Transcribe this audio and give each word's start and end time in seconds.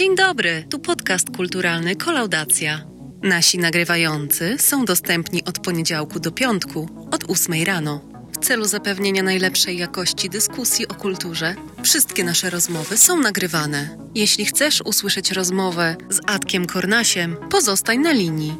Dzień 0.00 0.16
dobry, 0.16 0.64
tu 0.70 0.78
podcast 0.78 1.36
kulturalny 1.36 1.96
Kolaudacja. 1.96 2.84
Nasi 3.22 3.58
nagrywający 3.58 4.56
są 4.58 4.84
dostępni 4.84 5.44
od 5.44 5.58
poniedziałku 5.58 6.20
do 6.20 6.32
piątku, 6.32 6.88
od 7.10 7.24
8 7.30 7.64
rano. 7.64 8.00
W 8.32 8.44
celu 8.44 8.64
zapewnienia 8.64 9.22
najlepszej 9.22 9.78
jakości 9.78 10.30
dyskusji 10.30 10.88
o 10.88 10.94
kulturze, 10.94 11.54
wszystkie 11.82 12.24
nasze 12.24 12.50
rozmowy 12.50 12.96
są 12.96 13.20
nagrywane. 13.20 13.98
Jeśli 14.14 14.44
chcesz 14.44 14.80
usłyszeć 14.84 15.30
rozmowę 15.30 15.96
z 16.10 16.20
Adkiem 16.26 16.66
Kornasiem, 16.66 17.36
pozostań 17.50 17.98
na 17.98 18.12
linii. 18.12 18.54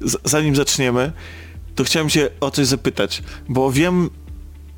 Z- 0.00 0.30
zanim 0.30 0.56
zaczniemy, 0.56 1.12
to 1.74 1.84
chciałem 1.84 2.08
cię 2.08 2.30
o 2.40 2.50
coś 2.50 2.66
zapytać, 2.66 3.22
bo 3.48 3.72
wiem, 3.72 4.10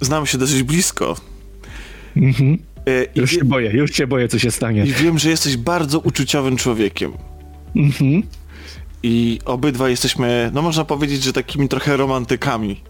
znam 0.01 0.27
się 0.27 0.39
dosyć 0.39 0.63
blisko. 0.63 1.17
Mhm. 2.17 2.76
E, 2.89 3.05
I, 3.05 3.21
Już 3.21 3.31
się 3.31 3.45
boję, 3.45 3.71
już 3.71 3.93
się 3.93 4.07
boję, 4.07 4.29
co 4.29 4.39
się 4.39 4.51
stanie. 4.51 4.85
I 4.85 4.93
wiem, 4.93 5.19
że 5.19 5.31
jesteś 5.31 5.57
bardzo 5.57 5.99
uczuciowym 5.99 6.57
człowiekiem. 6.57 7.13
Mhm. 7.77 8.23
I 9.03 9.39
obydwa 9.45 9.89
jesteśmy, 9.89 10.51
no 10.55 10.63
można 10.63 10.85
powiedzieć, 10.85 11.23
że 11.23 11.33
takimi 11.33 11.69
trochę 11.69 11.97
romantykami. 11.97 12.81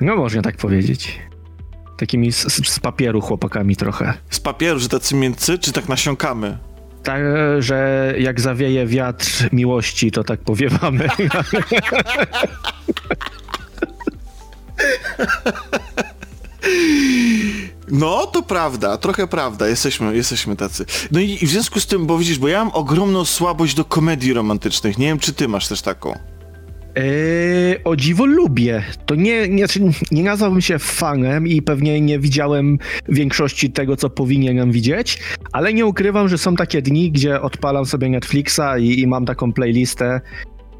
No 0.00 0.16
można 0.16 0.42
tak 0.42 0.56
powiedzieć. 0.56 1.18
Takimi 1.98 2.32
z, 2.32 2.42
z, 2.42 2.68
z 2.68 2.80
papieru 2.80 3.20
chłopakami 3.20 3.76
trochę. 3.76 4.14
Z 4.30 4.40
papieru, 4.40 4.78
że 4.78 4.88
tacy 4.88 5.14
mięcy, 5.14 5.58
czy 5.58 5.72
tak 5.72 5.88
nasiąkamy? 5.88 6.58
Tak, 7.02 7.22
że 7.58 8.14
jak 8.18 8.40
zawieje 8.40 8.86
wiatr 8.86 9.48
miłości, 9.52 10.10
to 10.10 10.24
tak 10.24 10.40
powiewamy. 10.40 11.08
No, 17.88 18.26
to 18.26 18.42
prawda, 18.42 18.98
trochę 18.98 19.26
prawda, 19.26 19.68
jesteśmy, 19.68 20.16
jesteśmy 20.16 20.56
tacy. 20.56 20.84
No 21.10 21.20
i, 21.20 21.30
i 21.30 21.46
w 21.46 21.50
związku 21.50 21.80
z 21.80 21.86
tym, 21.86 22.06
bo 22.06 22.18
widzisz, 22.18 22.38
bo 22.38 22.48
ja 22.48 22.64
mam 22.64 22.74
ogromną 22.74 23.24
słabość 23.24 23.74
do 23.74 23.84
komedii 23.84 24.32
romantycznych. 24.32 24.98
Nie 24.98 25.06
wiem, 25.06 25.18
czy 25.18 25.32
ty 25.32 25.48
masz 25.48 25.68
też 25.68 25.82
taką. 25.82 26.18
Eee, 26.94 27.84
o 27.84 27.96
dziwo 27.96 28.26
lubię. 28.26 28.84
To 29.06 29.14
nie, 29.14 29.48
nie, 29.48 29.66
znaczy, 29.66 29.80
nie 30.10 30.22
nazwałbym 30.22 30.60
się 30.60 30.78
fanem 30.78 31.46
i 31.46 31.62
pewnie 31.62 32.00
nie 32.00 32.18
widziałem 32.18 32.78
większości 33.08 33.72
tego, 33.72 33.96
co 33.96 34.10
powinienem 34.10 34.72
widzieć, 34.72 35.20
ale 35.52 35.74
nie 35.74 35.86
ukrywam, 35.86 36.28
że 36.28 36.38
są 36.38 36.56
takie 36.56 36.82
dni, 36.82 37.10
gdzie 37.10 37.40
odpalam 37.40 37.86
sobie 37.86 38.08
Netflixa 38.08 38.78
i, 38.78 39.00
i 39.00 39.06
mam 39.06 39.26
taką 39.26 39.52
playlistę, 39.52 40.20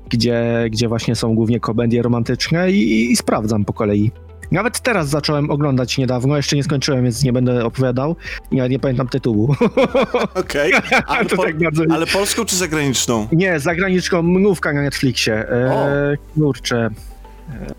gdzie, 0.08 0.66
gdzie 0.70 0.89
właśnie 0.89 1.14
są 1.14 1.34
głównie 1.34 1.61
komedie 1.61 2.02
romantyczne 2.02 2.72
i, 2.72 3.12
i 3.12 3.16
sprawdzam 3.16 3.64
po 3.64 3.72
kolei. 3.72 4.11
Nawet 4.53 4.81
teraz 4.81 5.09
zacząłem 5.09 5.50
oglądać 5.50 5.98
niedawno, 5.98 6.37
jeszcze 6.37 6.56
nie 6.56 6.64
skończyłem, 6.64 7.05
więc 7.05 7.23
nie 7.23 7.33
będę 7.33 7.64
opowiadał. 7.64 8.17
Ja 8.53 8.67
nie 8.67 8.78
pamiętam 8.78 9.09
tytułu. 9.09 9.55
Okej, 10.34 10.73
ale, 11.06 11.25
To 11.27 11.36
po, 11.36 11.42
tak 11.42 11.59
bardzo- 11.59 11.84
ale 11.91 12.06
polską 12.06 12.45
czy 12.45 12.56
zagraniczną? 12.56 13.28
nie, 13.33 13.61
zagraniczną 13.61 14.23
mnówka 14.23 14.73
na 14.73 14.83
Netflixie. 14.83 15.51
Eee, 15.51 16.17
kurczę. 16.34 16.91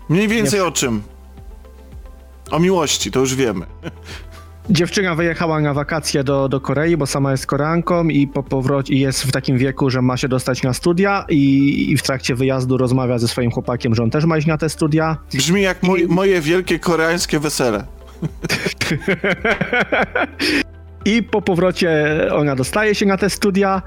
Mniej 0.08 0.28
więcej 0.28 0.60
o 0.60 0.70
czym? 0.72 1.02
O 2.50 2.58
miłości, 2.58 3.10
to 3.10 3.20
już 3.20 3.34
wiemy. 3.34 3.66
Dziewczyna 4.70 5.14
wyjechała 5.14 5.60
na 5.60 5.74
wakacje 5.74 6.24
do, 6.24 6.48
do 6.48 6.60
Korei, 6.60 6.96
bo 6.96 7.06
sama 7.06 7.30
jest 7.30 7.46
Koreanką 7.46 8.08
i 8.08 8.26
po 8.26 8.42
powrocie 8.42 8.94
i 8.94 9.00
jest 9.00 9.22
w 9.22 9.32
takim 9.32 9.58
wieku, 9.58 9.90
że 9.90 10.02
ma 10.02 10.16
się 10.16 10.28
dostać 10.28 10.62
na 10.62 10.72
studia 10.72 11.24
i, 11.28 11.90
i 11.90 11.96
w 11.96 12.02
trakcie 12.02 12.34
wyjazdu 12.34 12.76
rozmawia 12.76 13.18
ze 13.18 13.28
swoim 13.28 13.50
chłopakiem, 13.50 13.94
że 13.94 14.02
on 14.02 14.10
też 14.10 14.24
ma 14.24 14.38
iść 14.38 14.46
na 14.46 14.58
te 14.58 14.68
studia. 14.68 15.16
Brzmi 15.34 15.62
jak 15.62 15.82
moj, 15.82 16.06
moje 16.08 16.40
wielkie 16.40 16.78
koreańskie 16.78 17.38
wesele. 17.38 17.84
I 21.04 21.22
po 21.22 21.42
powrocie 21.42 22.18
ona 22.32 22.56
dostaje 22.56 22.94
się 22.94 23.06
na 23.06 23.16
te 23.16 23.30
studia 23.30 23.82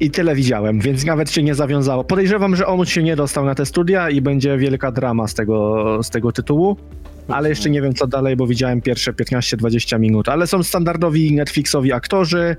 i 0.00 0.10
tyle 0.10 0.34
widziałem, 0.34 0.80
więc 0.80 1.04
nawet 1.04 1.30
się 1.30 1.42
nie 1.42 1.54
zawiązało. 1.54 2.04
Podejrzewam, 2.04 2.56
że 2.56 2.66
on 2.66 2.86
się 2.86 3.02
nie 3.02 3.16
dostał 3.16 3.44
na 3.44 3.54
te 3.54 3.66
studia 3.66 4.10
i 4.10 4.20
będzie 4.20 4.58
wielka 4.58 4.92
drama 4.92 5.28
z 5.28 5.34
tego, 5.34 5.98
z 6.02 6.10
tego 6.10 6.32
tytułu. 6.32 6.76
Ale 7.32 7.48
jeszcze 7.48 7.70
nie 7.70 7.82
wiem 7.82 7.94
co 7.94 8.06
dalej, 8.06 8.36
bo 8.36 8.46
widziałem 8.46 8.80
pierwsze 8.80 9.12
15-20 9.12 10.00
minut. 10.00 10.28
Ale 10.28 10.46
są 10.46 10.62
standardowi 10.62 11.32
Netflixowi 11.34 11.92
aktorzy 11.92 12.56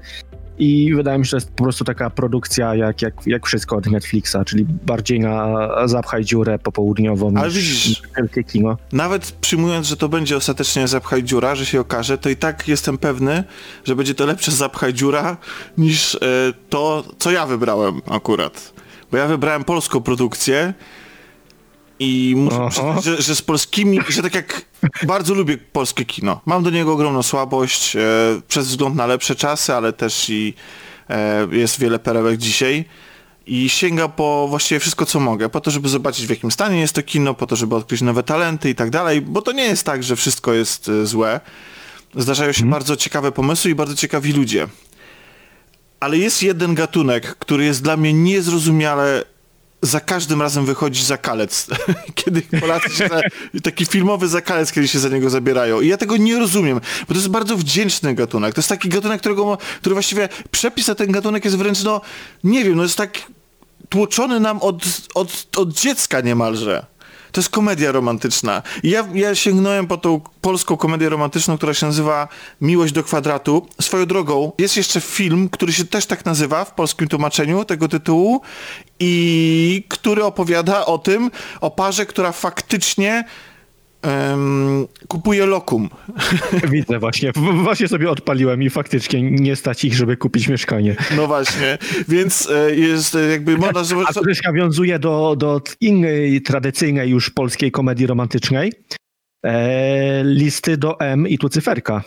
i 0.58 0.94
wydaje 0.96 1.20
mi 1.20 1.26
się, 1.26 1.30
że 1.30 1.38
jest 1.38 1.52
po 1.52 1.64
prostu 1.64 1.84
taka 1.86 2.09
produkcja 2.09 2.76
jak, 2.76 3.02
jak, 3.02 3.14
jak 3.26 3.46
wszystko 3.48 3.76
od 3.76 3.86
Netflixa, 3.86 4.36
czyli 4.46 4.66
bardziej 4.86 5.20
na 5.20 5.58
zapchaj 5.86 6.24
dziurę 6.26 6.59
popołudniową 6.59 7.34
Ale 7.38 7.48
niż 7.48 7.56
widzisz- 7.58 8.02
wielkie 8.18 8.44
kino. 8.44 8.78
Nawet 8.92 9.32
przyjmując, 9.32 9.88
że 9.88 9.98
to 9.98 10.09
będzie 10.09 10.38
ostatecznie 10.38 10.88
zapchaj 10.88 11.24
dziura, 11.24 11.56
że 11.56 11.66
się 11.66 11.80
okaże, 11.80 12.18
to 12.18 12.30
i 12.30 12.36
tak 12.36 12.68
jestem 12.68 12.98
pewny, 12.98 13.44
że 13.86 13.96
będzie 13.96 14.16
to 14.16 14.26
lepsze 14.26 14.52
zapchaj 14.52 14.94
dziura 14.94 15.38
niż 15.78 16.16
e, 16.16 16.20
to, 16.70 17.03
co 17.20 17.32
ja 17.32 17.46
wybrałem 17.46 18.02
akurat. 18.12 18.74
Bo 19.12 19.18
ja 19.18 19.28
wybrałem 19.28 19.64
polską 19.64 20.02
produkcję 20.02 20.74
i 22.01 22.35
muszę 22.38 22.67
przyznać, 22.69 23.03
że, 23.03 23.22
że 23.22 23.35
z 23.35 23.41
polskimi, 23.41 24.00
że 24.09 24.22
tak 24.22 24.35
jak 24.35 24.66
bardzo 25.03 25.34
lubię 25.34 25.57
polskie 25.57 26.06
kino. 26.06 26.41
Mam 26.45 26.63
do 26.63 26.69
niego 26.69 26.94
ogromną 26.94 27.23
słabość 27.23 27.95
e, 27.95 28.00
przez 28.47 28.67
wzgląd 28.67 28.95
na 28.95 29.06
lepsze 29.06 29.35
czasy, 29.35 29.73
ale 29.73 29.94
też 29.94 30.29
i 30.29 30.53
e, 31.09 31.47
jest 31.51 31.79
wiele 31.79 32.00
perełek 32.00 32.38
dzisiaj. 32.38 32.85
I 33.45 33.69
sięga 33.69 34.07
po 34.07 34.47
właściwie 34.50 34.79
wszystko, 34.79 35.06
co 35.06 35.19
mogę, 35.19 35.50
po 35.50 35.61
to, 35.61 35.72
żeby 35.72 35.90
zobaczyć 35.90 36.28
w 36.28 36.29
jakim 36.29 36.51
stanie 36.51 36.79
jest 36.79 36.94
to 36.94 37.03
kino, 37.03 37.34
po 37.34 37.47
to, 37.47 37.56
żeby 37.56 37.75
odkryć 37.75 38.01
nowe 38.01 38.23
talenty 38.23 38.69
i 38.69 38.75
tak 38.75 38.90
dalej, 38.90 39.22
bo 39.22 39.41
to 39.41 39.51
nie 39.51 39.63
jest 39.63 39.84
tak, 39.84 40.03
że 40.03 40.16
wszystko 40.16 40.53
jest 40.53 40.90
e, 40.90 41.06
złe. 41.06 41.40
Zdarzają 42.16 42.51
się 42.51 42.69
bardzo 42.69 42.95
ciekawe 42.95 43.31
pomysły 43.31 43.72
i 43.72 43.75
bardzo 43.75 43.95
ciekawi 43.95 44.34
ludzie. 44.34 44.67
Ale 46.00 46.17
jest 46.17 46.44
jeden 46.44 46.75
gatunek, 46.75 47.35
który 47.35 47.66
jest 47.66 47.84
dla 47.84 47.97
mnie 47.97 48.13
niezrozumiale 48.13 49.31
za 49.81 50.00
każdym 50.00 50.42
razem 50.42 50.66
wychodzi 50.66 51.03
zakalec. 51.03 51.68
kiedy 52.16 52.42
Polacy 52.42 52.90
się 52.90 53.08
za, 53.08 53.22
taki 53.64 53.86
filmowy 53.86 54.28
zakalec, 54.28 54.72
kiedy 54.72 54.88
się 54.88 55.00
za 55.00 55.09
niego 55.09 55.30
zabierają. 55.30 55.81
I 55.81 55.88
ja 55.88 55.97
tego 55.97 56.18
nie 56.18 56.40
rozumiem, 56.40 56.81
bo 57.02 57.08
to 57.08 57.14
jest 57.14 57.30
bardzo 57.30 57.58
wdzięczny 57.58 58.16
gatunek. 58.16 58.53
To 58.53 58.59
jest 58.59 58.70
taki 58.70 58.90
gatunek, 58.90 59.20
którego, 59.20 59.58
który 59.80 59.96
właściwie 59.96 60.30
przepis 60.52 60.88
na 60.88 60.96
ten 60.96 61.12
gatunek 61.12 61.46
jest 61.46 61.58
wręcz, 61.58 61.84
no, 61.84 62.02
nie 62.44 62.64
wiem, 62.64 62.75
no 62.75 62.84
jest 62.84 62.97
tak 62.97 63.18
tłoczony 63.90 64.40
nam 64.40 64.59
od, 64.62 64.84
od, 65.14 65.47
od 65.58 65.74
dziecka 65.74 66.22
niemalże. 66.22 66.86
To 67.31 67.42
jest 67.42 67.50
komedia 67.50 67.92
romantyczna. 67.92 68.62
Ja, 68.84 69.08
ja 69.14 69.36
sięgnąłem 69.36 69.88
po 69.88 69.97
tą 69.97 70.22
polską 70.42 70.78
komedię 70.78 71.09
romantyczną, 71.09 71.58
która 71.58 71.74
się 71.74 71.86
nazywa 71.86 72.28
Miłość 72.62 72.94
do 72.94 73.03
kwadratu. 73.03 73.68
Swoją 73.81 74.06
drogą, 74.06 74.52
jest 74.58 74.78
jeszcze 74.78 75.02
film, 75.02 75.50
który 75.50 75.74
się 75.74 75.86
też 75.86 76.06
tak 76.06 76.25
nazywa 76.25 76.66
w 76.66 76.74
polskim 76.74 77.08
tłumaczeniu 77.08 77.66
tego 77.66 77.88
tytułu 77.88 78.41
i 79.00 79.84
który 79.88 80.24
opowiada 80.24 80.86
o 80.86 80.97
tym, 80.97 81.31
o 81.62 81.72
parze, 81.72 82.06
która 82.06 82.31
faktycznie 82.31 83.24
em, 84.01 84.88
kupuje 85.07 85.45
lokum. 85.45 85.89
Widzę 86.72 87.00
właśnie, 87.00 87.31
właśnie 87.63 87.88
sobie 87.88 88.09
odpaliłem 88.09 88.63
i 88.63 88.69
faktycznie 88.69 89.22
nie 89.22 89.56
stać 89.56 89.85
ich, 89.85 89.94
żeby 89.94 90.17
kupić 90.17 90.47
mieszkanie. 90.47 90.95
No 91.16 91.28
właśnie, 91.28 91.78
więc 92.07 92.50
e, 92.50 92.75
jest 92.75 93.16
e, 93.16 93.31
jakby 93.31 93.57
można 93.57 93.81
A 94.07 94.13
to 94.13 94.23
też 94.23 94.44
nawiązuje 94.44 95.00
do, 95.00 95.35
do 95.38 95.61
innej, 95.81 96.41
tradycyjnej 96.41 97.09
już 97.09 97.29
polskiej 97.29 97.72
komedii 97.72 98.07
romantycznej. 98.07 98.73
E, 99.46 100.23
listy 100.23 100.78
do 100.78 100.99
M 100.99 101.28
i 101.28 101.37
tu 101.37 101.49
cyferka. 101.49 102.03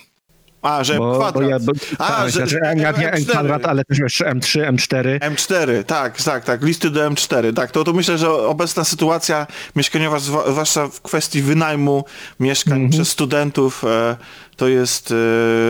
A, 0.64 0.84
że 0.84 0.98
Bo, 0.98 1.14
kwadrat. 1.18 1.44
bo 1.44 1.50
ja, 1.50 1.58
bo, 1.60 1.72
A, 1.98 2.08
tak, 2.12 2.24
że- 2.30 2.38
znaczy, 2.38 2.58
M, 2.64 2.80
M 2.86 2.94
M4. 2.94 3.26
kwadrat, 3.30 3.66
ale 3.66 3.84
też 3.84 3.98
jeszcze 3.98 4.24
M3, 4.24 4.72
M4. 4.72 5.18
M4, 5.18 5.84
tak, 5.84 6.22
tak, 6.22 6.44
tak, 6.44 6.62
listy 6.62 6.90
do 6.90 7.10
M4, 7.10 7.54
tak, 7.54 7.70
to, 7.70 7.84
to 7.84 7.92
myślę, 7.92 8.18
że 8.18 8.32
obecna 8.32 8.84
sytuacja 8.84 9.46
mieszkaniowa, 9.76 10.18
zwłaszcza 10.18 10.88
w 10.88 11.00
kwestii 11.00 11.42
wynajmu 11.42 12.04
mieszkań 12.40 12.88
przez 12.90 13.08
studentów, 13.08 13.84
e, 13.84 14.16
to 14.56 14.68
jest, 14.68 15.14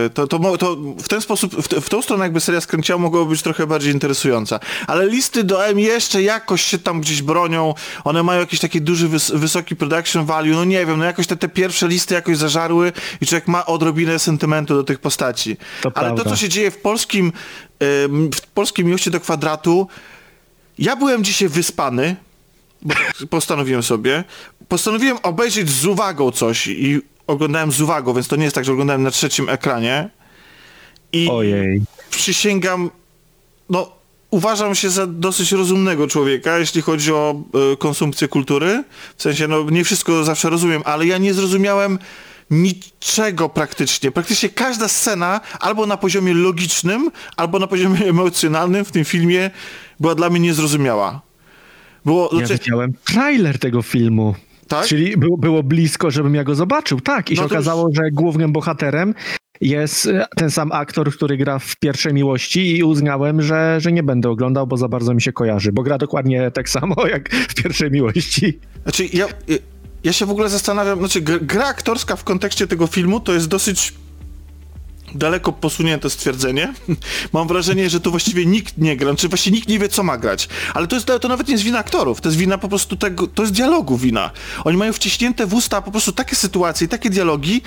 e, 0.05 0.09
to, 0.09 0.27
to, 0.27 0.57
to 0.57 0.75
w 0.97 1.07
ten 1.07 1.21
sposób, 1.21 1.55
w, 1.55 1.67
w 1.85 1.89
tą 1.89 2.01
stronę 2.01 2.23
jakby 2.23 2.39
seria 2.39 2.61
skręciła 2.61 2.97
mogłaby 2.97 3.29
być 3.29 3.41
trochę 3.41 3.67
bardziej 3.67 3.93
interesująca, 3.93 4.59
ale 4.87 5.07
listy 5.07 5.43
do 5.43 5.65
M 5.67 5.79
jeszcze 5.79 6.21
jakoś 6.21 6.61
się 6.61 6.79
tam 6.79 7.01
gdzieś 7.01 7.21
bronią, 7.21 7.73
one 8.03 8.23
mają 8.23 8.39
jakiś 8.39 8.59
taki 8.59 8.81
duży, 8.81 9.09
wys- 9.09 9.35
wysoki 9.37 9.75
production 9.75 10.25
value, 10.25 10.53
no 10.55 10.65
nie 10.65 10.85
wiem, 10.85 10.99
no 10.99 11.05
jakoś 11.05 11.27
te, 11.27 11.35
te 11.37 11.47
pierwsze 11.49 11.87
listy 11.87 12.13
jakoś 12.13 12.37
zażarły 12.37 12.91
i 13.21 13.25
człowiek 13.25 13.47
ma 13.47 13.65
odrobinę 13.65 14.19
sentymentu 14.19 14.75
do 14.75 14.83
tych 14.85 14.99
postaci, 14.99 15.57
To 15.81 15.91
ale 15.95 16.09
to, 16.09 16.15
prawda. 16.15 16.29
co 16.29 16.35
się 16.35 16.49
dzieje 16.49 16.71
w 16.71 16.77
polskim, 16.77 17.31
w 18.35 18.41
polskiej 18.53 18.85
miłości 18.85 19.11
do 19.11 19.19
kwadratu, 19.19 19.87
ja 20.79 20.95
byłem 20.95 21.23
dzisiaj 21.23 21.49
wyspany, 21.49 22.15
postanowiłem 23.29 23.83
sobie. 23.83 24.23
Postanowiłem 24.67 25.17
obejrzeć 25.23 25.69
z 25.69 25.85
uwagą 25.85 26.31
coś 26.31 26.67
i 26.67 27.01
oglądałem 27.27 27.71
z 27.71 27.81
uwagą, 27.81 28.13
więc 28.13 28.27
to 28.27 28.35
nie 28.35 28.43
jest 28.43 28.55
tak, 28.55 28.65
że 28.65 28.71
oglądałem 28.71 29.03
na 29.03 29.11
trzecim 29.11 29.49
ekranie. 29.49 30.09
I 31.11 31.29
Ojej. 31.29 31.81
przysięgam, 32.09 32.89
no 33.69 33.91
uważam 34.31 34.75
się 34.75 34.89
za 34.89 35.07
dosyć 35.07 35.51
rozumnego 35.51 36.07
człowieka, 36.07 36.57
jeśli 36.57 36.81
chodzi 36.81 37.13
o 37.13 37.35
e, 37.73 37.77
konsumpcję 37.77 38.27
kultury. 38.27 38.83
W 39.17 39.21
sensie, 39.21 39.47
no 39.47 39.69
nie 39.69 39.83
wszystko 39.83 40.23
zawsze 40.23 40.49
rozumiem, 40.49 40.81
ale 40.85 41.05
ja 41.05 41.17
nie 41.17 41.33
zrozumiałem 41.33 41.99
niczego 42.51 43.49
praktycznie. 43.49 44.11
Praktycznie 44.11 44.49
każda 44.49 44.87
scena 44.87 45.41
albo 45.59 45.85
na 45.85 45.97
poziomie 45.97 46.33
logicznym, 46.33 47.11
albo 47.37 47.59
na 47.59 47.67
poziomie 47.67 48.05
emocjonalnym 48.09 48.85
w 48.85 48.91
tym 48.91 49.05
filmie 49.05 49.51
była 49.99 50.15
dla 50.15 50.29
mnie 50.29 50.39
niezrozumiała. 50.39 51.21
Było, 52.05 52.29
ja 52.31 52.39
znaczy... 52.39 52.63
widziałem 52.63 52.93
trailer 53.03 53.59
tego 53.59 53.81
filmu. 53.81 54.35
Tak? 54.67 54.85
Czyli 54.85 55.17
było, 55.17 55.37
było 55.37 55.63
blisko, 55.63 56.11
żebym 56.11 56.35
ja 56.35 56.43
go 56.43 56.55
zobaczył. 56.55 57.01
Tak, 57.01 57.31
i 57.31 57.35
no 57.35 57.41
się 57.41 57.45
okazało, 57.45 57.87
już... 57.87 57.97
że 57.97 58.11
głównym 58.11 58.51
bohaterem 58.51 59.13
jest 59.61 60.05
e, 60.05 60.25
ten 60.35 60.51
sam 60.51 60.71
aktor, 60.71 61.11
który 61.11 61.37
gra 61.37 61.59
w 61.59 61.75
pierwszej 61.75 62.13
miłości 62.13 62.77
i 62.77 62.83
uznałem, 62.83 63.41
że, 63.41 63.77
że 63.81 63.91
nie 63.91 64.03
będę 64.03 64.29
oglądał, 64.29 64.67
bo 64.67 64.77
za 64.77 64.87
bardzo 64.87 65.13
mi 65.13 65.21
się 65.21 65.33
kojarzy, 65.33 65.71
bo 65.71 65.83
gra 65.83 65.97
dokładnie 65.97 66.51
tak 66.51 66.69
samo 66.69 66.95
jak 67.13 67.29
w 67.29 67.55
pierwszej 67.55 67.91
miłości. 67.91 68.59
Znaczy, 68.83 69.05
ja, 69.13 69.27
ja 70.05 70.13
się 70.13 70.25
w 70.25 70.31
ogóle 70.31 70.49
zastanawiam, 70.49 70.99
znaczy 70.99 71.21
gra 71.21 71.65
aktorska 71.65 72.15
w 72.15 72.23
kontekście 72.23 72.67
tego 72.67 72.87
filmu 72.87 73.19
to 73.19 73.33
jest 73.33 73.47
dosyć 73.47 73.93
daleko 75.15 75.51
posunięte 75.51 76.09
stwierdzenie. 76.09 76.73
Mam 77.33 77.47
wrażenie, 77.47 77.89
że 77.89 77.99
tu 77.99 78.11
właściwie 78.11 78.45
nikt 78.45 78.77
nie 78.77 78.97
gra, 78.97 79.07
czy 79.07 79.11
znaczy 79.11 79.29
właściwie 79.29 79.55
nikt 79.55 79.69
nie 79.69 79.79
wie, 79.79 79.89
co 79.89 80.03
ma 80.03 80.17
grać. 80.17 80.49
Ale 80.73 80.87
to, 80.87 80.95
jest, 80.95 81.07
to 81.21 81.27
nawet 81.27 81.47
nie 81.47 81.51
jest 81.51 81.63
wina 81.63 81.79
aktorów, 81.79 82.21
to 82.21 82.29
jest 82.29 82.39
wina 82.39 82.57
po 82.57 82.67
prostu 82.67 82.95
tego, 82.95 83.27
to 83.27 83.43
jest 83.43 83.53
dialogu 83.53 83.97
wina. 83.97 84.31
Oni 84.63 84.77
mają 84.77 84.93
wciśnięte 84.93 85.45
w 85.45 85.53
usta 85.53 85.81
po 85.81 85.91
prostu 85.91 86.11
takie 86.11 86.35
sytuacje, 86.35 86.87
takie 86.87 87.09
dialogi, 87.09 87.61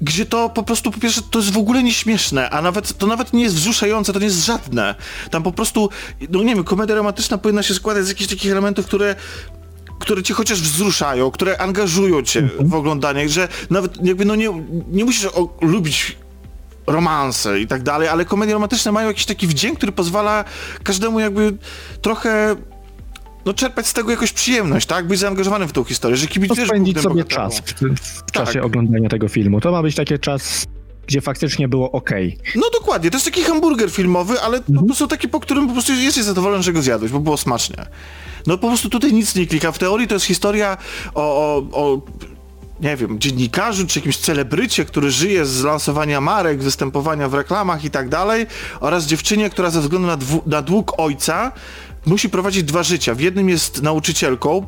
gdzie 0.00 0.26
to 0.26 0.48
po 0.48 0.62
prostu, 0.62 0.90
po 0.90 1.00
pierwsze, 1.00 1.20
to 1.30 1.38
jest 1.38 1.52
w 1.52 1.58
ogóle 1.58 1.82
nieśmieszne, 1.82 2.50
a 2.50 2.62
nawet, 2.62 2.98
to 2.98 3.06
nawet 3.06 3.32
nie 3.32 3.42
jest 3.42 3.54
wzruszające, 3.54 4.12
to 4.12 4.18
nie 4.18 4.24
jest 4.24 4.44
żadne. 4.44 4.94
Tam 5.30 5.42
po 5.42 5.52
prostu, 5.52 5.90
no 6.30 6.42
nie 6.42 6.54
wiem, 6.54 6.64
komedia 6.64 6.94
romantyczna 6.94 7.38
powinna 7.38 7.62
się 7.62 7.74
składać 7.74 8.04
z 8.04 8.08
jakichś 8.08 8.30
takich 8.30 8.52
elementów, 8.52 8.86
które 8.86 9.16
które 9.98 10.22
cię 10.22 10.34
chociaż 10.34 10.62
wzruszają, 10.62 11.30
które 11.30 11.58
angażują 11.58 12.22
cię 12.22 12.40
mhm. 12.40 12.68
w 12.68 12.74
oglądanie, 12.74 13.28
że 13.28 13.48
nawet 13.70 14.06
jakby 14.06 14.24
no 14.24 14.34
nie, 14.34 14.64
nie 14.90 15.04
musisz 15.04 15.28
lubić 15.60 16.16
romanse 16.86 17.60
i 17.60 17.66
tak 17.66 17.82
dalej, 17.82 18.08
ale 18.08 18.24
komedie 18.24 18.52
romantyczne 18.52 18.92
mają 18.92 19.08
jakiś 19.08 19.26
taki 19.26 19.46
wdzięk, 19.46 19.76
który 19.76 19.92
pozwala 19.92 20.44
każdemu 20.82 21.20
jakby 21.20 21.56
trochę 22.02 22.56
no 23.44 23.54
czerpać 23.54 23.86
z 23.86 23.92
tego 23.92 24.10
jakąś 24.10 24.32
przyjemność, 24.32 24.86
tak? 24.86 25.06
Być 25.06 25.20
zaangażowanym 25.20 25.68
w 25.68 25.72
tą 25.72 25.84
historię, 25.84 26.16
że 26.16 26.26
kibicujesz 26.26 26.68
spędzić 26.68 27.00
sobie 27.00 27.24
czas 27.24 27.60
w, 27.60 27.72
w 28.00 28.22
tak. 28.22 28.46
czasie 28.46 28.62
oglądania 28.62 29.08
tego 29.08 29.28
filmu. 29.28 29.60
To 29.60 29.72
ma 29.72 29.82
być 29.82 29.94
taki 29.94 30.18
czas 30.18 30.66
gdzie 31.06 31.20
faktycznie 31.20 31.68
było 31.68 31.92
ok. 31.92 32.10
No 32.56 32.62
dokładnie, 32.72 33.10
to 33.10 33.16
jest 33.16 33.24
taki 33.24 33.42
hamburger 33.42 33.90
filmowy, 33.90 34.40
ale 34.40 34.58
mhm. 34.58 34.78
po 34.78 34.84
prostu 34.84 35.06
taki, 35.06 35.28
po 35.28 35.40
którym 35.40 35.66
po 35.66 35.72
prostu 35.72 35.92
jesteś 35.92 36.24
zadowolony, 36.24 36.62
że 36.62 36.72
go 36.72 36.82
zjadłeś, 36.82 37.12
bo 37.12 37.20
było 37.20 37.36
smacznie. 37.36 37.86
No 38.46 38.58
po 38.58 38.68
prostu 38.68 38.90
tutaj 38.90 39.12
nic 39.12 39.34
nie 39.34 39.46
klika. 39.46 39.72
W 39.72 39.78
teorii 39.78 40.08
to 40.08 40.14
jest 40.14 40.26
historia 40.26 40.76
o, 41.14 41.22
o, 41.22 41.62
o 41.72 42.00
nie 42.80 42.96
wiem, 42.96 43.18
dziennikarzu 43.18 43.86
czy 43.86 43.98
jakimś 43.98 44.16
celebrycie, 44.16 44.84
który 44.84 45.10
żyje 45.10 45.46
z 45.46 45.64
lansowania 45.64 46.20
marek, 46.20 46.62
występowania 46.62 47.28
w 47.28 47.34
reklamach 47.34 47.84
i 47.84 47.90
tak 47.90 48.08
dalej, 48.08 48.46
oraz 48.80 49.06
dziewczynie, 49.06 49.50
która 49.50 49.70
ze 49.70 49.80
względu 49.80 50.08
na, 50.08 50.18
na 50.46 50.62
dług 50.62 51.00
ojca 51.00 51.52
musi 52.06 52.28
prowadzić 52.28 52.62
dwa 52.62 52.82
życia. 52.82 53.14
W 53.14 53.20
jednym 53.20 53.48
jest 53.48 53.82
nauczycielką, 53.82 54.66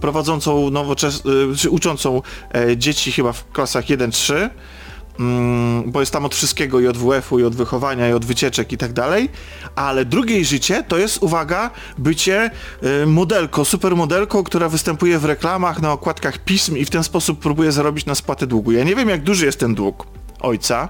prowadzącą 0.00 0.70
nowoczesną, 0.70 1.30
y, 1.30 1.56
czy 1.56 1.70
uczącą 1.70 2.22
e, 2.54 2.76
dzieci 2.76 3.12
chyba 3.12 3.32
w 3.32 3.52
klasach 3.52 3.84
1-3, 3.84 4.50
Mm, 5.18 5.90
bo 5.90 6.00
jest 6.00 6.12
tam 6.12 6.24
od 6.24 6.34
wszystkiego 6.34 6.80
i 6.80 6.86
od 6.86 6.96
WF-u, 6.96 7.38
i 7.38 7.44
od 7.44 7.54
wychowania, 7.54 8.08
i 8.08 8.12
od 8.12 8.24
wycieczek 8.24 8.72
i 8.72 8.78
tak 8.78 8.92
dalej, 8.92 9.28
ale 9.74 10.04
drugie 10.04 10.44
życie 10.44 10.84
to 10.88 10.98
jest, 10.98 11.22
uwaga, 11.22 11.70
bycie 11.98 12.50
y, 13.02 13.06
modelką, 13.06 13.64
supermodelką, 13.64 14.44
która 14.44 14.68
występuje 14.68 15.18
w 15.18 15.24
reklamach, 15.24 15.82
na 15.82 15.92
okładkach 15.92 16.38
pism 16.38 16.76
i 16.76 16.84
w 16.84 16.90
ten 16.90 17.04
sposób 17.04 17.38
próbuje 17.38 17.72
zarobić 17.72 18.06
na 18.06 18.14
spłatę 18.14 18.46
długu. 18.46 18.72
Ja 18.72 18.84
nie 18.84 18.96
wiem, 18.96 19.08
jak 19.08 19.22
duży 19.22 19.46
jest 19.46 19.60
ten 19.60 19.74
dług 19.74 20.06
ojca, 20.40 20.88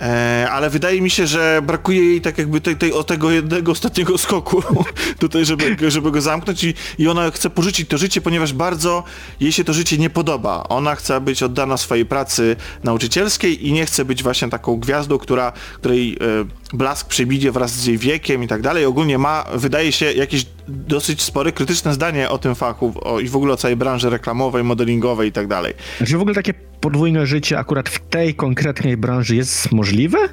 E, 0.00 0.48
ale 0.50 0.70
wydaje 0.70 1.00
mi 1.00 1.10
się, 1.10 1.26
że 1.26 1.62
brakuje 1.62 2.04
jej 2.04 2.20
tak 2.20 2.38
jakby 2.38 2.60
tej, 2.60 2.76
tej, 2.76 2.92
o 2.92 3.04
tego 3.04 3.30
jednego 3.30 3.72
ostatniego 3.72 4.18
skoku 4.18 4.62
tutaj, 5.18 5.44
żeby, 5.44 5.90
żeby 5.90 6.10
go 6.10 6.20
zamknąć 6.20 6.64
i, 6.64 6.74
i 6.98 7.08
ona 7.08 7.30
chce 7.30 7.50
porzucić 7.50 7.88
to 7.88 7.98
życie, 7.98 8.20
ponieważ 8.20 8.52
bardzo 8.52 9.04
jej 9.40 9.52
się 9.52 9.64
to 9.64 9.72
życie 9.72 9.98
nie 9.98 10.10
podoba. 10.10 10.64
Ona 10.68 10.94
chce 10.94 11.20
być 11.20 11.42
oddana 11.42 11.76
swojej 11.76 12.06
pracy 12.06 12.56
nauczycielskiej 12.84 13.66
i 13.66 13.72
nie 13.72 13.86
chce 13.86 14.04
być 14.04 14.22
właśnie 14.22 14.48
taką 14.48 14.76
gwiazdą, 14.76 15.18
która, 15.18 15.52
której 15.74 16.12
e, 16.12 16.76
blask 16.76 17.08
przebidzie 17.08 17.52
wraz 17.52 17.72
z 17.72 17.86
jej 17.86 17.98
wiekiem 17.98 18.42
i 18.42 18.48
tak 18.48 18.62
dalej. 18.62 18.84
Ogólnie 18.84 19.18
ma, 19.18 19.44
wydaje 19.54 19.92
się, 19.92 20.12
jakieś 20.12 20.46
dosyć 20.68 21.22
spore 21.22 21.52
krytyczne 21.52 21.94
zdanie 21.94 22.30
o 22.30 22.38
tym 22.38 22.54
fachu 22.54 22.92
o, 23.00 23.20
i 23.20 23.28
w 23.28 23.36
ogóle 23.36 23.52
o 23.52 23.56
całej 23.56 23.76
branży 23.76 24.10
reklamowej, 24.10 24.64
modelingowej 24.64 25.28
i 25.28 25.32
tak 25.32 25.46
dalej. 25.46 25.74
Znaczy 25.98 26.18
w 26.18 26.20
ogóle 26.20 26.34
takie 26.34 26.54
podwójne 26.80 27.26
życie 27.26 27.58
akurat 27.58 27.88
w 27.88 28.08
tej 28.08 28.34
konkretnej 28.34 28.96
branży 28.96 29.36
jest 29.36 29.72
możliwe? 29.72 30.18
No, 30.18 30.26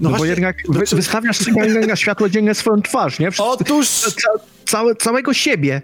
no 0.00 0.08
właśnie, 0.08 0.26
bo 0.26 0.30
jednak 0.30 0.56
wy, 0.68 0.96
wystawiasz 0.96 1.38
na 1.86 1.96
światło 1.96 2.28
dzienne 2.28 2.54
swoją 2.54 2.82
twarz, 2.82 3.18
nie? 3.18 3.30
Wszystko, 3.30 3.52
Otóż... 3.52 3.88
Ca, 4.22 4.30
całe, 4.66 4.94
całego 4.94 5.34
siebie. 5.34 5.82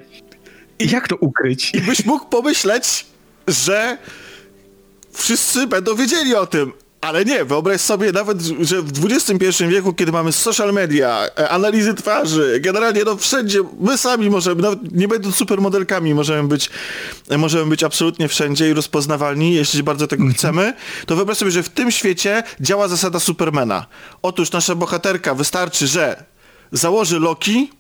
I 0.79 0.91
jak 0.91 1.09
to 1.09 1.17
ukryć? 1.17 1.75
I 1.75 1.81
byś 1.81 2.05
mógł 2.05 2.26
pomyśleć, 2.26 3.06
że 3.49 3.99
wszyscy 5.12 5.67
będą 5.67 5.94
wiedzieli 5.94 6.35
o 6.35 6.47
tym, 6.47 6.73
ale 7.00 7.25
nie, 7.25 7.44
wyobraź 7.44 7.81
sobie 7.81 8.12
nawet, 8.12 8.43
że 8.60 8.82
w 8.82 9.04
XXI 9.04 9.64
wieku, 9.69 9.93
kiedy 9.93 10.12
mamy 10.12 10.32
social 10.32 10.72
media, 10.72 11.26
e, 11.38 11.48
analizy 11.48 11.94
twarzy, 11.94 12.60
generalnie 12.60 13.04
no 13.04 13.16
wszędzie, 13.16 13.60
my 13.81 13.98
sami 13.98 14.31
możemy, 14.31 14.62
nawet 14.62 14.93
nie 14.93 15.08
będąc 15.08 15.37
supermodelkami, 15.37 16.14
możemy 16.14 16.48
być, 16.48 16.70
e, 17.28 17.38
możemy 17.38 17.66
być 17.66 17.84
absolutnie 17.84 18.28
wszędzie 18.28 18.70
i 18.70 18.75
rozpoznawalni, 18.75 19.54
jeśli 19.54 19.82
bardzo 19.82 20.06
tego 20.06 20.22
mhm. 20.22 20.38
chcemy, 20.38 20.75
to 21.06 21.16
wyobraź 21.16 21.38
sobie, 21.38 21.50
że 21.50 21.62
w 21.62 21.69
tym 21.69 21.90
świecie 21.90 22.43
działa 22.60 22.88
zasada 22.88 23.20
Supermana. 23.20 23.87
Otóż 24.22 24.52
nasza 24.52 24.75
bohaterka 24.75 25.34
wystarczy, 25.34 25.87
że 25.87 26.25
założy 26.72 27.20
Loki, 27.20 27.70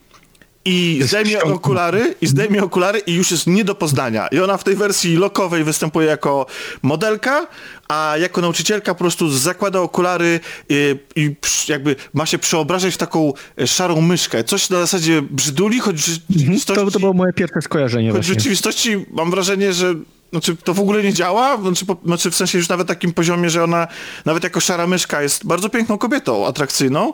i 0.66 1.00
zdejmie 1.02 1.42
okulary, 1.42 2.14
i 2.20 2.26
zdejmie 2.26 2.64
okulary 2.64 2.98
i 2.98 3.14
już 3.14 3.30
jest 3.30 3.46
nie 3.46 3.64
do 3.64 3.74
poznania. 3.74 4.26
I 4.26 4.40
ona 4.40 4.56
w 4.56 4.64
tej 4.64 4.76
wersji 4.76 5.16
lokowej 5.16 5.64
występuje 5.64 6.06
jako 6.06 6.46
modelka, 6.82 7.46
a 7.88 8.14
jako 8.20 8.40
nauczycielka 8.40 8.94
po 8.94 8.98
prostu 8.98 9.30
zakłada 9.30 9.80
okulary 9.80 10.40
i, 10.68 10.74
y, 10.74 10.98
i 11.16 11.36
jakby 11.68 11.96
ma 12.14 12.26
się 12.26 12.38
przeobrażać 12.38 12.94
w 12.94 12.96
taką 12.96 13.32
e, 13.60 13.66
szarą 13.66 14.00
myszkę. 14.00 14.44
Coś 14.44 14.70
na 14.70 14.78
zasadzie 14.78 15.22
brzyduli, 15.22 15.80
choć 15.80 15.96
w 15.96 16.08
mhm, 16.08 16.20
rzeczywistości... 16.30 16.84
To, 16.84 16.90
to 16.90 17.00
było 17.00 17.12
moje 17.12 17.32
pierwsze 17.32 17.62
skojarzenie 17.62 18.12
Choć 18.12 18.24
w 18.24 18.28
rzeczywistości 18.28 19.06
mam 19.10 19.30
wrażenie, 19.30 19.72
że 19.72 19.94
znaczy, 20.30 20.56
to 20.56 20.74
w 20.74 20.80
ogóle 20.80 21.02
nie 21.02 21.12
działa, 21.12 21.60
znaczy, 21.62 21.86
po, 21.86 21.96
znaczy 22.04 22.30
w 22.30 22.36
sensie 22.36 22.58
już 22.58 22.68
nawet 22.68 22.88
takim 22.88 23.12
poziomie, 23.12 23.50
że 23.50 23.64
ona 23.64 23.86
nawet 24.24 24.44
jako 24.44 24.60
szara 24.60 24.86
myszka 24.86 25.22
jest 25.22 25.46
bardzo 25.46 25.68
piękną 25.68 25.98
kobietą, 25.98 26.46
atrakcyjną. 26.46 27.12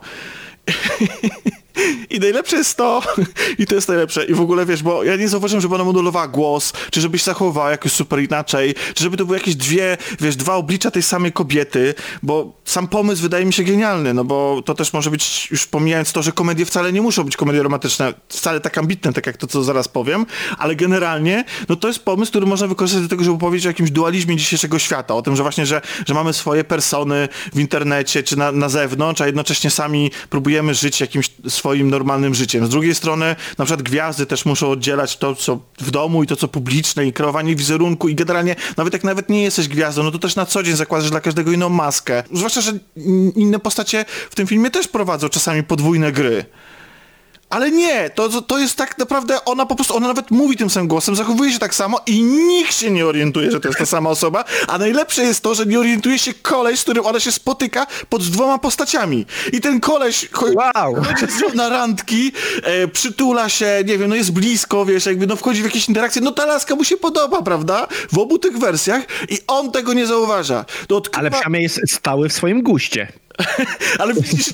I 2.11 2.21
najlepsze 2.21 2.57
jest 2.57 2.77
to, 2.77 3.03
i 3.59 3.67
to 3.67 3.75
jest 3.75 3.89
najlepsze, 3.89 4.25
i 4.25 4.35
w 4.35 4.41
ogóle 4.41 4.67
wiesz, 4.67 4.83
bo 4.83 5.05
ja 5.05 5.17
nie 5.17 5.29
zauważyłem, 5.29 5.61
żeby 5.61 5.75
ona 5.75 5.85
modulowała 5.85 6.29
głos, 6.29 6.73
czy 6.91 7.01
żebyś 7.01 7.23
zachowała 7.23 7.71
jakoś 7.71 7.93
super 7.93 8.23
inaczej, 8.23 8.75
czy 8.95 9.05
żeby 9.05 9.17
to 9.17 9.27
były 9.27 9.39
jakieś 9.39 9.57
dwie, 9.57 9.97
wiesz, 10.21 10.37
dwa 10.37 10.55
oblicza 10.55 10.91
tej 10.91 11.03
samej 11.03 11.33
kobiety, 11.33 11.95
bo 12.23 12.53
sam 12.65 12.89
pomysł 12.89 13.23
wydaje 13.23 13.45
mi 13.45 13.53
się 13.53 13.63
genialny, 13.63 14.15
no 14.15 14.25
bo 14.25 14.63
to 14.65 14.75
też 14.75 14.93
może 14.93 15.11
być, 15.11 15.51
już 15.51 15.67
pomijając 15.67 16.13
to, 16.13 16.23
że 16.23 16.33
komedie 16.33 16.65
wcale 16.65 16.93
nie 16.93 17.03
muszą 17.03 17.25
być 17.25 17.37
komedie 17.37 17.63
romantyczne, 17.63 18.15
wcale 18.29 18.61
tak 18.61 18.79
ambitne, 18.79 19.13
tak 19.13 19.27
jak 19.27 19.37
to, 19.37 19.47
co 19.47 19.63
zaraz 19.63 19.89
powiem, 19.89 20.27
ale 20.59 20.77
generalnie, 20.77 21.45
no 21.69 21.77
to 21.77 21.89
jest 21.89 22.05
pomysł, 22.05 22.31
który 22.31 22.47
można 22.47 22.67
wykorzystać 22.67 23.03
do 23.03 23.09
tego, 23.09 23.25
żeby 23.25 23.39
powiedzieć 23.39 23.67
o 23.67 23.71
jakimś 23.71 23.91
dualizmie 23.91 24.37
dzisiejszego 24.37 24.79
świata, 24.79 25.15
o 25.15 25.23
tym, 25.23 25.37
że 25.37 25.43
właśnie, 25.43 25.67
że, 25.67 25.81
że 26.07 26.15
mamy 26.15 26.33
swoje 26.33 26.65
persony 26.65 27.29
w 27.55 27.61
internecie, 27.61 28.23
czy 28.23 28.39
na, 28.39 28.53
na 28.53 28.69
zewnątrz, 28.69 29.21
a 29.21 29.27
jednocześnie 29.27 29.71
sami 29.71 30.11
próbujemy 30.31 30.75
żyć 30.75 31.01
jakimś 31.01 31.31
swoim 31.63 31.91
normalnym 31.91 32.35
życiem. 32.35 32.67
Z 32.67 32.69
drugiej 32.69 32.95
strony 32.95 33.37
na 33.59 33.65
przykład 33.65 33.83
gwiazdy 33.83 34.27
też 34.27 34.45
muszą 34.45 34.71
oddzielać 34.71 35.17
to, 35.17 35.35
co 35.35 35.59
w 35.81 35.91
domu 35.91 36.23
i 36.23 36.27
to, 36.27 36.37
co 36.37 36.49
publiczne 36.49 37.07
i 37.07 37.13
kreowanie 37.13 37.57
wizerunku 37.57 38.09
i 38.09 38.15
generalnie 38.15 38.57
nawet 38.77 38.93
jak 38.93 39.05
nawet 39.05 39.29
nie 39.29 39.43
jesteś 39.43 39.69
gwiazdą, 39.69 40.03
no 40.03 40.11
to 40.11 40.19
też 40.19 40.37
na 40.37 40.47
co 40.47 40.63
dzień 40.63 40.77
zakładasz 40.77 41.11
dla 41.11 41.21
każdego 41.21 41.53
inną 41.53 41.69
maskę. 41.69 42.23
Zwłaszcza, 42.33 42.61
że 42.61 42.73
inne 43.37 43.59
postacie 43.59 44.05
w 44.31 44.35
tym 44.35 44.47
filmie 44.47 44.71
też 44.71 44.89
prowadzą 44.89 45.29
czasami 45.29 45.63
podwójne 45.63 46.13
gry. 46.13 46.45
Ale 47.53 47.71
nie, 47.71 48.11
to, 48.11 48.43
to 48.43 48.59
jest 48.59 48.77
tak 48.77 48.99
naprawdę, 48.99 49.45
ona 49.45 49.67
po 49.67 49.75
prostu, 49.75 49.97
ona 49.97 50.09
nawet 50.09 50.31
mówi 50.31 50.57
tym 50.57 50.71
samym 50.71 50.89
głosem, 50.89 51.17
zachowuje 51.17 51.53
się 51.53 51.59
tak 51.59 51.75
samo 51.75 52.01
i 52.07 52.23
nikt 52.23 52.75
się 52.75 52.91
nie 52.91 53.07
orientuje, 53.07 53.51
że 53.51 53.61
to 53.61 53.69
jest 53.69 53.79
ta 53.79 53.87
sama 53.87 54.11
osoba, 54.11 54.45
a 54.69 54.79
najlepsze 54.79 55.23
jest 55.23 55.41
to, 55.41 55.55
że 55.55 55.67
nie 55.67 55.79
orientuje 55.79 56.19
się 56.19 56.35
koleś, 56.35 56.81
z 56.81 56.83
którym 56.83 57.07
ona 57.07 57.21
się 57.21 57.33
spotyka 57.33 57.87
pod 58.09 58.23
dwoma 58.23 58.59
postaciami. 58.59 59.27
I 59.53 59.61
ten 59.61 59.81
koleś 59.81 60.29
chodzi, 60.33 60.57
wow. 60.57 60.95
chodzi 60.95 61.33
z 61.33 61.43
nią 61.43 61.55
na 61.55 61.69
randki, 61.69 62.33
e, 62.63 62.89
przytula 62.89 63.49
się, 63.49 63.83
nie 63.87 63.99
wiem, 63.99 64.09
no 64.09 64.17
jest 64.17 64.33
blisko, 64.33 64.85
wiesz, 64.85 65.07
jakby 65.07 65.27
no 65.27 65.37
wchodzi 65.37 65.61
w 65.61 65.65
jakieś 65.65 65.89
interakcje, 65.89 66.23
no 66.23 66.33
ta 66.33 66.47
laska 66.47 66.77
mu 66.77 66.85
się 66.85 66.97
podoba, 66.97 67.43
prawda? 67.43 67.89
W 68.13 68.19
obu 68.19 68.39
tych 68.39 68.59
wersjach 68.59 69.03
i 69.29 69.39
on 69.47 69.73
tego 69.73 69.93
nie 69.93 70.07
zauważa. 70.07 70.65
No, 70.91 70.97
odkrywa... 70.97 71.21
Ale 71.21 71.31
przynajmniej 71.31 71.63
jest 71.63 71.81
stały 71.91 72.29
w 72.29 72.33
swoim 72.33 72.63
guście. 72.63 73.13
ale 73.99 74.15
widzisz, 74.15 74.47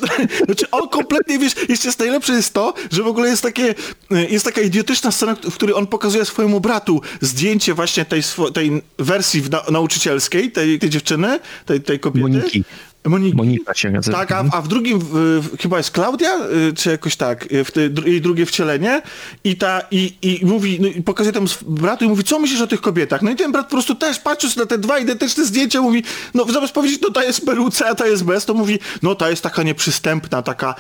znaczy 0.44 0.70
on 0.70 0.88
kompletnie, 0.88 1.38
wiesz, 1.38 1.54
jeszcze 1.68 1.88
jest 1.88 1.98
najlepsze 1.98 2.32
jest 2.32 2.54
to, 2.54 2.74
że 2.90 3.02
w 3.02 3.06
ogóle 3.06 3.28
jest 3.28 3.42
takie, 3.42 3.74
jest 4.10 4.44
taka 4.44 4.60
idiotyczna 4.60 5.10
scena, 5.10 5.34
w 5.34 5.54
której 5.54 5.74
on 5.74 5.86
pokazuje 5.86 6.24
swojemu 6.24 6.60
bratu 6.60 7.02
zdjęcie 7.20 7.74
właśnie 7.74 8.04
tej, 8.04 8.22
tej 8.54 8.82
wersji 8.98 9.42
na, 9.50 9.62
nauczycielskiej, 9.70 10.52
tej, 10.52 10.78
tej 10.78 10.90
dziewczyny, 10.90 11.40
tej, 11.66 11.80
tej 11.80 12.00
kobiety. 12.00 12.28
Moniki. 12.28 12.64
Moniki. 13.04 13.36
Monika 13.36 13.74
się 13.74 13.90
nazywa. 13.90 14.18
Tak, 14.18 14.32
a, 14.32 14.44
a 14.52 14.62
w 14.62 14.68
drugim 14.68 14.98
w, 15.02 15.42
chyba 15.60 15.76
jest 15.76 15.90
Klaudia, 15.90 16.30
y, 16.68 16.72
czy 16.72 16.90
jakoś 16.90 17.16
tak, 17.16 17.52
y, 17.52 17.64
w 17.64 17.72
te, 17.72 17.80
jej 18.06 18.20
drugie 18.20 18.46
wcielenie 18.46 19.02
i 19.44 19.56
ta, 19.56 19.80
i, 19.90 20.14
i 20.22 20.46
mówi, 20.46 20.78
no, 20.80 20.88
i 20.88 21.02
pokazuje 21.02 21.32
tam 21.32 21.46
bratu 21.66 22.04
i 22.04 22.08
mówi, 22.08 22.24
co 22.24 22.38
myślisz 22.38 22.60
o 22.60 22.66
tych 22.66 22.80
kobietach? 22.80 23.22
No 23.22 23.30
i 23.30 23.36
ten 23.36 23.52
brat 23.52 23.66
po 23.66 23.70
prostu 23.70 23.94
też 23.94 24.18
patrząc 24.18 24.56
na 24.56 24.66
te 24.66 24.78
dwa 24.78 24.98
identyczne 24.98 25.44
zdjęcia 25.44 25.82
mówi, 25.82 26.02
no 26.34 26.44
zamiast 26.44 26.74
powiedzieć, 26.74 27.00
no 27.00 27.10
ta 27.10 27.24
jest 27.24 27.46
peruce, 27.46 27.86
a 27.86 27.94
ta 27.94 28.06
jest 28.06 28.24
bez, 28.24 28.44
to 28.44 28.54
mówi, 28.54 28.78
no 29.02 29.14
ta 29.14 29.30
jest 29.30 29.42
taka 29.42 29.62
nieprzystępna, 29.62 30.42
taka, 30.42 30.74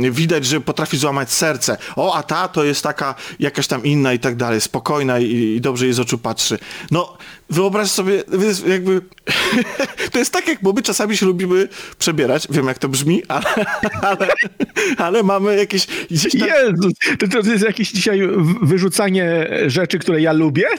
yy, 0.00 0.10
widać, 0.10 0.44
że 0.44 0.60
potrafi 0.60 0.96
złamać 0.96 1.32
serce. 1.32 1.76
O, 1.96 2.14
a 2.14 2.22
ta 2.22 2.48
to 2.48 2.64
jest 2.64 2.82
taka 2.82 3.14
jakaś 3.38 3.66
tam 3.66 3.84
inna 3.84 4.12
i 4.12 4.18
tak 4.18 4.36
dalej, 4.36 4.60
spokojna 4.60 5.18
i, 5.18 5.32
i 5.32 5.60
dobrze 5.60 5.84
jej 5.84 5.94
z 5.94 6.00
oczu 6.00 6.18
patrzy. 6.18 6.58
No, 6.90 7.18
wyobraź 7.50 7.90
sobie, 7.90 8.22
jakby, 8.66 9.00
to 10.12 10.18
jest 10.18 10.32
tak, 10.32 10.48
jak 10.48 10.62
bo 10.62 10.72
my 10.72 10.82
czasami 10.82 11.16
się 11.16 11.26
lubimy 11.26 11.68
przebierać, 11.98 12.46
wiem 12.50 12.66
jak 12.66 12.78
to 12.78 12.88
brzmi, 12.88 13.22
ale, 13.28 13.44
ale, 14.10 14.28
ale 14.96 15.22
mamy 15.22 15.56
jakieś... 15.56 15.86
Gdzieś 16.10 16.38
tam... 16.38 16.48
Jezus, 16.48 16.92
to, 17.18 17.42
to 17.42 17.50
jest 17.50 17.64
jakieś 17.64 17.90
dzisiaj 17.92 18.20
wyrzucanie 18.62 19.48
rzeczy, 19.66 19.98
które 19.98 20.20
ja 20.20 20.32
lubię? 20.32 20.66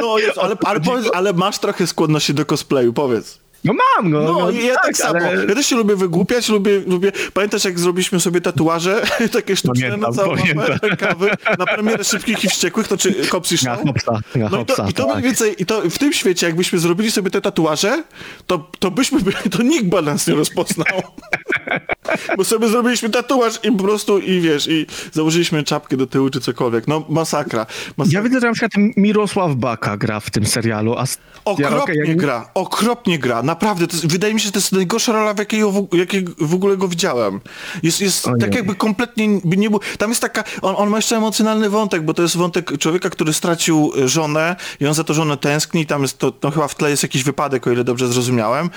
No, 0.00 0.18
jest, 0.18 0.38
ale, 0.38 0.56
ale, 0.64 0.80
powiedz, 0.80 1.10
ale 1.14 1.32
masz 1.32 1.58
trochę 1.58 1.86
skłonności 1.86 2.34
do 2.34 2.46
cosplayu, 2.46 2.92
powiedz. 2.92 3.38
No 3.66 3.72
mam, 3.72 4.10
no. 4.10 4.22
No, 4.22 4.32
no 4.32 4.50
ja 4.50 4.74
tak, 4.74 4.84
tak 4.84 4.96
samo. 4.96 5.18
Ale... 5.18 5.46
Ja 5.46 5.54
też 5.54 5.66
się 5.66 5.76
lubię 5.76 5.96
wygłupiać, 5.96 6.48
lubię, 6.48 6.82
lubię... 6.86 7.12
Pamiętasz, 7.34 7.64
jak 7.64 7.78
zrobiliśmy 7.78 8.20
sobie 8.20 8.40
tatuaże, 8.40 9.02
takie 9.32 9.56
sztuczne 9.56 9.88
pamiętam, 9.88 10.10
na 10.10 10.16
całą 10.16 10.34
rękawy, 10.82 11.30
na 11.58 11.66
premierę 11.66 12.04
Szybkich 12.04 12.44
i 12.44 12.48
Wściekłych, 12.48 12.88
to 12.88 12.96
czy 12.96 13.26
Cops 13.26 13.52
i 13.52 13.58
Show? 13.58 13.78
Hopsa, 13.86 14.20
no 14.50 14.60
i 14.60 14.66
to, 14.66 14.88
i 14.88 14.92
to 14.92 15.04
tak. 15.04 15.14
mniej 15.14 15.22
więcej, 15.22 15.62
i 15.62 15.66
to 15.66 15.82
w 15.90 15.98
tym 15.98 16.12
świecie, 16.12 16.46
jakbyśmy 16.46 16.78
zrobili 16.78 17.10
sobie 17.10 17.30
te 17.30 17.40
tatuaże, 17.40 18.02
to, 18.46 18.70
to 18.78 18.90
byśmy 18.90 19.20
byli, 19.20 19.36
to 19.50 19.62
nikt 19.62 19.86
by 19.86 20.02
nas 20.02 20.26
nie 20.26 20.34
rozpoznał. 20.34 20.86
Bo 22.36 22.44
sobie 22.44 22.68
zrobiliśmy 22.68 23.10
tatuaż 23.10 23.60
i 23.62 23.72
po 23.72 23.84
prostu, 23.84 24.18
i 24.18 24.40
wiesz, 24.40 24.68
i 24.68 24.86
założyliśmy 25.12 25.64
czapkę 25.64 25.96
do 25.96 26.06
tyłu, 26.06 26.30
czy 26.30 26.40
cokolwiek. 26.40 26.88
No, 26.88 27.04
masakra. 27.08 27.66
masakra. 27.96 28.18
Ja 28.18 28.22
widzę, 28.22 28.40
że 28.40 28.46
na 28.46 28.52
przykład 28.52 28.72
Mirosław 28.96 29.54
Baka 29.54 29.96
gra 29.96 30.20
w 30.20 30.30
tym 30.30 30.46
serialu. 30.46 30.94
A... 30.98 31.04
Okropnie 31.44 31.94
ja, 31.94 32.02
okay, 32.02 32.14
gra, 32.14 32.50
okropnie 32.54 33.18
gra. 33.18 33.42
Naprawdę, 33.42 33.86
to 33.86 33.96
jest, 33.96 34.06
wydaje 34.06 34.34
mi 34.34 34.40
się, 34.40 34.46
że 34.46 34.52
to 34.52 34.58
jest 34.58 34.72
najgorsza 34.72 35.12
rola, 35.12 35.34
w 35.34 35.38
jakiej, 35.38 35.62
w, 35.62 35.88
jakiej 35.92 36.24
w 36.38 36.54
ogóle 36.54 36.76
go 36.76 36.88
widziałem. 36.88 37.40
Jest, 37.82 38.00
jest 38.00 38.28
tak 38.40 38.54
jakby 38.54 38.74
kompletnie 38.74 39.28
nie 39.44 39.70
był... 39.70 39.80
Tam 39.98 40.10
jest 40.10 40.22
taka... 40.22 40.44
On, 40.62 40.74
on 40.78 40.90
ma 40.90 40.98
jeszcze 40.98 41.16
emocjonalny 41.16 41.70
wątek, 41.70 42.02
bo 42.02 42.14
to 42.14 42.22
jest 42.22 42.36
wątek 42.36 42.78
człowieka, 42.78 43.10
który 43.10 43.32
stracił 43.32 43.92
żonę 44.04 44.56
i 44.80 44.86
on 44.86 44.94
za 44.94 45.04
to 45.04 45.14
żonę 45.14 45.36
tęskni. 45.36 45.86
Tam 45.86 46.02
jest 46.02 46.18
to, 46.18 46.32
no 46.42 46.50
chyba 46.50 46.68
w 46.68 46.74
tle 46.74 46.90
jest 46.90 47.02
jakiś 47.02 47.24
wypadek, 47.24 47.66
o 47.66 47.70
ile 47.70 47.84
dobrze 47.84 48.08
zrozumiałem. 48.08 48.70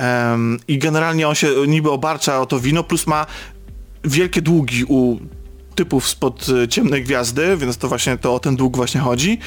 Um, 0.00 0.58
I 0.68 0.78
generalnie 0.78 1.28
on 1.28 1.34
się 1.34 1.48
niby 1.66 1.90
obarcza 1.90 2.40
o 2.40 2.46
to 2.46 2.60
wino, 2.60 2.71
plus 2.82 3.06
ma 3.06 3.26
wielkie 4.04 4.42
długi 4.42 4.84
u 4.84 5.18
typów 5.74 6.08
spod 6.08 6.46
e, 6.48 6.68
ciemnej 6.68 7.02
gwiazdy, 7.02 7.56
więc 7.56 7.76
to 7.76 7.88
właśnie 7.88 8.16
to 8.16 8.34
o 8.34 8.40
ten 8.40 8.56
dług 8.56 8.76
właśnie 8.76 9.00
chodzi. 9.00 9.38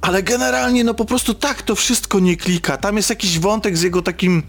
Ale 0.00 0.22
generalnie, 0.22 0.84
no 0.84 0.94
po 0.94 1.04
prostu 1.04 1.34
tak 1.34 1.62
to 1.62 1.74
wszystko 1.74 2.20
nie 2.20 2.36
klika. 2.36 2.76
Tam 2.76 2.96
jest 2.96 3.10
jakiś 3.10 3.38
wątek 3.38 3.76
z 3.76 3.82
jego 3.82 4.02
takim 4.02 4.42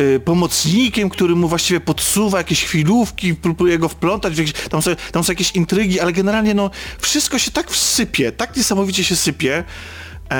y, 0.00 0.20
pomocnikiem, 0.20 1.10
który 1.10 1.36
mu 1.36 1.48
właściwie 1.48 1.80
podsuwa 1.80 2.38
jakieś 2.38 2.64
chwilówki, 2.64 3.34
próbuje 3.34 3.78
go 3.78 3.88
wplątać, 3.88 4.38
jakieś, 4.38 4.52
tam, 4.52 4.82
są, 4.82 4.90
tam 5.12 5.24
są 5.24 5.32
jakieś 5.32 5.52
intrygi, 5.52 6.00
ale 6.00 6.12
generalnie 6.12 6.54
no 6.54 6.70
wszystko 6.98 7.38
się 7.38 7.50
tak 7.50 7.70
wsypie, 7.70 8.32
tak 8.32 8.56
niesamowicie 8.56 9.04
się 9.04 9.16
sypie, 9.16 9.50
E, 9.58 9.64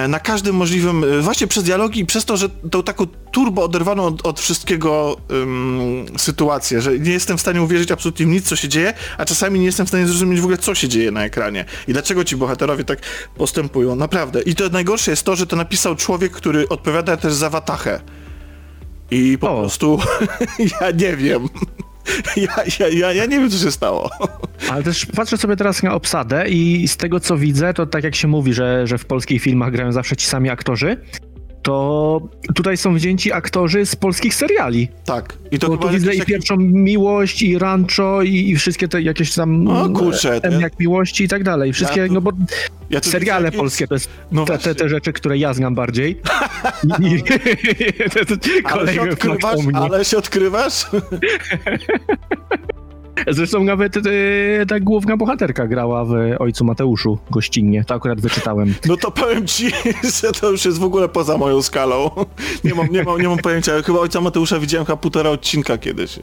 na 0.08 0.20
każdym 0.20 0.56
możliwym, 0.56 1.04
e, 1.04 1.20
właśnie 1.20 1.46
przez 1.46 1.64
dialogi 1.64 2.00
i 2.00 2.06
przez 2.06 2.24
to, 2.24 2.36
że 2.36 2.48
tą 2.48 2.82
taką 2.82 3.06
turbo 3.06 3.64
oderwaną 3.64 4.06
od, 4.06 4.26
od 4.26 4.40
wszystkiego 4.40 5.16
um, 5.30 6.06
sytuację, 6.18 6.82
że 6.82 6.98
nie 6.98 7.12
jestem 7.12 7.38
w 7.38 7.40
stanie 7.40 7.62
uwierzyć 7.62 7.92
absolutnie 7.92 8.26
nic, 8.26 8.48
co 8.48 8.56
się 8.56 8.68
dzieje, 8.68 8.94
a 9.18 9.24
czasami 9.24 9.60
nie 9.60 9.66
jestem 9.66 9.86
w 9.86 9.88
stanie 9.88 10.06
zrozumieć 10.06 10.40
w 10.40 10.44
ogóle, 10.44 10.58
co 10.58 10.74
się 10.74 10.88
dzieje 10.88 11.10
na 11.10 11.24
ekranie 11.24 11.64
i 11.88 11.92
dlaczego 11.92 12.24
ci 12.24 12.36
bohaterowie 12.36 12.84
tak 12.84 12.98
postępują, 13.36 13.96
naprawdę. 13.96 14.42
I 14.42 14.54
to 14.54 14.68
najgorsze 14.68 15.10
jest 15.10 15.22
to, 15.22 15.36
że 15.36 15.46
to 15.46 15.56
napisał 15.56 15.96
człowiek, 15.96 16.32
który 16.32 16.68
odpowiada 16.68 17.16
też 17.16 17.32
za 17.32 17.50
Watachę. 17.50 18.00
I 19.10 19.38
po 19.38 19.50
o. 19.50 19.60
prostu 19.60 19.98
ja 20.80 20.90
nie 20.90 21.16
wiem. 21.16 21.48
Ja, 22.36 22.64
ja, 22.80 22.88
ja, 22.88 23.12
ja 23.12 23.26
nie 23.26 23.40
wiem, 23.40 23.50
co 23.50 23.58
się 23.58 23.70
stało. 23.70 24.10
Ale 24.70 24.82
też 24.82 25.06
patrzę 25.06 25.36
sobie 25.36 25.56
teraz 25.56 25.82
na 25.82 25.94
obsadę 25.94 26.48
i 26.48 26.88
z 26.88 26.96
tego, 26.96 27.20
co 27.20 27.36
widzę, 27.36 27.74
to 27.74 27.86
tak 27.86 28.04
jak 28.04 28.14
się 28.14 28.28
mówi, 28.28 28.52
że, 28.52 28.86
że 28.86 28.98
w 28.98 29.04
polskich 29.04 29.42
filmach 29.42 29.72
grają 29.72 29.92
zawsze 29.92 30.16
ci 30.16 30.26
sami 30.26 30.50
aktorzy, 30.50 30.96
to 31.62 32.20
tutaj 32.54 32.76
są 32.76 32.94
wzięci 32.94 33.32
aktorzy 33.32 33.86
z 33.86 33.96
polskich 33.96 34.34
seriali. 34.34 34.88
Tak. 35.04 35.38
I 35.50 35.58
to 35.58 35.68
Bo 35.68 35.76
tu 35.76 35.88
widzę 35.88 36.14
i 36.14 36.22
pierwszą 36.22 36.56
miłość, 36.56 37.42
i 37.42 37.58
rancho, 37.58 38.22
i, 38.22 38.50
i 38.50 38.56
wszystkie 38.56 38.88
te 38.88 39.02
jakieś 39.02 39.34
tam 39.34 39.64
no, 39.64 39.90
kurczę, 39.90 40.40
ja... 40.44 40.60
jak 40.60 40.78
miłości 40.78 41.24
i 41.24 41.28
tak 41.28 41.44
dalej. 41.44 41.72
Wszystkie, 41.72 42.00
ja 42.00 42.06
tu, 42.06 42.14
no 42.14 42.20
bo 42.20 42.32
ja 42.90 43.00
seriale 43.02 43.44
jakieś... 43.44 43.58
polskie 43.58 43.86
to 43.86 43.94
jest 43.94 44.10
no 44.32 44.44
te, 44.44 44.58
te, 44.58 44.74
te, 44.74 44.88
rzeczy, 44.88 45.12
które 45.12 45.38
ja 45.38 45.54
znam 45.54 45.74
bardziej. 45.74 46.20
I, 47.02 47.22
ale, 48.64 48.94
się 48.94 49.02
odkrywasz, 49.02 49.60
ale 49.74 50.04
się 50.04 50.18
odkrywasz? 50.18 50.86
Zresztą 53.28 53.64
nawet 53.64 53.96
e, 53.96 54.00
ta 54.68 54.80
główna 54.80 55.16
bohaterka 55.16 55.66
grała 55.66 56.04
w 56.04 56.12
Ojcu 56.38 56.64
Mateuszu 56.64 57.18
gościnnie. 57.30 57.84
To 57.84 57.94
akurat 57.94 58.20
wyczytałem. 58.20 58.74
No 58.86 58.96
to 58.96 59.10
powiem 59.10 59.46
ci, 59.46 59.70
że 60.22 60.32
to 60.32 60.50
już 60.50 60.64
jest 60.64 60.78
w 60.78 60.84
ogóle 60.84 61.08
poza 61.08 61.38
moją 61.38 61.62
skalą. 61.62 62.10
Nie 62.64 62.74
mam, 62.74 62.88
nie 62.90 63.02
mam, 63.02 63.20
nie 63.20 63.28
mam 63.28 63.38
pojęcia. 63.38 63.72
Chyba 63.82 63.98
Ojca 63.98 64.20
Mateusza 64.20 64.58
widziałem 64.58 64.86
chyba 64.86 64.96
półtora 64.96 65.30
odcinka 65.30 65.78
kiedyś. 65.78 66.18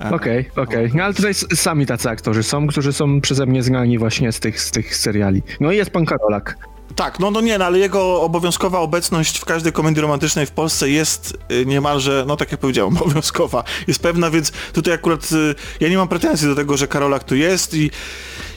Okej, 0.00 0.14
okay, 0.14 0.64
okej. 0.64 0.86
Okay. 0.86 0.90
No 0.94 1.04
ale 1.04 1.14
tutaj 1.14 1.34
sami 1.34 1.86
tacy 1.86 2.08
aktorzy 2.10 2.42
są, 2.42 2.66
którzy 2.66 2.92
są 2.92 3.20
przeze 3.20 3.46
mnie 3.46 3.62
znani 3.62 3.98
właśnie 3.98 4.32
z 4.32 4.40
tych, 4.40 4.60
z 4.60 4.70
tych 4.70 4.96
seriali. 4.96 5.42
No 5.60 5.72
i 5.72 5.76
jest 5.76 5.90
pan 5.90 6.06
Karolak. 6.06 6.56
Tak, 6.96 7.18
no, 7.18 7.30
no 7.30 7.40
nie, 7.40 7.58
no, 7.58 7.64
ale 7.64 7.78
jego 7.78 8.22
obowiązkowa 8.22 8.78
obecność 8.78 9.38
w 9.38 9.44
każdej 9.44 9.72
komedii 9.72 10.02
romantycznej 10.02 10.46
w 10.46 10.50
Polsce 10.50 10.90
jest 10.90 11.38
y, 11.50 11.66
niemalże, 11.66 12.24
no 12.26 12.36
tak 12.36 12.50
jak 12.50 12.60
powiedziałem, 12.60 12.96
obowiązkowa. 13.02 13.64
Jest 13.86 14.02
pewna, 14.02 14.30
więc 14.30 14.52
tutaj 14.72 14.94
akurat 14.94 15.32
y, 15.32 15.54
ja 15.80 15.88
nie 15.88 15.96
mam 15.96 16.08
pretensji 16.08 16.48
do 16.48 16.54
tego, 16.54 16.76
że 16.76 16.88
Karolak 16.88 17.24
tu 17.24 17.36
jest 17.36 17.74
i 17.74 17.90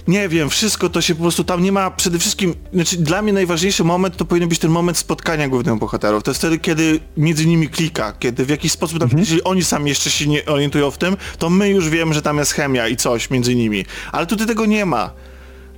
nie 0.08 0.30
wiem, 0.30 0.50
wszystko 0.50 0.90
to 0.90 1.02
się 1.02 1.16
po 1.16 1.22
prostu 1.22 1.44
tam 1.44 1.64
nie 1.64 1.72
ma, 1.72 1.92
przede 1.92 2.20
wszystkim, 2.20 2.56
znaczy 2.74 2.98
dla 2.98 3.22
mnie 3.22 3.34
najważniejszy 3.34 3.84
moment 3.84 4.18
to 4.18 4.26
powinien 4.26 4.50
być 4.50 4.60
ten 4.60 4.72
moment 4.72 4.98
spotkania 4.98 5.48
głównych 5.48 5.76
bohaterów. 5.76 6.24
To 6.24 6.32
jest 6.32 6.42
wtedy, 6.42 6.60
kiedy 6.60 7.00
między 7.18 7.46
nimi 7.46 7.70
klika, 7.70 8.14
kiedy 8.20 8.46
w 8.46 8.50
jakiś 8.50 8.72
sposób, 8.72 9.00
tam, 9.00 9.06
mhm. 9.06 9.20
jeżeli 9.20 9.44
oni 9.44 9.64
sami 9.64 9.90
jeszcze 9.90 10.10
się 10.10 10.28
nie 10.28 10.46
orientują 10.46 10.92
w 10.92 10.98
tym, 10.98 11.18
to 11.38 11.50
my 11.50 11.70
już 11.70 11.90
wiemy, 11.90 12.14
że 12.14 12.22
tam 12.22 12.38
jest 12.38 12.52
chemia 12.52 12.88
i 12.88 12.96
coś 12.96 13.30
między 13.30 13.56
nimi. 13.56 13.86
Ale 14.12 14.28
tutaj 14.28 14.48
tego 14.48 14.66
nie 14.66 14.86
ma. 14.86 15.12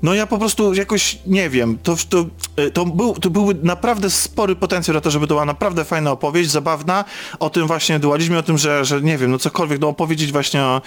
No 0.04 0.14
ja 0.14 0.28
po 0.28 0.38
prostu 0.38 0.74
jakoś 0.74 1.20
nie 1.28 1.50
wiem, 1.50 1.78
to, 1.84 1.96
to, 2.10 2.26
e, 2.56 2.72
to, 2.72 2.86
był, 2.86 3.14
to 3.14 3.30
naprawdę 3.64 4.10
spory 4.10 4.56
potencjał 4.56 4.96
na 4.96 5.02
to, 5.02 5.12
żeby 5.12 5.28
to 5.28 5.34
była 5.34 5.46
naprawdę 5.46 5.86
fajna 5.86 6.12
opowieść, 6.12 6.50
zabawna, 6.50 7.06
o 7.40 7.50
tym 7.50 7.68
właśnie 7.68 8.00
dualizmie, 8.00 8.38
o 8.38 8.44
tym, 8.44 8.58
że, 8.58 8.86
że 8.86 9.02
nie 9.02 9.18
wiem, 9.18 9.32
no 9.32 9.38
cokolwiek, 9.38 9.82
no 9.82 9.88
opowiedzieć 9.88 10.32
właśnie 10.32 10.62
o, 10.62 10.82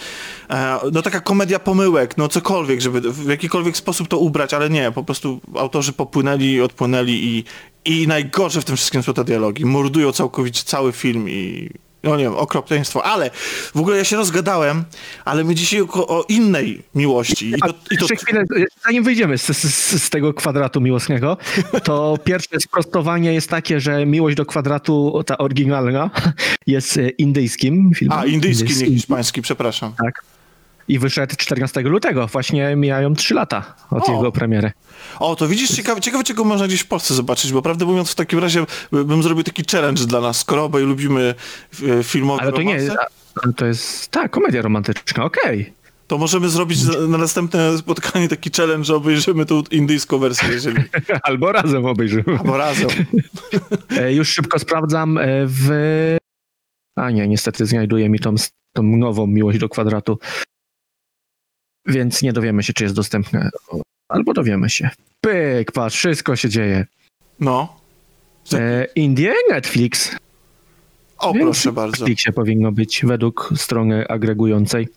e, 0.51 0.79
no 0.93 1.03
taka 1.03 1.21
komedia 1.21 1.59
pomyłek, 1.59 2.17
no 2.17 2.29
cokolwiek, 2.29 2.81
żeby 2.81 3.13
w 3.13 3.29
jakikolwiek 3.29 3.77
sposób 3.77 4.09
to 4.09 4.19
ubrać, 4.19 4.55
ale 4.55 4.71
nie, 4.71 4.93
po 4.93 5.05
prostu 5.05 5.41
autorzy 5.57 5.93
popłynęli, 5.93 6.61
odpłynęli 6.61 7.13
i, 7.13 7.45
i 7.85 8.07
najgorsze 8.07 8.61
w 8.61 8.65
tym 8.65 8.77
wszystkim 8.77 9.03
są 9.03 9.15
te 9.15 9.25
dialogi, 9.25 9.65
mordują 9.65 10.13
całkowicie 10.13 10.63
cały 10.65 10.93
film 10.93 11.29
i 11.29 11.71
no 12.03 12.17
nie 12.17 12.25
wiem, 12.25 12.37
okropieństwo, 12.37 13.05
ale 13.05 13.31
w 13.75 13.77
ogóle 13.77 13.97
ja 13.97 14.05
się 14.05 14.17
rozgadałem, 14.17 14.85
ale 15.25 15.45
my 15.45 15.55
dzisiaj 15.55 15.81
o, 15.81 16.09
o 16.09 16.25
innej 16.29 16.83
miłości. 16.95 17.51
I 17.51 17.61
to, 17.61 17.69
i 17.69 17.73
to... 17.73 18.05
Jeszcze 18.05 18.17
chwilę, 18.17 18.45
zanim 18.85 19.05
wyjdziemy 19.05 19.39
z, 19.39 19.47
z, 19.47 20.03
z, 20.03 20.11
tego 20.11 20.35
kwadratu 20.35 20.81
miłosnego, 20.81 21.37
to 21.85 22.17
pierwsze 22.25 22.61
sprostowanie 22.61 23.35
jest 23.35 23.51
takie, 23.51 23.81
że 23.81 24.07
miłość 24.07 24.37
do 24.37 24.47
kwadratu, 24.47 25.23
ta 25.27 25.39
oryginalna, 25.39 26.11
jest 26.67 26.99
indyjskim 27.19 27.93
filmem. 27.95 28.19
A, 28.19 28.27
indyjski, 28.27 28.63
indyjski. 28.63 28.91
nie 28.91 28.97
hiszpański, 28.97 29.43
przepraszam. 29.43 29.93
Tak 30.05 30.38
i 30.89 30.99
wyszedł 30.99 31.37
14 31.37 31.81
lutego. 31.81 32.27
Właśnie 32.27 32.77
mijają 32.77 33.15
3 33.15 33.35
lata 33.35 33.75
od 33.91 34.09
o. 34.09 34.13
jego 34.13 34.33
premiery. 34.33 34.73
O, 35.19 35.37
to 35.37 35.49
widzisz, 35.49 35.71
ciekawe, 35.71 36.01
ciekawe, 36.01 36.25
czego 36.25 36.45
można 36.45 36.67
gdzieś 36.67 36.81
w 36.81 36.87
Polsce 36.87 37.15
zobaczyć, 37.15 37.53
bo 37.53 37.63
prawdę 37.63 37.85
mówiąc 37.85 38.11
w 38.11 38.15
takim 38.15 38.39
razie 38.39 38.67
bym 38.93 39.23
zrobił 39.23 39.45
taki 39.45 39.63
challenge 39.73 40.07
dla 40.07 40.21
nas, 40.21 40.39
skoro 40.41 40.65
obaj 40.65 40.83
lubimy 40.83 41.35
e, 41.99 42.03
filmowe 42.03 42.43
Ale 42.43 42.53
to 42.53 42.59
romanse. 42.59 42.97
nie, 43.47 43.53
to 43.53 43.67
jest, 43.67 44.09
tak, 44.09 44.31
komedia 44.31 44.63
romantyczna, 44.63 45.25
okej. 45.25 45.61
Okay. 45.61 45.79
To 46.07 46.19
możemy 46.19 46.49
zrobić 46.49 46.79
na 47.09 47.19
następne 47.19 47.79
spotkanie 47.79 48.29
taki 48.29 48.51
challenge, 48.57 48.85
że 48.85 48.97
obejrzymy 48.97 49.47
tą 49.47 49.63
indyjską 49.71 50.19
wersję, 50.19 50.49
jeżeli... 50.49 50.83
Albo 51.23 51.53
razem 51.53 51.87
obejrzymy. 51.87 52.39
Albo 52.39 52.57
razem. 52.57 52.89
E, 54.01 54.15
już 54.15 54.29
szybko 54.29 54.59
sprawdzam. 54.59 55.19
E, 55.19 55.23
w 55.47 55.69
A 56.97 57.11
nie, 57.11 57.29
niestety 57.29 57.67
znajduje 57.67 58.09
mi 58.09 58.19
tą, 58.19 58.35
tą 58.73 58.83
nową 58.83 59.27
miłość 59.27 59.59
do 59.59 59.69
kwadratu. 59.69 60.19
Więc 61.89 62.23
nie 62.23 62.33
dowiemy 62.33 62.63
się, 62.63 62.73
czy 62.73 62.85
jest 62.85 62.97
dostępne. 62.97 63.51
Albo 64.09 64.35
dowiemy 64.35 64.71
się. 64.71 64.91
Pyk, 65.21 65.73
patrz, 65.73 65.97
wszystko 65.97 66.37
się 66.37 66.49
dzieje. 66.49 66.87
No. 67.41 67.77
E, 68.53 68.87
Indie, 68.95 69.35
Netflix. 69.51 70.17
O, 71.19 71.33
Więc 71.33 71.45
proszę 71.45 71.71
w 71.71 71.75
bardzo. 71.75 71.91
Netflixie 71.91 72.33
powinno 72.33 72.73
być 72.73 73.03
według 73.05 73.51
strony 73.57 74.09
agregującej. 74.09 74.89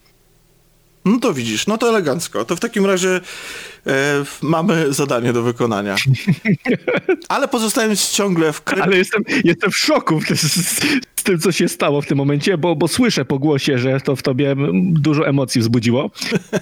No 1.05 1.19
to 1.19 1.33
widzisz, 1.33 1.67
no 1.67 1.77
to 1.77 1.89
elegancko. 1.89 2.45
To 2.45 2.55
w 2.55 2.59
takim 2.59 2.85
razie 2.85 3.21
e, 3.87 4.23
mamy 4.41 4.93
zadanie 4.93 5.33
do 5.33 5.43
wykonania. 5.43 5.95
Ale 7.29 7.47
pozostając 7.47 8.09
ciągle 8.09 8.53
w 8.53 8.61
kry... 8.61 8.81
Ale 8.81 8.97
jestem, 8.97 9.23
jestem 9.43 9.71
w 9.71 9.77
szoku 9.77 10.19
z, 11.21 11.23
tym, 11.23 11.39
co 11.39 11.51
się 11.51 11.69
stało 11.69 12.01
w 12.01 12.05
tym 12.05 12.17
momencie, 12.17 12.57
bo, 12.57 12.75
bo 12.75 12.87
słyszę 12.87 13.25
po 13.25 13.39
głosie, 13.39 13.77
że 13.77 14.01
to 14.01 14.15
w 14.15 14.23
tobie 14.23 14.55
dużo 14.91 15.27
emocji 15.27 15.61
wzbudziło 15.61 16.11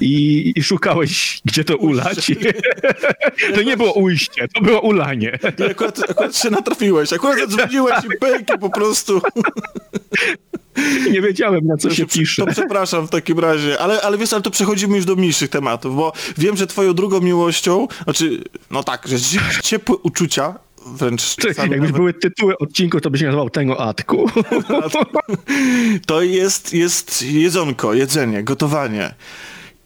i, 0.02 0.54
i 0.56 0.64
szukałeś, 0.64 1.42
gdzie 1.46 1.64
to 1.64 1.78
ulać. 1.78 2.32
To 3.56 3.62
nie 3.62 3.78
było 3.78 3.94
ujście, 3.94 4.48
to 4.48 4.62
było 4.62 4.82
ulanie. 4.82 5.40
I 5.60 5.64
akurat, 5.64 6.10
akurat 6.10 6.38
się 6.38 6.50
natrafiłeś, 6.50 7.14
akurat 7.14 7.40
zadzwoniłeś 7.40 7.96
i 8.06 8.18
pyk 8.20 8.56
i 8.56 8.60
po 8.60 8.70
prostu... 8.70 9.22
Nie 11.12 11.22
wiedziałem, 11.22 11.68
na 11.68 11.78
co 11.78 11.90
To 11.90 11.96
się 11.96 12.06
pisze. 12.06 12.46
To 12.46 12.52
przepraszam 12.52 13.08
w 13.08 13.10
takim 13.10 13.40
razie, 13.40 13.80
ale, 13.80 14.02
ale 14.02 14.18
wiesz, 14.18 14.34
ale 14.34 14.42
to 14.42 14.52
przechodzimy 14.52 14.96
już 14.96 15.06
do 15.06 15.16
mniejszych 15.16 15.50
tematów, 15.50 15.96
bo 15.96 16.14
wiem, 16.38 16.58
że 16.58 16.68
twoją 16.68 16.94
drugą 16.94 17.22
miłością, 17.22 17.88
znaczy, 18.04 18.44
no 18.72 18.84
tak, 18.84 19.08
że 19.08 19.20
cie- 19.20 19.62
ciepłe 19.64 19.96
uczucia, 19.96 20.60
wręcz 20.86 21.36
czasami 21.36 21.72
jakbyś 21.72 21.92
były 21.92 22.14
tytuły 22.14 22.58
odcinku, 22.58 23.02
to 23.02 23.10
byś 23.10 23.22
nazwał 23.22 23.50
tego 23.50 23.80
Atku. 23.80 24.30
to 26.08 26.22
jest, 26.22 26.74
jest 26.74 27.22
jedzonko, 27.22 27.94
jedzenie, 27.94 28.44
gotowanie. 28.44 29.14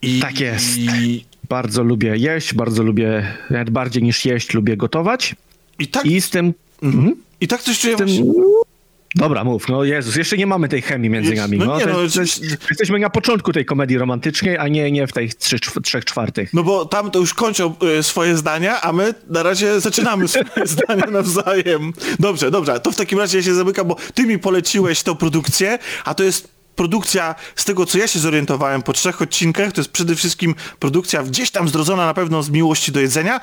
I, 0.02 0.20
Tak 0.20 0.40
jest. 0.40 0.78
I, 0.78 1.24
Bardzo 1.48 1.82
lubię 1.82 2.16
jeść, 2.16 2.54
bardzo 2.54 2.82
lubię, 2.82 3.34
nawet 3.50 3.70
bardziej 3.70 4.02
niż 4.02 4.24
jeść, 4.24 4.54
lubię 4.54 4.76
gotować. 4.76 5.36
i, 5.78 5.88
tak, 5.88 6.06
I 6.06 6.20
z 6.20 6.30
tym... 6.30 6.54
mhm. 6.82 7.16
I 7.40 7.48
tak 7.48 7.62
coś 7.62 7.80
czuję 7.80 7.96
tym... 7.96 8.06
właśnie... 8.06 8.32
Dobra, 9.14 9.44
mów, 9.44 9.68
no 9.68 9.84
Jezus, 9.84 10.16
jeszcze 10.16 10.36
nie 10.36 10.46
mamy 10.46 10.68
tej 10.68 10.82
chemii 10.82 11.10
między 11.10 11.34
nami. 11.34 11.58
no 11.58 11.64
No, 11.64 11.78
nie, 11.78 11.86
no, 11.86 12.00
jest- 12.02 12.16
jest, 12.16 12.42
jesteśmy 12.70 12.98
na 12.98 13.10
początku 13.10 13.52
tej 13.52 13.64
komedii 13.64 13.98
romantycznej, 13.98 14.58
a 14.58 14.68
nie, 14.68 14.92
nie 14.92 15.06
w 15.06 15.12
tej 15.12 15.28
trzy, 15.32 15.56
trzech 15.82 16.04
czwartych. 16.04 16.54
No 16.54 16.62
bo 16.62 16.84
tam 16.86 17.10
to 17.10 17.18
już 17.18 17.34
kończą 17.34 17.74
e, 17.98 18.02
swoje 18.02 18.36
zdania, 18.36 18.80
a 18.80 18.92
my 18.92 19.14
na 19.30 19.42
razie 19.42 19.80
zaczynamy 19.80 20.28
swoje 20.28 20.66
zdania 20.66 21.06
nawzajem. 21.06 21.92
Dobrze, 22.18 22.50
dobrze, 22.50 22.80
to 22.80 22.92
w 22.92 22.96
takim 22.96 23.18
razie 23.18 23.38
ja 23.38 23.44
się 23.44 23.54
zamykam, 23.54 23.88
bo 23.88 23.96
ty 24.14 24.26
mi 24.26 24.38
poleciłeś 24.38 25.02
tą 25.02 25.14
produkcję, 25.14 25.78
a 26.04 26.14
to 26.14 26.24
jest 26.24 26.54
produkcja, 26.76 27.34
z 27.56 27.64
tego 27.64 27.86
co 27.86 27.98
ja 27.98 28.06
się 28.08 28.18
zorientowałem 28.18 28.82
po 28.82 28.92
trzech 28.92 29.22
odcinkach, 29.22 29.72
to 29.72 29.80
jest 29.80 29.90
przede 29.90 30.14
wszystkim 30.16 30.54
produkcja 30.78 31.22
gdzieś 31.22 31.50
tam 31.50 31.68
zdrodzona 31.68 32.06
na 32.06 32.14
pewno 32.14 32.42
z 32.42 32.50
miłości 32.50 32.92
do 32.92 33.00
jedzenia 33.00 33.40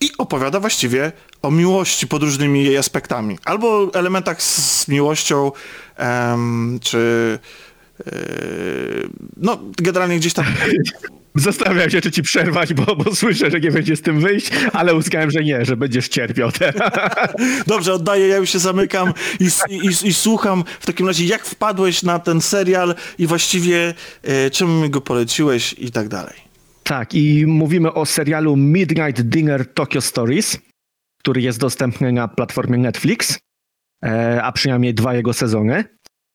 i 0.00 0.10
opowiada 0.18 0.60
właściwie 0.60 1.12
o 1.42 1.50
miłości 1.50 2.06
pod 2.06 2.22
różnymi 2.22 2.64
jej 2.64 2.76
aspektami. 2.76 3.38
Albo 3.44 3.90
elementach 3.94 4.42
z, 4.42 4.88
miłością, 4.88 5.52
em, 5.96 6.78
czy... 6.82 7.38
e, 8.06 8.12
no, 9.36 9.58
generalnie 9.76 10.16
gdzieś 10.16 10.32
tam 10.32 10.44
Zastanawiam 11.36 11.90
się, 11.90 12.00
czy 12.00 12.10
ci 12.10 12.22
przerwać, 12.22 12.74
bo, 12.74 12.96
bo 12.96 13.14
słyszę, 13.14 13.50
że 13.50 13.60
nie 13.60 13.70
będzie 13.70 13.96
z 13.96 14.02
tym 14.02 14.20
wyjść, 14.20 14.50
ale 14.72 14.94
uznałem, 14.94 15.30
że 15.30 15.44
nie, 15.44 15.64
że 15.64 15.76
będziesz 15.76 16.08
cierpiał. 16.08 16.50
Dobrze, 17.66 17.94
oddaję, 17.94 18.28
ja 18.28 18.36
już 18.36 18.50
się 18.50 18.58
zamykam 18.58 19.12
i, 19.40 19.48
i, 19.70 20.08
i, 20.08 20.14
słucham 20.14 20.64
w 20.80 20.86
takim 20.86 21.06
razie, 21.06 21.24
jak 21.24 21.46
wpadłeś 21.46 22.02
na 22.02 22.18
ten 22.18 22.40
serial 22.40 22.94
i 23.18 23.26
właściwie 23.26 23.94
e, 24.22 24.50
czemu 24.50 24.82
mi 24.82 24.90
go 24.90 25.00
poleciłeś 25.00 25.74
i 25.78 25.90
tak 25.90 26.08
dalej. 26.08 26.45
Tak, 26.86 27.14
i 27.14 27.46
mówimy 27.46 27.92
o 27.92 28.06
serialu 28.06 28.56
Midnight 28.56 29.22
Dinner 29.22 29.74
Tokyo 29.74 30.00
Stories, 30.00 30.58
który 31.18 31.40
jest 31.40 31.60
dostępny 31.60 32.12
na 32.12 32.28
platformie 32.28 32.78
Netflix, 32.78 33.38
e, 34.04 34.42
a 34.42 34.52
przynajmniej 34.52 34.94
dwa 34.94 35.14
jego 35.14 35.32
sezony. 35.32 35.84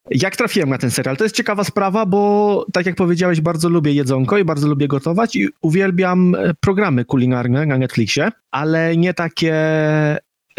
Jak 0.10 0.36
trafiłem 0.36 0.70
na 0.70 0.78
ten 0.78 0.92
serial? 0.92 1.18
To 1.18 1.24
jest 1.24 1.36
ciekawa 1.36 1.64
sprawa, 1.64 2.06
bo 2.06 2.66
tak 2.74 2.86
jak 2.86 2.96
powiedziałeś, 2.96 3.42
bardzo 3.42 3.70
lubię 3.70 3.92
jedzonko 3.92 4.38
i 4.38 4.46
bardzo 4.46 4.68
lubię 4.68 4.88
gotować 4.88 5.36
i 5.36 5.50
uwielbiam 5.62 6.36
e, 6.36 6.54
programy 6.62 7.06
kulinarne 7.06 7.66
na 7.66 7.78
Netflixie, 7.78 8.30
ale 8.52 8.98
nie 8.98 9.14
takie, 9.14 9.56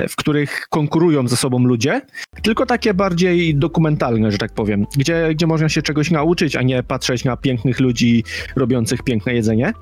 w 0.08 0.16
których 0.16 0.66
konkurują 0.70 1.28
ze 1.28 1.36
sobą 1.36 1.58
ludzie, 1.58 2.00
tylko 2.42 2.66
takie 2.66 2.94
bardziej 2.94 3.54
dokumentalne, 3.54 4.32
że 4.32 4.38
tak 4.38 4.52
powiem, 4.52 4.86
gdzie, 4.96 5.28
gdzie 5.34 5.46
można 5.46 5.68
się 5.68 5.82
czegoś 5.82 6.10
nauczyć, 6.10 6.56
a 6.56 6.62
nie 6.62 6.82
patrzeć 6.82 7.24
na 7.24 7.36
pięknych 7.36 7.80
ludzi 7.80 8.24
robiących 8.56 9.02
piękne 9.02 9.34
jedzenie. 9.34 9.72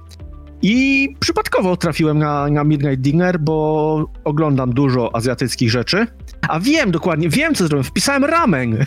I 0.62 1.08
przypadkowo 1.20 1.76
trafiłem 1.76 2.18
na, 2.18 2.48
na 2.48 2.64
Midnight 2.64 3.00
Dinner, 3.00 3.40
bo 3.40 4.10
oglądam 4.24 4.72
dużo 4.72 5.16
azjatyckich 5.16 5.70
rzeczy. 5.70 6.06
A 6.48 6.60
wiem 6.60 6.90
dokładnie, 6.90 7.28
wiem 7.28 7.54
co 7.54 7.64
zrobiłem. 7.64 7.84
Wpisałem 7.84 8.24
ramen. 8.24 8.84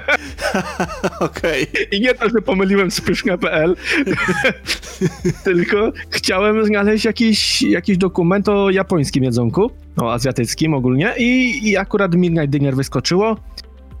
Okej. 1.20 1.66
I 1.92 2.00
nie 2.00 2.14
to, 2.14 2.28
że 2.28 2.42
pomyliłem 2.42 2.90
z 2.90 3.00
pyszne.pl, 3.00 3.76
tylko 5.44 5.92
chciałem 6.10 6.66
znaleźć 6.66 7.04
jakiś, 7.04 7.62
jakiś 7.62 7.98
dokument 7.98 8.48
o 8.48 8.70
japońskim 8.70 9.24
jedzonku, 9.24 9.70
o 9.96 10.12
azjatyckim 10.12 10.74
ogólnie 10.74 11.14
i, 11.18 11.60
i 11.68 11.76
akurat 11.76 12.14
Midnight 12.14 12.50
Dinner 12.50 12.76
wyskoczyło. 12.76 13.36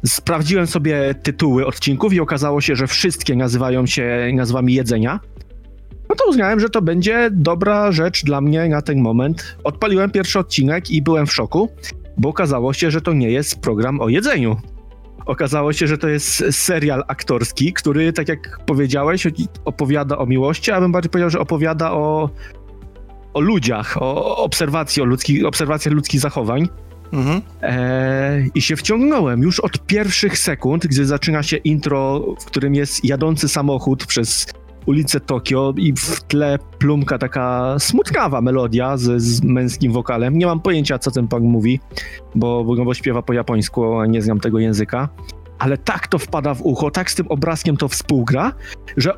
Sprawdziłem 0.06 0.66
sobie 0.66 1.14
tytuły 1.22 1.66
odcinków 1.66 2.12
i 2.12 2.20
okazało 2.20 2.60
się, 2.60 2.76
że 2.76 2.86
wszystkie 2.86 3.36
nazywają 3.36 3.86
się 3.86 4.30
nazwami 4.34 4.74
jedzenia. 4.74 5.20
No 6.08 6.16
to 6.16 6.28
uznałem, 6.28 6.60
że 6.60 6.68
to 6.68 6.82
będzie 6.82 7.28
dobra 7.32 7.92
rzecz 7.92 8.24
dla 8.24 8.40
mnie 8.40 8.68
na 8.68 8.82
ten 8.82 9.00
moment. 9.00 9.56
Odpaliłem 9.64 10.10
pierwszy 10.10 10.38
odcinek 10.38 10.90
i 10.90 11.02
byłem 11.02 11.26
w 11.26 11.34
szoku, 11.34 11.68
bo 12.18 12.28
okazało 12.28 12.72
się, 12.72 12.90
że 12.90 13.00
to 13.00 13.12
nie 13.12 13.30
jest 13.30 13.60
program 13.60 14.00
o 14.00 14.08
jedzeniu. 14.08 14.56
Okazało 15.26 15.72
się, 15.72 15.86
że 15.86 15.98
to 15.98 16.08
jest 16.08 16.44
serial 16.50 17.04
aktorski, 17.08 17.72
który, 17.72 18.12
tak 18.12 18.28
jak 18.28 18.60
powiedziałeś, 18.66 19.26
opowiada 19.64 20.18
o 20.18 20.26
miłości, 20.26 20.70
a 20.70 20.80
bym 20.80 20.92
bardziej 20.92 21.10
powiedział, 21.10 21.30
że 21.30 21.40
opowiada 21.40 21.92
o, 21.92 22.30
o 23.34 23.40
ludziach, 23.40 24.02
o 24.02 24.36
obserwacji, 24.36 25.02
o 25.02 25.04
ludzkich, 25.04 25.44
obserwacjach 25.44 25.94
ludzkich 25.94 26.20
zachowań. 26.20 26.68
Mhm. 27.12 27.42
Eee, 27.62 28.50
I 28.54 28.62
się 28.62 28.76
wciągnąłem 28.76 29.42
już 29.42 29.60
od 29.60 29.86
pierwszych 29.86 30.38
sekund, 30.38 30.86
gdy 30.86 31.06
zaczyna 31.06 31.42
się 31.42 31.56
intro, 31.56 32.24
w 32.40 32.44
którym 32.44 32.74
jest 32.74 33.04
jadący 33.04 33.48
samochód 33.48 34.06
przez 34.06 34.46
ulicę 34.86 35.20
Tokio 35.20 35.74
i 35.76 35.92
w 35.92 36.20
tle 36.22 36.58
plumka 36.78 37.18
taka 37.18 37.76
smutkawa 37.78 38.40
melodia 38.40 38.96
z, 38.96 39.22
z 39.22 39.42
męskim 39.42 39.92
wokalem. 39.92 40.38
Nie 40.38 40.46
mam 40.46 40.60
pojęcia, 40.60 40.98
co 40.98 41.10
ten 41.10 41.28
pan 41.28 41.42
mówi, 41.42 41.80
bo, 42.34 42.64
bo, 42.64 42.84
bo 42.84 42.94
śpiewa 42.94 43.22
po 43.22 43.32
japońsku, 43.32 43.98
a 43.98 44.06
nie 44.06 44.22
znam 44.22 44.40
tego 44.40 44.58
języka. 44.58 45.08
Ale 45.58 45.78
tak 45.78 46.06
to 46.06 46.18
wpada 46.18 46.54
w 46.54 46.62
ucho, 46.62 46.90
tak 46.90 47.10
z 47.10 47.14
tym 47.14 47.26
obrazkiem 47.28 47.76
to 47.76 47.88
współgra, 47.88 48.52
że 48.96 49.14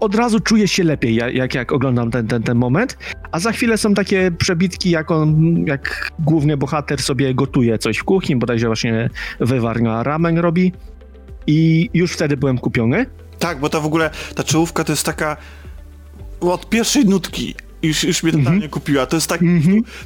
od 0.00 0.14
razu 0.14 0.40
czuję 0.40 0.68
się 0.68 0.84
lepiej, 0.84 1.14
jak, 1.14 1.54
jak, 1.54 1.72
oglądam 1.72 2.10
ten, 2.10 2.26
ten, 2.26 2.42
ten 2.42 2.58
moment. 2.58 2.98
A 3.32 3.40
za 3.40 3.52
chwilę 3.52 3.78
są 3.78 3.94
takie 3.94 4.30
przebitki, 4.30 4.90
jak 4.90 5.10
on, 5.10 5.56
jak 5.66 6.12
główny 6.18 6.56
bohater 6.56 7.02
sobie 7.02 7.34
gotuje 7.34 7.78
coś 7.78 7.98
w 7.98 8.04
kuchni, 8.04 8.36
bodajże 8.36 8.66
właśnie 8.66 9.10
wywar 9.40 9.82
na 9.82 10.02
ramen 10.02 10.38
robi. 10.38 10.72
I 11.46 11.90
już 11.94 12.12
wtedy 12.12 12.36
byłem 12.36 12.58
kupiony. 12.58 13.06
Tak, 13.44 13.60
bo 13.60 13.68
ta 13.68 13.80
w 13.80 13.86
ogóle, 13.86 14.10
ta 14.34 14.44
czołówka 14.44 14.84
to 14.84 14.92
jest 14.92 15.06
taka 15.06 15.36
od 16.40 16.68
pierwszej 16.68 17.04
nutki 17.04 17.54
już, 17.86 18.04
już 18.04 18.22
mnie 18.22 18.32
totalnie 18.32 18.68
kupiła. 18.68 19.06
To 19.06 19.16
jest 19.16 19.26
tak, 19.28 19.40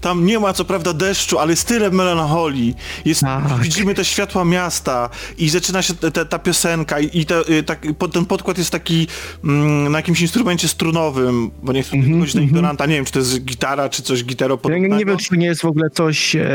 tam 0.00 0.26
nie 0.26 0.38
ma 0.38 0.52
co 0.52 0.64
prawda 0.64 0.92
deszczu, 0.92 1.38
ale 1.38 1.50
jest 1.50 1.68
tyle 1.68 1.90
melancholii. 1.90 2.74
Jest, 3.04 3.20
Tak. 3.20 3.60
Widzimy 3.60 3.94
te 3.94 4.04
światła 4.04 4.44
miasta 4.44 5.10
i 5.38 5.48
zaczyna 5.48 5.82
się 5.82 5.94
te, 5.94 6.24
ta 6.26 6.38
piosenka 6.38 7.00
i, 7.00 7.18
i 7.20 7.26
te, 7.26 7.48
y, 7.50 7.62
tak, 7.62 7.86
ten 8.12 8.24
podkład 8.24 8.58
jest 8.58 8.70
taki 8.70 9.06
mm, 9.44 9.92
na 9.92 9.98
jakimś 9.98 10.20
instrumencie 10.20 10.68
strunowym, 10.68 11.50
bo 11.62 11.72
nie 11.72 11.82
chcę 11.82 11.92
mm 11.92 12.08
Mhm, 12.08 12.20
chodzić 12.20 12.34
na 12.34 12.42
ignoranta, 12.42 12.86
nie 12.86 12.94
wiem, 12.94 13.04
czy 13.04 13.12
to 13.12 13.18
jest 13.18 13.44
gitara, 13.44 13.88
czy 13.88 14.02
coś 14.02 14.24
gitaro 14.24 14.58
Ja 14.68 14.78
nie 14.78 15.04
wiem, 15.04 15.16
czy 15.16 15.28
to 15.28 15.34
nie 15.34 15.46
jest 15.46 15.60
w 15.60 15.64
ogóle 15.64 15.90
coś 15.90 16.36
e, 16.36 16.48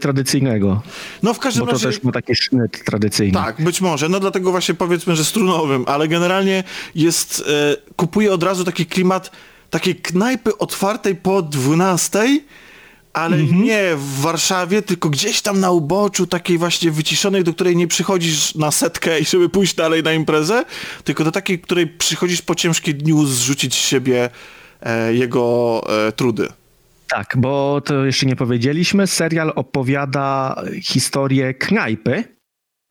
tradycyjnego, 0.00 0.82
No 1.22 1.34
w 1.34 1.38
każdym 1.38 1.60
bo 1.60 1.66
to 1.66 1.72
razie... 1.72 1.86
też 1.86 2.02
ma 2.02 2.12
taki 2.12 2.34
sznyt 2.34 2.84
tradycyjny. 2.84 3.32
Tak, 3.32 3.64
być 3.64 3.80
może. 3.80 4.08
No 4.08 4.20
dlatego 4.20 4.50
właśnie 4.50 4.74
powiedzmy, 4.74 5.16
że 5.16 5.24
strunowym, 5.24 5.84
ale 5.86 6.08
generalnie 6.08 6.64
jest, 6.94 7.44
e, 7.48 7.92
kupuje 7.96 8.32
od 8.32 8.42
razu 8.42 8.64
taki 8.64 8.86
klimat 8.86 9.30
takiej 9.70 9.96
knajpy 9.96 10.58
otwartej 10.58 11.16
po 11.16 11.42
12, 11.42 12.40
ale 13.12 13.42
nie 13.42 13.96
w 13.96 14.20
Warszawie, 14.20 14.82
tylko 14.82 15.10
gdzieś 15.10 15.42
tam 15.42 15.60
na 15.60 15.70
uboczu, 15.70 16.26
takiej 16.26 16.58
właśnie 16.58 16.90
wyciszonej, 16.90 17.44
do 17.44 17.54
której 17.54 17.76
nie 17.76 17.86
przychodzisz 17.86 18.54
na 18.54 18.70
setkę 18.70 19.20
i 19.20 19.24
żeby 19.24 19.48
pójść 19.48 19.74
dalej 19.74 20.02
na 20.02 20.12
imprezę, 20.12 20.64
tylko 21.04 21.24
do 21.24 21.32
takiej, 21.32 21.58
której 21.58 21.86
przychodzisz 21.86 22.42
po 22.42 22.54
ciężkim 22.54 22.98
dniu 22.98 23.26
zrzucić 23.26 23.74
z 23.74 23.78
siebie 23.88 24.30
e, 24.82 25.14
jego 25.14 25.82
e, 26.08 26.12
trudy. 26.12 26.48
Tak, 27.08 27.34
bo 27.36 27.80
to 27.80 28.04
jeszcze 28.04 28.26
nie 28.26 28.36
powiedzieliśmy. 28.36 29.06
Serial 29.06 29.52
opowiada 29.54 30.56
historię 30.82 31.54
knajpy, 31.54 32.24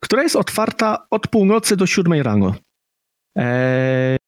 która 0.04 0.22
jest 0.22 0.36
otwarta 0.36 1.06
od 1.10 1.28
północy 1.28 1.76
do 1.76 1.86
siódmej 1.86 2.22
rano. 2.22 2.54
Eee, 3.36 4.19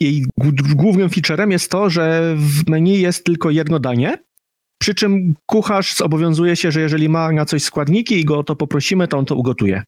jej 0.00 0.26
głównym 0.74 1.10
featurem 1.10 1.50
jest 1.50 1.70
to, 1.70 1.90
że 1.90 2.34
w 2.36 2.68
menu 2.68 3.00
jest 3.00 3.24
tylko 3.24 3.50
jedno 3.50 3.78
danie, 3.78 4.18
przy 4.80 4.94
czym 4.94 5.34
kucharz 5.46 5.96
zobowiązuje 5.96 6.56
się, 6.56 6.72
że 6.72 6.80
jeżeli 6.80 7.08
ma 7.08 7.32
na 7.32 7.44
coś 7.44 7.62
składniki 7.62 8.20
i 8.20 8.24
go 8.24 8.38
o 8.38 8.44
to 8.44 8.56
poprosimy, 8.56 9.08
to 9.08 9.18
on 9.18 9.24
to 9.24 9.36
ugotuje. 9.36 9.82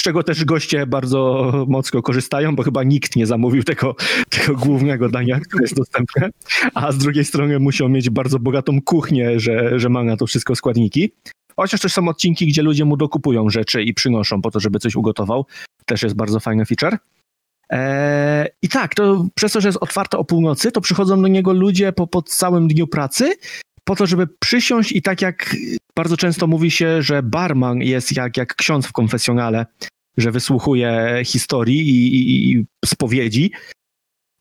Z 0.00 0.02
czego 0.02 0.22
też 0.22 0.44
goście 0.44 0.86
bardzo 0.86 1.52
mocno 1.68 2.02
korzystają, 2.02 2.56
bo 2.56 2.62
chyba 2.62 2.82
nikt 2.82 3.16
nie 3.16 3.26
zamówił 3.26 3.62
tego, 3.62 3.96
tego 4.36 4.54
głównego 4.54 5.08
dania, 5.08 5.40
które 5.40 5.62
jest 5.62 5.76
dostępne. 5.76 6.30
A 6.74 6.92
z 6.92 6.98
drugiej 6.98 7.24
strony 7.24 7.58
muszą 7.58 7.88
mieć 7.88 8.10
bardzo 8.10 8.38
bogatą 8.38 8.82
kuchnię, 8.82 9.40
że, 9.40 9.80
że 9.80 9.88
ma 9.88 10.04
na 10.04 10.16
to 10.16 10.26
wszystko 10.26 10.56
składniki. 10.56 11.12
Chociaż 11.56 11.80
też 11.80 11.92
są 11.92 12.08
odcinki, 12.08 12.46
gdzie 12.46 12.62
ludzie 12.62 12.84
mu 12.84 12.96
dokupują 12.96 13.50
rzeczy 13.50 13.82
i 13.82 13.94
przynoszą 13.94 14.42
po 14.42 14.50
to, 14.50 14.60
żeby 14.60 14.78
coś 14.78 14.96
ugotował. 14.96 15.46
Też 15.86 16.02
jest 16.02 16.16
bardzo 16.16 16.40
fajny 16.40 16.66
feature. 16.66 16.98
Eee, 17.70 18.48
I 18.62 18.68
tak, 18.68 18.94
to 18.94 19.26
przez 19.34 19.52
to, 19.52 19.60
że 19.60 19.68
jest 19.68 19.78
otwarte 19.80 20.18
o 20.18 20.24
północy, 20.24 20.72
to 20.72 20.80
przychodzą 20.80 21.22
do 21.22 21.28
niego 21.28 21.52
ludzie 21.52 21.92
po, 21.92 22.06
po 22.06 22.22
całym 22.22 22.68
dniu 22.68 22.86
pracy 22.86 23.34
po 23.86 23.96
to, 23.96 24.06
żeby 24.06 24.26
przysiąść 24.26 24.92
i 24.92 25.02
tak 25.02 25.22
jak 25.22 25.56
bardzo 25.96 26.16
często 26.16 26.46
mówi 26.46 26.70
się, 26.70 27.02
że 27.02 27.22
barman 27.22 27.78
jest 27.78 28.16
jak, 28.16 28.36
jak 28.36 28.54
ksiądz 28.54 28.86
w 28.86 28.92
konfesjonale, 28.92 29.66
że 30.16 30.32
wysłuchuje 30.32 31.20
historii 31.24 31.80
i, 31.88 32.16
i, 32.16 32.52
i 32.52 32.64
spowiedzi, 32.84 33.50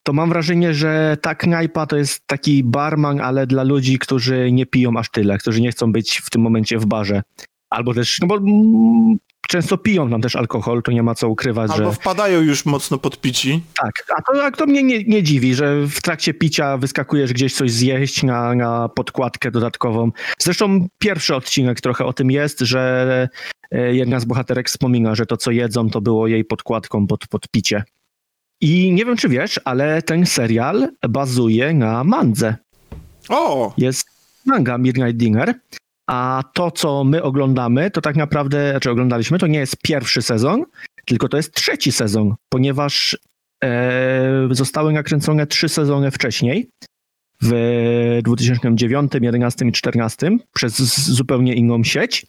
to 0.03 0.13
mam 0.13 0.29
wrażenie, 0.29 0.73
że 0.73 1.17
ta 1.21 1.35
knajpa 1.35 1.85
to 1.85 1.97
jest 1.97 2.27
taki 2.27 2.63
barman, 2.63 3.21
ale 3.21 3.47
dla 3.47 3.63
ludzi, 3.63 3.99
którzy 3.99 4.51
nie 4.51 4.65
piją 4.65 4.97
aż 4.97 5.09
tyle, 5.09 5.37
którzy 5.37 5.61
nie 5.61 5.71
chcą 5.71 5.91
być 5.91 6.17
w 6.17 6.29
tym 6.29 6.41
momencie 6.41 6.77
w 6.77 6.85
barze. 6.85 7.23
Albo 7.69 7.93
też, 7.93 8.19
no 8.21 8.27
bo 8.27 8.37
mm, 8.37 9.17
często 9.47 9.77
piją 9.77 10.09
tam 10.09 10.21
też 10.21 10.35
alkohol, 10.35 10.83
to 10.83 10.91
nie 10.91 11.03
ma 11.03 11.15
co 11.15 11.29
ukrywać, 11.29 11.71
Albo 11.71 11.89
że... 11.89 11.95
wpadają 11.95 12.41
już 12.41 12.65
mocno 12.65 12.97
podpici. 12.97 13.61
Tak, 13.81 13.91
a 14.17 14.21
to, 14.21 14.45
a 14.45 14.51
to 14.51 14.65
mnie 14.65 14.83
nie, 14.83 15.03
nie 15.03 15.23
dziwi, 15.23 15.55
że 15.55 15.87
w 15.87 16.01
trakcie 16.01 16.33
picia 16.33 16.77
wyskakujesz 16.77 17.33
gdzieś 17.33 17.53
coś 17.53 17.71
zjeść 17.71 18.23
na, 18.23 18.55
na 18.55 18.89
podkładkę 18.89 19.51
dodatkową. 19.51 20.11
Zresztą 20.39 20.87
pierwszy 20.99 21.35
odcinek 21.35 21.81
trochę 21.81 22.05
o 22.05 22.13
tym 22.13 22.31
jest, 22.31 22.59
że 22.59 23.29
e, 23.71 23.95
jedna 23.95 24.19
z 24.19 24.25
bohaterek 24.25 24.69
wspomina, 24.69 25.15
że 25.15 25.25
to 25.25 25.37
co 25.37 25.51
jedzą 25.51 25.89
to 25.89 26.01
było 26.01 26.27
jej 26.27 26.45
podkładką 26.45 27.07
pod, 27.07 27.27
pod 27.27 27.47
picie. 27.47 27.83
I 28.61 28.91
nie 28.93 29.05
wiem 29.05 29.17
czy 29.17 29.29
wiesz, 29.29 29.59
ale 29.65 30.01
ten 30.01 30.25
serial 30.25 30.89
bazuje 31.09 31.73
na 31.73 32.03
mandze. 32.03 32.55
O! 33.29 33.73
Jest 33.77 34.07
manga 34.45 34.77
Midnight 34.77 35.17
Dinner 35.17 35.53
a 36.07 36.43
to, 36.53 36.71
co 36.71 37.03
my 37.03 37.23
oglądamy, 37.23 37.91
to 37.91 38.01
tak 38.01 38.15
naprawdę, 38.15 38.71
znaczy 38.71 38.91
oglądaliśmy, 38.91 39.39
to 39.39 39.47
nie 39.47 39.59
jest 39.59 39.77
pierwszy 39.77 40.21
sezon, 40.21 40.63
tylko 41.05 41.29
to 41.29 41.37
jest 41.37 41.53
trzeci 41.53 41.91
sezon, 41.91 42.35
ponieważ 42.49 43.17
e, 43.63 44.47
zostały 44.51 44.93
nakręcone 44.93 45.47
trzy 45.47 45.69
sezony 45.69 46.11
wcześniej, 46.11 46.69
w 47.41 48.19
2009, 48.23 49.09
2011 49.11 49.65
i 49.65 49.71
2014 49.71 50.37
przez 50.53 50.99
zupełnie 51.09 51.53
inną 51.53 51.83
sieć. 51.83 52.25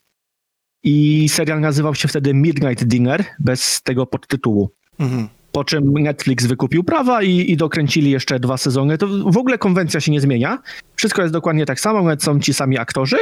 I 0.85 1.29
serial 1.29 1.61
nazywał 1.61 1.95
się 1.95 2.09
wtedy 2.09 2.35
Midnight 2.35 2.85
Dinner 2.85 3.25
bez 3.39 3.83
tego 3.83 4.07
podtytułu. 4.07 4.71
Mhm. 4.99 5.29
Po 5.53 5.65
czym 5.65 5.93
Netflix 5.93 6.47
wykupił 6.47 6.85
prawa 6.85 7.23
i, 7.23 7.51
i, 7.51 7.57
dokręcili 7.57 8.11
jeszcze 8.11 8.41
dwa 8.41 8.57
sezony. 8.57 8.99
To 8.99 9.07
w 9.09 9.37
ogóle 9.37 9.59
konwencja 9.59 10.01
się 10.01 10.13
nie 10.13 10.21
zmienia. 10.21 10.59
Wszystko 10.97 11.23
jest 11.23 11.35
dokładnie 11.35 11.67
tak 11.67 11.81
samo, 11.81 12.03
nawet 12.03 12.23
są 12.23 12.41
ci 12.41 12.55
sami 12.55 12.79
aktorzy. 12.79 13.17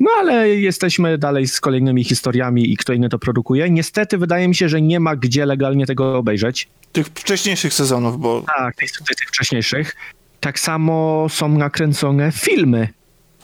No 0.00 0.10
ale 0.18 0.48
jesteśmy 0.48 1.18
dalej 1.18 1.46
z 1.46 1.60
kolejnymi 1.60 2.04
historiami 2.04 2.72
i 2.72 2.76
kto 2.76 2.92
inny 2.92 3.08
to 3.08 3.18
produkuje. 3.18 3.70
Niestety 3.70 4.18
wydaje 4.18 4.48
mi 4.48 4.54
się, 4.54 4.68
że 4.68 4.82
nie 4.82 5.00
ma 5.00 5.16
gdzie 5.16 5.46
legalnie 5.46 5.86
tego 5.86 6.18
obejrzeć. 6.18 6.68
Tych 6.92 7.06
wcześniejszych 7.06 7.74
sezonów, 7.74 8.20
bo... 8.20 8.44
Tak, 8.56 8.76
tych, 8.76 8.90
tych 8.92 9.28
wcześniejszych. 9.28 9.96
Tak 10.40 10.60
samo 10.60 11.26
są 11.28 11.48
nakręcone 11.48 12.32
filmy 12.32 12.88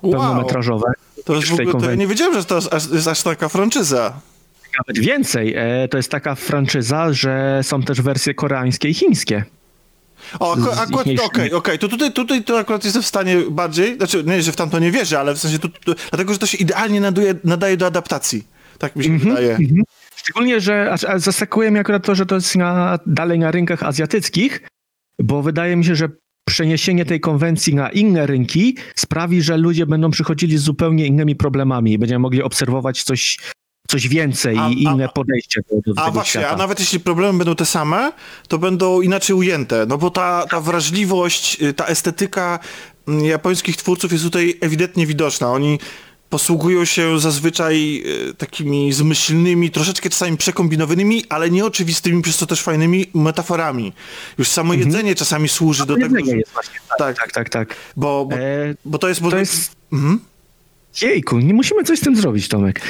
wow. 0.03 0.13
pełnometrażowe. 0.13 0.93
To, 1.25 1.37
jest 1.37 1.49
w 1.49 1.53
ogóle, 1.53 1.81
to 1.81 1.91
ja 1.91 1.95
nie 1.95 2.07
wiedziałem, 2.07 2.35
że 2.35 2.45
to 2.45 2.55
jest 2.93 3.09
aż, 3.09 3.23
taka 3.23 3.49
franczyza. 3.49 4.21
Nawet 4.79 5.05
więcej. 5.05 5.55
E, 5.57 5.89
to 5.89 5.97
jest 5.97 6.11
taka 6.11 6.35
franczyza, 6.35 7.13
że 7.13 7.61
są 7.63 7.83
też 7.83 8.01
wersje 8.01 8.35
koreańskie 8.35 8.89
i 8.89 8.95
chińskie. 8.95 9.45
O, 10.41 10.53
akurat, 10.53 10.93
okej, 10.93 11.19
okej, 11.19 11.53
okay, 11.53 11.79
to 11.79 11.89
tutaj, 11.89 12.13
tutaj 12.13 12.45
to 12.45 12.59
akurat 12.59 12.85
jestem 12.85 13.03
w 13.03 13.07
stanie 13.07 13.37
bardziej, 13.51 13.97
znaczy 13.97 14.25
nie, 14.27 14.43
że 14.43 14.53
w 14.53 14.57
tamto 14.57 14.79
nie 14.79 14.91
wierzę, 14.91 15.21
ale 15.21 15.35
w 15.35 15.39
sensie 15.39 15.59
tu, 15.59 15.69
tu, 15.69 15.95
dlatego, 16.11 16.33
że 16.33 16.39
to 16.39 16.47
się 16.47 16.59
idealnie 16.59 17.01
naduje, 17.01 17.35
nadaje 17.45 17.77
do 17.77 17.87
adaptacji. 17.87 18.45
Tak 18.79 18.97
mi 18.97 19.05
się 19.05 19.11
mm 19.11 19.21
-hmm, 19.21 19.29
wydaje. 19.29 19.55
Mm 19.55 19.67
-hmm. 19.67 19.83
Szczególnie, 20.17 20.61
że 20.61 20.95
zaskakuje 21.17 21.71
mnie 21.71 21.81
akurat 21.81 22.07
to, 22.07 22.15
że 22.15 22.27
to 22.27 22.35
jest 22.35 22.57
na, 22.57 22.99
dalej 23.07 23.39
na 23.39 23.51
rynkach 23.51 23.83
azjatyckich, 23.83 24.69
bo 25.23 25.43
wydaje 25.43 25.77
mi 25.77 25.85
się, 25.85 25.95
że 25.95 26.09
przeniesienie 26.49 27.05
tej 27.05 27.21
konwencji 27.21 27.75
na 27.75 27.91
inne 27.91 28.27
rynki 28.27 28.77
sprawi, 28.97 29.43
że 29.43 29.57
ludzie 29.57 29.87
będą 29.87 30.11
przychodzili 30.11 30.59
z 30.59 30.63
zupełnie 30.63 31.07
innymi 31.07 31.37
problemami 31.37 31.93
i 31.93 31.99
będziemy 31.99 32.19
mogli 32.19 32.43
obserwować 32.43 33.03
coś 33.03 33.39
coś 33.89 34.09
więcej 34.09 34.59
a, 34.59 34.69
i 34.69 34.83
inne 34.83 35.05
a, 35.05 35.09
podejście 35.09 35.61
do, 35.71 35.77
do 35.77 36.01
a 36.01 36.05
tego 36.05 36.13
właśnie, 36.13 36.41
świata. 36.41 36.55
A 36.55 36.57
nawet 36.57 36.81
jeśli 36.81 37.01
problemy 37.01 37.39
będą 37.39 37.55
te 37.55 37.67
same, 37.67 38.13
to 38.49 38.59
będą 38.59 39.01
inaczej 39.01 39.37
ujęte, 39.37 39.87
no 39.89 39.99
bo 39.99 40.11
ta, 40.11 40.47
ta 40.51 40.61
wrażliwość, 40.61 41.63
y, 41.63 41.75
ta 41.75 41.87
estetyka 41.87 42.59
mm, 43.09 43.25
japońskich 43.25 43.77
twórców 43.77 44.13
jest 44.13 44.25
tutaj 44.25 44.59
ewidentnie 44.61 45.07
widoczna. 45.07 45.53
Oni 45.53 45.79
posługują 46.31 46.85
się 46.85 47.21
zazwyczaj 47.21 48.03
y, 48.31 48.35
takimi 48.35 48.93
zmyślnymi, 48.93 49.71
troszeczkę 49.71 50.11
czasami 50.11 50.37
przekombinowanymi, 50.37 51.25
ale 51.29 51.51
nieoczywistymi, 51.51 52.23
przez 52.23 52.37
to 52.37 52.47
też 52.47 52.63
fajnymi 52.63 53.07
metaforami. 53.15 53.93
Już 54.39 54.49
samo 54.49 54.75
mhm. 54.75 54.91
jedzenie 54.91 55.15
czasami 55.15 55.49
służy 55.49 55.87
do 55.87 55.95
tego, 55.95 56.25
że... 56.25 56.37
Jest 56.37 56.53
właśnie, 56.53 56.79
tak, 56.99 57.17
tak, 57.17 57.17
tak, 57.17 57.33
tak. 57.33 57.49
tak. 57.51 57.77
Bo, 57.97 58.25
bo, 58.25 58.37
e, 58.37 58.75
bo 58.85 58.99
to 58.99 59.09
jest... 59.09 59.21
Bo... 59.21 59.31
To 59.31 59.39
jest... 59.39 59.77
Mhm. 59.93 60.21
Jejku, 61.03 61.39
nie 61.39 61.55
musimy 61.55 61.85
coś 61.85 61.99
z 61.99 62.03
tym 62.03 62.17
zrobić, 62.17 62.49
Tomek. 62.49 62.81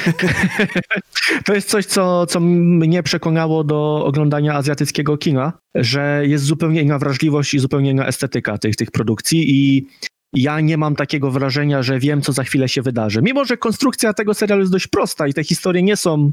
to 1.45 1.53
jest 1.53 1.69
coś, 1.69 1.85
co, 1.85 2.25
co 2.25 2.39
mnie 2.39 3.03
przekonało 3.03 3.63
do 3.63 4.05
oglądania 4.05 4.53
azjatyckiego 4.53 5.17
kina, 5.17 5.53
że 5.75 6.21
jest 6.25 6.43
zupełnie 6.43 6.81
inna 6.81 6.99
wrażliwość 6.99 7.53
i 7.53 7.59
zupełnie 7.59 7.91
inna 7.91 8.07
estetyka 8.07 8.57
tych, 8.57 8.75
tych 8.75 8.91
produkcji 8.91 9.51
i 9.51 9.87
ja 10.33 10.59
nie 10.59 10.77
mam 10.77 10.95
takiego 10.95 11.31
wrażenia, 11.31 11.83
że 11.83 11.99
wiem, 11.99 12.21
co 12.21 12.33
za 12.33 12.43
chwilę 12.43 12.69
się 12.69 12.81
wydarzy. 12.81 13.21
Mimo, 13.21 13.45
że 13.45 13.57
konstrukcja 13.57 14.13
tego 14.13 14.33
serialu 14.33 14.61
jest 14.61 14.71
dość 14.71 14.87
prosta 14.87 15.27
i 15.27 15.33
te 15.33 15.43
historie 15.43 15.83
nie 15.83 15.97
są, 15.97 16.31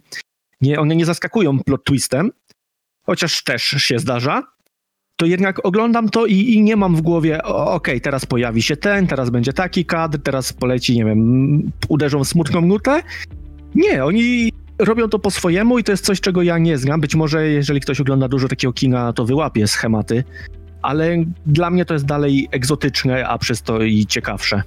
nie, 0.61 0.81
one 0.81 0.97
nie 0.97 1.05
zaskakują 1.05 1.59
plot 1.61 1.85
twistem, 1.85 2.31
chociaż 3.07 3.45
też 3.45 3.63
się 3.63 3.99
zdarza, 3.99 4.43
to 5.25 5.29
jednak 5.29 5.67
oglądam 5.67 6.09
to 6.09 6.27
i, 6.27 6.35
i 6.35 6.63
nie 6.63 6.77
mam 6.77 6.97
w 6.97 7.01
głowie, 7.01 7.43
okej, 7.43 7.75
okay, 7.75 8.01
teraz 8.01 8.27
pojawi 8.27 8.63
się 8.63 8.77
ten, 8.77 9.07
teraz 9.07 9.31
będzie 9.31 9.53
taki 9.53 9.85
kadr, 9.85 10.19
teraz 10.19 10.53
poleci, 10.53 10.97
nie 10.97 11.05
wiem, 11.05 11.73
uderzą 11.89 12.25
w 12.25 12.29
smutną 12.29 12.61
nutę. 12.61 13.03
Nie, 13.75 14.05
oni 14.05 14.53
robią 14.79 15.09
to 15.09 15.19
po 15.19 15.31
swojemu 15.31 15.79
i 15.79 15.85
to 15.85 15.93
jest 15.93 16.05
coś, 16.05 16.21
czego 16.21 16.43
ja 16.43 16.59
nie 16.59 16.79
znam. 16.79 17.01
Być 17.01 17.15
może 17.15 17.49
jeżeli 17.49 17.81
ktoś 17.81 18.01
ogląda 18.01 18.29
dużo 18.29 18.49
takiego 18.49 18.73
kina, 18.73 19.13
to 19.13 19.25
wyłapie 19.25 19.67
schematy, 19.67 20.25
ale 20.83 21.17
dla 21.47 21.71
mnie 21.71 21.85
to 21.85 21.95
jest 21.95 22.07
dalej 22.07 22.49
egzotyczne, 22.51 23.29
a 23.29 23.39
przez 23.39 23.63
to 23.63 23.83
i 23.83 24.07
ciekawsze. 24.07 24.63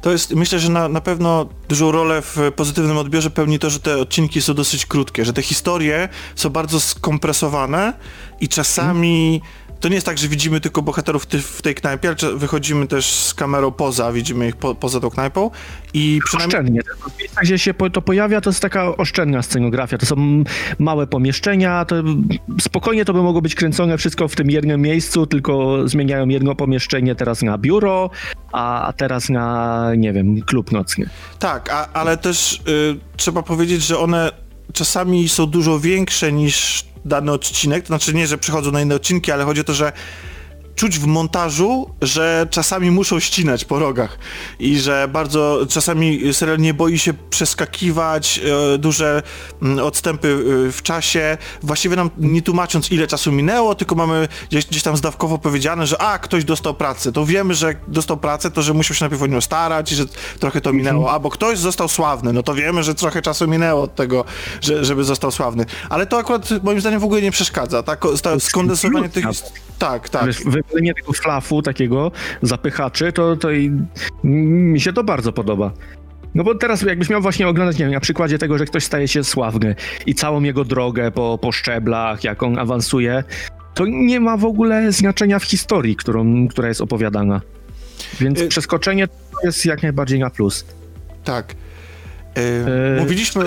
To 0.00 0.12
jest, 0.12 0.34
myślę, 0.34 0.58
że 0.58 0.68
na, 0.68 0.88
na 0.88 1.00
pewno 1.00 1.48
dużą 1.68 1.92
rolę 1.92 2.22
w 2.22 2.38
pozytywnym 2.56 2.96
odbiorze 2.96 3.30
pełni 3.30 3.58
to, 3.58 3.70
że 3.70 3.80
te 3.80 3.96
odcinki 3.96 4.42
są 4.42 4.54
dosyć 4.54 4.86
krótkie, 4.86 5.24
że 5.24 5.32
te 5.32 5.42
historie 5.42 6.08
są 6.34 6.50
bardzo 6.50 6.80
skompresowane 6.80 7.92
i 8.40 8.48
czasami 8.48 9.40
mm 9.44 9.59
to 9.80 9.88
nie 9.88 9.94
jest 9.94 10.06
tak, 10.06 10.18
że 10.18 10.28
widzimy 10.28 10.60
tylko 10.60 10.82
bohaterów 10.82 11.26
w 11.42 11.62
tej 11.62 11.74
knajpie, 11.74 12.08
ale 12.08 12.36
wychodzimy 12.36 12.86
też 12.86 13.12
z 13.12 13.34
kamerą 13.34 13.72
poza, 13.72 14.12
widzimy 14.12 14.48
ich 14.48 14.56
po, 14.56 14.74
poza 14.74 15.00
tą 15.00 15.10
knajpą 15.10 15.50
i 15.94 16.20
przynajmniej... 16.24 16.48
Oszczędnie. 16.48 16.80
W 17.16 17.18
miejscach, 17.18 17.44
gdzie 17.44 17.58
się 17.58 17.74
to 17.92 18.02
pojawia, 18.02 18.40
to 18.40 18.50
jest 18.50 18.60
taka 18.60 18.96
oszczędna 18.96 19.42
scenografia. 19.42 19.98
To 19.98 20.06
są 20.06 20.44
małe 20.78 21.06
pomieszczenia, 21.06 21.84
to 21.84 21.96
spokojnie 22.60 23.04
to 23.04 23.12
by 23.12 23.22
mogło 23.22 23.42
być 23.42 23.54
kręcone 23.54 23.98
wszystko 23.98 24.28
w 24.28 24.36
tym 24.36 24.50
jednym 24.50 24.80
miejscu, 24.80 25.26
tylko 25.26 25.78
zmieniają 25.88 26.28
jedno 26.28 26.54
pomieszczenie 26.54 27.14
teraz 27.14 27.42
na 27.42 27.58
biuro, 27.58 28.10
a 28.52 28.92
teraz 28.96 29.28
na, 29.28 29.90
nie 29.96 30.12
wiem, 30.12 30.42
klub 30.42 30.72
nocny. 30.72 31.10
Tak, 31.38 31.70
a, 31.72 31.92
ale 31.92 32.16
też 32.16 32.62
y, 32.68 32.98
trzeba 33.16 33.42
powiedzieć, 33.42 33.82
że 33.82 33.98
one 33.98 34.30
czasami 34.72 35.28
są 35.28 35.46
dużo 35.46 35.80
większe 35.80 36.32
niż 36.32 36.89
dany 37.04 37.32
odcinek, 37.32 37.82
to 37.82 37.86
znaczy 37.86 38.14
nie, 38.14 38.26
że 38.26 38.38
przychodzą 38.38 38.72
na 38.72 38.80
inne 38.80 38.94
odcinki, 38.94 39.32
ale 39.32 39.44
chodzi 39.44 39.60
o 39.60 39.64
to, 39.64 39.74
że 39.74 39.92
czuć 40.74 40.98
w 40.98 41.06
montażu, 41.06 41.90
że 42.02 42.46
czasami 42.50 42.90
muszą 42.90 43.20
ścinać 43.20 43.64
po 43.64 43.78
rogach 43.78 44.18
i 44.58 44.78
że 44.78 45.08
bardzo 45.12 45.66
czasami 45.68 46.34
serial 46.34 46.58
nie 46.58 46.74
boi 46.74 46.98
się 46.98 47.14
przeskakiwać 47.30 48.40
e, 48.74 48.78
duże 48.78 49.22
m, 49.62 49.78
odstępy 49.78 50.28
e, 50.68 50.72
w 50.72 50.82
czasie, 50.82 51.38
właściwie 51.62 51.96
nam 51.96 52.10
nie 52.18 52.42
tłumacząc 52.42 52.92
ile 52.92 53.06
czasu 53.06 53.32
minęło, 53.32 53.74
tylko 53.74 53.94
mamy 53.94 54.28
gdzieś, 54.50 54.66
gdzieś 54.66 54.82
tam 54.82 54.96
zdawkowo 54.96 55.38
powiedziane, 55.38 55.86
że 55.86 56.02
a, 56.02 56.18
ktoś 56.18 56.44
dostał 56.44 56.74
pracę, 56.74 57.12
to 57.12 57.26
wiemy, 57.26 57.54
że 57.54 57.74
dostał 57.88 58.16
pracę, 58.16 58.50
to 58.50 58.62
że 58.62 58.74
musiał 58.74 58.96
się 58.96 59.04
najpierw 59.04 59.22
o 59.22 59.26
nią 59.26 59.40
starać 59.40 59.92
i 59.92 59.94
że 59.94 60.04
trochę 60.40 60.60
to 60.60 60.72
minęło, 60.72 61.12
albo 61.12 61.30
ktoś 61.30 61.58
został 61.58 61.88
sławny, 61.88 62.32
no 62.32 62.42
to 62.42 62.54
wiemy, 62.54 62.82
że 62.82 62.94
trochę 62.94 63.22
czasu 63.22 63.48
minęło 63.48 63.82
od 63.82 63.94
tego, 63.94 64.24
że, 64.60 64.84
żeby 64.84 65.04
został 65.04 65.30
sławny. 65.30 65.66
Ale 65.88 66.06
to 66.06 66.18
akurat 66.18 66.48
moim 66.62 66.80
zdaniem 66.80 67.00
w 67.00 67.04
ogóle 67.04 67.22
nie 67.22 67.30
przeszkadza, 67.30 67.82
tak? 67.82 68.00
Ta, 68.22 68.40
skondensowanie 68.40 69.08
tych... 69.08 69.24
Tak, 69.78 70.08
tak. 70.08 70.26
Wiesz, 70.26 70.42
wywalenie 70.62 70.94
tego 70.94 71.12
flafu 71.12 71.62
takiego, 71.62 72.12
zapychaczy, 72.42 73.12
to, 73.12 73.36
to 73.36 73.50
i, 73.50 73.72
mi 74.24 74.80
się 74.80 74.92
to 74.92 75.04
bardzo 75.04 75.32
podoba. 75.32 75.72
No 76.34 76.44
bo 76.44 76.54
teraz 76.54 76.82
jakbyś 76.82 77.10
miał 77.10 77.22
właśnie 77.22 77.48
oglądać, 77.48 77.78
nie 77.78 77.84
wiem, 77.84 77.94
na 77.94 78.00
przykładzie 78.00 78.38
tego, 78.38 78.58
że 78.58 78.64
ktoś 78.64 78.84
staje 78.84 79.08
się 79.08 79.24
sławny 79.24 79.74
i 80.06 80.14
całą 80.14 80.42
jego 80.42 80.64
drogę 80.64 81.10
po, 81.10 81.38
po 81.42 81.52
szczeblach, 81.52 82.24
jak 82.24 82.42
on 82.42 82.58
awansuje, 82.58 83.24
to 83.74 83.84
nie 83.86 84.20
ma 84.20 84.36
w 84.36 84.44
ogóle 84.44 84.92
znaczenia 84.92 85.38
w 85.38 85.44
historii, 85.44 85.96
którą, 85.96 86.48
która 86.48 86.68
jest 86.68 86.80
opowiadana. 86.80 87.40
Więc 88.20 88.40
y 88.40 88.48
przeskoczenie 88.48 89.08
to 89.08 89.14
jest 89.44 89.66
jak 89.66 89.82
najbardziej 89.82 90.18
na 90.18 90.30
plus. 90.30 90.64
Tak. 91.24 91.54
Yy, 92.36 93.00
mówiliśmy... 93.00 93.44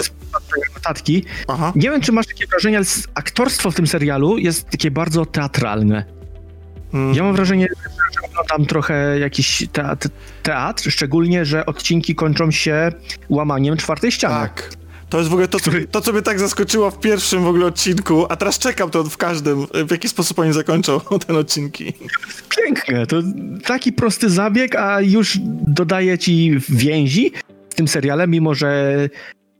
Notatki. 0.76 1.26
Aha. 1.47 1.73
Nie 1.76 1.89
wiem, 1.89 2.02
czy 2.02 2.12
masz 2.12 2.28
takie 2.28 2.47
wrażenie, 2.47 2.78
ale 2.78 2.86
aktorstwo 3.13 3.71
w 3.71 3.76
tym 3.76 3.88
serialu 3.88 4.38
jest 4.38 4.69
takie 4.69 4.91
bardzo 4.91 5.26
teatralne. 5.26 6.06
Mm. 6.93 7.15
Ja 7.15 7.23
mam 7.23 7.36
wrażenie, 7.36 7.67
że 8.13 8.29
oglądam 8.29 8.65
trochę 8.65 9.19
jakiś 9.19 9.67
teatr, 9.71 10.10
teatr, 10.43 10.91
szczególnie, 10.91 11.45
że 11.45 11.65
odcinki 11.65 12.15
kończą 12.15 12.51
się 12.51 12.91
łamaniem 13.29 13.77
czwartej 13.77 14.12
ściany. 14.12 14.36
Tak. 14.36 14.69
To 15.10 15.17
jest 15.17 15.29
w 15.29 15.34
ogóle 15.34 15.47
to, 15.47 15.60
co, 15.60 15.71
to, 15.91 16.01
co 16.01 16.13
mnie 16.13 16.21
tak 16.21 16.39
zaskoczyło 16.39 16.91
w 16.91 16.99
pierwszym 16.99 17.43
w 17.43 17.47
ogóle 17.47 17.65
odcinku, 17.65 18.25
a 18.29 18.36
teraz 18.36 18.60
czekam 18.60 18.89
to 18.89 19.03
w 19.03 19.17
każdym, 19.17 19.67
w 19.88 19.91
jaki 19.91 20.10
sposób 20.10 20.39
oni 20.39 20.53
zakończą 20.53 20.99
ten 21.27 21.36
odcinki. 21.36 21.93
Piękne, 22.58 23.08
to 23.08 23.21
taki 23.65 23.93
prosty 23.93 24.29
zabieg, 24.29 24.75
a 24.75 25.01
już 25.01 25.38
dodaje 25.67 26.17
ci 26.17 26.56
więzi 26.69 27.32
w 27.69 27.75
tym 27.75 27.88
seriale, 27.88 28.27
mimo 28.27 28.56
że 28.56 28.99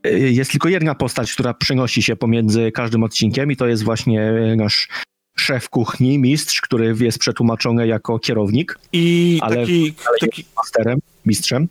y, 0.06 0.10
jest 0.18 0.50
tylko 0.50 0.68
jedna 0.68 0.94
postać, 0.94 1.32
która 1.32 1.54
przenosi 1.54 2.02
się 2.02 2.16
pomiędzy 2.16 2.72
każdym 2.72 3.02
odcinkiem 3.02 3.52
i 3.52 3.56
to 3.56 3.66
jest 3.66 3.84
właśnie 3.84 4.32
nasz 4.56 4.88
szef 5.36 5.68
kuchni, 5.68 6.18
mistrz, 6.18 6.60
który 6.60 6.94
jest 7.00 7.18
przetłumaczony 7.18 7.86
jako 7.86 8.18
kierownik. 8.18 8.78
I 8.92 9.38
ale, 9.42 9.56
taki, 9.56 9.94
ale 10.08 10.18
taki... 10.20 10.44
masterem, 10.56 10.98
mistrzem. 11.26 11.68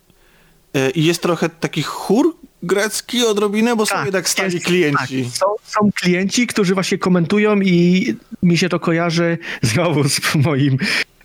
E, 0.73 0.89
I 0.89 1.06
jest 1.06 1.21
trochę 1.21 1.49
taki 1.49 1.84
chór 1.84 2.36
grecki 2.63 3.26
odrobinę, 3.26 3.76
bo 3.76 3.86
tak, 3.86 3.97
są 3.97 4.06
jednak 4.06 4.30
stali 4.30 4.54
jest, 4.54 4.65
klienci. 4.65 5.23
Tak, 5.23 5.34
są, 5.34 5.45
są, 5.63 5.89
klienci, 5.95 6.47
którzy 6.47 6.73
właśnie 6.73 6.97
komentują 6.97 7.62
i 7.62 8.15
mi 8.43 8.58
się 8.58 8.69
to 8.69 8.80
kojarzy 8.80 9.38
znowu 9.62 10.10
z 10.10 10.36
moim 10.36 10.78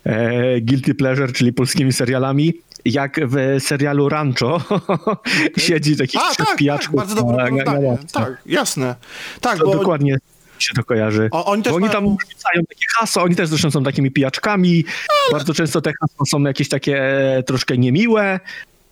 e, 0.03 0.61
guilty 0.61 0.95
pleasure, 0.95 1.33
czyli 1.33 1.53
polskimi 1.53 1.93
serialami 1.93 2.53
jak 2.85 3.19
w 3.27 3.63
serialu 3.63 4.09
Rancho 4.09 4.61
siedzi 5.57 5.97
taki 5.97 6.17
A, 6.17 6.35
tak, 6.35 6.57
tak, 6.67 6.91
bardzo 6.91 7.15
dobre 7.15 7.51
na, 7.51 7.63
na, 7.63 7.79
na 7.79 7.97
Tak, 8.11 8.41
jasne. 8.45 8.95
Tak, 9.41 9.57
to 9.57 9.65
bo... 9.65 9.71
dokładnie 9.71 10.17
się 10.63 10.73
to 10.73 10.83
kojarzy. 10.83 11.29
O, 11.31 11.45
oni, 11.45 11.63
też 11.63 11.73
oni 11.73 11.89
tam 11.89 12.03
rzucają 12.03 12.65
takie 12.69 12.85
hasła, 12.97 13.23
oni 13.23 13.35
też 13.35 13.49
zresztą 13.49 13.71
są 13.71 13.83
takimi 13.83 14.11
pijaczkami. 14.11 14.85
Bardzo 15.31 15.53
często 15.53 15.81
te 15.81 15.91
hasła 16.01 16.25
są 16.25 16.43
jakieś 16.43 16.69
takie 16.69 17.03
e, 17.37 17.43
troszkę 17.43 17.77
niemiłe, 17.77 18.39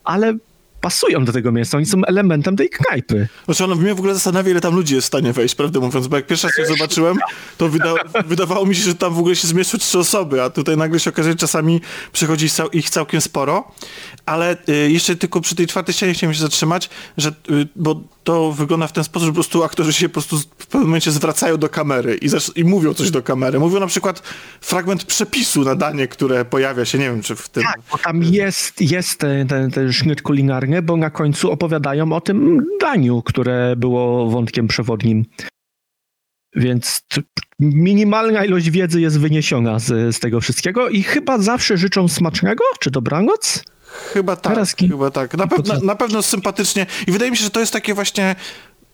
ale 0.03 0.37
pasują 0.81 1.25
do 1.25 1.33
tego 1.33 1.51
miejsca, 1.51 1.77
oni 1.77 1.85
są 1.85 2.05
elementem 2.05 2.55
tej 2.55 2.69
knajpy. 2.69 3.27
Znaczy 3.45 3.63
ono 3.63 3.75
mnie 3.75 3.95
w 3.95 3.99
ogóle 3.99 4.13
zastanawia, 4.13 4.51
ile 4.51 4.61
tam 4.61 4.75
ludzi 4.75 4.95
jest 4.95 5.05
w 5.05 5.07
stanie 5.07 5.33
wejść, 5.33 5.55
prawdę 5.55 5.79
mówiąc, 5.79 6.07
bo 6.07 6.15
jak 6.15 6.27
pierwszy 6.27 6.47
raz 6.47 6.57
je 6.57 6.65
zobaczyłem, 6.65 7.17
to 7.57 7.69
wyda 7.69 7.93
wydawało 8.25 8.65
mi 8.65 8.75
się, 8.75 8.83
że 8.83 8.95
tam 8.95 9.13
w 9.13 9.19
ogóle 9.19 9.35
się 9.35 9.47
zmieszczą 9.47 9.77
trzy 9.77 9.99
osoby, 9.99 10.43
a 10.43 10.49
tutaj 10.49 10.77
nagle 10.77 10.99
się 10.99 11.09
okazuje, 11.09 11.33
że 11.33 11.37
czasami 11.37 11.81
przychodzi 12.11 12.47
ich 12.73 12.89
całkiem 12.89 13.21
sporo, 13.21 13.71
ale 14.25 14.57
y, 14.69 14.91
jeszcze 14.91 15.15
tylko 15.15 15.41
przy 15.41 15.55
tej 15.55 15.67
czwartej 15.67 15.93
ścianie 15.93 16.13
chciałem 16.13 16.33
się 16.33 16.41
zatrzymać, 16.41 16.89
że, 17.17 17.29
y, 17.29 17.67
bo 17.75 18.01
to 18.27 18.51
wygląda 18.51 18.87
w 18.87 18.91
ten 18.91 19.03
sposób, 19.03 19.25
że 19.25 19.31
po 19.31 19.35
prostu 19.35 19.63
aktorzy 19.63 19.93
się 19.93 20.09
po 20.09 20.13
prostu 20.13 20.39
w 20.39 20.67
pewnym 20.67 20.87
momencie 20.87 21.11
zwracają 21.11 21.57
do 21.57 21.69
kamery 21.69 22.19
i, 22.21 22.27
i 22.59 22.63
mówią 22.63 22.93
coś 22.93 23.11
do 23.11 23.23
kamery. 23.23 23.59
Mówią 23.59 23.79
na 23.79 23.87
przykład 23.87 24.21
fragment 24.61 25.03
przepisu 25.03 25.63
na 25.63 25.75
danie, 25.75 26.07
które 26.07 26.45
pojawia 26.45 26.85
się, 26.85 26.97
nie 26.97 27.05
wiem, 27.05 27.21
czy 27.21 27.35
w 27.35 27.49
tym... 27.49 27.63
Tak, 27.63 27.81
bo 27.91 27.97
tam 27.97 28.23
jest, 28.23 28.81
jest 28.81 29.19
ten, 29.19 29.47
ten, 29.47 29.71
ten 29.71 29.93
sznyt 29.93 30.21
kulinarny, 30.21 30.81
bo 30.81 30.97
na 30.97 31.09
końcu 31.09 31.51
opowiadają 31.51 32.13
o 32.13 32.21
tym 32.21 32.65
daniu, 32.81 33.21
które 33.21 33.75
było 33.75 34.29
wątkiem 34.29 34.67
przewodnim. 34.67 35.25
Więc 36.55 37.01
minimalna 37.59 38.45
ilość 38.45 38.69
wiedzy 38.69 39.01
jest 39.01 39.19
wyniesiona 39.19 39.79
z, 39.79 40.15
z 40.15 40.19
tego 40.19 40.41
wszystkiego 40.41 40.89
i 40.89 41.03
chyba 41.03 41.37
zawsze 41.37 41.77
życzą 41.77 42.07
smacznego, 42.07 42.63
czy 42.79 42.91
dobranoc? 42.91 43.63
Chyba 43.87 44.35
tak, 44.35 44.77
chyba 44.77 45.11
tak. 45.11 45.37
Na, 45.37 45.47
pe 45.47 45.55
na, 45.65 45.79
na, 45.79 45.95
pewno 45.95 46.21
sympatycznie 46.21 46.85
i 47.07 47.11
wydaje 47.11 47.31
mi 47.31 47.37
się, 47.37 47.43
że 47.43 47.49
to 47.49 47.59
jest 47.59 47.73
takie 47.73 47.93
właśnie 47.93 48.35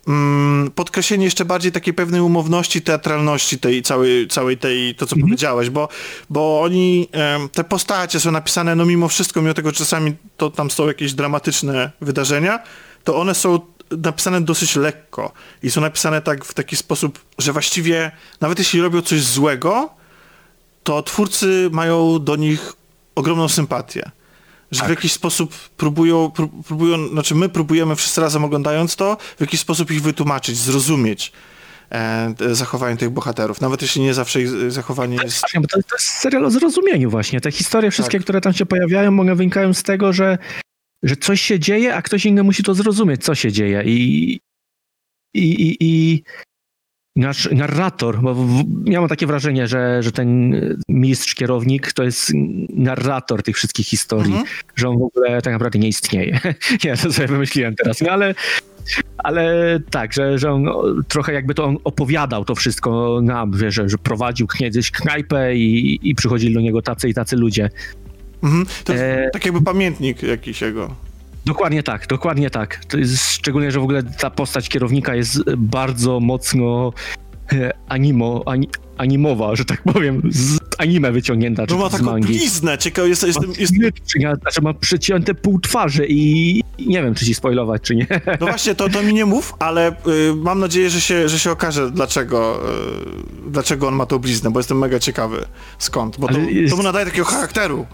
mm, 0.07 0.71
podkreślenie 0.71 1.25
jeszcze 1.25 1.45
bardziej 1.45 1.71
takiej 1.71 1.93
pewnej 1.93 2.21
umowności, 2.21 2.81
teatralności 2.81 3.59
tej 3.59 3.83
całej, 3.83 4.27
całej 4.27 4.57
tej, 4.57 4.95
to 4.95 5.05
co 5.05 5.15
mhm. 5.15 5.29
powiedziałeś, 5.29 5.69
bo, 5.69 5.89
bo 6.29 6.61
oni, 6.61 7.09
te 7.51 7.63
postacie 7.63 8.19
są 8.19 8.31
napisane, 8.31 8.75
no 8.75 8.85
mimo 8.85 9.07
wszystko, 9.07 9.41
mimo 9.41 9.53
tego, 9.53 9.69
że 9.69 9.75
czasami 9.75 10.15
to 10.37 10.49
tam 10.49 10.71
są 10.71 10.87
jakieś 10.87 11.13
dramatyczne 11.13 11.91
wydarzenia, 12.01 12.59
to 13.03 13.17
one 13.17 13.35
są 13.35 13.59
napisane 13.91 14.41
dosyć 14.41 14.75
lekko 14.75 15.31
i 15.63 15.71
są 15.71 15.81
napisane 15.81 16.21
tak 16.21 16.45
w 16.45 16.53
taki 16.53 16.75
sposób, 16.75 17.19
że 17.37 17.53
właściwie 17.53 18.11
nawet 18.41 18.59
jeśli 18.59 18.81
robią 18.81 19.01
coś 19.01 19.21
złego, 19.21 19.89
to 20.83 21.03
twórcy 21.03 21.69
mają 21.71 22.23
do 22.23 22.35
nich 22.35 22.73
ogromną 23.15 23.49
sympatię 23.49 24.11
że 24.73 24.79
tak. 24.79 24.87
w 24.87 24.91
jakiś 24.91 25.11
sposób 25.11 25.55
próbują, 25.77 26.31
próbują, 26.67 27.07
znaczy 27.07 27.35
my 27.35 27.49
próbujemy 27.49 27.95
wszyscy 27.95 28.21
razem 28.21 28.43
oglądając 28.43 28.95
to, 28.95 29.17
w 29.37 29.41
jakiś 29.41 29.59
sposób 29.59 29.91
ich 29.91 30.01
wytłumaczyć, 30.01 30.57
zrozumieć 30.57 31.31
e, 31.91 32.33
zachowanie 32.51 32.97
tych 32.97 33.09
bohaterów, 33.09 33.61
nawet 33.61 33.81
jeśli 33.81 34.01
nie 34.01 34.13
zawsze 34.13 34.41
ich 34.41 34.71
zachowanie 34.71 35.17
jest... 35.23 35.39
Właśnie, 35.39 35.61
bo 35.61 35.67
to, 35.67 35.77
to 35.77 35.95
jest 35.95 36.07
serial 36.07 36.45
o 36.45 36.51
zrozumieniu 36.51 37.09
właśnie. 37.09 37.41
Te 37.41 37.51
historie 37.51 37.91
wszystkie, 37.91 38.17
tak. 38.17 38.23
które 38.23 38.41
tam 38.41 38.53
się 38.53 38.65
pojawiają, 38.65 39.19
one 39.19 39.35
wynikają 39.35 39.73
z 39.73 39.83
tego, 39.83 40.13
że, 40.13 40.37
że 41.03 41.15
coś 41.15 41.41
się 41.41 41.59
dzieje, 41.59 41.95
a 41.95 42.01
ktoś 42.01 42.25
inny 42.25 42.43
musi 42.43 42.63
to 42.63 42.73
zrozumieć, 42.73 43.23
co 43.23 43.35
się 43.35 43.51
dzieje 43.51 43.83
i, 43.85 44.39
i, 45.33 45.43
i, 45.43 45.77
i 45.79 46.23
nasz 47.15 47.49
narrator, 47.51 48.21
bo 48.21 48.35
w, 48.35 48.63
miałem 48.85 49.09
takie 49.09 49.27
wrażenie, 49.27 49.67
że, 49.67 50.03
że 50.03 50.11
ten 50.11 50.55
mistrz, 50.89 51.35
kierownik 51.35 51.93
to 51.93 52.03
jest 52.03 52.31
narrator 52.69 53.43
tych 53.43 53.55
wszystkich 53.55 53.87
historii, 53.87 54.33
mhm. 54.33 54.47
że 54.75 54.89
on 54.89 54.99
w 54.99 55.03
ogóle 55.03 55.41
tak 55.41 55.53
naprawdę 55.53 55.79
nie 55.79 55.87
istnieje. 55.87 56.39
ja 56.83 56.97
to 56.97 57.13
sobie 57.13 57.27
wymyśliłem 57.27 57.75
teraz, 57.75 58.01
no 58.01 58.11
ale, 58.11 58.35
ale 59.17 59.79
tak, 59.89 60.13
że, 60.13 60.39
że 60.39 60.51
on 60.51 60.69
trochę 61.07 61.33
jakby 61.33 61.53
to 61.53 61.63
on 61.65 61.77
opowiadał 61.83 62.45
to 62.45 62.55
wszystko 62.55 63.19
nam, 63.23 63.57
że, 63.57 63.71
że 63.71 63.97
prowadził 64.03 64.47
kiedyś 64.47 64.91
knajpę 64.91 65.55
i, 65.55 65.99
i 66.09 66.15
przychodzili 66.15 66.53
do 66.53 66.61
niego 66.61 66.81
tacy 66.81 67.09
i 67.09 67.13
tacy 67.13 67.35
ludzie. 67.35 67.69
Mhm. 68.43 68.65
To 68.83 68.93
jest 68.93 69.05
e... 69.05 69.29
tak 69.33 69.45
jakby 69.45 69.61
pamiętnik 69.61 70.23
jakiś 70.23 70.61
jego. 70.61 70.95
Dokładnie 71.45 71.83
tak, 71.83 72.07
dokładnie 72.07 72.49
tak. 72.49 72.81
Szczególnie, 73.17 73.71
że 73.71 73.79
w 73.79 73.83
ogóle 73.83 74.03
ta 74.03 74.29
postać 74.29 74.69
kierownika 74.69 75.15
jest 75.15 75.55
bardzo 75.57 76.19
mocno 76.19 76.93
e, 77.53 77.71
animo, 77.87 78.43
ani, 78.45 78.69
animowa, 78.97 79.55
że 79.55 79.65
tak 79.65 79.81
powiem, 79.81 80.21
z 80.29 80.59
anime 80.77 81.11
wyciągnięta, 81.11 81.67
czy 81.67 81.73
no 81.73 81.79
ma 81.79 81.89
taką 81.89 82.03
mangi. 82.03 82.27
bliznę, 82.27 82.77
ciekawe, 82.77 83.09
jest, 83.09 83.23
jestem... 83.23 83.53
Jest... 83.59 83.73
Znaczy 84.41 84.61
ma 84.61 84.73
przecięte 84.73 85.33
pół 85.33 85.59
twarzy 85.59 86.05
i 86.09 86.63
nie 86.79 87.03
wiem, 87.03 87.15
czy 87.15 87.25
ci 87.25 87.33
spoilować, 87.33 87.81
czy 87.81 87.95
nie. 87.95 88.07
No 88.39 88.47
właśnie, 88.47 88.75
to, 88.75 88.89
to 88.89 89.03
mi 89.03 89.13
nie 89.13 89.25
mów, 89.25 89.53
ale 89.59 89.91
y, 89.91 90.35
mam 90.35 90.59
nadzieję, 90.59 90.89
że 90.89 91.01
się, 91.01 91.29
że 91.29 91.39
się 91.39 91.51
okaże, 91.51 91.91
dlaczego, 91.91 92.59
y, 93.47 93.51
dlaczego 93.51 93.87
on 93.87 93.95
ma 93.95 94.05
tą 94.05 94.19
bliznę, 94.19 94.51
bo 94.51 94.59
jestem 94.59 94.77
mega 94.77 94.99
ciekawy 94.99 95.45
skąd, 95.79 96.17
bo 96.19 96.27
to, 96.27 96.39
jest... 96.39 96.71
to 96.71 96.77
mu 96.77 96.83
nadaje 96.83 97.05
takiego 97.05 97.25
charakteru. 97.25 97.85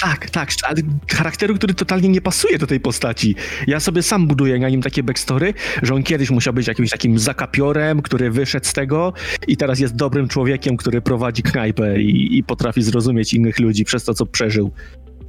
Tak, 0.00 0.30
tak, 0.30 0.50
ale 0.62 0.76
charakteru, 1.12 1.54
który 1.54 1.74
totalnie 1.74 2.08
nie 2.08 2.20
pasuje 2.20 2.58
do 2.58 2.66
tej 2.66 2.80
postaci. 2.80 3.34
Ja 3.66 3.80
sobie 3.80 4.02
sam 4.02 4.26
buduję 4.26 4.58
na 4.58 4.68
nim 4.68 4.82
takie 4.82 5.02
backstory, 5.02 5.54
że 5.82 5.94
on 5.94 6.02
kiedyś 6.02 6.30
musiał 6.30 6.54
być 6.54 6.66
jakimś 6.66 6.90
takim 6.90 7.18
zakapiorem, 7.18 8.02
który 8.02 8.30
wyszedł 8.30 8.66
z 8.66 8.72
tego 8.72 9.12
i 9.46 9.56
teraz 9.56 9.78
jest 9.78 9.96
dobrym 10.16 10.28
człowiekiem, 10.28 10.76
który 10.76 11.02
prowadzi 11.02 11.42
knajpę 11.42 12.00
i, 12.00 12.38
i 12.38 12.44
potrafi 12.44 12.82
zrozumieć 12.82 13.34
innych 13.34 13.58
ludzi 13.58 13.84
przez 13.84 14.04
to, 14.04 14.14
co 14.14 14.26
przeżył. 14.26 14.70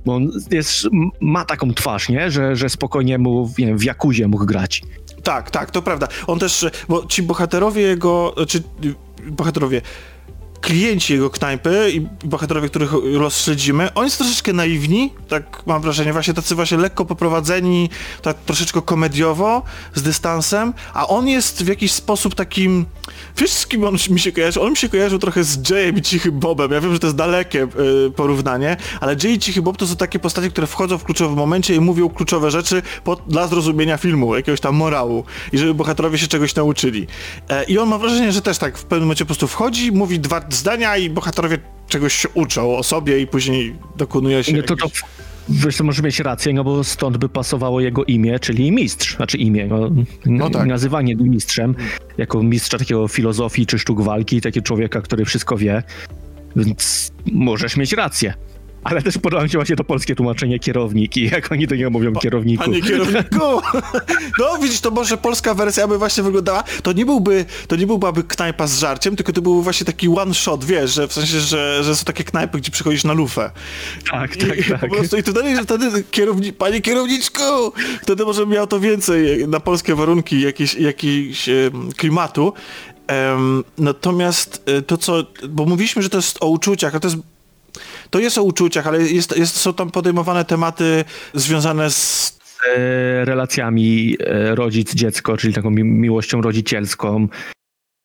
Bo 0.05 0.15
on 0.15 0.31
jest, 0.51 0.87
ma 1.21 1.45
taką 1.45 1.73
twarz, 1.73 2.09
nie? 2.09 2.31
Że, 2.31 2.55
że 2.55 2.69
spokojnie 2.69 3.17
mu 3.17 3.51
nie 3.57 3.65
wiem, 3.65 3.77
w 3.77 3.83
Jakuzie 3.83 4.27
mógł 4.27 4.45
grać. 4.45 4.81
Tak, 5.23 5.51
tak, 5.51 5.71
to 5.71 5.81
prawda. 5.81 6.07
On 6.27 6.39
też, 6.39 6.65
bo 6.89 7.05
ci 7.05 7.23
bohaterowie 7.23 7.81
jego, 7.81 8.35
czy 8.47 8.63
bohaterowie, 9.27 9.81
klienci 10.61 11.13
jego 11.13 11.29
knajpy 11.29 11.91
i 11.93 12.01
bohaterowie, 12.27 12.69
których 12.69 12.91
los 13.03 13.43
śledzimy, 13.43 13.93
oni 13.93 14.09
są 14.09 14.17
troszeczkę 14.17 14.53
naiwni, 14.53 15.13
tak 15.27 15.63
mam 15.65 15.81
wrażenie, 15.81 16.13
właśnie 16.13 16.33
tacy 16.33 16.55
właśnie 16.55 16.77
lekko 16.77 17.05
poprowadzeni, 17.05 17.89
tak 18.21 18.37
troszeczkę 18.37 18.81
komediowo, 18.81 19.63
z 19.95 20.01
dystansem, 20.01 20.73
a 20.93 21.07
on 21.07 21.27
jest 21.27 21.63
w 21.63 21.67
jakiś 21.67 21.91
sposób 21.91 22.35
takim, 22.35 22.85
wiesz 23.37 23.51
z 23.51 23.67
kim 23.67 23.83
on 23.83 23.95
mi 24.09 24.19
się 24.19 24.31
kojarzy? 24.31 24.61
On 24.61 24.69
mi 24.69 24.77
się 24.77 24.89
kojarzył 24.89 25.19
trochę 25.19 25.43
z 25.43 25.69
Jayem 25.69 25.97
i 25.97 26.01
Cichym 26.01 26.39
Bobem, 26.39 26.71
ja 26.71 26.81
wiem, 26.81 26.93
że 26.93 26.99
to 26.99 27.07
jest 27.07 27.17
dalekie 27.17 27.67
y, 28.07 28.11
porównanie, 28.11 28.77
ale 29.01 29.15
Jay 29.23 29.33
i 29.33 29.39
Cichy 29.39 29.61
Bob 29.61 29.77
to 29.77 29.87
są 29.87 29.95
takie 29.95 30.19
postacie, 30.19 30.49
które 30.49 30.67
wchodzą 30.67 30.97
w 30.97 31.03
kluczowym 31.03 31.37
momencie 31.37 31.75
i 31.75 31.79
mówią 31.79 32.09
kluczowe 32.09 32.51
rzeczy 32.51 32.81
dla 33.27 33.47
zrozumienia 33.47 33.97
filmu, 33.97 34.35
jakiegoś 34.35 34.59
tam 34.59 34.75
morału 34.75 35.23
i 35.51 35.57
żeby 35.57 35.73
bohaterowie 35.73 36.17
się 36.17 36.27
czegoś 36.27 36.55
nauczyli. 36.55 37.07
E, 37.49 37.63
I 37.63 37.79
on 37.79 37.89
ma 37.89 37.97
wrażenie, 37.97 38.31
że 38.31 38.41
też 38.41 38.57
tak 38.57 38.77
w 38.77 38.83
pewnym 38.83 39.01
momencie 39.01 39.25
po 39.25 39.27
prostu 39.27 39.47
wchodzi, 39.47 39.91
mówi 39.91 40.19
dwa 40.19 40.41
zdania 40.49 40.97
i 40.97 41.09
bohaterowie 41.09 41.57
czegoś 41.87 42.13
się 42.13 42.29
uczą 42.29 42.77
o 42.77 42.83
sobie 42.83 43.19
i 43.19 43.27
później 43.27 43.75
dokonuje 43.95 44.43
się... 44.43 44.53
Nie, 44.53 44.63
to, 44.63 44.75
to, 44.75 44.87
wiesz, 45.49 45.77
to 45.77 45.83
może 45.83 46.01
mieć 46.01 46.19
rację, 46.19 46.53
no 46.53 46.63
bo 46.63 46.83
stąd 46.83 47.17
by 47.17 47.29
pasowało 47.29 47.81
jego 47.81 48.05
imię, 48.05 48.39
czyli 48.39 48.71
mistrz, 48.71 49.15
znaczy 49.15 49.37
imię, 49.37 49.67
no, 49.67 49.89
no 50.25 50.49
tak. 50.49 50.67
nazywanie 50.67 51.15
mistrzem, 51.15 51.75
jako 52.17 52.43
mistrza 52.43 52.77
takiego 52.77 53.07
filozofii 53.07 53.65
czy 53.65 53.79
sztuk 53.79 54.01
walki, 54.01 54.41
takiego 54.41 54.65
człowieka, 54.65 55.01
który 55.01 55.25
wszystko 55.25 55.57
wie, 55.57 55.83
więc 56.55 57.11
możesz 57.31 57.77
mieć 57.77 57.93
rację. 57.93 58.33
Ale 58.89 59.01
też 59.01 59.17
podoba 59.17 59.43
mi 59.43 59.49
się 59.49 59.57
właśnie 59.57 59.75
to 59.75 59.83
polskie 59.83 60.15
tłumaczenie 60.15 60.59
kierownik 60.59 61.17
i 61.17 61.29
jak 61.29 61.51
oni 61.51 61.67
do 61.67 61.75
niego 61.75 61.89
mówią 61.89 62.13
pa, 62.13 62.19
kierowniku. 62.19 62.63
Panie 62.63 62.81
kierowniku! 62.81 63.39
No 64.39 64.57
widzisz, 64.57 64.81
to 64.81 64.91
może 64.91 65.17
polska 65.17 65.53
wersja 65.53 65.87
by 65.87 65.97
właśnie 65.97 66.23
wyglądała, 66.23 66.63
to 66.83 66.93
nie 66.93 67.05
byłby, 67.05 67.45
to 67.67 67.75
nie 67.75 67.87
byłby 67.87 68.23
knajpa 68.23 68.67
z 68.67 68.79
żarciem, 68.79 69.15
tylko 69.15 69.33
to 69.33 69.41
byłby 69.41 69.63
właśnie 69.63 69.85
taki 69.85 70.07
one 70.07 70.33
shot, 70.33 70.65
wiesz, 70.65 70.93
że 70.93 71.07
w 71.07 71.13
sensie, 71.13 71.39
że, 71.39 71.83
że 71.83 71.95
są 71.95 72.05
takie 72.05 72.23
knajpy, 72.23 72.57
gdzie 72.57 72.71
przychodzisz 72.71 73.03
na 73.03 73.13
lufę. 73.13 73.51
Tak, 74.11 74.37
tak, 74.37 74.59
I, 74.59 74.63
tak. 74.63 74.79
Po 74.79 74.95
prostu, 74.95 75.17
I 75.17 75.21
wtedy, 75.21 75.63
wtedy 75.63 76.03
kierowni, 76.11 76.53
panie 76.53 76.81
kierowniczku! 76.81 77.73
Wtedy 78.01 78.25
może 78.25 78.45
miał 78.45 78.67
to 78.67 78.79
więcej 78.79 79.47
na 79.47 79.59
polskie 79.59 79.95
warunki 79.95 80.41
jakiś, 80.41 80.73
jakiś 80.73 81.49
klimatu. 81.97 82.53
Um, 83.09 83.63
natomiast 83.77 84.63
e, 84.65 84.81
to 84.81 84.97
co, 84.97 85.23
bo 85.49 85.65
mówiliśmy, 85.65 86.01
że 86.01 86.09
to 86.09 86.17
jest 86.17 86.37
o 86.41 86.47
uczuciach, 86.47 86.95
a 86.95 86.99
to 86.99 87.07
jest 87.07 87.17
to 88.09 88.19
jest 88.19 88.37
o 88.37 88.43
uczuciach, 88.43 88.87
ale 88.87 89.03
jest, 89.03 89.37
jest, 89.37 89.57
są 89.57 89.73
tam 89.73 89.91
podejmowane 89.91 90.45
tematy 90.45 91.05
związane 91.33 91.91
z 91.91 92.37
relacjami 93.23 94.17
e, 94.19 94.55
rodzic-dziecko, 94.55 95.37
czyli 95.37 95.53
taką 95.53 95.69
mi 95.69 95.83
miłością 95.83 96.41
rodzicielską, 96.41 97.27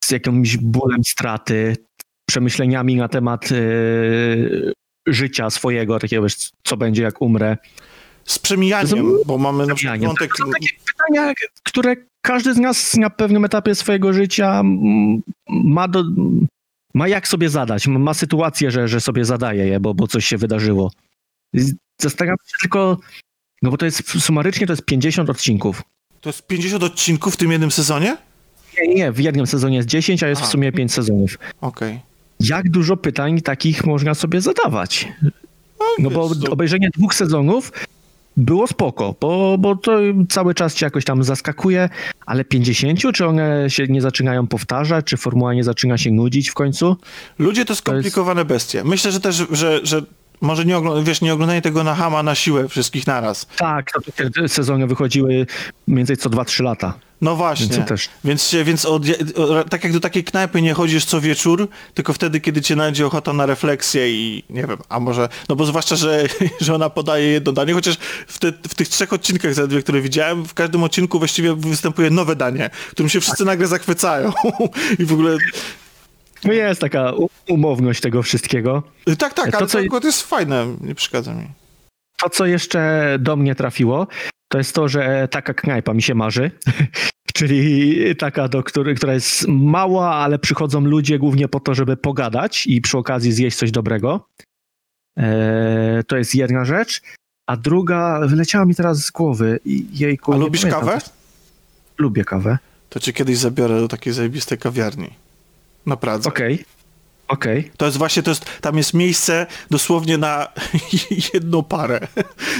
z 0.05 0.11
jakimś 0.11 0.57
bólem 0.57 1.03
straty, 1.03 1.75
przemyśleniami 2.29 2.95
na 2.95 3.07
temat 3.07 3.51
y, 3.51 4.73
życia 5.07 5.49
swojego, 5.49 5.99
takiego 5.99 6.23
wiesz, 6.23 6.51
co 6.63 6.77
będzie 6.77 7.03
jak 7.03 7.21
umrę. 7.21 7.57
Z 8.25 8.39
przemijaniem, 8.39 9.17
bo 9.25 9.37
mamy 9.37 9.67
na 9.67 9.75
przykład 9.75 10.01
wątek... 10.01 10.31
To 10.37 10.45
są 10.45 10.51
takie 10.51 10.67
pytania, 10.85 11.33
które 11.63 11.95
każdy 12.21 12.53
z 12.53 12.57
nas 12.57 12.97
na 12.97 13.09
pewnym 13.09 13.45
etapie 13.45 13.75
swojego 13.75 14.13
życia 14.13 14.61
ma 15.49 15.87
do, 15.87 16.03
ma 16.93 17.07
jak 17.07 17.27
sobie 17.27 17.49
zadać, 17.49 17.87
ma 17.87 18.13
sytuację, 18.13 18.71
że, 18.71 18.87
że 18.87 19.01
sobie 19.01 19.25
zadaje 19.25 19.65
je, 19.65 19.79
bo, 19.79 19.93
bo 19.93 20.07
coś 20.07 20.25
się 20.25 20.37
wydarzyło. 20.37 20.91
Zastanawiam 22.01 22.37
się 22.47 22.55
tylko, 22.61 22.97
no 23.61 23.71
bo 23.71 23.77
to 23.77 23.85
jest 23.85 24.21
sumarycznie 24.21 24.67
to 24.67 24.73
jest 24.73 24.85
50 24.85 25.29
odcinków. 25.29 25.83
To 26.21 26.29
jest 26.29 26.47
50 26.47 26.83
odcinków 26.83 27.33
w 27.33 27.37
tym 27.37 27.51
jednym 27.51 27.71
sezonie? 27.71 28.17
Nie, 28.81 28.95
nie, 28.95 29.11
w 29.11 29.19
jednym 29.19 29.47
sezonie 29.47 29.77
jest 29.77 29.89
10, 29.89 30.23
a 30.23 30.27
jest 30.27 30.41
Aha. 30.41 30.47
w 30.47 30.51
sumie 30.51 30.71
5 30.71 30.93
sezonów. 30.93 31.37
Okej. 31.61 31.89
Okay. 31.89 31.99
Jak 32.39 32.69
dużo 32.69 32.97
pytań 32.97 33.41
takich 33.41 33.85
można 33.85 34.13
sobie 34.13 34.41
zadawać? 34.41 35.07
No, 35.79 35.85
no 35.99 36.09
bo 36.09 36.31
obejrzenie 36.49 36.89
dwóch 36.97 37.15
sezonów 37.15 37.71
było 38.37 38.67
spoko, 38.67 39.15
bo, 39.21 39.57
bo 39.59 39.75
to 39.75 39.91
cały 40.29 40.53
czas 40.53 40.75
cię 40.75 40.85
jakoś 40.85 41.05
tam 41.05 41.23
zaskakuje, 41.23 41.89
ale 42.25 42.45
50, 42.45 42.99
czy 43.13 43.27
one 43.27 43.69
się 43.69 43.87
nie 43.87 44.01
zaczynają 44.01 44.47
powtarzać, 44.47 45.05
czy 45.05 45.17
formuła 45.17 45.53
nie 45.53 45.63
zaczyna 45.63 45.97
się 45.97 46.11
nudzić 46.11 46.49
w 46.49 46.53
końcu? 46.53 46.97
Ludzie 47.39 47.65
to 47.65 47.75
skomplikowane 47.75 48.45
to 48.45 48.53
jest... 48.53 48.65
bestie. 48.65 48.83
Myślę, 48.83 49.11
że 49.11 49.19
też, 49.19 49.43
że, 49.51 49.79
że 49.83 50.01
może 50.43 50.65
nie, 50.65 50.81
wiesz, 51.03 51.21
nie 51.21 51.33
oglądanie 51.33 51.61
tego 51.61 51.83
na 51.83 51.95
hama 51.95 52.23
na 52.23 52.35
siłę 52.35 52.67
wszystkich 52.67 53.07
naraz. 53.07 53.47
Tak, 53.57 53.91
sezony 54.47 54.87
wychodziły 54.87 55.45
mniej 55.87 55.97
więcej 55.97 56.17
co 56.17 56.29
2-3 56.29 56.63
lata. 56.63 56.93
No 57.21 57.35
właśnie, 57.35 57.67
więc, 57.67 57.87
też. 57.87 58.09
więc, 58.23 58.55
więc 58.65 58.85
od, 58.85 59.03
tak 59.69 59.83
jak 59.83 59.93
do 59.93 59.99
takiej 59.99 60.23
knajpy 60.23 60.61
nie 60.61 60.73
chodzisz 60.73 61.05
co 61.05 61.21
wieczór, 61.21 61.67
tylko 61.93 62.13
wtedy, 62.13 62.41
kiedy 62.41 62.61
cię 62.61 62.75
najdzie 62.75 63.05
ochota 63.05 63.33
na 63.33 63.45
refleksję 63.45 64.11
i 64.11 64.43
nie 64.49 64.67
wiem, 64.67 64.77
a 64.89 64.99
może, 64.99 65.29
no 65.49 65.55
bo 65.55 65.65
zwłaszcza, 65.65 65.95
że, 65.95 66.25
że 66.61 66.75
ona 66.75 66.89
podaje 66.89 67.27
jedno 67.27 67.51
danie, 67.51 67.73
chociaż 67.73 67.97
w, 68.27 68.39
te, 68.39 68.51
w 68.51 68.75
tych 68.75 68.89
trzech 68.89 69.13
odcinkach 69.13 69.53
zaledwie, 69.53 69.81
które 69.81 70.01
widziałem, 70.01 70.45
w 70.45 70.53
każdym 70.53 70.83
odcinku 70.83 71.19
właściwie 71.19 71.55
występuje 71.55 72.09
nowe 72.09 72.35
danie, 72.35 72.69
którym 72.91 73.09
się 73.09 73.21
wszyscy 73.21 73.37
tak. 73.37 73.47
nagle 73.47 73.67
zachwycają 73.67 74.31
i 74.99 75.05
w 75.05 75.13
ogóle 75.13 75.37
no 76.45 76.53
jest 76.53 76.81
taka 76.81 77.13
umowność 77.49 78.01
tego 78.01 78.23
wszystkiego. 78.23 78.83
Tak, 79.17 79.33
tak, 79.33 79.51
to, 79.51 79.57
ale 79.57 79.67
co... 79.67 79.77
to 79.77 79.85
akurat 79.85 80.03
jest 80.03 80.21
fajne, 80.21 80.67
nie 80.81 80.95
przeszkadza 80.95 81.33
mi. 81.33 81.47
To, 82.21 82.29
co 82.29 82.45
jeszcze 82.45 83.15
do 83.19 83.35
mnie 83.35 83.55
trafiło, 83.55 84.07
to 84.47 84.57
jest 84.57 84.75
to, 84.75 84.87
że 84.87 85.27
taka 85.31 85.53
knajpa 85.53 85.93
mi 85.93 86.01
się 86.01 86.15
marzy. 86.15 86.51
Czyli 87.33 87.95
taka, 88.15 88.47
do 88.47 88.63
której, 88.63 88.95
która 88.95 89.13
jest 89.13 89.47
mała, 89.47 90.15
ale 90.15 90.39
przychodzą 90.39 90.81
ludzie 90.81 91.19
głównie 91.19 91.47
po 91.47 91.59
to, 91.59 91.73
żeby 91.73 91.97
pogadać 91.97 92.67
i 92.67 92.81
przy 92.81 92.97
okazji 92.97 93.31
zjeść 93.31 93.57
coś 93.57 93.71
dobrego. 93.71 94.27
Eee, 95.17 96.03
to 96.07 96.17
jest 96.17 96.35
jedna 96.35 96.65
rzecz. 96.65 97.01
A 97.47 97.57
druga, 97.57 98.19
wyleciała 98.27 98.65
mi 98.65 98.75
teraz 98.75 99.05
z 99.05 99.11
głowy. 99.11 99.59
Jejku, 99.93 100.33
A 100.33 100.37
lubisz 100.37 100.65
kawę? 100.65 101.01
Lubię 101.97 102.23
kawę. 102.23 102.57
To 102.89 102.99
cię 102.99 103.13
kiedyś 103.13 103.37
zabiorę 103.37 103.79
do 103.79 103.87
takiej 103.87 104.13
zajebistej 104.13 104.57
kawiarni 104.57 105.22
na 105.85 105.97
Pradze. 105.97 106.29
Okej. 106.29 106.53
Okay. 106.53 106.65
Okej. 107.27 107.59
Okay. 107.59 107.71
To 107.77 107.85
jest 107.85 107.97
właśnie, 107.97 108.23
to 108.23 108.31
jest, 108.31 108.45
tam 108.61 108.77
jest 108.77 108.93
miejsce 108.93 109.47
dosłownie 109.71 110.17
na 110.17 110.47
jedną 111.33 111.63
parę. 111.63 112.07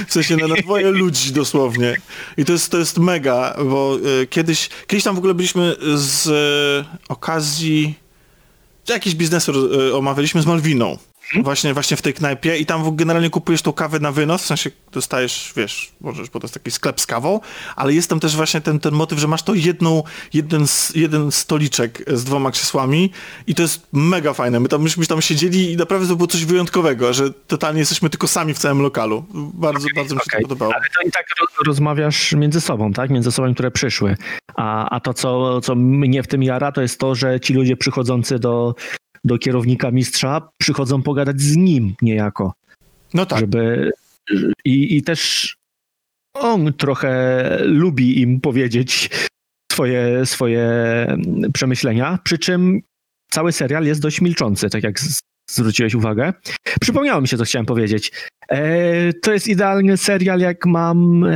W 0.06 0.12
sensie 0.12 0.36
na, 0.36 0.48
na 0.48 0.54
dwoje 0.54 0.90
ludzi 1.02 1.32
dosłownie. 1.32 1.96
I 2.36 2.44
to 2.44 2.52
jest, 2.52 2.70
to 2.70 2.78
jest 2.78 2.98
mega, 2.98 3.56
bo 3.64 3.96
y, 4.22 4.26
kiedyś, 4.26 4.68
kiedyś 4.86 5.04
tam 5.04 5.14
w 5.14 5.18
ogóle 5.18 5.34
byliśmy 5.34 5.76
z 5.94 6.26
y, 6.26 7.02
okazji 7.08 7.94
jakiś 8.88 9.14
biznesu 9.14 9.52
y, 9.80 9.94
omawialiśmy 9.94 10.42
z 10.42 10.46
Malwiną. 10.46 10.98
Hmm? 11.28 11.44
Właśnie, 11.44 11.74
właśnie 11.74 11.96
w 11.96 12.02
tej 12.02 12.14
knajpie 12.14 12.58
i 12.58 12.66
tam 12.66 12.96
generalnie 12.96 13.30
kupujesz 13.30 13.62
tą 13.62 13.72
kawę 13.72 14.00
na 14.00 14.12
wynos, 14.12 14.42
w 14.42 14.46
sensie 14.46 14.70
dostajesz, 14.92 15.52
wiesz, 15.56 15.92
możesz, 16.00 16.30
bo 16.30 16.40
to 16.40 16.44
jest 16.44 16.54
taki 16.54 16.70
sklep 16.70 17.00
z 17.00 17.06
kawą, 17.06 17.40
ale 17.76 17.92
jest 17.92 18.10
tam 18.10 18.20
też 18.20 18.36
właśnie 18.36 18.60
ten, 18.60 18.80
ten 18.80 18.94
motyw, 18.94 19.18
że 19.18 19.28
masz 19.28 19.42
to 19.42 19.54
jedną, 19.54 20.02
jeden, 20.34 20.64
jeden 20.94 21.32
stoliczek 21.32 22.04
z 22.06 22.24
dwoma 22.24 22.50
krzesłami 22.50 23.10
i 23.46 23.54
to 23.54 23.62
jest 23.62 23.86
mega 23.92 24.32
fajne. 24.32 24.60
My 24.60 24.68
tam, 24.68 24.82
myśmy 24.82 25.06
tam 25.06 25.22
siedzieli 25.22 25.72
i 25.72 25.76
naprawdę 25.76 26.08
to 26.08 26.16
było 26.16 26.26
coś 26.26 26.44
wyjątkowego, 26.44 27.12
że 27.12 27.32
totalnie 27.32 27.80
jesteśmy 27.80 28.10
tylko 28.10 28.28
sami 28.28 28.54
w 28.54 28.58
całym 28.58 28.82
lokalu. 28.82 29.24
Bardzo, 29.34 29.78
okay, 29.78 29.94
bardzo 29.96 30.14
mi 30.14 30.20
się 30.20 30.24
okay. 30.26 30.40
to 30.40 30.48
podobało. 30.48 30.74
Ale 30.74 30.84
to 30.84 31.08
i 31.08 31.10
tak 31.10 31.26
rozmawiasz 31.66 32.32
między 32.32 32.60
sobą, 32.60 32.92
tak? 32.92 33.10
Między 33.10 33.28
osobami, 33.28 33.54
które 33.54 33.70
przyszły. 33.70 34.16
A, 34.54 34.88
a 34.88 35.00
to, 35.00 35.14
co, 35.14 35.60
co 35.60 35.74
mnie 35.74 36.22
w 36.22 36.26
tym 36.26 36.42
jara, 36.42 36.72
to 36.72 36.82
jest 36.82 37.00
to, 37.00 37.14
że 37.14 37.40
ci 37.40 37.54
ludzie 37.54 37.76
przychodzący 37.76 38.38
do, 38.38 38.74
do 39.24 39.38
kierownika 39.38 39.90
mistrza, 39.90 40.48
przychodzą 40.58 41.02
pogadać 41.02 41.40
z 41.40 41.56
nim 41.56 41.94
niejako. 42.02 42.54
No 43.14 43.26
tak. 43.26 43.38
Żeby, 43.40 43.92
i, 44.64 44.96
I 44.96 45.02
też 45.02 45.56
on 46.34 46.72
trochę 46.72 47.58
lubi 47.64 48.20
im 48.20 48.40
powiedzieć 48.40 49.10
swoje, 49.72 50.26
swoje 50.26 50.66
przemyślenia, 51.52 52.18
przy 52.24 52.38
czym 52.38 52.80
cały 53.30 53.52
serial 53.52 53.84
jest 53.84 54.00
dość 54.00 54.20
milczący, 54.20 54.70
tak 54.70 54.82
jak 54.82 55.00
zwróciłeś 55.46 55.94
uwagę. 55.94 56.32
Przypomniało 56.80 57.20
mi 57.20 57.28
się, 57.28 57.36
co 57.36 57.44
chciałem 57.44 57.66
powiedzieć. 57.66 58.12
E, 58.48 59.12
to 59.12 59.32
jest 59.32 59.48
idealny 59.48 59.96
serial, 59.96 60.40
jak 60.40 60.66
mam 60.66 61.24
e, 61.24 61.32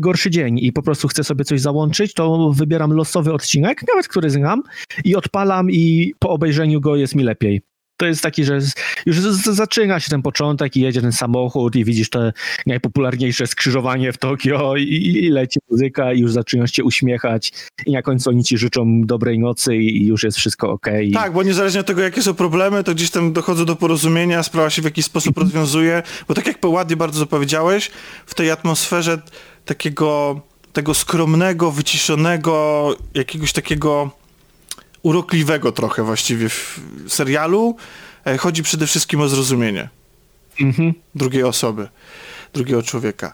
gorszy 0.00 0.30
dzień 0.30 0.58
i 0.58 0.72
po 0.72 0.82
prostu 0.82 1.08
chcę 1.08 1.24
sobie 1.24 1.44
coś 1.44 1.60
załączyć, 1.60 2.12
to 2.12 2.52
wybieram 2.52 2.92
losowy 2.92 3.32
odcinek, 3.32 3.82
nawet 3.88 4.08
który 4.08 4.30
znam, 4.30 4.62
i 5.04 5.16
odpalam 5.16 5.70
i 5.70 6.12
po 6.18 6.28
obejrzeniu 6.28 6.80
go 6.80 6.96
jest 6.96 7.14
mi 7.14 7.24
lepiej 7.24 7.62
to 7.98 8.06
jest 8.06 8.22
taki, 8.22 8.44
że 8.44 8.58
już 9.06 9.20
zaczyna 9.40 10.00
się 10.00 10.10
ten 10.10 10.22
początek 10.22 10.76
i 10.76 10.80
jedzie 10.80 11.00
ten 11.00 11.12
samochód 11.12 11.76
i 11.76 11.84
widzisz 11.84 12.10
te 12.10 12.32
najpopularniejsze 12.66 13.46
skrzyżowanie 13.46 14.12
w 14.12 14.18
Tokio 14.18 14.76
i, 14.76 14.82
i 15.24 15.28
leci 15.28 15.60
muzyka 15.70 16.12
i 16.12 16.20
już 16.20 16.32
zaczynasz 16.32 16.72
się 16.72 16.84
uśmiechać 16.84 17.52
i 17.86 17.92
na 17.92 18.02
końcu 18.02 18.30
oni 18.30 18.44
ci 18.44 18.58
życzą 18.58 19.02
dobrej 19.06 19.38
nocy 19.38 19.76
i 19.76 20.06
już 20.06 20.24
jest 20.24 20.38
wszystko 20.38 20.70
ok. 20.70 20.86
Tak, 21.14 21.32
bo 21.32 21.42
niezależnie 21.42 21.80
od 21.80 21.86
tego, 21.86 22.02
jakie 22.02 22.22
są 22.22 22.34
problemy, 22.34 22.84
to 22.84 22.94
gdzieś 22.94 23.10
tam 23.10 23.32
dochodzą 23.32 23.64
do 23.64 23.76
porozumienia, 23.76 24.42
sprawa 24.42 24.70
się 24.70 24.82
w 24.82 24.84
jakiś 24.84 25.04
sposób 25.04 25.28
mhm. 25.28 25.46
rozwiązuje, 25.46 26.02
bo 26.28 26.34
tak 26.34 26.46
jak 26.46 26.56
ładnie 26.64 26.96
bardzo 26.96 27.18
zapowiedziałeś, 27.18 27.90
w 28.26 28.34
tej 28.34 28.50
atmosferze 28.50 29.22
takiego 29.64 30.40
tego 30.72 30.94
skromnego, 30.94 31.70
wyciszonego, 31.70 32.96
jakiegoś 33.14 33.52
takiego 33.52 34.10
urokliwego 35.02 35.72
trochę 35.72 36.02
właściwie 36.02 36.48
w 36.48 36.80
serialu. 37.08 37.76
E, 38.26 38.38
chodzi 38.38 38.62
przede 38.62 38.86
wszystkim 38.86 39.20
o 39.20 39.28
zrozumienie 39.28 39.88
Mhm. 40.60 40.94
drugiej 41.14 41.42
osoby, 41.42 41.88
drugiego 42.54 42.82
człowieka. 42.82 43.32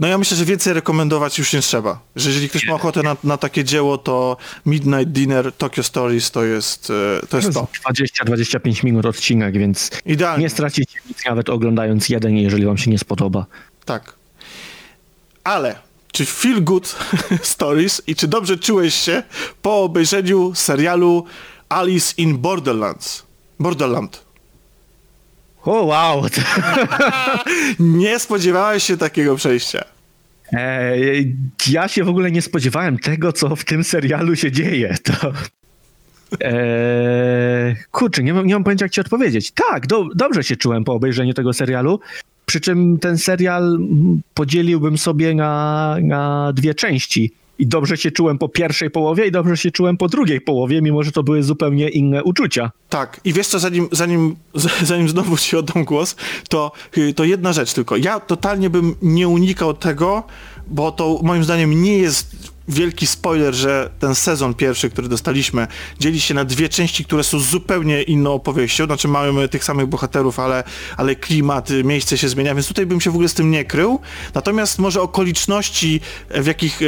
No 0.00 0.08
ja 0.08 0.18
myślę, 0.18 0.36
że 0.36 0.44
więcej 0.44 0.72
rekomendować 0.72 1.38
już 1.38 1.52
nie 1.52 1.60
trzeba. 1.60 2.00
Że 2.16 2.28
jeżeli 2.28 2.48
ktoś 2.48 2.66
ma 2.66 2.74
ochotę 2.74 3.02
na, 3.02 3.16
na 3.24 3.36
takie 3.36 3.64
dzieło, 3.64 3.98
to 3.98 4.36
Midnight 4.66 5.08
Dinner, 5.12 5.52
Tokyo 5.52 5.82
Stories 5.82 6.30
to 6.30 6.44
jest 6.44 6.92
e, 7.22 7.26
to. 7.26 7.36
Jest 7.36 7.52
to. 7.52 7.68
20-25 7.90 8.84
minut 8.84 9.06
odcinek, 9.06 9.58
więc 9.58 9.90
Idealnie. 10.06 10.42
nie 10.44 10.50
stracicie 10.50 10.98
nic 11.08 11.24
nawet 11.24 11.48
oglądając 11.48 12.08
jeden, 12.08 12.36
jeżeli 12.36 12.66
wam 12.66 12.78
się 12.78 12.90
nie 12.90 12.98
spodoba. 12.98 13.46
Tak. 13.84 14.14
Ale 15.44 15.78
czy 16.16 16.26
feel 16.26 16.64
good 16.64 16.96
stories 17.42 18.02
i 18.06 18.14
czy 18.16 18.28
dobrze 18.28 18.58
czułeś 18.58 18.94
się 18.94 19.22
po 19.62 19.82
obejrzeniu 19.82 20.54
serialu 20.54 21.24
Alice 21.68 22.14
in 22.16 22.38
Borderlands? 22.38 23.22
Borderland. 23.60 24.24
O 25.64 25.84
wow! 25.84 26.22
Nie 27.78 28.18
spodziewałeś 28.18 28.82
się 28.82 28.96
takiego 28.96 29.36
przejścia. 29.36 29.84
E, 30.52 30.96
ja 31.68 31.88
się 31.88 32.04
w 32.04 32.08
ogóle 32.08 32.30
nie 32.30 32.42
spodziewałem 32.42 32.98
tego, 32.98 33.32
co 33.32 33.56
w 33.56 33.64
tym 33.64 33.84
serialu 33.84 34.36
się 34.36 34.52
dzieje. 34.52 34.96
To... 35.04 35.32
E, 36.42 37.76
kurczę, 37.90 38.22
nie 38.22 38.34
mam, 38.34 38.46
nie 38.46 38.54
mam 38.54 38.64
pojęcia, 38.64 38.84
jak 38.84 38.92
ci 38.92 39.00
odpowiedzieć. 39.00 39.50
Tak, 39.50 39.86
do, 39.86 40.04
dobrze 40.14 40.44
się 40.44 40.56
czułem 40.56 40.84
po 40.84 40.92
obejrzeniu 40.92 41.34
tego 41.34 41.52
serialu. 41.52 42.00
Przy 42.46 42.60
czym 42.60 42.98
ten 42.98 43.18
serial 43.18 43.78
podzieliłbym 44.34 44.98
sobie 44.98 45.34
na, 45.34 45.96
na 46.02 46.52
dwie 46.52 46.74
części. 46.74 47.32
I 47.58 47.66
dobrze 47.66 47.96
się 47.96 48.10
czułem 48.10 48.38
po 48.38 48.48
pierwszej 48.48 48.90
połowie 48.90 49.26
i 49.26 49.32
dobrze 49.32 49.56
się 49.56 49.70
czułem 49.70 49.96
po 49.96 50.08
drugiej 50.08 50.40
połowie, 50.40 50.82
mimo 50.82 51.02
że 51.02 51.12
to 51.12 51.22
były 51.22 51.42
zupełnie 51.42 51.88
inne 51.88 52.24
uczucia. 52.24 52.70
Tak, 52.88 53.20
i 53.24 53.32
wiesz 53.32 53.46
co, 53.46 53.58
zanim, 53.58 53.88
zanim, 53.92 54.36
zanim 54.82 55.08
znowu 55.08 55.36
ci 55.36 55.56
oddam 55.56 55.84
głos, 55.84 56.16
to, 56.48 56.72
to 57.16 57.24
jedna 57.24 57.52
rzecz 57.52 57.74
tylko. 57.74 57.96
Ja 57.96 58.20
totalnie 58.20 58.70
bym 58.70 58.94
nie 59.02 59.28
unikał 59.28 59.74
tego, 59.74 60.22
bo 60.66 60.92
to 60.92 61.20
moim 61.22 61.44
zdaniem 61.44 61.82
nie 61.82 61.98
jest 61.98 62.55
wielki 62.68 63.06
spoiler, 63.06 63.54
że 63.54 63.90
ten 63.98 64.14
sezon 64.14 64.54
pierwszy, 64.54 64.90
który 64.90 65.08
dostaliśmy, 65.08 65.66
dzieli 66.00 66.20
się 66.20 66.34
na 66.34 66.44
dwie 66.44 66.68
części, 66.68 67.04
które 67.04 67.24
są 67.24 67.38
zupełnie 67.38 68.02
inną 68.02 68.32
opowieścią. 68.32 68.86
Znaczy 68.86 69.08
mamy 69.08 69.48
tych 69.48 69.64
samych 69.64 69.86
bohaterów, 69.86 70.40
ale, 70.40 70.64
ale 70.96 71.16
klimat, 71.16 71.70
y, 71.70 71.84
miejsce 71.84 72.18
się 72.18 72.28
zmienia, 72.28 72.54
więc 72.54 72.68
tutaj 72.68 72.86
bym 72.86 73.00
się 73.00 73.10
w 73.10 73.14
ogóle 73.14 73.28
z 73.28 73.34
tym 73.34 73.50
nie 73.50 73.64
krył. 73.64 74.00
Natomiast 74.34 74.78
może 74.78 75.02
okoliczności, 75.02 76.00
w 76.30 76.46
jakich 76.46 76.80
e, 76.82 76.86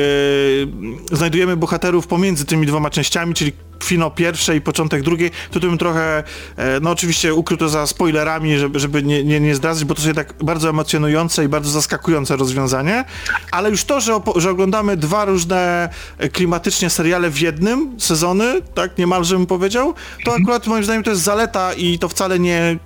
znajdujemy 1.17 1.57
bohaterów 1.57 2.07
pomiędzy 2.07 2.45
tymi 2.45 2.67
dwoma 2.67 2.91
częściami, 2.91 3.35
czyli 3.35 3.53
finał 3.85 4.11
pierwszej 4.11 4.59
i 4.59 4.61
początek 4.61 5.03
drugiej, 5.03 5.31
to 5.51 5.61
tu 5.61 5.69
bym 5.69 5.79
trochę, 5.79 6.25
e, 6.57 6.81
no 6.81 6.91
oczywiście 6.91 7.35
ukrył 7.35 7.59
to 7.59 7.69
za 7.69 7.87
spoilerami, 7.87 8.59
żeby, 8.59 8.81
żeby 8.81 9.03
nie, 9.03 9.25
nie, 9.25 9.41
nie 9.41 9.55
zdradzać, 9.55 9.85
bo 9.85 9.95
to 9.95 9.99
jest 9.99 10.07
jednak 10.07 10.35
bardzo 10.43 10.69
emocjonujące 10.69 11.45
i 11.45 11.49
bardzo 11.49 11.71
zaskakujące 11.71 12.37
rozwiązanie, 12.37 13.05
ale 13.51 13.71
już 13.71 13.85
to, 13.85 14.01
że, 14.01 14.21
że 14.37 14.51
oglądamy 14.51 14.97
dwa 14.97 15.25
różne 15.25 15.89
e, 16.19 16.29
klimatycznie 16.29 16.91
seriale 16.91 17.31
w 17.31 17.41
jednym, 17.41 18.01
sezony, 18.01 18.63
tak 18.75 18.99
niemalże 18.99 19.37
bym 19.37 19.47
powiedział, 19.47 19.95
to 20.25 20.35
akurat 20.35 20.67
moim 20.67 20.85
zdaniem 20.85 21.03
to 21.03 21.11
jest 21.11 21.23
zaleta 21.23 21.75
i 21.75 21.99
to 21.99 22.09
wcale 22.09 22.39
nie 22.39 22.79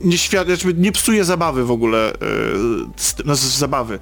nie, 0.00 0.18
świat, 0.18 0.48
jakby 0.48 0.74
nie 0.74 0.92
psuje 0.92 1.24
zabawy 1.24 1.64
w 1.64 1.70
ogóle, 1.70 2.12
e, 2.12 2.14
z, 2.96 3.14
no, 3.24 3.36
z 3.36 3.40
zabawy, 3.40 3.98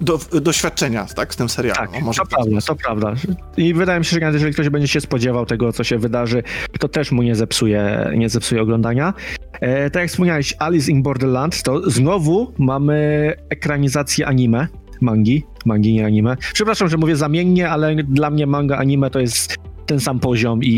do, 0.00 0.18
doświadczenia, 0.40 1.06
tak, 1.16 1.34
z 1.34 1.36
tym 1.36 1.48
serialem. 1.48 1.92
Tak, 1.92 2.02
może 2.02 2.22
to 2.22 2.26
prawda, 2.26 2.60
to 2.66 2.76
prawda. 2.76 3.14
I 3.56 3.74
wydaje 3.74 3.98
mi 3.98 4.04
się, 4.04 4.18
że 4.20 4.32
jeżeli 4.32 4.52
ktoś 4.52 4.68
będzie 4.68 4.88
się 4.88 5.00
spodziewał 5.00 5.46
tego, 5.46 5.72
co 5.72 5.84
się 5.84 5.98
wydarzy, 5.98 6.42
to 6.80 6.88
też 6.88 7.12
mu 7.12 7.22
nie 7.22 7.34
zepsuje, 7.34 8.10
nie 8.16 8.28
zepsuje 8.28 8.62
oglądania. 8.62 9.14
E, 9.60 9.90
tak 9.90 10.00
jak 10.00 10.10
wspomniałeś, 10.10 10.54
Alice 10.58 10.90
in 10.90 11.02
Borderland, 11.02 11.62
to 11.62 11.90
znowu 11.90 12.52
mamy 12.58 13.32
ekranizację 13.50 14.26
anime, 14.26 14.68
mangi, 15.00 15.44
mangi 15.66 15.94
nie 15.94 16.06
anime. 16.06 16.36
Przepraszam, 16.52 16.88
że 16.88 16.96
mówię 16.96 17.16
zamiennie, 17.16 17.70
ale 17.70 17.94
dla 17.94 18.30
mnie 18.30 18.46
manga 18.46 18.76
anime 18.76 19.10
to 19.10 19.20
jest 19.20 19.56
ten 19.86 20.00
sam 20.00 20.20
poziom 20.20 20.62
i, 20.62 20.68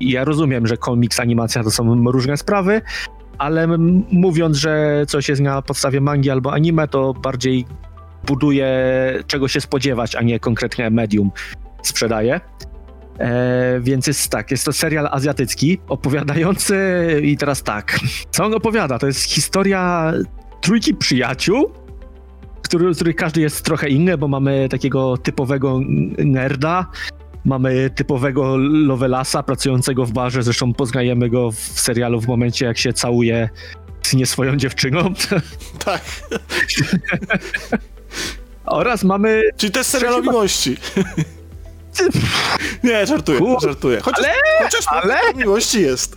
i 0.00 0.10
ja 0.10 0.24
rozumiem, 0.24 0.66
że 0.66 0.76
komiks, 0.76 1.20
animacja 1.20 1.64
to 1.64 1.70
są 1.70 2.10
różne 2.10 2.36
sprawy, 2.36 2.82
ale 3.38 3.66
mówiąc, 4.10 4.56
że 4.56 5.04
coś 5.08 5.28
jest 5.28 5.42
na 5.42 5.62
podstawie 5.62 6.00
mangi 6.00 6.30
albo 6.30 6.52
anime, 6.52 6.88
to 6.88 7.14
bardziej 7.14 7.64
buduje 8.26 8.68
czego 9.26 9.48
się 9.48 9.60
spodziewać, 9.60 10.16
a 10.16 10.22
nie 10.22 10.40
konkretnie 10.40 10.90
medium 10.90 11.30
sprzedaje. 11.82 12.40
E, 13.18 13.80
więc 13.80 14.06
jest 14.06 14.30
tak, 14.30 14.50
jest 14.50 14.64
to 14.64 14.72
serial 14.72 15.08
azjatycki 15.10 15.78
opowiadający 15.88 16.76
i 17.22 17.36
teraz 17.36 17.62
tak, 17.62 17.98
co 18.30 18.44
on 18.44 18.54
opowiada? 18.54 18.98
To 18.98 19.06
jest 19.06 19.22
historia 19.22 20.12
trójki 20.60 20.94
przyjaciół, 20.94 21.70
który, 22.62 22.94
z 22.94 22.96
których 22.96 23.16
każdy 23.16 23.40
jest 23.40 23.64
trochę 23.64 23.88
inny, 23.88 24.18
bo 24.18 24.28
mamy 24.28 24.68
takiego 24.68 25.16
typowego 25.16 25.80
nerda, 26.18 26.86
mamy 27.44 27.90
typowego 27.90 28.56
Lovelasa 28.56 29.42
pracującego 29.42 30.06
w 30.06 30.12
barze, 30.12 30.42
zresztą 30.42 30.74
poznajemy 30.74 31.30
go 31.30 31.50
w 31.50 31.56
serialu 31.56 32.20
w 32.20 32.28
momencie, 32.28 32.66
jak 32.66 32.78
się 32.78 32.92
całuje 32.92 33.48
z 34.02 34.14
nie 34.14 34.26
swoją 34.26 34.56
dziewczyną. 34.56 35.12
Tak, 35.84 36.04
Oraz 38.66 39.04
mamy 39.04 39.42
czyli 39.56 39.72
to 39.72 39.80
jest 39.80 39.90
serial 39.90 40.14
o 40.14 40.16
Trzeci- 40.18 40.30
miłości. 40.30 40.76
Nie, 42.84 43.06
żartuję, 43.06 43.38
Kur- 43.38 43.60
żartuję. 43.62 44.00
Chociaż, 44.00 44.24
ale- 44.26 44.34
chociaż 44.64 44.84
ale- 44.88 45.14
o 45.34 45.36
miłości 45.38 45.82
jest. 45.82 46.16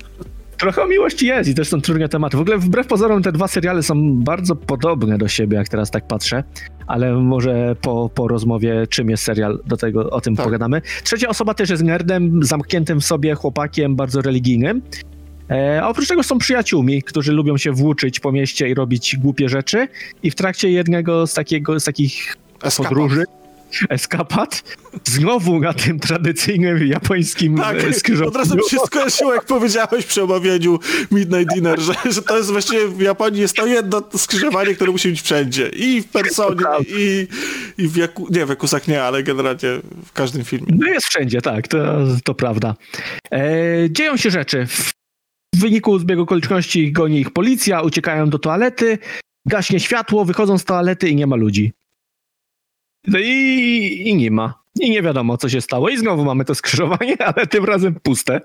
Trochę 0.57 0.81
o 0.83 0.87
miłości 0.87 1.25
jest 1.27 1.49
i 1.49 1.55
też 1.55 1.69
są 1.69 1.81
trudne 1.81 2.09
tematy. 2.09 2.37
W 2.37 2.39
ogóle 2.39 2.57
wbrew 2.57 2.87
pozorom 2.87 3.23
te 3.23 3.31
dwa 3.31 3.47
seriale 3.47 3.83
są 3.83 4.15
bardzo 4.15 4.55
podobne 4.55 5.17
do 5.17 5.27
siebie, 5.27 5.57
jak 5.57 5.69
teraz 5.69 5.91
tak 5.91 6.07
patrzę, 6.07 6.43
ale 6.87 7.13
może 7.13 7.75
po, 7.81 8.09
po 8.15 8.27
rozmowie 8.27 8.87
czym 8.89 9.09
jest 9.09 9.23
serial, 9.23 9.59
do 9.65 9.77
tego 9.77 10.09
o 10.09 10.21
tym 10.21 10.35
Tak. 10.35 10.45
pogadamy. 10.45 10.81
Trzecia 11.03 11.29
osoba 11.29 11.53
też 11.53 11.69
jest 11.69 11.83
nerdem, 11.83 12.43
zamkniętym 12.43 12.99
w 13.01 13.05
sobie 13.05 13.35
chłopakiem, 13.35 13.95
bardzo 13.95 14.21
religijnym. 14.21 14.81
E, 15.51 15.81
a 15.83 15.87
oprócz 15.87 16.07
tego 16.07 16.23
są 16.23 16.37
przyjaciółmi, 16.37 17.03
którzy 17.03 17.31
lubią 17.31 17.57
się 17.57 17.71
włóczyć 17.71 18.19
po 18.19 18.31
mieście 18.31 18.69
i 18.69 18.73
robić 18.73 19.17
głupie 19.17 19.49
rzeczy 19.49 19.87
i 20.23 20.31
w 20.31 20.35
trakcie 20.35 20.71
jednego 20.71 21.27
z, 21.27 21.33
takiego, 21.33 21.79
z 21.79 21.83
takich 21.83 22.35
Eskapat. 22.63 22.89
podróży, 22.89 23.23
eskapad, 23.89 24.63
znowu 25.03 25.59
na 25.59 25.73
tym 25.73 25.99
tradycyjnym 25.99 26.87
japońskim 26.87 27.57
Tak, 27.57 27.83
e, 27.83 27.87
od 27.87 27.95
skrzyżowaniu. 27.95 28.37
razu 28.37 28.55
mi 28.55 28.63
się 28.69 28.77
skojarzyło, 28.85 29.33
jak 29.33 29.45
powiedziałeś 29.45 30.05
przy 30.05 30.23
omawianiu 30.23 30.79
Midnight 31.11 31.53
Dinner, 31.53 31.79
że, 31.79 31.93
że 32.11 32.21
to 32.21 32.37
jest 32.37 32.51
właściwie 32.51 32.87
w 32.87 33.01
Japonii 33.01 33.41
jest 33.41 33.55
to 33.55 33.65
jedno 33.67 34.03
skrzyżowanie, 34.17 34.75
które 34.75 34.91
musi 34.91 35.09
być 35.09 35.21
wszędzie. 35.21 35.69
I 35.69 36.01
w 36.01 36.07
personie, 36.07 36.65
i, 36.87 37.27
i 37.77 37.87
w 37.87 37.95
Jaku, 37.95 38.27
nie, 38.31 38.45
w 38.45 38.49
Jakusach 38.49 38.87
nie, 38.87 39.03
ale 39.03 39.23
generalnie 39.23 39.81
w 40.05 40.11
każdym 40.13 40.43
filmie. 40.45 40.67
No 40.77 40.87
jest 40.87 41.05
wszędzie, 41.05 41.41
tak, 41.41 41.67
to, 41.67 41.77
to 42.23 42.33
prawda. 42.33 42.75
E, 43.31 43.41
dzieją 43.89 44.17
się 44.17 44.29
rzeczy. 44.31 44.67
W 44.67 44.98
wyniku 45.55 45.99
zbiegu 45.99 46.21
okoliczności 46.21 46.91
goni 46.91 47.19
ich 47.19 47.31
policja, 47.31 47.81
uciekają 47.81 48.29
do 48.29 48.39
toalety, 48.39 48.97
gaśnie 49.45 49.79
światło, 49.79 50.25
wychodzą 50.25 50.57
z 50.57 50.65
toalety 50.65 51.09
i 51.09 51.15
nie 51.15 51.27
ma 51.27 51.35
ludzi. 51.35 51.73
No 53.07 53.19
i, 53.19 54.03
i 54.05 54.15
nie 54.15 54.31
ma. 54.31 54.63
I 54.79 54.89
nie 54.89 55.01
wiadomo, 55.01 55.37
co 55.37 55.49
się 55.49 55.61
stało. 55.61 55.89
I 55.89 55.97
znowu 55.97 56.25
mamy 56.25 56.45
to 56.45 56.55
skrzyżowanie, 56.55 57.15
ale 57.35 57.47
tym 57.47 57.65
razem 57.65 57.95
puste. 57.95 58.41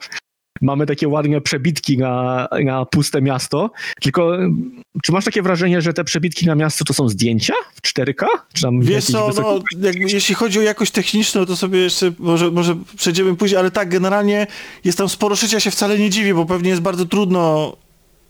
Mamy 0.60 0.86
takie 0.86 1.08
ładne 1.08 1.40
przebitki 1.40 1.98
na, 1.98 2.48
na 2.64 2.84
puste 2.84 3.22
miasto. 3.22 3.70
Tylko, 4.00 4.36
mm, 4.36 4.82
czy 5.02 5.12
masz 5.12 5.24
takie 5.24 5.42
wrażenie, 5.42 5.82
że 5.82 5.92
te 5.92 6.04
przebitki 6.04 6.46
na 6.46 6.54
miasto 6.54 6.84
to 6.84 6.94
są 6.94 7.08
zdjęcia 7.08 7.54
w 7.74 7.82
4K? 7.82 8.26
Czy 8.52 8.62
tam 8.62 8.80
Wiesz 8.82 9.04
co, 9.04 9.30
no, 9.36 9.60
jak, 9.80 9.96
jeśli 9.96 10.34
chodzi 10.34 10.58
o 10.58 10.62
jakość 10.62 10.92
techniczną, 10.92 11.46
to 11.46 11.56
sobie 11.56 11.78
jeszcze 11.78 12.12
może, 12.18 12.50
może 12.50 12.76
przejdziemy 12.96 13.36
później, 13.36 13.58
ale 13.58 13.70
tak, 13.70 13.88
generalnie 13.88 14.46
jest 14.84 14.98
tam 14.98 15.08
sporo 15.08 15.36
szycia, 15.36 15.60
się 15.60 15.70
wcale 15.70 15.98
nie 15.98 16.10
dziwię, 16.10 16.34
bo 16.34 16.46
pewnie 16.46 16.70
jest 16.70 16.82
bardzo 16.82 17.06
trudno 17.06 17.76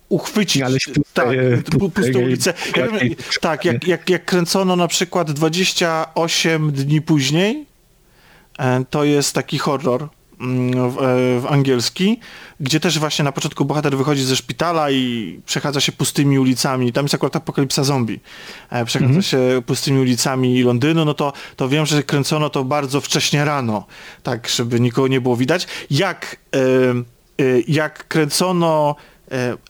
uchwycić 0.09 0.63
Ale 0.63 0.77
puste- 0.77 1.01
tak, 1.15 1.29
pu- 1.29 1.79
puste- 1.79 1.91
puste 1.91 2.19
ulice. 2.19 2.55
Ja 2.77 2.89
wiem, 2.89 3.15
tak, 3.41 3.65
jak, 3.65 3.87
jak, 3.87 4.11
jak 4.11 4.25
kręcono 4.25 4.77
na 4.77 4.89
przykład 4.89 5.31
28 5.31 6.73
dni 6.73 7.03
później, 7.03 7.67
e, 8.59 8.85
to 8.91 9.05
jest 9.05 9.35
taki 9.35 9.59
horror 9.59 10.09
w, 10.41 10.99
e, 10.99 11.41
w 11.41 11.47
angielski, 11.49 12.21
gdzie 12.61 12.81
też 12.81 12.99
właśnie 12.99 13.25
na 13.25 13.33
początku 13.33 13.65
bohater 13.65 13.97
wychodzi 13.97 14.25
ze 14.25 14.37
szpitala 14.37 14.91
i 14.91 15.41
przechadza 15.47 15.81
się 15.81 15.93
pustymi 15.93 16.39
ulicami. 16.39 16.93
Tam 16.93 17.05
jest 17.05 17.15
akurat 17.15 17.37
apokalipsa 17.37 17.85
zombie. 17.85 18.21
E, 18.71 18.85
Przechadza 18.85 19.23
się 19.23 19.63
pustymi 19.67 20.01
ulicami 20.01 20.63
Londynu, 20.63 21.05
no 21.05 21.15
to, 21.15 21.33
to 21.57 21.69
wiem, 21.69 21.87
że 21.87 22.03
kręcono 22.03 22.51
to 22.51 22.65
bardzo 22.65 23.01
wcześnie 23.01 23.45
rano, 23.45 23.87
tak, 24.23 24.49
żeby 24.49 24.81
nikogo 24.81 25.09
nie 25.09 25.21
było 25.21 25.37
widać. 25.37 25.67
Jak, 25.91 26.37
e, 26.57 26.59
jak 27.69 28.09
kręcono 28.09 28.97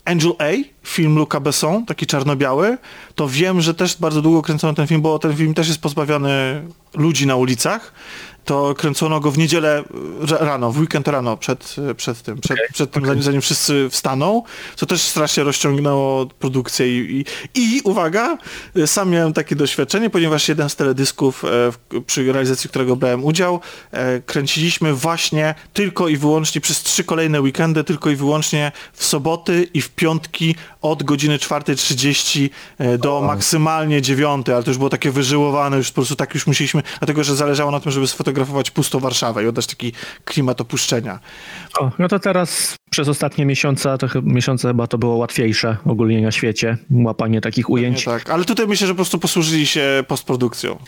Angel 0.05 0.33
A, 0.39 0.45
film 0.87 1.19
Luca 1.19 1.41
Besson, 1.41 1.87
taki 1.87 2.07
czarno-biały, 2.07 2.79
to 3.15 3.29
wiem, 3.29 3.61
że 3.61 3.75
też 3.75 3.97
bardzo 3.97 4.23
długo 4.23 4.43
kręcono 4.43 4.75
ten 4.75 4.87
film, 4.87 5.03
bo 5.03 5.19
ten 5.19 5.37
film 5.37 5.55
też 5.55 5.69
jest 5.69 5.81
pozbawiony 5.81 6.62
ludzi 6.95 7.27
na 7.27 7.37
ulicach 7.37 7.93
to 8.45 8.74
kręcono 8.74 9.20
go 9.20 9.30
w 9.30 9.38
niedzielę 9.38 9.84
rano, 10.40 10.72
w 10.72 10.78
weekend 10.78 11.09
rano, 11.09 11.36
przed, 11.36 11.76
przed 11.97 12.22
tym, 12.22 12.40
przed, 12.40 12.59
okay. 12.59 12.66
przed 12.72 12.90
tym 12.90 13.03
okay. 13.03 13.11
zanim, 13.11 13.22
zanim 13.22 13.40
wszyscy 13.40 13.88
wstaną, 13.90 14.42
co 14.76 14.86
też 14.86 15.01
strasznie 15.03 15.42
rozciągnęło 15.42 16.26
produkcję 16.26 17.01
i, 17.01 17.24
i, 17.55 17.76
i 17.76 17.80
uwaga, 17.84 18.38
sam 18.86 19.11
miałem 19.11 19.32
takie 19.32 19.57
doświadczenie, 19.57 20.11
ponieważ 20.11 20.49
jeden 20.49 20.68
z 20.68 20.76
teledysków, 20.76 21.45
e, 21.45 22.01
przy 22.07 22.32
realizacji 22.32 22.70
którego 22.70 22.97
brałem 22.97 23.24
udział, 23.24 23.61
e, 23.90 24.20
kręciliśmy 24.20 24.95
właśnie 24.95 25.55
tylko 25.72 26.09
i 26.09 26.16
wyłącznie 26.16 26.61
przez 26.61 26.82
trzy 26.82 27.05
kolejne 27.05 27.40
weekendy, 27.40 27.84
tylko 27.84 28.11
i 28.11 28.16
wyłącznie 28.16 28.72
w 28.92 29.05
soboty 29.05 29.68
i 29.74 29.80
w 29.80 29.88
piątki 29.88 30.55
od 30.85 31.03
godziny 31.03 31.39
4.30 31.39 32.51
e, 32.78 32.99
do 32.99 33.20
maksymalnie 33.20 34.03
9, 34.03 34.49
ale 34.49 34.62
to 34.62 34.70
już 34.70 34.78
było 34.78 34.91
takie 34.91 35.11
wyżyłowane, 35.11 35.76
już 35.76 35.89
po 35.89 35.95
prostu 35.95 36.16
tak 36.16 36.35
już 36.35 36.47
musieliśmy, 36.47 36.82
dlatego 36.99 37.24
że 37.24 37.37
zależało 37.37 37.70
na 37.70 37.80
tym, 37.80 37.93
żeby 37.93 38.07
sfotografować 38.07 38.70
pustą 38.70 39.01
Warszawę 39.01 39.45
i 39.45 39.47
oddać 39.47 39.66
taki 39.66 39.93
klimat 40.24 40.61
opuszczenia. 40.61 41.18
O, 41.78 41.91
no 41.99 42.09
to 42.09 42.18
teraz 42.18 42.76
przez 42.91 43.09
ostatnie 43.09 43.47
miesiące, 43.47 43.99
to 43.99 44.07
miesiące 44.22 44.68
chyba 44.68 44.87
to 44.87 44.99
było 44.99 45.16
łatwiejsze 45.16 45.76
ogólnie 45.87 46.22
na 46.22 46.32
świecie, 46.32 46.76
łapanie 46.91 47.41
takich 47.41 47.70
ujęć. 47.70 48.05
tak, 48.05 48.30
ale 48.30 48.45
tutaj 48.45 48.66
myślę, 48.66 48.87
że 48.87 48.93
po 48.93 48.97
prostu 48.97 49.18
posłużyli 49.18 49.66
się 49.66 50.05
postprodukcją. 50.09 50.78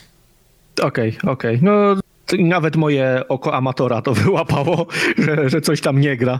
Okej, 0.81 1.17
okay, 1.17 1.31
okej. 1.31 1.55
Okay. 1.55 1.59
No 1.61 2.01
nawet 2.39 2.75
moje 2.75 3.23
oko 3.27 3.53
amatora 3.53 4.01
to 4.01 4.13
wyłapało, 4.23 4.87
że, 5.17 5.49
że 5.49 5.61
coś 5.61 5.81
tam 5.81 6.01
nie 6.01 6.17
gra. 6.17 6.39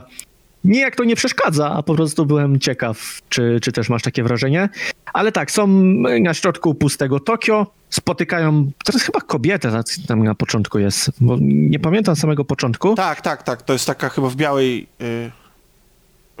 Nie 0.64 0.80
jak 0.80 0.96
to 0.96 1.04
nie 1.04 1.16
przeszkadza, 1.16 1.70
a 1.70 1.82
po 1.82 1.94
prostu 1.94 2.26
byłem 2.26 2.60
ciekaw, 2.60 3.20
czy, 3.28 3.58
czy 3.62 3.72
też 3.72 3.88
masz 3.88 4.02
takie 4.02 4.22
wrażenie. 4.22 4.68
Ale 5.12 5.32
tak, 5.32 5.50
są 5.50 5.66
na 6.22 6.34
środku 6.34 6.74
pustego 6.74 7.20
Tokio, 7.20 7.66
spotykają, 7.90 8.70
to 8.84 8.92
jest 8.92 9.04
chyba 9.04 9.20
kobietę 9.20 9.82
tam 10.06 10.24
na 10.24 10.34
początku 10.34 10.78
jest, 10.78 11.10
bo 11.20 11.36
nie 11.40 11.78
pamiętam 11.78 12.16
samego 12.16 12.44
początku. 12.44 12.94
Tak, 12.94 13.20
tak, 13.20 13.42
tak, 13.42 13.62
to 13.62 13.72
jest 13.72 13.86
taka 13.86 14.08
chyba 14.08 14.28
w 14.28 14.36
białej... 14.36 14.86
Yy 15.00 15.37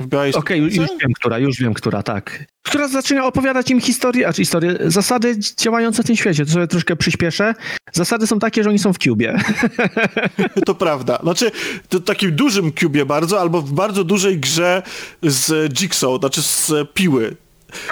Okej, 0.06 0.34
okay, 0.34 0.58
już 0.58 0.76
wiem, 0.76 1.12
która, 1.14 1.38
już 1.38 1.60
wiem, 1.60 1.74
która, 1.74 2.02
tak. 2.02 2.44
Która 2.62 2.88
zaczyna 2.88 3.26
opowiadać 3.26 3.70
im 3.70 3.80
historię, 3.80 4.28
a 4.28 4.32
czy 4.32 4.42
historię, 4.42 4.76
zasady 4.80 5.38
działające 5.56 6.02
w 6.02 6.06
tym 6.06 6.16
świecie. 6.16 6.44
To 6.44 6.52
sobie 6.52 6.66
troszkę 6.66 6.96
przyspieszę. 6.96 7.54
Zasady 7.92 8.26
są 8.26 8.38
takie, 8.38 8.62
że 8.64 8.70
oni 8.70 8.78
są 8.78 8.92
w 8.92 8.98
cubie. 8.98 9.38
To 10.66 10.74
prawda. 10.74 11.18
Znaczy, 11.22 11.50
to 11.88 12.00
takim 12.00 12.36
dużym 12.36 12.72
cubie 12.72 13.06
bardzo, 13.06 13.40
albo 13.40 13.62
w 13.62 13.72
bardzo 13.72 14.04
dużej 14.04 14.38
grze 14.38 14.82
z 15.22 15.72
Jigsaw, 15.72 16.20
znaczy 16.20 16.42
z 16.42 16.72
piły. 16.94 17.36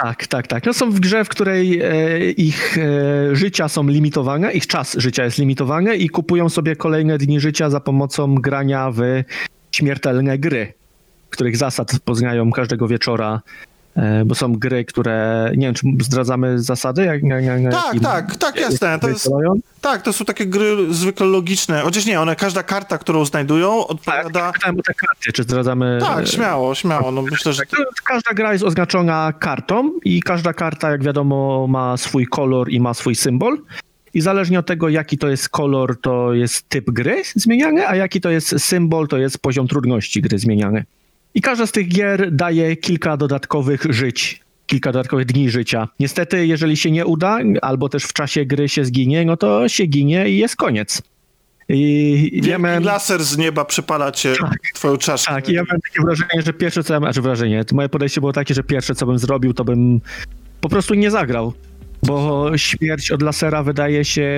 Tak, 0.01 0.27
tak, 0.27 0.47
tak. 0.47 0.65
No 0.65 0.73
są 0.73 0.91
w 0.91 0.99
grze, 0.99 1.25
w 1.25 1.29
której 1.29 1.81
e, 1.81 2.31
ich 2.31 2.77
e, 2.77 3.35
życia 3.35 3.67
są 3.67 3.87
limitowane, 3.87 4.53
ich 4.53 4.67
czas 4.67 4.95
życia 4.97 5.23
jest 5.23 5.37
limitowany 5.37 5.95
i 5.95 6.09
kupują 6.09 6.49
sobie 6.49 6.75
kolejne 6.75 7.17
dni 7.17 7.39
życia 7.39 7.69
za 7.69 7.79
pomocą 7.79 8.35
grania 8.35 8.91
w 8.91 9.01
śmiertelne 9.71 10.37
gry 10.37 10.76
których 11.37 11.57
zasad 11.57 11.91
poznają 12.05 12.51
każdego 12.51 12.87
wieczora 12.87 13.41
e, 13.95 14.25
bo 14.25 14.35
są 14.35 14.53
gry, 14.53 14.85
które, 14.85 15.51
nie 15.57 15.67
wiem, 15.67 15.75
czy 15.75 15.87
zdradzamy 16.01 16.59
zasady? 16.59 17.05
Jak, 17.05 17.23
jak, 17.23 17.43
jak, 17.43 17.71
tak, 17.71 17.99
tak, 18.01 18.35
tak, 18.35 18.55
jasne. 18.59 18.99
To 18.99 19.09
jest, 19.09 19.29
tak, 19.81 20.01
to 20.01 20.13
są 20.13 20.25
takie 20.25 20.45
gry 20.45 20.93
zwykle 20.93 21.25
logiczne, 21.25 21.81
chociaż 21.81 22.05
nie, 22.05 22.21
one, 22.21 22.35
każda 22.35 22.63
karta, 22.63 22.97
którą 22.97 23.25
znajdują 23.25 23.87
odpowiada... 23.87 24.51
Tak, 24.61 24.73
o 24.79 24.81
te 24.81 24.93
karty, 24.93 25.31
czy 25.33 25.43
zdradzamy... 25.43 25.97
Tak, 26.01 26.27
śmiało, 26.27 26.75
śmiało, 26.75 27.11
no 27.11 27.21
myślę, 27.21 27.53
że... 27.53 27.63
Tak, 27.65 27.79
każda 28.05 28.33
gra 28.33 28.53
jest 28.53 28.65
oznaczona 28.65 29.33
kartą 29.39 29.91
i 30.05 30.21
każda 30.21 30.53
karta, 30.53 30.91
jak 30.91 31.03
wiadomo, 31.03 31.67
ma 31.67 31.97
swój 31.97 32.25
kolor 32.25 32.69
i 32.69 32.79
ma 32.79 32.93
swój 32.93 33.15
symbol. 33.15 33.57
I 34.13 34.21
zależnie 34.21 34.59
od 34.59 34.65
tego, 34.65 34.89
jaki 34.89 35.17
to 35.17 35.27
jest 35.27 35.49
kolor, 35.49 36.01
to 36.01 36.33
jest 36.33 36.69
typ 36.69 36.91
gry 36.91 37.21
zmieniany, 37.35 37.87
a 37.87 37.95
jaki 37.95 38.21
to 38.21 38.29
jest 38.29 38.59
symbol, 38.59 39.07
to 39.07 39.17
jest 39.17 39.39
poziom 39.39 39.67
trudności 39.67 40.21
gry 40.21 40.39
zmieniany. 40.39 40.85
I 41.37 41.41
każda 41.41 41.67
z 41.67 41.71
tych 41.71 41.87
gier 41.87 42.31
daje 42.31 42.75
kilka 42.75 43.17
dodatkowych 43.17 43.85
żyć, 43.89 44.41
kilka 44.65 44.91
dodatkowych 44.91 45.25
dni 45.25 45.49
życia. 45.49 45.87
Niestety, 45.99 46.47
jeżeli 46.47 46.77
się 46.77 46.91
nie 46.91 47.05
uda, 47.05 47.39
albo 47.61 47.89
też 47.89 48.03
w 48.03 48.13
czasie 48.13 48.45
gry 48.45 48.69
się 48.69 48.85
zginie, 48.85 49.25
no 49.25 49.37
to 49.37 49.69
się 49.69 49.85
ginie 49.85 50.29
i 50.29 50.37
jest 50.37 50.55
koniec. 50.55 51.01
I 51.69 52.41
miałem... 52.59 52.83
laser 52.83 53.23
z 53.23 53.37
nieba 53.37 53.65
przypala 53.65 54.11
cię 54.11 54.33
tak, 54.41 54.57
twoją 54.73 54.97
czaszkę. 54.97 55.33
Tak, 55.33 55.49
i 55.49 55.53
ja 55.53 55.63
miałem 55.63 55.81
takie 55.81 56.05
wrażenie, 56.05 56.41
że 56.45 56.53
pierwsze 56.53 56.83
co 56.83 56.93
ja, 56.93 56.99
znaczy 56.99 57.21
wrażenie, 57.21 57.63
moje 57.71 57.89
podejście 57.89 58.21
było 58.21 58.33
takie, 58.33 58.53
że 58.53 58.63
pierwsze 58.63 58.95
co 58.95 59.05
bym 59.05 59.19
zrobił, 59.19 59.53
to 59.53 59.65
bym 59.65 60.01
po 60.61 60.69
prostu 60.69 60.93
nie 60.93 61.11
zagrał. 61.11 61.53
Bo 62.03 62.51
śmierć 62.57 63.11
od 63.11 63.21
lasera 63.21 63.63
wydaje 63.63 64.05
się 64.05 64.31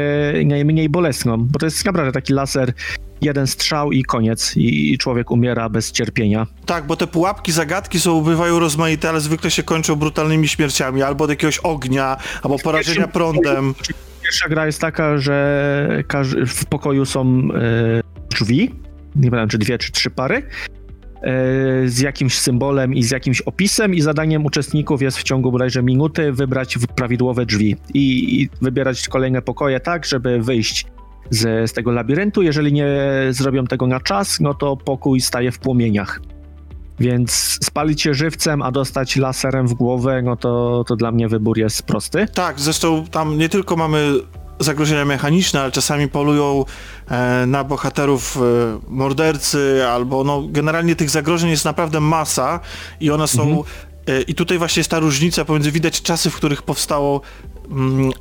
najmniej 0.45 0.89
bolesną, 0.89 1.37
bo 1.37 1.59
to 1.59 1.65
jest 1.65 1.85
naprawdę 1.85 2.11
taki 2.11 2.33
laser 2.33 2.73
jeden 3.21 3.47
strzał 3.47 3.91
i 3.91 4.03
koniec. 4.03 4.53
I, 4.57 4.97
człowiek 4.97 5.31
umiera 5.31 5.69
bez 5.69 5.91
cierpienia. 5.91 6.47
Tak, 6.65 6.87
bo 6.87 6.95
te 6.95 7.07
pułapki, 7.07 7.51
zagadki 7.51 7.99
są, 7.99 8.21
bywają 8.21 8.59
rozmaite, 8.59 9.09
ale 9.09 9.21
zwykle 9.21 9.51
się 9.51 9.63
kończą 9.63 9.95
brutalnymi 9.95 10.47
śmierciami, 10.47 11.03
albo 11.03 11.23
od 11.23 11.29
jakiegoś 11.29 11.57
ognia, 11.57 12.17
albo 12.43 12.59
porażenia 12.59 13.07
prądem. 13.07 13.73
Pierwsza 14.21 14.49
gra 14.49 14.65
jest 14.65 14.81
taka, 14.81 15.17
że 15.17 16.03
w 16.47 16.65
pokoju 16.65 17.05
są 17.05 17.47
e, 17.55 18.01
drzwi, 18.29 18.75
nie 19.15 19.31
pamiętam 19.31 19.49
czy 19.49 19.57
dwie 19.57 19.77
czy 19.77 19.91
trzy 19.91 20.09
pary, 20.09 20.35
e, 20.35 20.43
z 21.85 21.99
jakimś 21.99 22.37
symbolem 22.37 22.93
i 22.93 23.03
z 23.03 23.11
jakimś 23.11 23.41
opisem 23.41 23.95
i 23.95 24.01
zadaniem 24.01 24.45
uczestników 24.45 25.01
jest 25.01 25.17
w 25.17 25.23
ciągu 25.23 25.51
bodajże 25.51 25.83
minuty 25.83 26.31
wybrać 26.31 26.77
prawidłowe 26.95 27.45
drzwi 27.45 27.75
i, 27.93 28.41
i 28.41 28.49
wybierać 28.61 29.07
kolejne 29.07 29.41
pokoje 29.41 29.79
tak, 29.79 30.05
żeby 30.05 30.41
wyjść 30.41 30.85
z, 31.29 31.69
z 31.71 31.73
tego 31.73 31.91
labiryntu. 31.91 32.41
Jeżeli 32.41 32.73
nie 32.73 32.87
zrobią 33.29 33.67
tego 33.67 33.87
na 33.87 33.99
czas, 33.99 34.39
no 34.39 34.53
to 34.53 34.77
pokój 34.77 35.21
staje 35.21 35.51
w 35.51 35.59
płomieniach. 35.59 36.21
Więc 36.99 37.31
spalić 37.61 38.01
się 38.01 38.13
żywcem, 38.13 38.61
a 38.61 38.71
dostać 38.71 39.15
laserem 39.15 39.67
w 39.67 39.73
głowę, 39.73 40.21
no 40.21 40.35
to, 40.35 40.83
to 40.87 40.95
dla 40.95 41.11
mnie 41.11 41.27
wybór 41.27 41.57
jest 41.57 41.83
prosty. 41.83 42.27
Tak, 42.33 42.59
zresztą 42.59 43.05
tam 43.11 43.37
nie 43.37 43.49
tylko 43.49 43.75
mamy 43.75 44.13
zagrożenia 44.59 45.05
mechaniczne, 45.05 45.61
ale 45.61 45.71
czasami 45.71 46.07
polują 46.07 46.65
e, 47.09 47.45
na 47.45 47.63
bohaterów 47.63 48.37
e, 48.37 48.41
mordercy, 48.87 49.85
albo 49.89 50.23
no 50.23 50.43
generalnie 50.49 50.95
tych 50.95 51.09
zagrożeń 51.09 51.49
jest 51.49 51.65
naprawdę 51.65 51.99
masa 51.99 52.59
i 52.99 53.11
one 53.11 53.27
są 53.27 53.43
mhm. 53.43 53.63
e, 54.07 54.21
i 54.21 54.35
tutaj 54.35 54.57
właśnie 54.57 54.79
jest 54.79 54.91
ta 54.91 54.99
różnica 54.99 55.45
pomiędzy 55.45 55.71
widać 55.71 56.01
czasy, 56.01 56.29
w 56.29 56.35
których 56.35 56.61
powstało 56.63 57.21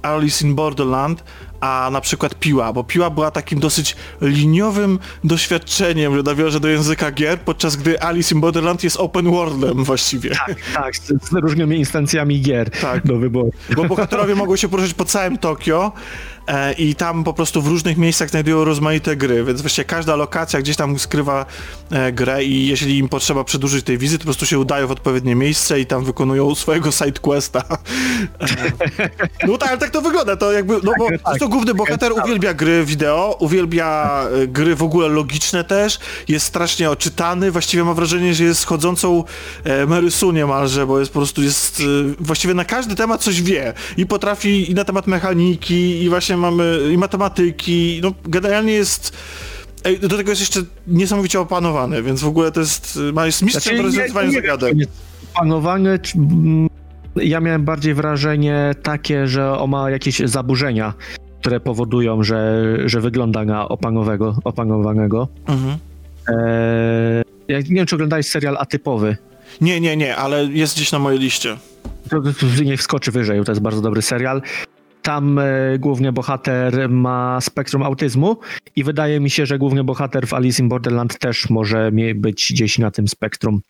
Alice 0.02 0.46
in 0.46 0.54
Borderland, 0.54 1.24
a 1.60 1.88
na 1.92 2.00
przykład 2.00 2.34
Piła, 2.34 2.72
bo 2.72 2.84
Piła 2.84 3.10
była 3.10 3.30
takim 3.30 3.60
dosyć 3.60 3.96
liniowym 4.20 4.98
doświadczeniem, 5.24 6.16
że 6.16 6.22
nawiąże 6.22 6.60
do 6.60 6.68
języka 6.68 7.10
gier, 7.10 7.40
podczas 7.40 7.76
gdy 7.76 8.02
Alice 8.02 8.34
in 8.34 8.40
Borderland 8.40 8.84
jest 8.84 8.96
open 8.96 9.30
worldem 9.30 9.84
właściwie. 9.84 10.30
Tak, 10.30 10.56
tak, 10.74 10.96
z, 10.96 11.06
z 11.06 11.32
różnymi 11.32 11.76
instancjami 11.76 12.40
gier 12.40 12.70
tak. 12.70 13.06
do 13.06 13.18
wyboru. 13.18 13.50
Bo 13.76 13.84
bohaterowie 13.84 14.34
mogą 14.34 14.56
się 14.56 14.68
poruszać 14.68 14.94
po 14.94 15.04
całym 15.04 15.38
Tokio, 15.38 15.92
E, 16.48 16.72
i 16.72 16.94
tam 16.94 17.24
po 17.24 17.32
prostu 17.32 17.62
w 17.62 17.66
różnych 17.66 17.96
miejscach 17.96 18.30
znajdują 18.30 18.64
rozmaite 18.64 19.16
gry, 19.16 19.44
więc 19.44 19.60
właściwie 19.60 19.84
każda 19.84 20.16
lokacja 20.16 20.60
gdzieś 20.60 20.76
tam 20.76 20.98
skrywa 20.98 21.46
e, 21.90 22.12
grę 22.12 22.44
i 22.44 22.66
jeśli 22.66 22.98
im 22.98 23.08
potrzeba 23.08 23.44
przedłużyć 23.44 23.84
tej 23.84 23.98
wizyty, 23.98 24.18
to 24.18 24.22
po 24.22 24.24
prostu 24.24 24.46
się 24.46 24.58
udają 24.58 24.86
w 24.86 24.90
odpowiednie 24.90 25.34
miejsce 25.34 25.80
i 25.80 25.86
tam 25.86 26.04
wykonują 26.04 26.54
swojego 26.54 26.92
sidequesta. 26.92 27.64
E, 28.40 28.46
no 29.46 29.58
tak, 29.58 29.68
ale 29.68 29.78
tak 29.78 29.90
to 29.90 30.00
wygląda, 30.00 30.36
to 30.36 30.52
jakby, 30.52 30.74
no 30.82 30.92
bo 30.98 31.08
tak, 31.08 31.22
tak. 31.22 31.38
to 31.38 31.48
główny 31.48 31.74
bohater 31.74 32.12
uwielbia 32.12 32.54
gry 32.54 32.84
wideo, 32.84 33.36
uwielbia 33.40 34.22
gry 34.48 34.76
w 34.76 34.82
ogóle 34.82 35.08
logiczne 35.08 35.64
też, 35.64 35.98
jest 36.28 36.46
strasznie 36.46 36.90
oczytany, 36.90 37.50
właściwie 37.50 37.84
ma 37.84 37.94
wrażenie, 37.94 38.34
że 38.34 38.44
jest 38.44 38.66
chodzącą 38.66 39.24
Mary 39.86 40.10
Sue 40.10 40.32
niemalże, 40.32 40.86
bo 40.86 41.00
jest 41.00 41.12
po 41.12 41.18
prostu 41.18 41.42
jest, 41.42 41.82
właściwie 42.20 42.54
na 42.54 42.64
każdy 42.64 42.94
temat 42.94 43.22
coś 43.22 43.42
wie 43.42 43.72
i 43.96 44.06
potrafi 44.06 44.70
i 44.70 44.74
na 44.74 44.84
temat 44.84 45.06
mechaniki 45.06 46.02
i 46.02 46.08
właśnie 46.08 46.36
mamy 46.36 46.78
i 46.92 46.98
matematyki, 46.98 48.00
no 48.02 48.12
generalnie 48.24 48.72
jest 48.72 49.16
do 50.00 50.16
tego 50.16 50.30
jest 50.30 50.40
jeszcze 50.40 50.60
niesamowicie 50.86 51.40
opanowany, 51.40 52.02
więc 52.02 52.20
w 52.20 52.26
ogóle 52.26 52.52
to 52.52 52.60
jest, 52.60 52.98
ma 53.12 53.26
jest 53.26 53.42
mistrzem 53.42 53.62
znaczy, 53.62 53.82
rozwiązywania 53.82 54.32
zagadek. 54.32 54.74
Opanowany, 55.34 55.98
ja 57.22 57.40
miałem 57.40 57.64
bardziej 57.64 57.94
wrażenie 57.94 58.74
takie, 58.82 59.26
że 59.26 59.58
on 59.58 59.70
ma 59.70 59.90
jakieś 59.90 60.18
zaburzenia, 60.18 60.94
które 61.40 61.60
powodują, 61.60 62.22
że, 62.22 62.64
że 62.84 63.00
wygląda 63.00 63.44
na 63.44 63.68
opanowego, 63.68 64.36
opanowanego. 64.44 65.28
Mhm. 65.46 65.78
Eee, 66.28 67.24
ja 67.48 67.58
nie 67.58 67.74
wiem, 67.74 67.86
czy 67.86 67.94
oglądałeś 67.94 68.26
serial 68.26 68.56
Atypowy. 68.58 69.16
Nie, 69.60 69.80
nie, 69.80 69.96
nie, 69.96 70.16
ale 70.16 70.44
jest 70.44 70.76
gdzieś 70.76 70.92
na 70.92 70.98
mojej 70.98 71.20
liście. 71.20 71.56
To, 72.10 72.20
to, 72.20 72.32
to 72.32 72.62
niech 72.64 72.80
wskoczy 72.80 73.10
wyżej, 73.10 73.44
to 73.44 73.52
jest 73.52 73.62
bardzo 73.62 73.80
dobry 73.80 74.02
serial 74.02 74.42
tam 75.08 75.38
e, 75.38 75.78
główny 75.78 76.12
bohater 76.12 76.88
ma 76.88 77.40
spektrum 77.40 77.82
autyzmu 77.82 78.36
i 78.76 78.84
wydaje 78.84 79.20
mi 79.20 79.30
się, 79.30 79.46
że 79.46 79.58
główny 79.58 79.84
bohater 79.84 80.26
w 80.26 80.34
Alice 80.34 80.62
in 80.62 80.68
Borderland 80.68 81.18
też 81.18 81.50
może 81.50 81.90
być 82.14 82.52
gdzieś 82.52 82.78
na 82.78 82.90
tym 82.90 83.08
spektrum. 83.08 83.60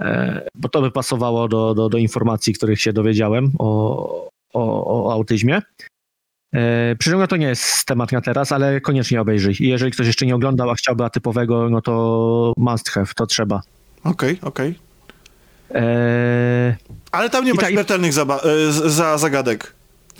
E, 0.00 0.48
bo 0.54 0.68
to 0.68 0.80
by 0.82 0.90
pasowało 0.90 1.48
do, 1.48 1.74
do, 1.74 1.88
do 1.88 1.98
informacji, 1.98 2.52
których 2.54 2.80
się 2.80 2.92
dowiedziałem 2.92 3.52
o, 3.58 4.28
o, 4.52 5.04
o 5.08 5.12
autyzmie. 5.12 5.62
E, 6.54 6.96
Przyrzęga 6.98 7.26
to 7.26 7.36
nie 7.36 7.46
jest 7.46 7.84
temat 7.84 8.12
na 8.12 8.20
teraz, 8.20 8.52
ale 8.52 8.80
koniecznie 8.80 9.20
obejrzyj. 9.20 9.54
I 9.60 9.68
jeżeli 9.68 9.92
ktoś 9.92 10.06
jeszcze 10.06 10.26
nie 10.26 10.34
oglądał, 10.34 10.70
a 10.70 10.74
chciałby 10.74 11.04
atypowego, 11.04 11.70
no 11.70 11.80
to 11.80 12.52
must 12.56 12.88
have, 12.90 13.06
to 13.16 13.26
trzeba. 13.26 13.60
Okej, 14.04 14.38
okej. 14.42 14.74
E, 15.74 16.76
Ale 17.12 17.30
tam 17.30 17.44
nie 17.44 17.50
I 17.50 17.54
ma 17.54 17.60
ta- 17.62 17.68
i- 17.70 17.72
śmiertelnych 17.72 18.12
z- 18.12 18.92
za 18.92 19.18
zagadek. 19.18 19.74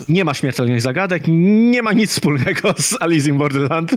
nie 0.09 0.25
ma 0.25 0.35
śmiertelnych 0.35 0.81
zagadek, 0.81 1.23
nie 1.29 1.83
ma 1.83 1.93
nic 1.93 2.11
wspólnego 2.11 2.75
z 2.79 3.03
Alice 3.03 3.29
in 3.29 3.39
Borderland. 3.39 3.91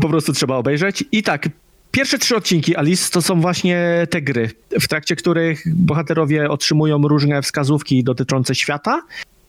Po 0.00 0.08
prostu 0.08 0.32
trzeba 0.32 0.56
obejrzeć. 0.56 1.04
I 1.12 1.22
tak, 1.22 1.48
pierwsze 1.90 2.18
trzy 2.18 2.36
odcinki 2.36 2.76
Alice 2.76 3.10
to 3.10 3.22
są 3.22 3.40
właśnie 3.40 4.06
te 4.10 4.22
gry, 4.22 4.50
w 4.80 4.88
trakcie 4.88 5.16
których 5.16 5.62
bohaterowie 5.74 6.50
otrzymują 6.50 7.02
różne 7.02 7.42
wskazówki 7.42 8.04
dotyczące 8.04 8.54
świata 8.54 9.02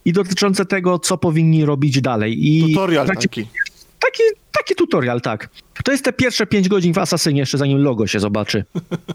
i 0.05 0.13
dotyczące 0.13 0.65
tego, 0.65 0.99
co 0.99 1.17
powinni 1.17 1.65
robić 1.65 2.01
dalej. 2.01 2.47
I 2.47 2.73
Tutorial 2.73 3.05
trakcie- 3.05 3.29
taki. 3.29 3.47
Taki, 3.99 4.23
taki 4.51 4.75
tutorial, 4.75 5.21
tak. 5.21 5.49
To 5.83 5.91
jest 5.91 6.03
te 6.05 6.13
pierwsze 6.13 6.45
pięć 6.45 6.69
godzin 6.69 6.93
w 6.93 6.97
Asasynie, 6.97 7.39
jeszcze 7.39 7.57
zanim 7.57 7.83
logo 7.83 8.07
się 8.07 8.19
zobaczy. 8.19 8.65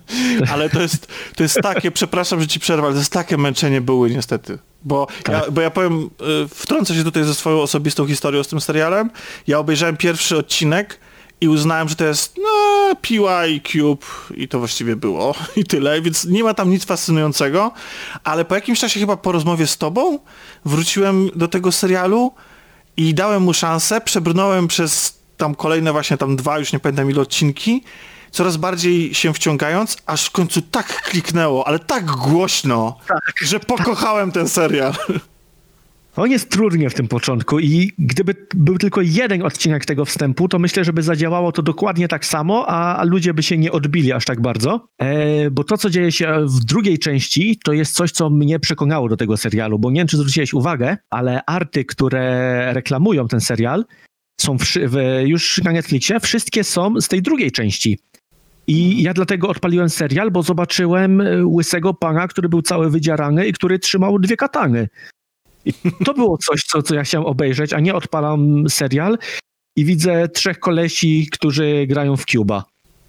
Ale 0.53 0.71
to 0.71 0.83
jest, 0.83 1.09
to 1.37 1.43
jest 1.43 1.59
takie, 1.63 1.91
przepraszam, 1.91 2.41
że 2.41 2.47
ci 2.47 2.61
przerwę, 2.61 2.83
ale 2.83 2.93
to 2.93 2.99
jest 2.99 3.13
takie 3.13 3.37
męczenie 3.37 3.81
były 3.81 4.11
niestety. 4.11 4.59
Bo, 4.85 5.07
ja, 5.29 5.43
bo 5.51 5.61
ja 5.61 5.71
powiem, 5.71 6.11
y, 6.45 6.49
wtrącę 6.49 6.95
się 6.95 7.05
tutaj 7.05 7.25
ze 7.25 7.35
swoją 7.35 7.61
osobistą 7.61 8.07
historią 8.07 8.45
z 8.45 8.49
tym 8.49 8.61
serialem. 8.61 9.11
Ja 9.47 9.59
obejrzałem 9.59 9.97
pierwszy 9.97 10.37
odcinek 10.37 10.99
i 11.41 11.49
uznałem, 11.49 11.89
że 11.89 11.97
to 11.97 12.05
jest 12.05 12.37
no, 12.39 12.95
piła 13.03 13.47
i 13.47 13.61
cube. 13.61 14.07
I 14.35 14.49
to 14.49 14.59
właściwie 14.59 14.97
było. 14.97 15.35
I 15.57 15.65
tyle, 15.65 16.03
więc 16.03 16.25
nie 16.25 16.45
ma 16.45 16.55
tam 16.55 16.71
nic 16.71 16.85
fascynującego, 16.85 17.73
ale 18.25 18.45
po 18.45 18.55
jakimś 18.55 18.81
czasie 18.81 19.01
chyba 19.01 19.17
po 19.17 19.33
rozmowie 19.33 19.67
z 19.67 19.79
tobą 19.79 20.19
wróciłem 20.65 21.31
do 21.35 21.49
tego 21.49 21.73
serialu 21.73 22.33
i 22.97 23.15
dałem 23.15 23.43
mu 23.43 23.55
szansę, 23.55 24.01
przebrnąłem 24.01 24.69
przez 24.69 25.19
tam 25.37 25.55
kolejne 25.55 25.93
właśnie 25.93 26.17
tam 26.17 26.37
dwa, 26.37 26.59
już 26.59 26.73
nie 26.73 26.81
pamiętam 26.81 27.11
ile 27.11 27.21
odcinki, 27.21 27.85
coraz 28.31 28.57
bardziej 28.57 29.15
się 29.15 29.35
wciągając, 29.35 29.97
aż 30.07 30.27
w 30.27 30.31
końcu 30.31 30.63
tak 30.63 31.03
kliknęło, 31.03 31.67
ale 31.67 31.79
tak 31.79 32.07
głośno, 32.07 32.99
że 33.43 33.61
pokochałem 33.61 34.33
ten 34.33 34.49
serial. 34.49 34.93
On 36.17 36.31
jest 36.31 36.51
trudny 36.51 36.91
w 36.91 36.95
tym 36.95 37.09
początku 37.09 37.61
i 37.61 37.93
gdyby 37.99 38.35
był 38.55 38.79
tylko 38.79 39.01
jeden 39.01 39.43
odcinek 39.43 39.85
tego 39.85 40.05
wstępu, 40.05 40.49
to 40.49 40.59
myślę, 40.59 40.85
że 40.85 40.93
by 40.93 41.03
zadziałało 41.03 41.53
to 41.53 41.63
dokładnie 41.63 42.09
tak 42.09 42.27
samo, 42.27 42.65
a, 42.69 42.97
a 42.97 43.05
ludzie 43.05 43.35
by 43.35 43.43
się 43.43 43.59
nie 43.59 43.73
odbili 43.73 44.13
aż 44.13 44.25
tak 44.25 44.41
bardzo. 44.41 44.89
E, 44.99 45.51
bo 45.51 45.65
to, 45.65 45.79
co 45.79 45.91
dzieje 45.91 46.13
się 46.13 46.47
w 46.47 46.65
drugiej 46.65 46.99
części, 46.99 47.59
to 47.65 47.73
jest 47.73 47.95
coś, 47.95 48.13
co 48.13 48.31
mnie 48.31 48.61
przekonało 48.61 49.09
do 49.09 49.17
tego 49.17 49.37
serialu, 49.37 49.79
bo 49.79 49.91
nie 49.91 50.01
wiem, 50.01 50.07
czy 50.07 50.17
zwróciłeś 50.17 50.55
uwagę, 50.55 50.97
ale 51.11 51.45
arty, 51.45 51.85
które 51.85 52.73
reklamują 52.73 53.29
ten 53.29 53.41
serial, 53.41 53.85
są 54.41 54.59
wszy- 54.59 54.89
w, 54.89 54.97
już 55.25 55.61
na 55.65 55.73
Netflixie, 55.73 56.21
wszystkie 56.21 56.65
są 56.65 57.01
z 57.01 57.09
tej 57.09 57.23
drugiej 57.23 57.53
części. 57.53 57.99
I 58.67 59.03
ja 59.03 59.15
dlatego 59.15 59.49
odpaliłem 59.49 59.89
serial, 59.89 60.31
bo 60.31 60.43
zobaczyłem 60.43 61.21
e, 61.21 61.47
łysego 61.47 61.95
pana, 61.95 62.29
który 62.29 62.49
był 62.49 62.63
cały 62.63 62.91
wydzierany 62.91 63.47
i 63.47 63.53
który 63.53 63.79
trzymał 63.79 64.19
dwie 64.19 64.37
katany. 64.37 64.89
I 65.67 65.73
to 66.05 66.15
było 66.15 66.39
coś, 66.39 66.65
co, 66.65 66.83
co 66.83 66.95
ja 66.95 67.03
chciałem 67.03 67.27
obejrzeć, 67.27 67.73
a 67.73 67.81
nie 67.81 67.95
odpalam 67.95 68.65
serial 68.69 69.19
i 69.77 69.85
widzę 69.85 70.29
trzech 70.29 70.59
kolesi, 70.59 71.29
którzy 71.33 71.87
grają 71.87 72.17
w 72.17 72.25
Cuba. 72.25 72.65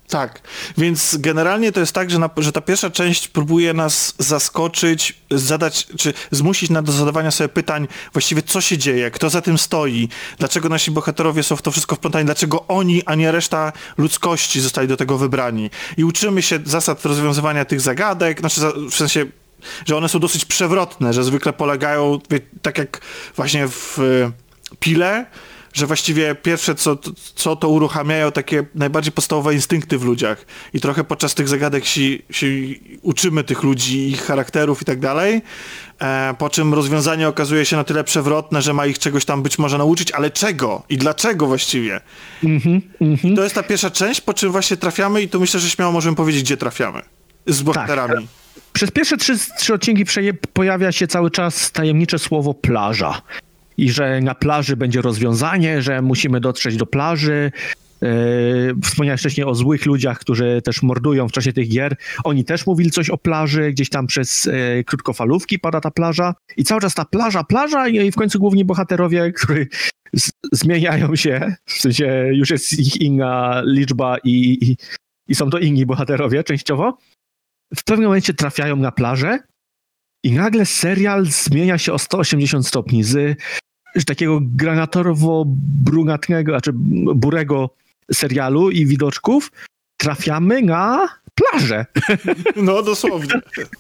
Tak, 0.08 0.42
więc 0.78 1.18
generalnie 1.18 1.72
to 1.72 1.80
jest 1.80 1.92
tak, 1.92 2.12
że, 2.12 2.20
na, 2.20 2.30
że 2.38 2.52
ta 2.52 2.62
pierwsza 2.62 2.90
część 2.90 3.28
próbuje 3.28 3.74
nas 3.74 4.16
zaskoczyć, 4.20 5.14
zadać, 5.32 5.88
czy 5.98 6.14
zmusić 6.32 6.70
na 6.70 6.82
do 6.82 6.92
zadawania 6.92 7.32
sobie 7.32 7.50
pytań 7.50 7.88
właściwie 8.14 8.42
co 8.42 8.62
się 8.62 8.78
dzieje, 8.78 9.12
kto 9.12 9.30
za 9.30 9.42
tym 9.42 9.58
stoi, 9.58 10.10
dlaczego 10.40 10.70
nasi 10.70 10.92
bohaterowie 10.92 11.44
są 11.44 11.56
w 11.56 11.62
to 11.62 11.72
wszystko 11.72 11.96
wplątani, 11.96 12.26
dlaczego 12.26 12.68
oni, 12.68 13.04
a 13.06 13.16
nie 13.16 13.32
reszta 13.32 13.74
ludzkości 13.98 14.62
zostali 14.62 14.88
do 14.88 14.98
tego 14.98 15.18
wybrani. 15.18 15.70
I 15.98 16.04
uczymy 16.04 16.42
się 16.42 16.60
zasad 16.66 17.06
rozwiązywania 17.06 17.66
tych 17.66 17.82
zagadek, 17.82 18.40
znaczy 18.40 18.62
w 18.92 18.96
sensie 18.96 19.26
że 19.86 19.98
one 19.98 20.10
są 20.10 20.20
dosyć 20.20 20.46
przewrotne, 20.46 21.14
że 21.14 21.24
zwykle 21.24 21.54
polegają, 21.54 22.20
wie, 22.30 22.40
tak 22.62 22.78
jak 22.78 23.02
właśnie 23.36 23.68
w 23.68 24.00
y, 24.00 24.32
Pile, 24.80 25.26
że 25.74 25.88
właściwie 25.88 26.36
pierwsze 26.36 26.76
co, 26.76 26.98
co 27.36 27.56
to 27.56 27.70
uruchamiają 27.70 28.32
takie 28.32 28.66
najbardziej 28.76 29.12
podstawowe 29.12 29.54
instynkty 29.54 29.98
w 29.98 30.04
ludziach. 30.04 30.46
I 30.74 30.82
trochę 30.82 31.04
podczas 31.04 31.36
tych 31.36 31.48
zagadek 31.48 31.86
się, 31.86 32.02
się 32.30 32.48
uczymy 33.02 33.44
tych 33.44 33.64
ludzi, 33.64 34.10
ich 34.10 34.26
charakterów 34.26 34.82
i 34.82 34.86
tak 34.86 35.00
dalej, 35.00 35.42
e, 36.00 36.36
po 36.38 36.50
czym 36.50 36.74
rozwiązanie 36.74 37.28
okazuje 37.28 37.66
się 37.66 37.76
na 37.76 37.84
tyle 37.84 38.04
przewrotne, 38.04 38.62
że 38.62 38.74
ma 38.74 38.86
ich 38.86 39.00
czegoś 39.00 39.26
tam 39.26 39.44
być 39.44 39.60
może 39.60 39.78
nauczyć, 39.78 40.12
ale 40.12 40.32
czego? 40.32 40.84
I 40.90 40.98
dlaczego 40.98 41.48
właściwie? 41.48 42.02
Mhm, 42.44 42.82
To 43.36 43.44
jest 43.44 43.56
ta 43.56 43.64
pierwsza 43.64 43.92
część, 43.92 44.22
po 44.22 44.34
czym 44.34 44.52
właśnie 44.52 44.78
trafiamy 44.78 45.22
i 45.22 45.30
to 45.30 45.40
myślę, 45.40 45.60
że 45.60 45.70
śmiało 45.70 45.92
możemy 45.92 46.16
powiedzieć, 46.16 46.44
gdzie 46.44 46.58
trafiamy. 46.58 47.02
Z 47.48 47.62
bohaterami. 47.62 48.28
Przez 48.78 48.92
pierwsze 48.92 49.18
trzy, 49.18 49.38
trzy 49.58 49.74
odcinki 49.74 50.04
pojawia 50.54 50.92
się 50.92 51.08
cały 51.08 51.32
czas 51.32 51.72
tajemnicze 51.72 52.20
słowo 52.20 52.54
plaża. 52.54 53.22
I 53.78 53.92
że 53.92 54.22
na 54.22 54.36
plaży 54.36 54.76
będzie 54.76 55.02
rozwiązanie, 55.02 55.82
że 55.82 56.02
musimy 56.02 56.40
dotrzeć 56.40 56.78
do 56.78 56.86
plaży. 56.86 57.52
Yy, 58.02 58.10
wspomniałeś 58.84 59.22
wcześniej 59.22 59.46
o 59.46 59.56
złych 59.56 59.86
ludziach, 59.86 60.20
którzy 60.20 60.62
też 60.64 60.84
mordują 60.84 61.28
w 61.28 61.32
czasie 61.32 61.54
tych 61.54 61.70
gier. 61.70 61.96
Oni 62.24 62.46
też 62.46 62.66
mówili 62.68 62.92
coś 62.92 63.10
o 63.10 63.18
plaży, 63.18 63.72
gdzieś 63.72 63.90
tam 63.90 64.08
przez 64.08 64.46
yy, 64.46 64.84
krótkofalówki 64.84 65.60
pada 65.60 65.82
ta 65.82 65.92
plaża. 65.92 66.34
I 66.58 66.64
cały 66.64 66.82
czas 66.82 66.94
ta 66.94 67.06
plaża, 67.06 67.44
plaża 67.44 67.88
i, 67.88 68.12
w 68.12 68.16
końcu 68.16 68.40
główni 68.40 68.66
bohaterowie, 68.66 69.32
którzy 69.32 69.68
zmieniają 70.52 71.16
się, 71.16 71.56
w 71.66 71.82
sensie 71.82 72.30
już 72.34 72.50
jest 72.50 72.80
ich 72.80 73.02
inna 73.02 73.62
liczba 73.66 74.18
i, 74.24 74.58
i, 74.62 74.78
i 75.28 75.36
są 75.36 75.50
to 75.50 75.60
inni 75.60 75.86
bohaterowie 75.86 76.44
częściowo 76.44 76.98
w 77.76 77.84
pewnym 77.84 78.08
momencie 78.08 78.34
trafiają 78.34 78.76
na 78.76 78.92
plażę 78.92 79.40
i 80.24 80.32
nagle 80.32 80.66
serial 80.66 81.26
zmienia 81.26 81.78
się 81.78 81.94
o 81.94 82.00
180 82.00 82.68
stopni 82.68 83.04
z, 83.04 83.40
takiego 84.06 84.40
granatorowo-brunatnego, 84.42 86.52
znaczy 86.52 86.72
burego 87.16 87.70
serialu 88.14 88.70
i 88.70 88.86
widoczków 88.86 89.52
trafiamy 89.98 90.62
na 90.62 91.08
plażę. 91.36 91.86
No 92.56 92.84
dosłownie. 92.84 93.34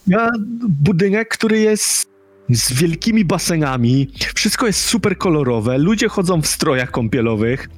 Na 0.07 0.31
budynek, 0.69 1.29
który 1.29 1.59
jest 1.59 2.09
z 2.49 2.73
wielkimi 2.73 3.25
basenami. 3.25 4.07
Wszystko 4.35 4.67
jest 4.67 4.79
super 4.79 5.17
kolorowe. 5.17 5.77
Ludzie 5.77 6.07
chodzą 6.07 6.41
w 6.41 6.47
strojach 6.47 6.91
kąpielowych. 6.91 7.69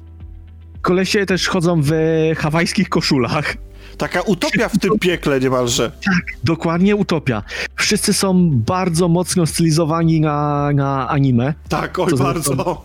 Kolesie 0.82 1.26
też 1.26 1.48
chodzą 1.48 1.82
w 1.82 1.92
hawajskich 2.36 2.88
koszulach. 2.88 3.56
Taka 4.00 4.20
utopia 4.20 4.68
w 4.68 4.78
tym 4.78 4.98
piekle 4.98 5.40
niemalże. 5.40 5.92
Dokładnie 6.44 6.96
utopia. 6.96 7.42
Wszyscy 7.76 8.12
są 8.12 8.50
bardzo 8.50 9.08
mocno 9.08 9.46
stylizowani 9.46 10.20
na, 10.20 10.70
na 10.74 11.08
anime. 11.08 11.54
Tak, 11.68 11.98
oj 11.98 12.10
To 12.10 12.16
bardzo. 12.16 12.84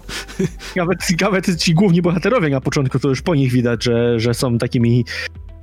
Nawet, 0.75 0.99
nawet 1.21 1.57
ci 1.57 1.73
główni 1.73 2.01
bohaterowie 2.01 2.49
na 2.49 2.61
początku, 2.61 2.99
to 2.99 3.09
już 3.09 3.21
po 3.21 3.35
nich 3.35 3.51
widać, 3.51 3.83
że, 3.83 4.19
że 4.19 4.33
są 4.33 4.57
takimi 4.57 5.05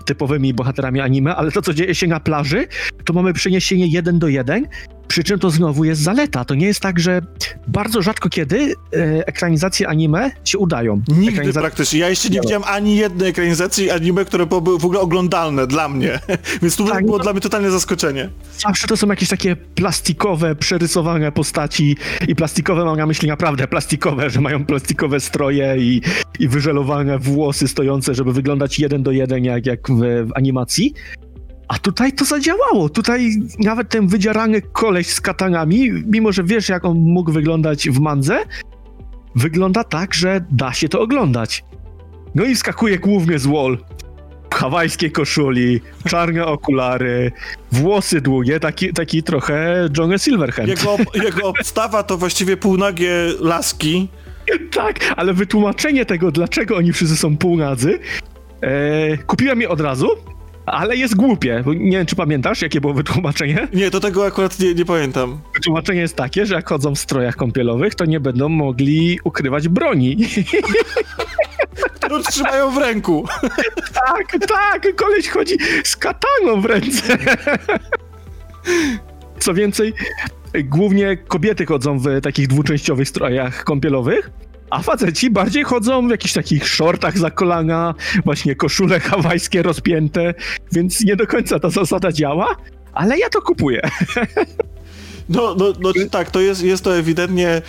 typowymi 0.04 0.54
bohaterami 0.54 1.00
anime, 1.00 1.36
ale 1.36 1.52
to, 1.52 1.62
co 1.62 1.74
dzieje 1.74 1.94
się 1.94 2.06
na 2.06 2.20
plaży, 2.20 2.66
to 3.04 3.12
mamy 3.12 3.32
przeniesienie 3.32 3.86
jeden 3.86 4.18
do 4.18 4.28
jeden, 4.28 4.66
przy 5.08 5.24
czym 5.24 5.38
to 5.38 5.50
znowu 5.50 5.84
jest 5.84 6.00
zaleta. 6.02 6.44
To 6.44 6.54
nie 6.54 6.66
jest 6.66 6.80
tak, 6.80 7.00
że 7.00 7.20
bardzo 7.68 8.02
rzadko 8.02 8.28
kiedy 8.28 8.74
e, 8.92 9.26
ekranizacje 9.26 9.88
anime 9.88 10.30
się 10.44 10.58
udają. 10.58 11.02
Nigdy 11.18 11.42
Ekraniza- 11.42 11.60
praktycznie. 11.60 11.98
Ja 12.00 12.08
jeszcze 12.08 12.28
nie 12.28 12.40
widziałem 12.40 12.64
ani 12.66 12.96
jednej 12.96 13.28
ekranizacji 13.28 13.90
anime, 13.90 14.24
które 14.24 14.46
były 14.46 14.78
w 14.78 14.84
ogóle 14.84 15.00
oglądalne 15.00 15.66
dla 15.66 15.88
mnie. 15.88 16.20
Więc 16.62 16.76
to 16.76 16.84
Tak, 16.84 17.04
było 17.04 17.18
no. 17.18 17.22
dla 17.24 17.32
mnie 17.32 17.40
totalne 17.40 17.70
zaskoczenie. 17.70 18.28
Zawsze 18.58 18.86
to 18.86 18.96
są 18.96 19.06
jakieś 19.08 19.28
takie 19.28 19.56
plastikowe, 19.56 20.54
przerysowane 20.56 21.32
postaci 21.32 21.96
i 22.28 22.34
plastikowe 22.34 22.84
mam 22.84 22.96
na 22.96 23.06
myśli 23.06 23.28
naprawdę 23.28 23.66
plastikowe, 23.68 24.30
że 24.30 24.40
mają 24.40 24.64
plastikowe 24.66 25.20
stroje 25.20 25.74
i, 25.78 26.00
i 26.38 26.48
wyżelowane 26.48 27.18
włosy 27.18 27.68
stojące, 27.68 28.14
żeby 28.14 28.32
wyglądać 28.32 28.78
jeden 28.78 29.02
do 29.02 29.10
jeden 29.10 29.44
jak, 29.44 29.66
jak 29.66 29.80
w, 29.90 29.98
w 30.00 30.30
animacji. 30.34 30.94
A 31.72 31.78
tutaj 31.78 32.12
to 32.12 32.24
zadziałało. 32.24 32.88
Tutaj 32.88 33.36
nawet 33.58 33.88
ten 33.88 34.08
wydzierany 34.08 34.62
koleś 34.62 35.06
z 35.06 35.20
katanami, 35.20 35.90
mimo 36.06 36.32
że 36.32 36.44
wiesz 36.44 36.68
jak 36.68 36.84
on 36.84 36.98
mógł 36.98 37.32
wyglądać 37.32 37.88
w 37.90 38.00
mandze, 38.00 38.38
wygląda 39.34 39.84
tak, 39.84 40.14
że 40.14 40.44
da 40.50 40.72
się 40.72 40.88
to 40.88 41.00
oglądać. 41.00 41.64
No 42.34 42.44
i 42.44 42.54
wskakuje 42.54 42.98
główny 42.98 43.38
z 43.38 43.46
wall. 43.46 43.78
W 44.50 44.54
hawajskiej 44.54 45.12
koszuli, 45.12 45.80
czarne 46.08 46.46
okulary, 46.46 47.32
włosy 47.72 48.20
długie, 48.20 48.60
taki, 48.60 48.92
taki 48.92 49.22
trochę 49.22 49.88
Johnny 49.98 50.18
Silverhand. 50.18 50.68
Jego, 50.68 50.96
jego 51.14 51.48
obstawa 51.48 52.02
to 52.02 52.18
właściwie 52.18 52.56
półnagie 52.56 53.12
laski. 53.40 54.08
Tak, 54.70 55.14
ale 55.16 55.34
wytłumaczenie 55.34 56.06
tego, 56.06 56.30
dlaczego 56.32 56.76
oni 56.76 56.92
wszyscy 56.92 57.16
są 57.16 57.36
półnadzy, 57.36 57.98
e, 58.60 59.16
kupiłem 59.16 59.60
je 59.60 59.68
od 59.68 59.80
razu 59.80 60.08
ale 60.66 60.96
jest 60.96 61.16
głupie. 61.16 61.64
Nie 61.66 61.96
wiem, 61.96 62.06
czy 62.06 62.16
pamiętasz, 62.16 62.62
jakie 62.62 62.80
było 62.80 62.94
wytłumaczenie? 62.94 63.68
Nie, 63.72 63.90
to 63.90 64.00
tego 64.00 64.26
akurat 64.26 64.58
nie, 64.58 64.74
nie 64.74 64.84
pamiętam. 64.84 65.40
Wytłumaczenie 65.54 66.00
jest 66.00 66.16
takie, 66.16 66.46
że 66.46 66.54
jak 66.54 66.68
chodzą 66.68 66.94
w 66.94 66.98
strojach 66.98 67.36
kąpielowych, 67.36 67.94
to 67.94 68.04
nie 68.04 68.20
będą 68.20 68.48
mogli 68.48 69.18
ukrywać 69.24 69.68
broni. 69.68 70.16
Którą 71.94 72.22
trzymają 72.22 72.70
w 72.70 72.78
ręku. 72.78 73.28
tak, 73.94 74.46
tak, 74.48 74.96
koleś 74.96 75.28
chodzi 75.28 75.56
z 75.84 75.96
kataną 75.96 76.60
w 76.60 76.64
ręce. 76.64 77.18
Co 79.38 79.54
więcej, 79.54 79.92
głównie 80.64 81.16
kobiety 81.16 81.66
chodzą 81.66 81.98
w 81.98 82.20
takich 82.20 82.46
dwuczęściowych 82.46 83.08
strojach 83.08 83.64
kąpielowych, 83.64 84.30
a 84.72 84.82
faceci 84.82 85.30
bardziej 85.30 85.64
chodzą 85.64 86.08
w 86.08 86.10
jakichś 86.10 86.34
takich 86.34 86.68
shortach 86.68 87.18
za 87.18 87.30
kolana, 87.30 87.94
właśnie 88.24 88.54
koszule 88.54 89.00
hawajskie 89.00 89.62
rozpięte, 89.62 90.34
więc 90.72 91.04
nie 91.04 91.16
do 91.16 91.26
końca 91.26 91.60
ta 91.60 91.70
zasada 91.70 92.12
działa, 92.12 92.56
ale 92.92 93.18
ja 93.18 93.28
to 93.28 93.42
kupuję. 93.42 93.80
No, 95.28 95.54
no, 95.58 95.72
no 95.80 95.92
tak, 96.10 96.30
to 96.30 96.40
jest, 96.40 96.62
jest 96.62 96.84
to 96.84 96.96
ewidentnie 96.96 97.62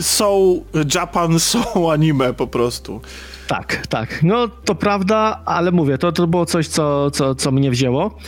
są 0.00 0.60
Japan, 0.94 1.40
są 1.50 1.92
anime 1.92 2.34
po 2.34 2.46
prostu. 2.46 3.00
Tak, 3.46 3.86
tak. 3.86 4.22
No 4.22 4.48
to 4.48 4.74
prawda, 4.74 5.42
ale 5.44 5.72
mówię, 5.72 5.98
to, 5.98 6.12
to 6.12 6.26
było 6.26 6.46
coś, 6.46 6.68
co, 6.68 7.10
co, 7.10 7.34
co 7.34 7.50
mnie 7.50 7.70
wzięło. 7.70 8.18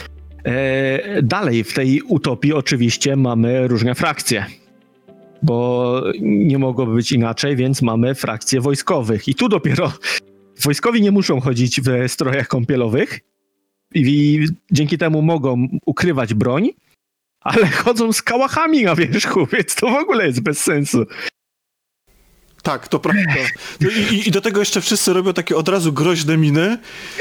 E, 0.45 1.23
dalej 1.23 1.65
w 1.65 1.75
tej 1.75 2.03
utopii 2.03 2.53
oczywiście 2.53 3.17
mamy 3.17 3.69
różne 3.69 3.95
frakcje 3.95 4.47
bo 5.47 6.03
nie 6.21 6.59
mogłoby 6.59 6.95
być 6.95 7.13
inaczej, 7.13 7.57
więc 7.57 7.83
mamy 7.83 8.15
frakcje 8.15 8.61
wojskowych. 8.61 9.29
I 9.29 9.35
tu 9.35 9.49
dopiero 9.49 9.93
wojskowi 10.65 11.03
nie 11.03 11.11
muszą 11.11 11.41
chodzić 11.41 11.81
w 11.81 12.09
strojach 12.09 12.49
kąpielowych 12.49 13.21
i 13.95 14.47
dzięki 14.73 14.99
temu 14.99 15.23
mogą 15.23 15.69
ukrywać 15.87 16.35
broń, 16.35 16.71
ale 17.41 17.67
chodzą 17.67 18.13
z 18.13 18.23
kałachami 18.23 18.83
na 18.83 18.95
wierzchu, 18.95 19.47
więc 19.53 19.75
to 19.75 19.91
w 19.91 19.95
ogóle 19.95 20.27
jest 20.27 20.41
bez 20.41 20.59
sensu. 20.59 21.07
Tak, 22.67 22.89
to 22.89 22.99
prawda. 22.99 23.23
I, 24.11 24.29
i, 24.29 24.31
do 24.31 24.41
tego 24.41 24.61
jeszcze 24.61 24.81
wszyscy 24.81 25.13
robią 25.13 25.33
takie 25.33 25.57
od 25.57 25.69
razu 25.69 25.93
groźne 25.93 26.37
miny. 26.37 26.79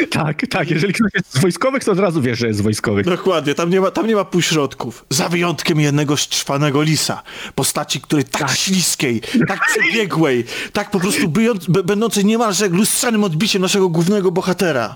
Tak, 0.10 0.42
tak. 0.50 0.72
Jeżeli 0.72 0.94
ktoś 0.94 1.12
jest 1.14 1.34
z 1.34 1.40
wojskowych, 1.40 1.84
to 1.84 1.92
od 1.92 2.00
razu 2.00 2.22
wie, 2.22 2.36
że 2.36 2.48
jest 2.48 2.60
z 2.60 2.62
wojskowych. 2.62 3.06
Dokładnie, 3.06 3.54
tam 3.54 3.70
nie 3.70 3.82
ma, 3.82 3.92
tam 3.92 4.08
nie 4.08 4.16
ma 4.16 4.26
półśrodków. 4.26 5.06
Za 5.10 5.30
wyjątkiem 5.30 5.80
jednego 5.80 6.18
szczwanego 6.18 6.82
lisa. 6.82 7.22
Postaci, 7.56 8.02
której 8.02 8.26
tak, 8.26 8.42
tak. 8.42 8.52
śliskiej, 8.52 9.22
tak 9.48 9.60
przebiegłej, 9.68 10.44
tak 10.74 10.92
po 10.92 11.00
prostu 11.00 11.30
byjąc, 11.30 11.66
będącej 11.68 12.26
niemalże 12.26 12.68
lustrzanym 12.68 13.24
odbiciem 13.24 13.62
naszego 13.62 13.90
głównego 13.90 14.32
bohatera. 14.32 14.96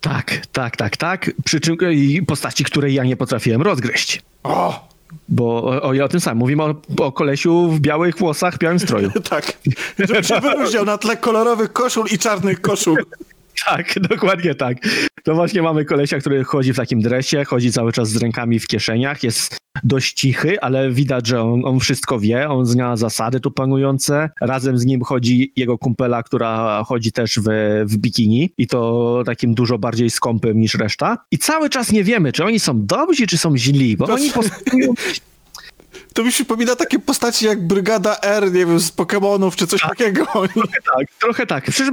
Tak, 0.00 0.46
tak, 0.52 0.76
tak, 0.76 0.96
tak. 0.96 1.30
Przy 1.44 1.60
czym 1.60 1.76
i 1.92 2.22
postaci, 2.22 2.64
której 2.64 2.94
ja 2.94 3.04
nie 3.04 3.16
potrafiłem 3.16 3.62
rozgryźć. 3.62 4.22
O! 4.42 4.89
Bo 5.30 5.64
o, 5.64 5.82
o, 5.82 5.94
ja 5.94 6.04
o 6.04 6.08
tym 6.08 6.20
samym. 6.20 6.38
Mówimy 6.38 6.62
o, 6.62 6.74
o 7.00 7.12
kolesiu 7.12 7.68
w 7.68 7.80
białych 7.80 8.18
włosach, 8.18 8.54
w 8.54 8.58
białym 8.58 8.78
stroju. 8.78 9.10
tak. 9.30 9.52
Żeby 9.98 10.24
się 10.24 10.40
wyróżniał 10.40 10.84
na 10.84 10.98
tle 10.98 11.16
kolorowych 11.16 11.72
koszul 11.72 12.06
i 12.12 12.18
czarnych 12.18 12.60
koszul. 12.60 12.96
tak, 13.66 13.94
dokładnie 14.10 14.54
tak. 14.54 14.76
To 15.24 15.34
właśnie 15.34 15.62
mamy 15.62 15.84
kolesia, 15.84 16.18
który 16.18 16.44
chodzi 16.44 16.72
w 16.72 16.76
takim 16.76 17.00
dresie, 17.00 17.44
chodzi 17.44 17.72
cały 17.72 17.92
czas 17.92 18.08
z 18.08 18.16
rękami 18.16 18.58
w 18.58 18.66
kieszeniach, 18.66 19.22
jest 19.22 19.56
dość 19.84 20.12
cichy, 20.12 20.60
ale 20.60 20.90
widać, 20.90 21.26
że 21.26 21.42
on, 21.42 21.64
on 21.64 21.80
wszystko 21.80 22.20
wie, 22.20 22.48
on 22.48 22.66
zna 22.66 22.96
zasady 22.96 23.40
tu 23.40 23.50
panujące. 23.50 24.30
Razem 24.40 24.78
z 24.78 24.84
nim 24.86 25.02
chodzi 25.02 25.52
jego 25.56 25.78
kumpela, 25.78 26.22
która 26.22 26.82
chodzi 26.84 27.12
też 27.12 27.38
w, 27.38 27.48
w 27.84 27.96
bikini 27.96 28.52
i 28.58 28.66
to 28.66 29.22
takim 29.26 29.54
dużo 29.54 29.78
bardziej 29.78 30.10
skąpym 30.10 30.60
niż 30.60 30.74
reszta. 30.74 31.18
I 31.30 31.38
cały 31.38 31.70
czas 31.70 31.92
nie 31.92 32.04
wiemy, 32.04 32.32
czy 32.32 32.44
oni 32.44 32.60
są 32.60 32.86
dobrzy, 32.86 33.26
czy 33.26 33.38
są 33.38 33.56
źli, 33.56 33.96
bo 33.96 34.06
to 34.06 34.14
oni 34.14 34.30
postępują 34.30 34.94
to 36.14 36.24
mi 36.24 36.30
przypomina 36.30 36.76
takie 36.76 36.98
postaci 36.98 37.46
jak 37.46 37.66
Brygada 37.66 38.16
R, 38.20 38.52
nie 38.52 38.66
wiem, 38.66 38.80
z 38.80 38.92
Pokémonów 38.92 39.56
czy 39.56 39.66
coś 39.66 39.80
tak, 39.80 39.90
takiego. 39.90 40.24
Trochę 40.24 40.82
tak, 40.96 41.06
trochę 41.20 41.46
tak. 41.46 41.64
Przecież 41.64 41.90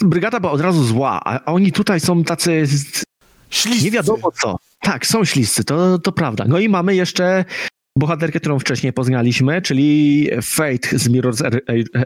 Brygada 0.00 0.40
była 0.40 0.52
od 0.52 0.60
razu 0.60 0.84
zła, 0.84 1.20
a 1.24 1.44
oni 1.44 1.72
tutaj 1.72 2.00
są 2.00 2.24
tacy... 2.24 2.66
Śliscy. 3.50 3.84
Nie 3.84 3.90
wiadomo 3.90 4.32
co. 4.42 4.56
Tak, 4.80 5.06
są 5.06 5.24
śliscy, 5.24 5.64
to, 5.64 5.98
to 5.98 6.12
prawda. 6.12 6.44
No 6.48 6.58
i 6.58 6.68
mamy 6.68 6.94
jeszcze 6.94 7.44
bohaterkę, 7.96 8.40
którą 8.40 8.58
wcześniej 8.58 8.92
poznaliśmy, 8.92 9.62
czyli 9.62 10.28
Fate 10.42 10.98
z 10.98 11.08
Mirror's 11.08 11.60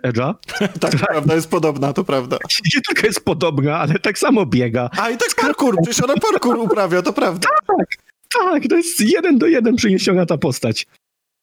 Edge'a. 0.04 0.34
tak, 0.80 0.90
która... 0.90 1.06
prawda, 1.06 1.34
jest 1.34 1.50
podobna, 1.50 1.92
to 1.92 2.04
prawda. 2.04 2.38
Nie 2.74 2.80
tylko 2.88 3.06
jest 3.06 3.24
podobna, 3.24 3.78
ale 3.78 3.94
tak 3.94 4.18
samo 4.18 4.46
biega. 4.46 4.90
A 4.98 5.10
i 5.10 5.16
tak 5.16 5.34
parkour, 5.36 5.76
przecież 5.82 6.04
ona 6.04 6.14
parkour 6.14 6.56
uprawia, 6.56 7.02
to 7.02 7.12
prawda. 7.12 7.48
Tak, 7.66 7.86
tak, 8.38 8.62
to 8.68 8.76
jest 8.76 9.00
jeden 9.00 9.38
do 9.38 9.46
jeden 9.46 9.76
przeniesiona 9.76 10.26
ta 10.26 10.38
postać 10.38 10.86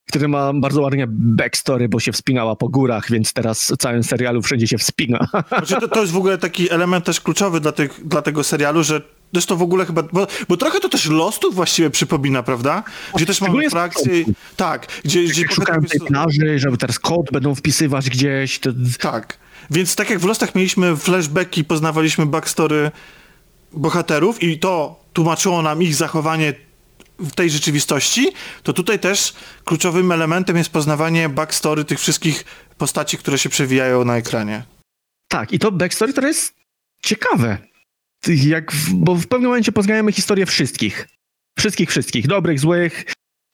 który 0.08 0.28
ma 0.28 0.54
bardzo 0.54 0.82
ładnie 0.82 1.06
backstory, 1.10 1.90
bo 1.90 2.00
się 2.00 2.12
wspinała 2.12 2.56
po 2.56 2.70
górach, 2.70 3.12
więc 3.12 3.34
teraz 3.34 3.72
w 3.72 3.78
całym 3.78 4.04
serialu 4.04 4.42
wszędzie 4.42 4.68
się 4.68 4.78
wspina. 4.78 5.28
Znaczy 5.48 5.76
to, 5.82 5.88
to 5.88 6.02
jest 6.02 6.14
w 6.14 6.18
ogóle 6.18 6.38
taki 6.38 6.72
element 6.72 7.06
też 7.06 7.22
kluczowy 7.22 7.60
dla, 7.60 7.72
tych, 7.72 8.08
dla 8.08 8.22
tego 8.22 8.44
serialu, 8.44 8.84
że 8.84 9.02
Zresztą 9.34 9.56
w 9.58 9.62
ogóle 9.62 9.86
chyba, 9.86 10.04
bo, 10.04 10.28
bo 10.50 10.58
trochę 10.58 10.80
to 10.80 10.90
też 10.90 11.10
Lostów 11.10 11.56
właściwie 11.56 11.90
przypomina, 11.90 12.44
prawda? 12.44 12.84
Gdzie 13.16 13.26
też 13.26 13.42
mamy 13.42 13.70
frakcje, 13.70 14.24
tak, 14.56 14.88
gdzie... 15.06 15.24
gdzie 15.24 15.44
szukają 15.52 15.82
tej 15.82 16.00
plaży, 16.00 16.60
żeby 16.60 16.78
teraz 16.78 17.00
kod 17.00 17.32
będą 17.32 17.56
wpisywać 17.56 18.10
gdzieś. 18.10 18.60
To... 18.60 18.70
Tak, 19.00 19.38
więc 19.72 19.96
tak 19.96 20.10
jak 20.10 20.20
w 20.20 20.26
Lostach 20.26 20.56
mieliśmy 20.56 20.96
flashbacki, 20.96 21.64
poznawaliśmy 21.64 22.26
backstory 22.26 22.92
bohaterów 23.74 24.44
i 24.44 24.60
to 24.60 25.00
tłumaczyło 25.14 25.62
nam 25.62 25.84
ich 25.84 25.96
zachowanie 25.96 26.54
w 27.20 27.32
tej 27.32 27.50
rzeczywistości, 27.50 28.32
to 28.64 28.74
tutaj 28.74 29.00
też 29.00 29.34
kluczowym 29.64 30.12
elementem 30.12 30.58
jest 30.58 30.70
poznawanie 30.70 31.30
backstory 31.30 31.86
tych 31.86 32.00
wszystkich 32.00 32.46
postaci, 32.78 33.18
które 33.18 33.38
się 33.38 33.50
przewijają 33.50 34.06
na 34.06 34.18
ekranie. 34.18 34.64
Tak, 35.28 35.54
i 35.54 35.60
to 35.60 35.72
backstory 35.72 36.14
to 36.14 36.28
jest 36.28 36.56
ciekawe. 37.04 37.58
Jak 38.28 38.72
w, 38.72 38.94
bo 38.94 39.16
w 39.16 39.28
pewnym 39.28 39.50
momencie 39.50 39.72
poznajemy 39.72 40.12
historię 40.12 40.46
wszystkich. 40.46 41.08
Wszystkich, 41.60 41.90
wszystkich. 41.90 42.28
Dobrych, 42.28 42.60
złych. 42.60 43.06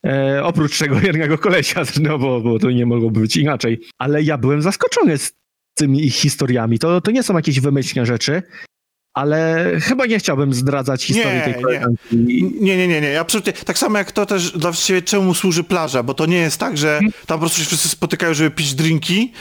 E, 0.05 0.43
oprócz 0.43 0.80
tego 0.80 0.99
jednego 1.07 1.38
kolesia, 1.38 1.84
no 2.01 2.18
bo, 2.18 2.41
bo 2.41 2.59
to 2.59 2.72
nie 2.72 2.86
mogłoby 2.86 3.20
być 3.20 3.38
inaczej. 3.38 3.82
Ale 3.97 4.24
ja 4.24 4.38
byłem 4.38 4.61
zaskoczony 4.61 5.18
z 5.18 5.34
tymi 5.74 6.05
ich 6.05 6.16
historiami. 6.16 6.80
To, 6.80 7.01
to 7.01 7.11
nie 7.11 7.24
są 7.24 7.36
jakieś 7.36 7.59
wymyślne 7.59 8.05
rzeczy 8.05 8.43
ale 9.14 9.72
chyba 9.82 10.05
nie 10.05 10.20
chciałbym 10.20 10.53
zdradzać 10.53 11.03
historii 11.03 11.38
nie, 11.38 11.43
tej 11.43 11.64
koleżanki. 11.64 11.99
Nie, 12.61 12.78
nie, 12.78 12.88
nie, 12.88 13.01
nie, 13.01 13.20
absolutnie. 13.20 13.53
Tak 13.53 13.78
samo 13.78 13.97
jak 13.97 14.11
to 14.11 14.26
też 14.26 14.51
dla 14.51 14.72
ciebie 14.72 15.01
czemu 15.01 15.34
służy 15.34 15.64
plaża, 15.64 16.03
bo 16.03 16.14
to 16.14 16.26
nie 16.26 16.38
jest 16.38 16.57
tak, 16.57 16.78
że 16.78 16.99
tam 17.26 17.39
po 17.39 17.39
prostu 17.39 17.59
się 17.59 17.66
wszyscy 17.66 17.89
spotykają, 17.89 18.34
żeby 18.34 18.51
pić 18.51 18.74
drinki 18.74 19.32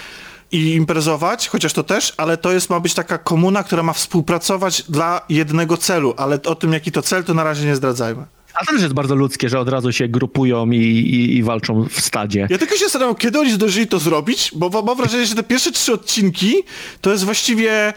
i 0.53 0.75
imprezować, 0.75 1.49
chociaż 1.49 1.73
to 1.73 1.83
też, 1.83 2.15
ale 2.17 2.37
to 2.37 2.53
jest 2.53 2.71
ma 2.71 2.81
być 2.81 2.95
taka 2.95 3.19
komuna, 3.19 3.63
która 3.63 3.83
ma 3.83 3.93
współpracować 3.93 4.83
dla 4.89 5.21
jednego 5.29 5.77
celu, 5.77 6.15
ale 6.17 6.43
o 6.43 6.55
tym 6.55 6.73
jaki 6.73 6.93
to 6.93 7.03
cel, 7.03 7.25
to 7.25 7.35
na 7.35 7.45
razie 7.45 7.67
nie 7.67 7.77
zdradzajmy. 7.77 8.25
A 8.55 8.65
to 8.65 8.73
też 8.73 8.83
jest 8.83 8.95
bardzo 8.95 9.15
ludzkie, 9.15 9.49
że 9.49 9.61
od 9.61 9.69
razu 9.69 9.93
się 9.93 10.09
grupują 10.09 10.71
i, 10.71 10.79
i, 10.79 11.37
i 11.37 11.43
walczą 11.43 11.89
w 11.91 12.01
stadzie. 12.01 12.47
Ja 12.51 12.59
tylko 12.59 12.75
się 12.75 12.85
zastanawiam, 12.85 13.15
kiedy 13.15 13.41
oni 13.41 13.53
zdążyli 13.53 13.87
to 13.87 13.99
zrobić, 13.99 14.51
bo 14.55 14.83
mam 14.83 14.97
wrażenie, 14.97 15.27
że 15.27 15.35
te 15.35 15.43
pierwsze 15.43 15.73
trzy 15.73 15.93
odcinki 15.93 16.55
to 17.01 17.13
jest 17.13 17.25
właściwie 17.25 17.93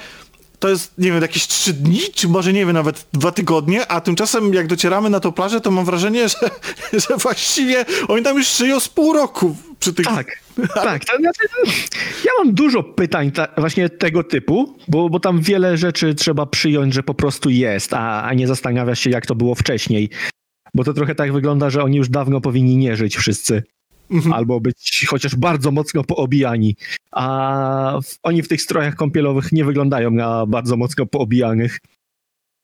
to 0.60 0.70
jest, 0.70 0.98
nie 0.98 1.12
wiem, 1.12 1.22
jakieś 1.22 1.48
trzy 1.48 1.74
dni, 1.74 2.00
czy 2.14 2.28
może, 2.28 2.54
nie 2.54 2.66
wiem, 2.66 2.74
nawet 2.74 3.08
dwa 3.14 3.32
tygodnie, 3.32 3.88
a 3.88 4.02
tymczasem 4.02 4.54
jak 4.54 4.68
docieramy 4.68 5.10
na 5.10 5.20
tą 5.20 5.32
plażę, 5.32 5.62
to 5.62 5.72
mam 5.72 5.86
wrażenie, 5.86 6.30
że, 6.30 6.38
że 6.94 7.18
właściwie 7.18 7.86
oni 8.08 8.24
tam 8.24 8.38
już 8.38 8.58
żyją 8.58 8.80
z 8.80 8.90
pół 8.90 9.14
roku 9.14 9.56
przy 9.80 9.94
tych... 9.94 10.06
Tak, 10.06 10.28
tak. 10.74 11.06
To 11.06 11.18
znaczy, 11.18 11.40
ja 12.26 12.32
mam 12.40 12.54
dużo 12.54 12.84
pytań 12.84 13.32
ta, 13.32 13.48
właśnie 13.58 13.90
tego 13.90 14.24
typu, 14.24 14.78
bo, 14.88 15.10
bo 15.10 15.20
tam 15.20 15.42
wiele 15.42 15.78
rzeczy 15.78 16.16
trzeba 16.16 16.46
przyjąć, 16.46 16.94
że 16.94 17.04
po 17.04 17.14
prostu 17.14 17.50
jest, 17.50 17.94
a, 17.94 18.24
a 18.24 18.34
nie 18.34 18.48
zastanawiasz 18.48 19.00
się, 19.00 19.10
jak 19.10 19.26
to 19.26 19.36
było 19.36 19.56
wcześniej. 19.56 20.10
Bo 20.74 20.84
to 20.84 20.94
trochę 20.94 21.16
tak 21.16 21.34
wygląda, 21.34 21.70
że 21.70 21.84
oni 21.84 21.98
już 21.98 22.10
dawno 22.10 22.42
powinni 22.42 22.78
nie 22.78 22.96
żyć 22.96 23.18
wszyscy. 23.18 23.64
Mhm. 24.12 24.34
albo 24.34 24.60
być 24.60 25.06
chociaż 25.10 25.36
bardzo 25.36 25.72
mocno 25.72 26.04
poobijani. 26.04 26.76
A 27.12 28.00
oni 28.24 28.44
w 28.44 28.48
tych 28.48 28.62
strojach 28.62 28.96
kąpielowych 28.96 29.52
nie 29.52 29.66
wyglądają 29.66 30.12
na 30.12 30.46
bardzo 30.46 30.78
mocno 30.78 31.06
poobijanych. 31.06 31.80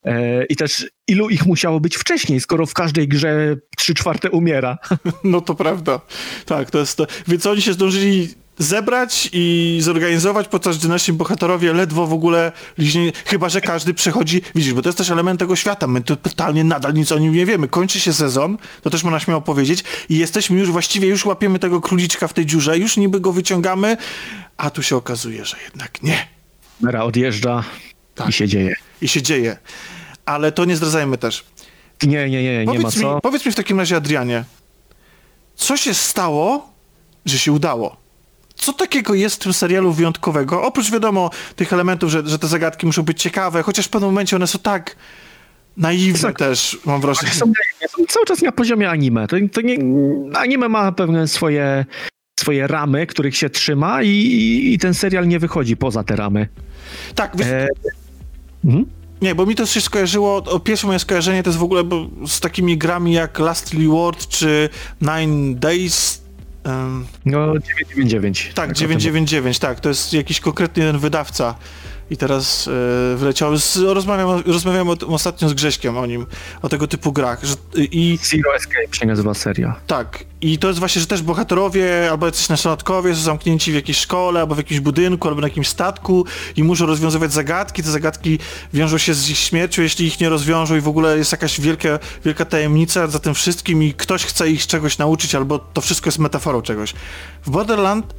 E, 0.05 0.45
I 0.45 0.55
też 0.55 0.89
ilu 1.07 1.29
ich 1.29 1.45
musiało 1.45 1.79
być 1.79 1.97
wcześniej, 1.97 2.39
skoro 2.39 2.65
w 2.65 2.73
każdej 2.73 3.07
grze 3.07 3.57
trzy 3.77 3.93
czwarte 3.93 4.31
umiera. 4.31 4.77
No 5.23 5.41
to 5.41 5.55
prawda. 5.55 6.01
Tak, 6.45 6.71
to 6.71 6.79
jest 6.79 6.97
to. 6.97 7.07
Więc 7.27 7.45
oni 7.45 7.61
się 7.61 7.73
zdążyli 7.73 8.29
zebrać 8.61 9.29
i 9.33 9.77
zorganizować, 9.81 10.47
podczas 10.47 10.77
gdy 10.77 10.87
nasi 10.87 11.13
bohaterowie 11.13 11.73
ledwo 11.73 12.07
w 12.07 12.13
ogóle 12.13 12.51
liźnie, 12.77 13.11
chyba 13.25 13.49
że 13.49 13.61
każdy 13.61 13.93
przechodzi, 13.93 14.41
widzisz, 14.55 14.73
bo 14.73 14.81
to 14.81 14.89
jest 14.89 14.97
też 14.97 15.09
element 15.09 15.39
tego 15.39 15.55
świata, 15.55 15.87
my 15.87 16.01
totalnie 16.01 16.63
nadal 16.63 16.93
nic 16.93 17.11
o 17.11 17.19
nim 17.19 17.33
nie 17.33 17.45
wiemy. 17.45 17.67
Kończy 17.67 17.99
się 17.99 18.13
sezon, 18.13 18.57
to 18.81 18.89
też 18.89 19.03
można 19.03 19.19
śmiało 19.19 19.41
powiedzieć 19.41 19.83
i 20.09 20.17
jesteśmy 20.17 20.59
już 20.59 20.71
właściwie, 20.71 21.07
już 21.07 21.25
łapiemy 21.25 21.59
tego 21.59 21.81
króliczka 21.81 22.27
w 22.27 22.33
tej 22.33 22.45
dziurze, 22.45 22.77
już 22.77 22.97
niby 22.97 23.19
go 23.19 23.31
wyciągamy, 23.31 23.97
a 24.57 24.69
tu 24.69 24.83
się 24.83 24.95
okazuje, 24.95 25.45
że 25.45 25.57
jednak 25.63 26.03
nie. 26.03 26.27
Mera 26.81 27.03
odjeżdża 27.03 27.63
tak. 28.15 28.29
i 28.29 28.33
się 28.33 28.47
dzieje. 28.47 28.75
I 29.01 29.07
się 29.07 29.21
dzieje. 29.21 29.57
ale 30.25 30.51
to 30.51 30.65
nie 30.65 30.75
zdradzajmy 30.75 31.17
też. 31.17 31.43
Nie, 32.03 32.29
nie, 32.29 32.43
nie, 32.43 32.59
nie 32.59 32.65
powiedz 32.65 32.83
ma 32.83 32.89
mi, 32.89 32.95
co. 32.95 33.21
Powiedz 33.21 33.45
mi 33.45 33.51
w 33.51 33.55
takim 33.55 33.79
razie, 33.79 33.95
Adrianie, 33.95 34.43
co 35.55 35.77
się 35.77 35.93
stało, 35.93 36.73
że 37.25 37.39
się 37.39 37.51
udało? 37.51 38.00
Co 38.61 38.73
takiego 38.73 39.13
jest 39.13 39.35
w 39.35 39.39
tym 39.39 39.53
serialu 39.53 39.93
wyjątkowego? 39.93 40.63
Oprócz 40.63 40.91
wiadomo 40.91 41.29
tych 41.55 41.73
elementów, 41.73 42.11
że, 42.11 42.27
że 42.27 42.39
te 42.39 42.47
zagadki 42.47 42.85
muszą 42.85 43.03
być 43.03 43.21
ciekawe, 43.21 43.63
chociaż 43.63 43.85
w 43.85 43.89
pewnym 43.89 44.09
momencie 44.09 44.35
one 44.35 44.47
są 44.47 44.59
tak 44.59 44.95
naiwne 45.77 46.29
Tak. 46.29 46.37
też, 46.37 46.79
mam 46.85 47.01
wrażenie. 47.01 47.31
Są, 47.31 47.53
są 47.97 48.05
cały 48.07 48.25
czas 48.25 48.41
na 48.41 48.51
poziomie 48.51 48.89
anime. 48.89 49.27
To, 49.27 49.35
to 49.53 49.61
nie, 49.61 49.77
anime 50.33 50.69
ma 50.69 50.91
pewne 50.91 51.27
swoje, 51.27 51.85
swoje 52.39 52.67
ramy, 52.67 53.07
których 53.07 53.37
się 53.37 53.49
trzyma 53.49 54.03
i, 54.03 54.71
i 54.73 54.77
ten 54.77 54.93
serial 54.93 55.27
nie 55.27 55.39
wychodzi 55.39 55.77
poza 55.77 56.03
te 56.03 56.15
ramy. 56.15 56.47
Tak, 57.15 57.37
wiesz, 57.37 57.47
E, 57.47 57.67
mhm. 58.65 58.85
nie, 59.21 59.35
bo 59.35 59.45
mi 59.45 59.55
to 59.55 59.65
się 59.65 59.81
skojarzyło, 59.81 60.59
pierwsze 60.59 60.87
moje 60.87 60.99
skojarzenie 60.99 61.43
to 61.43 61.49
jest 61.49 61.59
w 61.59 61.63
ogóle 61.63 61.83
z 62.27 62.39
takimi 62.39 62.77
grami 62.77 63.13
jak 63.13 63.39
Last 63.39 63.73
Reward 63.73 64.27
czy 64.27 64.69
Nine 65.01 65.55
Days. 65.55 66.20
Em, 66.63 67.07
No 67.25 67.53
999. 67.59 68.51
tak, 68.55 68.73
999, 68.73 69.59
tak, 69.59 69.79
to 69.79 69.89
jest 69.89 70.13
jakiś 70.13 70.39
konkretny 70.39 70.83
jeden 70.83 70.99
wydawca. 70.99 71.55
I 72.11 72.17
teraz 72.17 72.67
e, 72.67 73.15
wleciał. 73.17 73.57
Z, 73.57 73.77
rozmawiam, 73.77 74.43
rozmawiałem 74.45 74.89
o, 74.89 74.95
ostatnio 75.07 75.49
z 75.49 75.53
Grześkiem 75.53 75.97
o 75.97 76.05
nim, 76.05 76.25
o 76.61 76.69
tego 76.69 76.87
typu 76.87 77.11
grach. 77.11 77.43
Że, 77.43 77.55
I 77.75 78.19
Zero 78.23 78.55
Escape 78.55 78.93
się 78.93 79.05
nazywa 79.05 79.33
seria. 79.33 79.75
tak, 79.87 80.23
i 80.41 80.57
to 80.57 80.67
jest 80.67 80.79
właśnie, 80.79 81.01
że 81.01 81.07
też 81.07 81.21
bohaterowie 81.21 82.11
albo 82.11 82.25
jacyś 82.25 82.49
nastolatkowie 82.49 83.15
są 83.15 83.21
zamknięci 83.21 83.71
w 83.71 83.75
jakiejś 83.75 83.97
szkole, 83.97 84.39
albo 84.39 84.55
w 84.55 84.57
jakimś 84.57 84.79
budynku, 84.79 85.27
albo 85.27 85.41
na 85.41 85.47
jakimś 85.47 85.67
statku 85.67 86.25
i 86.55 86.63
muszą 86.63 86.85
rozwiązywać 86.85 87.33
zagadki. 87.33 87.83
Te 87.83 87.91
zagadki 87.91 88.39
wiążą 88.73 88.97
się 88.97 89.13
z 89.13 89.29
ich 89.29 89.37
śmiercią, 89.37 89.81
jeśli 89.81 90.05
ich 90.07 90.19
nie 90.19 90.29
rozwiążą 90.29 90.75
i 90.75 90.81
w 90.81 90.87
ogóle 90.87 91.17
jest 91.17 91.31
jakaś 91.31 91.61
wielka, 91.61 91.99
wielka 92.25 92.45
tajemnica 92.45 93.07
za 93.07 93.19
tym 93.19 93.33
wszystkim 93.33 93.83
i 93.83 93.93
ktoś 93.93 94.25
chce 94.25 94.49
ich 94.49 94.67
czegoś 94.67 94.97
nauczyć, 94.97 95.35
albo 95.35 95.59
to 95.59 95.81
wszystko 95.81 96.07
jest 96.07 96.19
metaforą 96.19 96.61
czegoś. 96.61 96.93
W 97.45 97.49
Borderland 97.49 98.13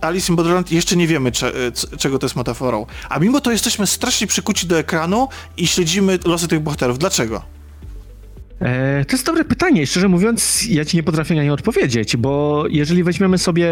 Alice 0.00 0.32
in 0.32 0.36
Borderland 0.36 0.72
jeszcze 0.72 0.96
nie 0.96 1.06
wiemy, 1.06 1.32
cze, 1.32 1.52
c- 1.72 1.96
czego 1.96 2.18
to 2.18 2.26
jest 2.26 2.36
metaforą. 2.36 2.86
A 3.08 3.18
mimo 3.18 3.40
to 3.40 3.50
jesteśmy 3.52 3.86
strasznie 3.86 4.26
przykuci 4.26 4.66
do 4.66 4.78
ekranu 4.78 5.28
i 5.56 5.66
śledzimy 5.66 6.18
losy 6.24 6.48
tych 6.48 6.60
bohaterów. 6.60 6.98
Dlaczego? 6.98 7.42
E, 8.60 9.04
to 9.04 9.16
jest 9.16 9.26
dobre 9.26 9.44
pytanie. 9.44 9.86
Szczerze 9.86 10.08
mówiąc, 10.08 10.66
ja 10.68 10.84
ci 10.84 10.96
nie 10.96 11.02
potrafię 11.02 11.34
na 11.34 11.42
nie 11.42 11.52
odpowiedzieć, 11.52 12.16
bo 12.16 12.64
jeżeli 12.70 13.04
weźmiemy 13.04 13.38
sobie 13.38 13.70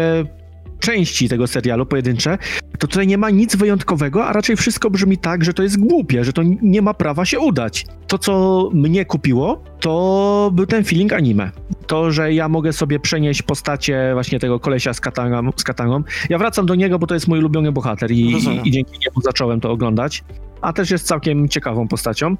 części 0.79 1.29
tego 1.29 1.47
serialu 1.47 1.85
pojedyncze, 1.85 2.37
to 2.79 2.87
tutaj 2.87 3.07
nie 3.07 3.17
ma 3.17 3.29
nic 3.29 3.55
wyjątkowego, 3.55 4.25
a 4.25 4.33
raczej 4.33 4.55
wszystko 4.55 4.89
brzmi 4.89 5.17
tak, 5.17 5.43
że 5.43 5.53
to 5.53 5.63
jest 5.63 5.79
głupie, 5.79 6.23
że 6.23 6.33
to 6.33 6.41
nie 6.61 6.81
ma 6.81 6.93
prawa 6.93 7.25
się 7.25 7.39
udać. 7.39 7.85
To, 8.07 8.17
co 8.17 8.69
mnie 8.73 9.05
kupiło, 9.05 9.63
to 9.79 10.51
był 10.53 10.65
ten 10.65 10.83
feeling 10.83 11.13
anime. 11.13 11.51
To, 11.87 12.11
że 12.11 12.33
ja 12.33 12.49
mogę 12.49 12.73
sobie 12.73 12.99
przenieść 12.99 13.41
postacie 13.41 14.09
właśnie 14.13 14.39
tego 14.39 14.59
kolesia 14.59 14.93
z 14.93 15.01
katangą. 15.01 15.51
Z 15.55 15.63
katangą. 15.63 16.03
Ja 16.29 16.37
wracam 16.37 16.65
do 16.65 16.75
niego, 16.75 16.99
bo 16.99 17.07
to 17.07 17.13
jest 17.13 17.27
mój 17.27 17.39
ulubiony 17.39 17.71
bohater 17.71 18.11
i, 18.11 18.33
Rozumiem. 18.33 18.65
i 18.65 18.71
dzięki 18.71 18.91
niemu 18.91 19.21
zacząłem 19.23 19.59
to 19.59 19.71
oglądać. 19.71 20.23
A 20.61 20.73
też 20.73 20.91
jest 20.91 21.07
całkiem 21.07 21.49
ciekawą 21.49 21.87
postacią. 21.87 22.35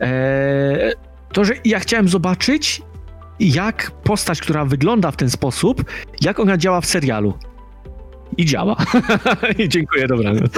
Eee, 0.00 0.92
to, 1.32 1.44
że 1.44 1.54
ja 1.64 1.80
chciałem 1.80 2.08
zobaczyć, 2.08 2.82
jak 3.50 3.90
postać, 3.90 4.40
która 4.40 4.64
wygląda 4.64 5.10
w 5.10 5.16
ten 5.16 5.30
sposób, 5.30 5.84
jak 6.20 6.40
ona 6.40 6.56
działa 6.56 6.80
w 6.80 6.86
serialu. 6.86 7.34
I 8.36 8.44
działa. 8.44 8.76
I 9.58 9.68
dziękuję, 9.68 10.06
dobranoc. 10.06 10.52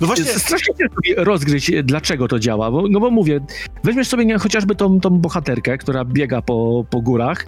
No 0.00 0.06
właśnie, 0.06 0.24
Strasznie 0.24 0.74
rozgryźć, 1.16 1.70
dlaczego 1.84 2.28
to 2.28 2.38
działa, 2.38 2.70
bo, 2.70 2.88
no 2.90 3.00
bo 3.00 3.10
mówię, 3.10 3.40
weźmiesz 3.84 4.08
sobie 4.08 4.24
nie, 4.24 4.38
chociażby 4.38 4.74
tą, 4.74 5.00
tą 5.00 5.10
bohaterkę, 5.10 5.78
która 5.78 6.04
biega 6.04 6.42
po, 6.42 6.84
po 6.90 7.00
górach 7.00 7.46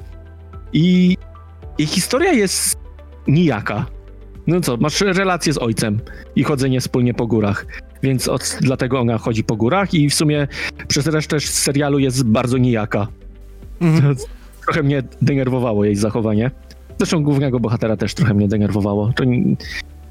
i, 0.73 1.17
i 1.79 1.87
historia 1.87 2.33
jest 2.33 2.79
nijaka. 3.29 3.87
No 4.47 4.61
co, 4.61 4.77
masz 4.77 5.01
relację 5.01 5.53
z 5.53 5.59
ojcem 5.59 6.01
i 6.37 6.43
chodzenie 6.43 6.81
wspólnie 6.81 7.15
po 7.15 7.27
górach, 7.27 7.67
więc 8.03 8.29
od, 8.29 8.59
dlatego 8.61 9.01
ona 9.01 9.19
chodzi 9.19 9.45
po 9.45 9.57
górach 9.57 9.95
i 9.95 10.11
w 10.11 10.15
sumie 10.15 10.49
przez 10.89 11.07
resztę 11.07 11.41
serialu 11.41 11.99
jest 11.99 12.25
bardzo 12.25 12.59
nijaka. 12.59 13.07
Mhm. 13.81 14.17
Trochę 14.65 14.83
mnie 14.83 15.03
denerwowało 15.23 15.85
jej 15.85 15.97
zachowanie. 15.97 16.51
Zresztą 16.99 17.23
głównego 17.23 17.61
bohatera 17.61 17.97
też 17.97 18.15
trochę 18.15 18.35
mnie 18.35 18.49
denerwowało. 18.49 19.13
To 19.17 19.25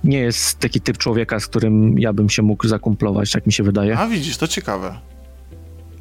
nie, 0.03 0.19
jest 0.19 0.59
taki 0.59 0.81
typ 0.81 0.97
człowieka, 0.97 1.39
z 1.39 1.47
którym 1.47 1.99
ja 1.99 2.13
bym 2.13 2.29
się 2.29 2.41
mógł 2.41 2.67
zakumplować, 2.67 3.31
tak 3.31 3.45
mi 3.45 3.53
się 3.53 3.63
wydaje. 3.63 3.97
a 3.97 4.07
widzisz, 4.07 4.37
to 4.37 4.47
ciekawe. 4.47 4.99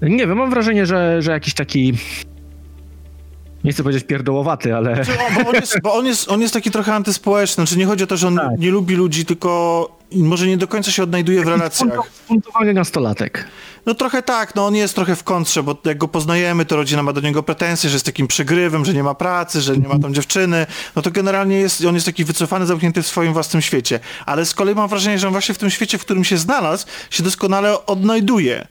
Nie 0.03 0.27
wiem, 0.27 0.39
mam 0.39 0.51
wrażenie, 0.51 0.87
że, 0.87 1.23
że 1.23 1.33
jakiś 1.33 1.55
taki. 1.55 1.93
Nie 3.69 3.73
chcę 3.73 3.83
powiedzieć 3.83 4.05
pierdołowaty, 4.05 4.77
ale. 4.77 5.05
Znaczy, 5.05 5.21
o, 5.21 5.45
Bo 5.45 5.49
on 5.51 5.55
jest, 5.55 5.81
bo 5.83 5.95
on 5.95 6.07
jest, 6.07 6.31
on 6.31 6.41
jest 6.41 6.55
taki 6.55 6.71
trochę 6.71 6.95
antyspołeczny, 6.95 7.67
czy 7.67 7.79
nie 7.79 7.87
chodzi 7.87 8.05
o 8.05 8.07
to, 8.07 8.17
że 8.17 8.29
on 8.29 8.37
Tak. 8.37 8.59
nie 8.59 8.71
lubi 8.71 8.95
ludzi, 8.95 9.25
tylko 9.27 9.99
może 10.13 10.47
nie 10.47 10.57
do 10.57 10.69
końca 10.69 10.91
się 10.91 11.03
odnajduje 11.03 11.45
w 11.45 11.49
relacjach. 11.49 12.01
Buntowany 12.29 12.75
nastolatek. 12.75 13.45
No 13.87 13.95
trochę 13.95 14.23
tak, 14.23 14.55
no 14.55 14.67
on 14.67 14.75
jest 14.75 14.95
trochę 14.95 15.17
w 15.17 15.25
kontrze, 15.25 15.63
bo 15.63 15.77
jak 15.85 15.99
go 15.99 16.09
poznajemy, 16.09 16.65
to 16.65 16.77
rodzina 16.77 17.03
ma 17.03 17.13
do 17.13 17.21
niego 17.21 17.43
pretensje, 17.43 17.91
że 17.91 17.97
jest 17.97 18.07
takim 18.07 18.27
przegrywem, 18.27 18.85
że 18.85 18.95
nie 18.95 19.03
ma 19.03 19.15
pracy, 19.15 19.61
że 19.61 19.77
nie 19.77 19.89
ma 19.89 19.99
tam 19.99 20.15
dziewczyny, 20.15 20.67
no 20.97 21.03
to 21.03 21.11
generalnie 21.11 21.59
jest, 21.59 21.85
on 21.85 21.95
jest 21.95 22.07
taki 22.07 22.25
wycofany, 22.25 22.67
zamknięty 22.67 23.03
w 23.03 23.07
swoim 23.07 23.33
własnym 23.33 23.63
świecie. 23.63 24.01
Ale 24.27 24.47
z 24.47 24.55
kolei 24.55 24.75
mam 24.75 24.89
wrażenie, 24.89 25.19
że 25.19 25.27
on 25.27 25.33
właśnie 25.33 25.55
w 25.55 25.59
tym 25.59 25.71
świecie, 25.71 25.99
w 25.99 26.01
którym 26.01 26.25
się 26.25 26.39
znalazł, 26.39 26.87
się 27.11 27.23
doskonale 27.23 27.87
odnajduje. 27.87 28.67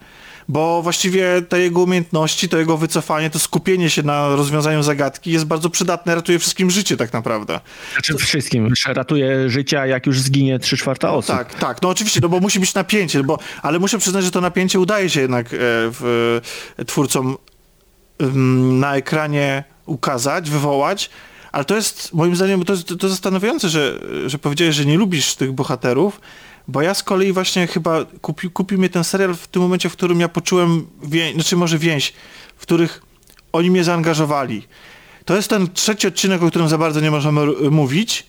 Bo 0.50 0.82
właściwie 0.82 1.42
te 1.42 1.60
jego 1.60 1.82
umiejętności, 1.82 2.50
to 2.50 2.58
jego 2.58 2.78
wycofanie, 2.78 3.30
to 3.30 3.40
skupienie 3.40 3.90
się 3.90 4.04
na 4.04 4.36
rozwiązaniu 4.36 4.84
zagadki 4.84 5.32
jest 5.32 5.46
bardzo 5.46 5.70
przydatne, 5.70 6.16
ratuje 6.16 6.40
wszystkim 6.40 6.72
życie 6.72 6.98
tak 6.98 7.14
naprawdę. 7.14 7.60
Znaczy 7.94 8.18
wszystkim. 8.18 8.74
Ratuje 8.88 9.50
życia, 9.50 9.86
jak 9.86 10.06
już 10.06 10.22
zginie 10.22 10.60
3 10.60 10.78
czwarta 10.78 11.14
osób. 11.14 11.36
Tak, 11.36 11.54
tak. 11.54 11.82
No 11.82 11.90
oczywiście, 11.90 12.20
no 12.24 12.30
bo 12.30 12.40
musi 12.40 12.60
być 12.60 12.74
napięcie, 12.74 13.24
bo, 13.24 13.40
ale 13.62 13.80
muszę 13.80 13.98
przyznać, 13.98 14.24
że 14.24 14.32
to 14.32 14.42
napięcie 14.42 14.80
udaje 14.80 15.10
się 15.10 15.22
jednak 15.22 15.46
e, 15.46 15.50
w, 15.60 16.40
e, 16.78 16.86
twórcom 16.86 17.38
em, 18.20 18.80
na 18.80 18.96
ekranie 18.96 19.64
ukazać, 19.86 20.50
wywołać, 20.50 21.10
ale 21.52 21.66
to 21.66 21.76
jest, 21.76 22.14
moim 22.14 22.36
zdaniem, 22.36 22.66
to 22.66 22.78
to 23.00 23.10
zastanawiające, 23.10 23.70
że, 23.70 24.00
że 24.26 24.40
powiedziałeś, 24.40 24.76
że 24.76 24.86
nie 24.86 24.98
lubisz 24.98 25.36
tych 25.36 25.52
bohaterów, 25.52 26.22
bo 26.68 26.82
ja 26.82 26.94
z 26.94 27.04
kolei 27.04 27.34
właśnie 27.34 27.68
chyba 27.68 28.06
kupi, 28.22 28.50
kupił 28.50 28.80
mnie 28.80 28.90
ten 28.90 29.04
serial 29.04 29.36
w 29.36 29.48
tym 29.48 29.62
momencie, 29.62 29.90
w 29.90 29.94
którym 29.94 30.20
ja 30.20 30.30
poczułem 30.30 30.88
więź, 31.04 31.34
znaczy 31.34 31.56
może 31.56 31.78
więź, 31.78 32.14
w 32.58 32.62
których 32.62 33.02
oni 33.54 33.72
mnie 33.72 33.84
zaangażowali. 33.84 34.68
To 35.26 35.36
jest 35.36 35.50
ten 35.50 35.68
trzeci 35.74 36.08
odcinek, 36.08 36.44
o 36.44 36.50
którym 36.50 36.70
za 36.70 36.78
bardzo 36.78 37.00
nie 37.00 37.12
możemy 37.12 37.42
r- 37.42 37.72
mówić, 37.72 38.26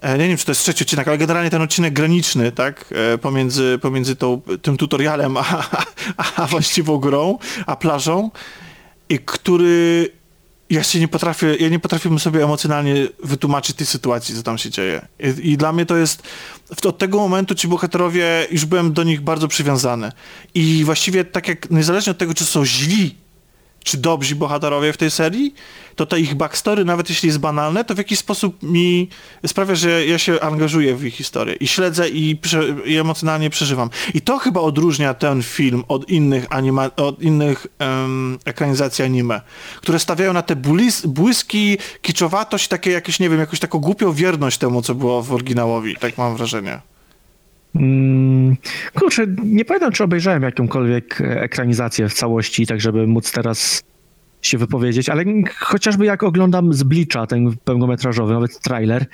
E, 0.00 0.18
Nie 0.18 0.28
wiem, 0.28 0.36
czy 0.36 0.44
to 0.44 0.50
jest 0.50 0.62
trzeci 0.62 0.84
odcinek, 0.84 1.08
ale 1.08 1.18
generalnie 1.18 1.50
ten 1.50 1.62
odcinek 1.62 1.94
graniczny, 1.94 2.52
tak, 2.52 2.94
e, 3.14 3.18
pomiędzy, 3.18 3.78
pomiędzy 3.82 4.16
tą, 4.16 4.40
tym 4.62 4.76
tutorialem 4.76 5.36
a, 5.36 5.44
a, 6.16 6.32
a 6.36 6.46
właściwą 6.46 6.98
grą, 6.98 7.38
a 7.66 7.76
plażą, 7.76 8.30
i 9.08 9.18
który 9.18 10.10
ja 10.70 10.82
się 10.82 11.00
nie 11.00 11.08
potrafię, 11.08 11.56
ja 11.60 11.68
nie 11.68 11.78
potrafię 11.78 12.18
sobie 12.18 12.44
emocjonalnie 12.44 12.94
wytłumaczyć 13.24 13.76
tej 13.76 13.86
sytuacji, 13.86 14.34
co 14.34 14.42
tam 14.42 14.58
się 14.58 14.70
dzieje. 14.70 15.06
I, 15.20 15.50
i 15.52 15.56
dla 15.56 15.72
mnie 15.72 15.86
to 15.86 15.96
jest, 15.96 16.22
od 16.84 16.98
tego 16.98 17.18
momentu 17.18 17.54
ci 17.54 17.68
bohaterowie, 17.68 18.46
już 18.50 18.64
byłem 18.64 18.92
do 18.92 19.02
nich 19.02 19.20
bardzo 19.20 19.48
przywiązany. 19.48 20.12
I 20.54 20.84
właściwie 20.84 21.24
tak 21.24 21.48
jak, 21.48 21.70
niezależnie 21.70 22.10
od 22.10 22.18
tego, 22.18 22.34
czy 22.34 22.44
są 22.44 22.64
źli, 22.64 23.14
czy 23.88 23.98
dobrzy 23.98 24.36
bohaterowie 24.36 24.92
w 24.92 24.96
tej 24.96 25.10
serii, 25.10 25.54
to 25.96 26.06
te 26.06 26.20
ich 26.20 26.34
backstory, 26.34 26.84
nawet 26.84 27.08
jeśli 27.08 27.26
jest 27.26 27.38
banalne, 27.38 27.84
to 27.84 27.94
w 27.94 27.98
jakiś 27.98 28.18
sposób 28.18 28.62
mi 28.62 29.08
sprawia, 29.46 29.74
że 29.74 30.06
ja 30.06 30.18
się 30.18 30.40
angażuję 30.40 30.96
w 30.96 31.04
ich 31.04 31.14
historię 31.14 31.54
i 31.54 31.66
śledzę 31.66 32.08
i, 32.08 32.36
prze, 32.36 32.64
i 32.84 32.96
emocjonalnie 32.96 33.50
przeżywam. 33.50 33.90
I 34.14 34.20
to 34.20 34.38
chyba 34.38 34.60
odróżnia 34.60 35.14
ten 35.14 35.42
film 35.42 35.84
od 35.88 36.10
innych, 36.10 36.46
anima, 36.50 36.90
od 36.96 37.22
innych 37.22 37.66
em, 37.78 38.38
ekranizacji 38.44 39.04
anime, 39.04 39.40
które 39.76 39.98
stawiają 39.98 40.32
na 40.32 40.42
te 40.42 40.56
błyski, 41.04 41.78
kiczowatość, 42.02 42.68
takie 42.68 42.90
jakieś, 42.90 43.20
nie 43.20 43.30
wiem, 43.30 43.40
jakąś 43.40 43.58
taką 43.58 43.78
głupią 43.78 44.12
wierność 44.12 44.58
temu, 44.58 44.82
co 44.82 44.94
było 44.94 45.22
w 45.22 45.32
oryginałowi. 45.32 45.96
Tak 46.00 46.18
mam 46.18 46.36
wrażenie. 46.36 46.80
Mm, 47.74 48.56
kurczę, 48.94 49.26
nie 49.44 49.64
pamiętam, 49.64 49.92
czy 49.92 50.04
obejrzałem 50.04 50.42
jakąkolwiek 50.42 51.20
ekranizację 51.20 52.08
w 52.08 52.14
całości, 52.14 52.66
tak 52.66 52.80
żeby 52.80 53.06
móc 53.06 53.32
teraz 53.32 53.82
się 54.42 54.58
wypowiedzieć, 54.58 55.08
ale 55.08 55.24
chociażby 55.58 56.04
jak 56.04 56.22
oglądam 56.22 56.72
z 56.72 56.82
Blicza 56.82 57.26
ten 57.26 57.56
pełnometrażowy, 57.64 58.32
nawet 58.32 58.60
trailer, 58.60 59.06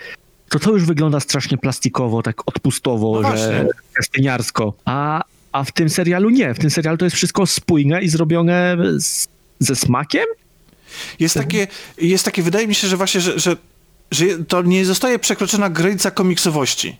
to 0.49 0.59
to 0.59 0.71
już 0.71 0.85
wygląda 0.85 1.21
strasznie 1.21 1.59
plastikowo, 1.59 2.23
tak 2.23 2.49
odpustowo, 2.49 3.21
No 3.21 3.37
że 3.37 3.67
kastyniarsko. 3.93 4.73
A, 4.85 5.25
a 5.53 5.65
w 5.65 5.73
tym 5.73 5.91
serialu 5.91 6.31
nie. 6.31 6.55
W 6.55 6.59
tym 6.59 6.71
serialu 6.71 6.99
to 6.99 7.05
jest 7.05 7.17
wszystko 7.17 7.47
spójne 7.47 8.03
i 8.03 8.09
zrobione 8.09 8.77
z, 8.99 9.29
ze 9.59 9.77
smakiem? 9.77 10.25
Jest 11.21 11.35
takie, 11.35 11.67
jest 11.99 12.25
takie, 12.25 12.43
wydaje 12.43 12.69
mi 12.69 12.75
się, 12.75 12.89
że 12.89 12.97
właśnie, 12.97 13.21
że, 13.21 13.39
że, 13.39 13.57
że 14.11 14.27
to 14.49 14.63
nie 14.63 14.85
zostaje 14.85 15.19
przekroczona 15.19 15.71
granica 15.71 16.11
komiksowości. 16.11 16.97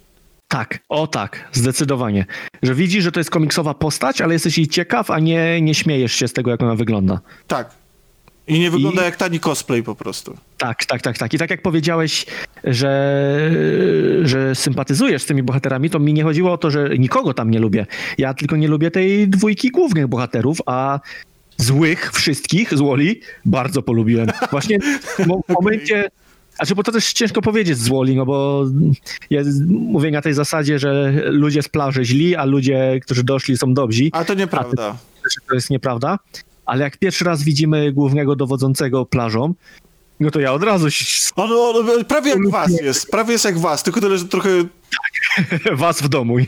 Tak, 0.55 0.79
o 0.89 1.07
tak, 1.07 1.49
zdecydowanie. 1.53 2.27
Że 2.63 2.75
widzisz, 2.75 3.05
że 3.05 3.13
to 3.13 3.21
jest 3.21 3.31
komiksowa 3.31 3.75
postać, 3.75 4.21
ale 4.21 4.33
jesteś 4.35 4.59
jej 4.59 4.67
ciekaw, 4.69 5.11
a 5.11 5.19
nie, 5.19 5.61
nie 5.63 5.75
śmiejesz 5.75 6.13
się 6.13 6.29
z 6.29 6.33
tego, 6.33 6.51
jak 6.51 6.63
ona 6.63 6.75
wygląda. 6.75 7.21
Tak. 7.47 7.71
I 8.49 8.61
nie 8.61 8.71
wygląda 8.71 9.03
I- 9.03 9.05
jak 9.05 9.17
tani 9.17 9.41
cosplay 9.41 9.83
po 9.83 9.95
prostu. 9.95 10.37
Tak, 10.59 10.85
tak, 10.85 11.03
tak, 11.03 11.19
tak. 11.19 11.35
I 11.35 11.39
tak 11.39 11.51
jak 11.51 11.63
powiedziałeś, 11.63 12.27
że, 12.65 13.51
że 14.23 14.55
sympatyzujesz 14.55 15.23
z 15.23 15.27
tymi 15.27 15.43
bohaterami, 15.43 15.91
to 15.91 15.99
mi 15.99 16.13
nie 16.15 16.23
chodziło 16.23 16.53
o 16.53 16.59
to, 16.59 16.71
że 16.71 16.89
nikogo 16.99 17.35
tam 17.35 17.51
nie 17.51 17.59
lubię. 17.59 17.87
Ja 18.19 18.35
tylko 18.35 18.57
nie 18.57 18.69
lubię 18.69 18.91
tej 18.91 19.29
dwójki 19.29 19.71
głównych 19.71 20.07
bohaterów, 20.07 20.59
a 20.67 21.01
złych 21.57 22.13
wszystkich 22.13 22.75
z 22.75 22.81
Woli 22.81 23.21
bardzo 23.45 23.83
polubiłem. 23.83 24.29
Właśnie 24.51 24.79
w 25.19 25.27
mo- 25.27 25.41
w 25.49 25.53
momencie... 25.61 26.11
Znaczy, 26.57 26.75
bo 26.75 26.83
to 26.83 26.93
też 26.93 27.13
ciężko 27.13 27.43
powiedzieć 27.43 27.79
z 27.79 27.89
Woli, 27.89 28.17
no 28.17 28.27
bo 28.27 28.65
ja 29.31 29.43
mówię 29.69 30.11
na 30.11 30.23
tej 30.23 30.35
zasadzie, 30.35 30.79
że 30.79 31.13
ludzie 31.27 31.63
z 31.63 31.69
plaży 31.69 32.05
źli, 32.05 32.37
a 32.37 32.45
ludzie, 32.45 33.01
którzy 33.03 33.25
doszli 33.25 33.57
są 33.57 33.75
dobrzy 33.75 34.05
Ale 34.13 34.25
to 34.25 34.35
nieprawda. 34.35 34.97
że 35.17 35.49
to 35.49 35.55
jest 35.55 35.71
nieprawda, 35.71 36.19
ale 36.67 36.85
jak 36.85 36.99
pierwszy 36.99 37.25
raz 37.25 37.43
widzimy 37.43 37.93
głównego 37.93 38.37
dowodzącego 38.37 39.07
plażą, 39.07 39.55
no 40.21 40.31
to 40.31 40.41
ja 40.41 40.53
od 40.53 40.63
razu 40.63 40.91
się- 40.91 41.31
On, 41.37 41.51
on 41.53 42.05
prawie 42.05 42.31
jak 42.31 42.51
was 42.51 42.81
jest. 42.83 43.11
Prawie 43.11 43.33
jest 43.33 43.45
jak 43.45 43.59
was, 43.59 43.83
tylko 43.83 44.01
tyle, 44.01 44.19
że 44.19 44.25
trochę... 44.25 44.51
was 45.73 46.03
w 46.03 46.09
domu, 46.09 46.39
nie? 46.39 46.47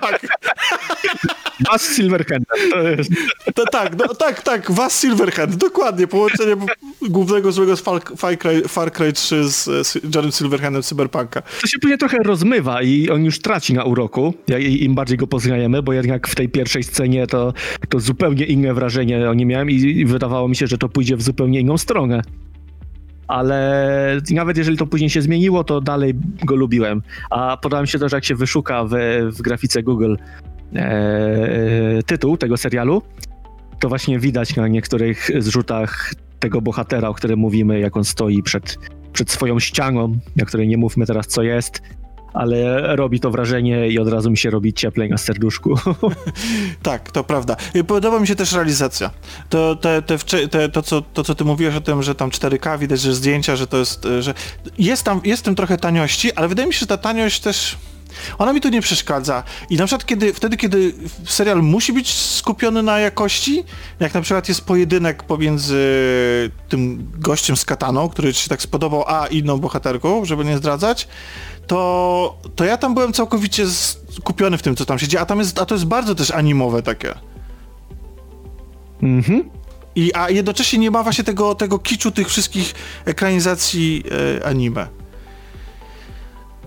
Tak, 0.00 0.26
Was 1.70 1.82
z 1.82 1.96
Silverhandem. 1.96 2.70
To 2.72 2.82
jest... 2.88 3.10
to, 3.54 3.64
tak, 3.72 3.96
no, 3.98 4.14
tak, 4.14 4.42
tak, 4.42 4.70
was 4.72 5.00
Silverhand. 5.00 5.56
Dokładnie, 5.56 6.06
połączenie 6.06 6.56
głównego 7.02 7.52
złego 7.52 7.76
z 7.76 7.80
Far, 7.80 8.02
Far, 8.16 8.38
Cry, 8.38 8.62
Far 8.68 8.92
Cry 8.92 9.12
3 9.12 9.48
z, 9.48 9.64
z 9.86 10.36
Silverhandem 10.36 10.82
Cyberpunka. 10.82 11.42
To 11.60 11.66
się 11.66 11.78
później 11.78 11.98
trochę 11.98 12.16
rozmywa 12.18 12.82
i 12.82 13.10
on 13.10 13.24
już 13.24 13.38
traci 13.38 13.74
na 13.74 13.84
uroku, 13.84 14.34
im 14.58 14.94
bardziej 14.94 15.18
go 15.18 15.26
poznajemy, 15.26 15.82
bo 15.82 15.92
jednak 15.92 16.28
w 16.28 16.34
tej 16.34 16.48
pierwszej 16.48 16.82
scenie 16.82 17.26
to, 17.26 17.54
to 17.88 18.00
zupełnie 18.00 18.44
inne 18.44 18.74
wrażenie 18.74 19.30
o 19.30 19.34
nim 19.34 19.48
miałem 19.48 19.70
i 19.70 20.04
wydawało 20.04 20.48
mi 20.48 20.56
się, 20.56 20.66
że 20.66 20.78
to 20.78 20.88
pójdzie 20.88 21.16
w 21.16 21.22
zupełnie 21.22 21.60
inną 21.60 21.78
stronę. 21.78 22.22
Ale 23.28 24.20
nawet 24.30 24.56
jeżeli 24.56 24.76
to 24.76 24.86
później 24.86 25.10
się 25.10 25.22
zmieniło, 25.22 25.64
to 25.64 25.80
dalej 25.80 26.14
go 26.44 26.56
lubiłem. 26.56 27.02
A 27.30 27.56
podoba 27.56 27.82
mi 27.82 27.88
się 27.88 27.98
to, 27.98 28.08
że 28.08 28.16
jak 28.16 28.24
się 28.24 28.34
wyszuka 28.34 28.84
w, 28.84 28.90
w 29.36 29.42
grafice 29.42 29.82
Google 29.82 30.16
e, 30.74 32.02
tytuł 32.06 32.36
tego 32.36 32.56
serialu, 32.56 33.02
to 33.80 33.88
właśnie 33.88 34.18
widać 34.18 34.56
na 34.56 34.68
niektórych 34.68 35.30
zrzutach 35.38 36.14
tego 36.38 36.60
bohatera, 36.60 37.08
o 37.08 37.14
którym 37.14 37.38
mówimy, 37.38 37.80
jak 37.80 37.96
on 37.96 38.04
stoi 38.04 38.42
przed, 38.42 38.78
przed 39.12 39.30
swoją 39.30 39.60
ścianą, 39.60 40.18
na 40.36 40.44
której 40.44 40.68
nie 40.68 40.76
mówmy 40.76 41.06
teraz 41.06 41.26
co 41.26 41.42
jest, 41.42 41.82
ale 42.32 42.82
robi 42.96 43.20
to 43.20 43.30
wrażenie 43.30 43.88
i 43.88 43.98
od 43.98 44.08
razu 44.08 44.30
mi 44.30 44.36
się 44.36 44.50
robi 44.50 44.72
cieplej 44.72 45.10
na 45.10 45.18
serduszku. 45.18 45.74
Tak, 46.82 47.10
to 47.10 47.24
prawda. 47.24 47.56
I 47.74 47.84
Podoba 47.84 48.20
mi 48.20 48.26
się 48.26 48.34
też 48.34 48.52
realizacja. 48.52 49.10
To, 49.48 49.76
te, 49.76 50.02
te, 50.02 50.18
te, 50.48 50.68
to, 50.68 50.82
co, 50.82 51.02
to, 51.02 51.24
co 51.24 51.34
ty 51.34 51.44
mówiłeś 51.44 51.74
o 51.74 51.80
tym, 51.80 52.02
że 52.02 52.14
tam 52.14 52.30
4K, 52.30 52.78
widać, 52.78 53.00
że 53.00 53.14
zdjęcia, 53.14 53.56
że 53.56 53.66
to 53.66 53.76
jest, 53.76 54.06
że 54.20 54.34
jest 54.78 55.02
tam, 55.02 55.20
jest 55.24 55.42
w 55.42 55.44
tym 55.44 55.54
trochę 55.54 55.78
taniości, 55.78 56.32
ale 56.32 56.48
wydaje 56.48 56.68
mi 56.68 56.74
się, 56.74 56.80
że 56.80 56.86
ta 56.86 56.96
taniość 56.96 57.40
też, 57.40 57.76
ona 58.38 58.52
mi 58.52 58.60
tu 58.60 58.68
nie 58.68 58.80
przeszkadza. 58.80 59.42
I 59.70 59.76
na 59.76 59.86
przykład 59.86 60.06
kiedy, 60.06 60.32
wtedy, 60.32 60.56
kiedy 60.56 60.94
serial 61.26 61.62
musi 61.62 61.92
być 61.92 62.14
skupiony 62.14 62.82
na 62.82 62.98
jakości, 62.98 63.64
jak 64.00 64.14
na 64.14 64.20
przykład 64.20 64.48
jest 64.48 64.64
pojedynek 64.64 65.22
pomiędzy 65.22 65.80
tym 66.68 67.10
gościem 67.14 67.56
z 67.56 67.64
kataną, 67.64 68.08
który 68.08 68.34
ci 68.34 68.42
się 68.42 68.48
tak 68.48 68.62
spodobał, 68.62 69.04
a 69.06 69.26
inną 69.26 69.58
bohaterką, 69.58 70.24
żeby 70.24 70.44
nie 70.44 70.56
zdradzać, 70.56 71.08
to, 71.66 72.38
to 72.56 72.64
ja 72.64 72.76
tam 72.76 72.94
byłem 72.94 73.12
całkowicie 73.12 73.66
skupiony 74.10 74.58
w 74.58 74.62
tym, 74.62 74.76
co 74.76 74.84
tam 74.84 74.98
się 74.98 75.08
dzieje, 75.08 75.20
a 75.20 75.26
tam 75.26 75.38
jest, 75.38 75.58
a 75.58 75.66
to 75.66 75.74
jest 75.74 75.86
bardzo 75.86 76.14
też 76.14 76.30
animowe 76.30 76.82
takie. 76.82 77.14
mhm. 79.02 79.50
I, 79.94 80.14
a 80.14 80.30
jednocześnie 80.30 80.78
nie 80.78 80.90
ma 80.90 81.02
właśnie 81.02 81.24
tego, 81.24 81.54
tego 81.54 81.78
kiczu 81.78 82.10
tych 82.10 82.28
wszystkich 82.28 82.74
ekranizacji 83.04 84.04
e, 84.40 84.46
anime. 84.46 84.86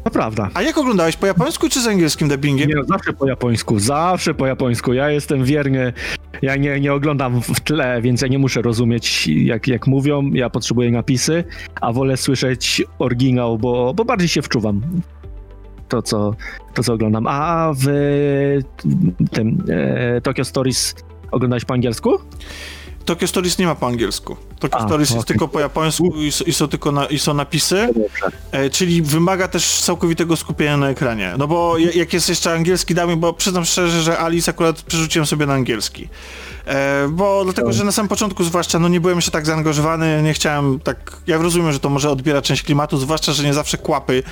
To 0.05 0.11
prawda. 0.11 0.49
A 0.53 0.61
jak 0.61 0.77
oglądałeś, 0.77 1.17
po 1.17 1.25
japońsku 1.25 1.69
czy 1.69 1.81
z 1.81 1.87
angielskim 1.87 2.27
dubbingiem? 2.27 2.69
Nie, 2.69 2.75
no, 2.75 2.83
zawsze 2.83 3.13
po 3.13 3.27
japońsku, 3.27 3.79
zawsze 3.79 4.33
po 4.33 4.47
japońsku. 4.47 4.93
Ja 4.93 5.09
jestem 5.09 5.43
wierny, 5.43 5.93
ja 6.41 6.55
nie, 6.55 6.79
nie 6.79 6.93
oglądam 6.93 7.41
w 7.41 7.59
tle, 7.59 8.01
więc 8.01 8.21
ja 8.21 8.27
nie 8.27 8.39
muszę 8.39 8.61
rozumieć, 8.61 9.27
jak, 9.27 9.67
jak 9.67 9.87
mówią. 9.87 10.31
Ja 10.33 10.49
potrzebuję 10.49 10.91
napisy, 10.91 11.43
a 11.81 11.93
wolę 11.93 12.17
słyszeć 12.17 12.83
oryginał, 12.99 13.57
bo, 13.57 13.93
bo 13.93 14.05
bardziej 14.05 14.27
się 14.27 14.41
wczuwam 14.41 14.81
to, 15.87 16.01
co, 16.01 16.35
to, 16.73 16.83
co 16.83 16.93
oglądam. 16.93 17.27
A 17.27 17.71
w 17.77 17.87
tym 19.31 19.63
e, 19.69 20.21
Tokyo 20.21 20.45
Stories 20.45 20.95
oglądałeś 21.31 21.65
po 21.65 21.73
angielsku? 21.73 22.19
Tokyo 23.05 23.27
Stories 23.27 23.57
nie 23.57 23.65
ma 23.65 23.75
po 23.75 23.87
angielsku. 23.87 24.37
Tokyo 24.59 24.79
A, 24.79 24.85
Stories 24.87 25.09
jest 25.09 25.19
okej. 25.21 25.27
tylko 25.27 25.47
po 25.47 25.59
japońsku 25.59 26.13
i, 26.15 26.49
i 26.49 26.53
są 26.53 26.67
tylko 26.67 26.91
na, 26.91 27.05
i 27.05 27.19
są 27.19 27.33
napisy, 27.33 27.89
e, 28.51 28.69
czyli 28.69 29.01
wymaga 29.01 29.47
też 29.47 29.79
całkowitego 29.81 30.35
skupienia 30.35 30.77
na 30.77 30.89
ekranie. 30.89 31.33
No 31.37 31.47
bo 31.47 31.77
ja- 31.77 31.91
jak 31.91 32.13
jest 32.13 32.29
jeszcze 32.29 32.53
angielski 32.53 32.95
dubbing, 32.95 33.19
bo 33.19 33.33
przyznam 33.33 33.65
szczerze, 33.65 34.01
że 34.01 34.19
Alice 34.19 34.51
akurat 34.51 34.81
przerzuciłem 34.81 35.25
sobie 35.25 35.45
na 35.45 35.53
angielski. 35.53 36.09
E, 36.65 37.07
bo 37.11 37.43
dlatego, 37.43 37.73
że 37.73 37.83
na 37.83 37.91
samym 37.91 38.09
początku 38.09 38.43
zwłaszcza, 38.43 38.79
no 38.79 38.87
nie 38.87 38.99
byłem 39.01 39.17
jeszcze 39.17 39.31
tak 39.31 39.45
zaangażowany, 39.45 40.21
nie 40.23 40.33
chciałem 40.33 40.79
tak, 40.79 41.17
ja 41.27 41.37
rozumiem, 41.37 41.71
że 41.71 41.79
to 41.79 41.89
może 41.89 42.09
odbiera 42.09 42.41
część 42.41 42.63
klimatu, 42.63 42.97
zwłaszcza, 42.97 43.33
że 43.33 43.43
nie 43.43 43.53
zawsze 43.53 43.77
kłapy, 43.77 44.23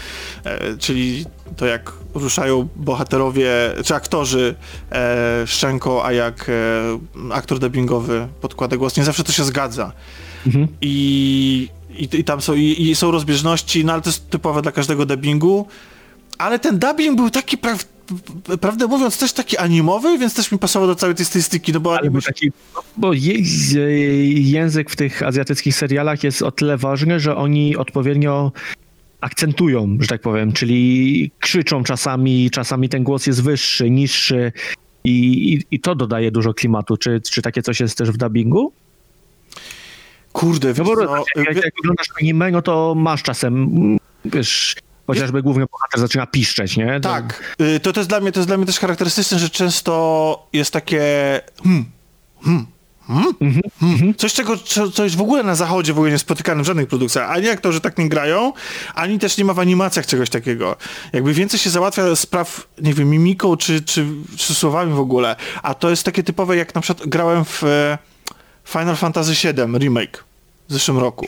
e, 0.44 0.78
czyli 0.78 1.26
to 1.58 1.66
jak 1.66 1.92
ruszają 2.14 2.68
bohaterowie, 2.76 3.51
czy 3.86 3.95
aktorzy 3.95 4.55
e, 4.91 5.43
szczęką, 5.47 6.03
a 6.03 6.11
jak 6.11 6.49
e, 6.49 7.34
aktor 7.34 7.59
dubbingowy 7.59 8.28
podkłada 8.41 8.78
głos, 8.78 8.97
nie 8.97 9.03
zawsze 9.03 9.24
to 9.24 9.32
się 9.32 9.43
zgadza. 9.43 9.91
Mhm. 10.47 10.68
I, 10.82 11.70
i, 11.97 12.09
i 12.20 12.24
tam 12.24 12.41
są, 12.41 12.53
i, 12.53 12.82
i 12.89 12.95
są 12.95 13.11
rozbieżności, 13.11 13.86
no 13.86 13.93
ale 13.93 14.01
to 14.01 14.09
jest 14.09 14.30
typowe 14.30 14.61
dla 14.61 14.72
każdego 14.72 15.05
dubbingu, 15.05 15.68
ale 16.38 16.59
ten 16.59 16.80
dubbing 16.80 17.16
był 17.18 17.30
taki, 17.30 17.57
pra, 17.57 17.78
prawdę 18.61 18.88
mówiąc, 18.88 19.18
też 19.18 19.34
taki 19.34 19.57
animowy, 19.57 20.18
więc 20.18 20.34
też 20.34 20.51
mi 20.51 20.57
pasował 20.57 20.88
do 20.88 20.95
całej 20.95 21.16
tej 21.16 21.26
stylistyki, 21.26 21.74
no 21.74 21.80
bo 21.80 21.97
Ale 21.97 22.11
taki, 22.22 22.51
bo 22.97 23.14
je, 23.14 23.34
z- 23.45 23.78
język 24.49 24.89
w 24.89 24.95
tych 24.95 25.24
azjatyckich 25.24 25.76
serialach 25.76 26.24
jest 26.24 26.41
o 26.41 26.51
tyle 26.51 26.78
ważny, 26.78 27.20
że 27.20 27.36
oni 27.36 27.78
odpowiednio 27.78 28.51
akcentują, 29.24 29.98
że 30.00 30.08
tak 30.08 30.22
powiem, 30.22 30.52
czyli 30.54 31.32
krzyczą 31.40 31.84
czasami, 31.84 32.50
czasami 32.52 32.90
ten 32.90 33.04
głos 33.04 33.28
jest 33.28 33.44
wyższy, 33.44 33.90
niższy 33.90 34.52
i, 35.04 35.54
i, 35.54 35.76
i 35.76 35.80
to 35.80 35.96
dodaje 35.96 36.32
dużo 36.32 36.54
klimatu. 36.54 36.98
Czy, 36.98 37.22
czy 37.32 37.42
takie 37.42 37.62
coś 37.62 37.80
jest 37.80 37.98
też 37.98 38.12
w 38.12 38.18
dubbingu? 38.18 38.74
Kurde, 40.32 40.74
No 40.78 40.84
bo 40.84 40.96
no, 40.96 41.24
jak, 41.36 41.56
jak 41.56 41.74
oglądasz 41.80 42.08
anime, 42.22 42.52
no 42.52 42.62
to 42.62 42.96
masz 42.96 43.24
czasem, 43.24 43.70
wiesz, 44.26 44.76
chociażby 45.08 45.42
główny 45.44 45.66
bohater 45.72 46.00
zaczyna 46.00 46.28
piszczeć, 46.28 46.78
nie? 46.78 47.00
To- 47.02 47.10
tak. 47.10 47.56
Y, 47.62 47.80
To, 47.80 47.94
to, 47.94 48.00
jest 48.00 48.10
dla 48.10 48.20
mnie, 48.20 48.32
to 48.32 48.40
jest 48.40 48.50
dla 48.50 48.58
mnie 48.58 48.66
też 48.66 48.80
charakterystyczne, 48.80 49.40
że 49.40 49.50
często 49.50 50.48
jest 50.54 50.74
takie 50.74 51.02
hmm, 51.64 51.86
hmm, 52.42 52.66
hmm, 53.08 53.62
hmm. 53.80 54.16
Coś, 54.16 54.34
czego, 54.34 54.58
co, 54.58 54.91
co 54.91 55.04
jest 55.04 55.16
w 55.16 55.22
ogóle 55.22 55.43
na 55.43 55.56
zachodzie 55.56 55.93
w 55.93 55.97
ogóle 55.97 56.12
nie 56.12 56.18
spotykane 56.18 56.64
w 56.64 56.66
żadnych 56.66 56.88
produkcjach. 56.88 57.30
Ani 57.30 57.49
aktorzy 57.49 57.82
tak 57.82 57.97
nie 57.97 58.10
grają, 58.10 58.54
ani 58.95 59.20
też 59.20 59.38
nie 59.38 59.45
ma 59.45 59.54
w 59.54 59.60
animacjach 59.60 60.06
czegoś 60.06 60.30
takiego. 60.30 60.76
Jakby 61.14 61.34
więcej 61.34 61.60
się 61.60 61.70
załatwia 61.70 62.16
spraw, 62.16 62.68
nie 62.82 62.93
wiem, 62.93 63.10
mimiką 63.10 63.58
czy, 63.58 63.82
czy, 63.82 64.06
czy 64.38 64.56
słowami 64.56 64.93
w 64.93 64.99
ogóle. 64.99 65.36
A 65.64 65.74
to 65.74 65.89
jest 65.89 66.04
takie 66.04 66.24
typowe, 66.24 66.58
jak 66.58 66.76
na 66.76 66.82
przykład 66.82 67.10
grałem 67.10 67.45
w 67.45 67.64
e, 67.64 67.97
Final 68.66 68.95
Fantasy 68.95 69.32
VII 69.32 69.78
Remake 69.80 70.24
w 70.70 70.74
zeszłym 70.74 70.97
roku 70.97 71.28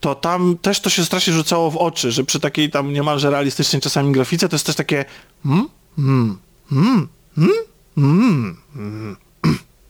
to 0.00 0.14
tam 0.14 0.58
też 0.62 0.80
to 0.80 0.90
się 0.90 1.04
strasznie 1.04 1.32
rzucało 1.32 1.70
w 1.70 1.76
oczy, 1.76 2.12
że 2.12 2.24
przy 2.24 2.40
takiej 2.40 2.70
tam 2.70 2.92
niemalże 2.92 3.30
realistycznej 3.30 3.82
czasami 3.82 4.12
grafice 4.12 4.48
to 4.48 4.54
jest 4.54 4.66
też 4.66 4.76
takie 4.76 5.04
hmm, 5.42 5.68
hmm, 5.96 6.38
hmm, 6.70 7.08
hmm, 7.36 7.54
hmm, 7.94 8.56
hmm. 8.74 9.16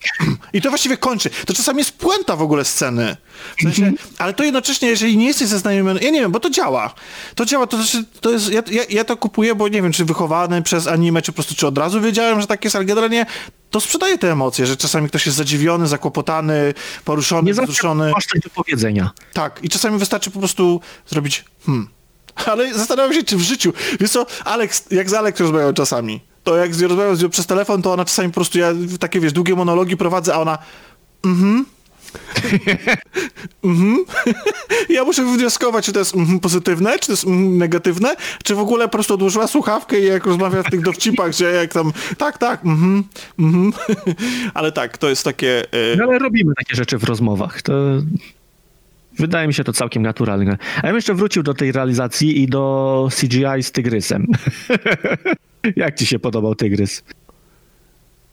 I 0.53 0.63
to 0.63 0.69
właściwie 0.69 0.97
kończy. 0.97 1.31
To 1.47 1.55
czasami 1.55 1.79
jest 1.79 1.93
puenta 1.93 2.37
w 2.37 2.43
ogóle 2.43 2.65
sceny. 2.65 3.17
W 3.59 3.63
sensie, 3.63 3.93
ale 4.19 4.35
to 4.35 4.45
jednocześnie, 4.45 4.89
jeżeli 4.89 5.17
nie 5.17 5.27
jesteś 5.27 5.49
zaznajomiony, 5.49 6.01
ja 6.01 6.11
nie 6.11 6.21
wiem, 6.21 6.33
bo 6.33 6.41
to 6.41 6.51
działa. 6.51 6.95
To 7.35 7.45
działa, 7.45 7.67
to 7.67 7.77
znaczy, 7.77 8.05
to 8.21 8.31
jest, 8.31 8.51
ja, 8.53 8.63
ja, 8.71 8.83
ja 8.91 9.05
to 9.05 9.17
kupuję, 9.17 9.55
bo 9.55 9.69
nie 9.69 9.83
wiem, 9.83 9.93
czy 9.93 10.05
wychowany 10.05 10.63
przez 10.63 10.87
anime, 10.87 11.23
czy 11.23 11.33
po 11.33 11.37
prostu, 11.37 11.55
czy 11.55 11.67
od 11.67 11.79
razu 11.79 12.01
wiedziałem, 12.01 12.41
że 12.41 12.47
tak 12.47 12.65
jest, 12.65 12.77
ale 12.77 12.85
generalnie 12.85 13.27
to 13.71 13.81
sprzedaje 13.81 14.19
te 14.19 14.33
emocje, 14.33 14.67
że 14.67 14.77
czasami 14.77 15.09
ktoś 15.09 15.27
jest 15.27 15.39
zadziwiony, 15.39 15.87
zakłopotany, 15.87 16.75
poruszony, 17.05 17.47
Nie 17.47 17.53
wzruszony. 17.53 18.11
masz 18.11 18.27
coś 18.27 18.41
do 18.41 18.51
powiedzenia. 18.51 19.11
Tak, 19.33 19.61
i 19.63 19.69
czasami 19.69 19.99
wystarczy 19.99 20.31
po 20.31 20.39
prostu 20.39 20.81
zrobić 21.07 21.45
hmm. 21.67 21.89
Ale 22.47 22.75
zastanawiam 22.75 23.13
się, 23.13 23.25
czy 23.25 23.37
w 23.37 23.41
życiu, 23.41 23.73
wiesz 24.01 24.11
co, 24.11 24.27
Alex, 24.45 24.85
jak 24.91 25.11
z 25.11 25.15
Alex 25.15 25.41
rozmawiał 25.41 25.73
czasami, 25.73 26.21
to 26.49 26.57
jak 26.57 26.71
rozmawiam 26.81 27.17
z 27.17 27.23
nią 27.23 27.31
przez 27.31 27.47
telefon, 27.47 27.83
to 27.83 27.93
ona 27.93 28.05
czasami 28.05 28.29
po 28.29 28.35
prostu, 28.35 28.59
ja 28.59 28.73
takie, 29.01 29.21
wiesz, 29.21 29.33
długie 29.33 29.55
monologi 29.55 29.97
prowadzę, 29.97 30.35
a 30.35 30.39
ona 30.39 30.59
mhm, 31.25 31.65
mhm. 33.65 34.05
ja 34.97 35.05
muszę 35.05 35.25
wywnioskować, 35.25 35.87
czy 35.87 35.93
to 35.93 35.99
jest 35.99 36.15
mhm, 36.15 36.41
pozytywne, 36.41 36.99
czy 36.99 37.07
to 37.07 37.13
jest 37.13 37.25
mhm, 37.25 37.59
negatywne, 37.59 38.15
czy 38.45 38.55
w 38.55 38.59
ogóle 38.59 38.85
po 38.85 38.93
prostu 38.93 39.15
odłożyła 39.15 39.47
słuchawkę 39.47 40.01
i 40.01 40.05
jak 40.05 40.27
rozmawia 40.27 40.63
w 40.63 40.71
tych 40.71 40.83
dowcipach, 40.83 41.33
że 41.33 41.53
jak 41.53 41.73
tam, 41.73 41.93
tak, 42.19 42.39
tak, 42.39 42.65
mhm, 42.65 43.05
mhm. 43.39 43.73
ale 44.55 44.73
tak, 44.73 44.99
to 44.99 45.09
jest 45.09 45.25
takie... 45.25 45.65
Y... 45.75 45.97
No 45.97 46.05
ale 46.05 46.19
robimy 46.19 46.53
takie 46.57 46.77
rzeczy 46.77 46.99
w 46.99 47.05
rozmowach, 47.05 47.63
to... 47.63 47.73
Wydaje 49.19 49.49
mi 49.49 49.55
się 49.55 49.65
to 49.65 49.73
całkiem 49.73 50.03
naturalne. 50.03 50.59
A 50.77 50.77
ja 50.77 50.83
bym 50.83 50.97
jeszcze 50.97 51.15
wrócił 51.15 51.43
do 51.43 51.55
tej 51.55 51.73
realizacji 51.73 52.43
i 52.43 52.47
do 52.47 53.09
CGI 53.21 53.63
z 53.63 53.73
Tygrysem. 53.73 54.27
Jak 55.77 55.99
ci 55.99 56.07
się 56.07 56.19
podobał 56.19 56.55
Tygrys? 56.55 57.03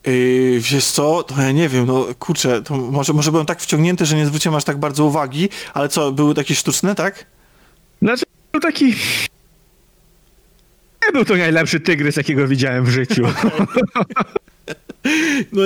Yy, 0.05 0.59
wiesz 0.59 0.85
co, 0.85 1.23
to 1.23 1.41
ja 1.41 1.51
nie 1.51 1.69
wiem, 1.69 1.85
no 1.85 2.05
kurczę, 2.19 2.61
to 2.61 2.77
może, 2.77 3.13
może 3.13 3.31
byłem 3.31 3.45
tak 3.45 3.61
wciągnięty, 3.61 4.05
że 4.05 4.15
nie 4.15 4.25
zwróciłem 4.25 4.55
aż 4.55 4.63
tak 4.63 4.77
bardzo 4.77 5.05
uwagi, 5.05 5.49
ale 5.73 5.89
co, 5.89 6.11
były 6.11 6.33
takie 6.33 6.55
sztuczne, 6.55 6.95
tak? 6.95 7.25
Znaczy, 8.01 8.25
był 8.51 8.61
taki... 8.61 8.85
Nie 11.05 11.11
był 11.13 11.25
to 11.25 11.35
najlepszy 11.35 11.79
tygrys, 11.79 12.15
jakiego 12.15 12.47
widziałem 12.47 12.85
w 12.85 12.89
życiu. 12.89 13.25
No, 15.51 15.61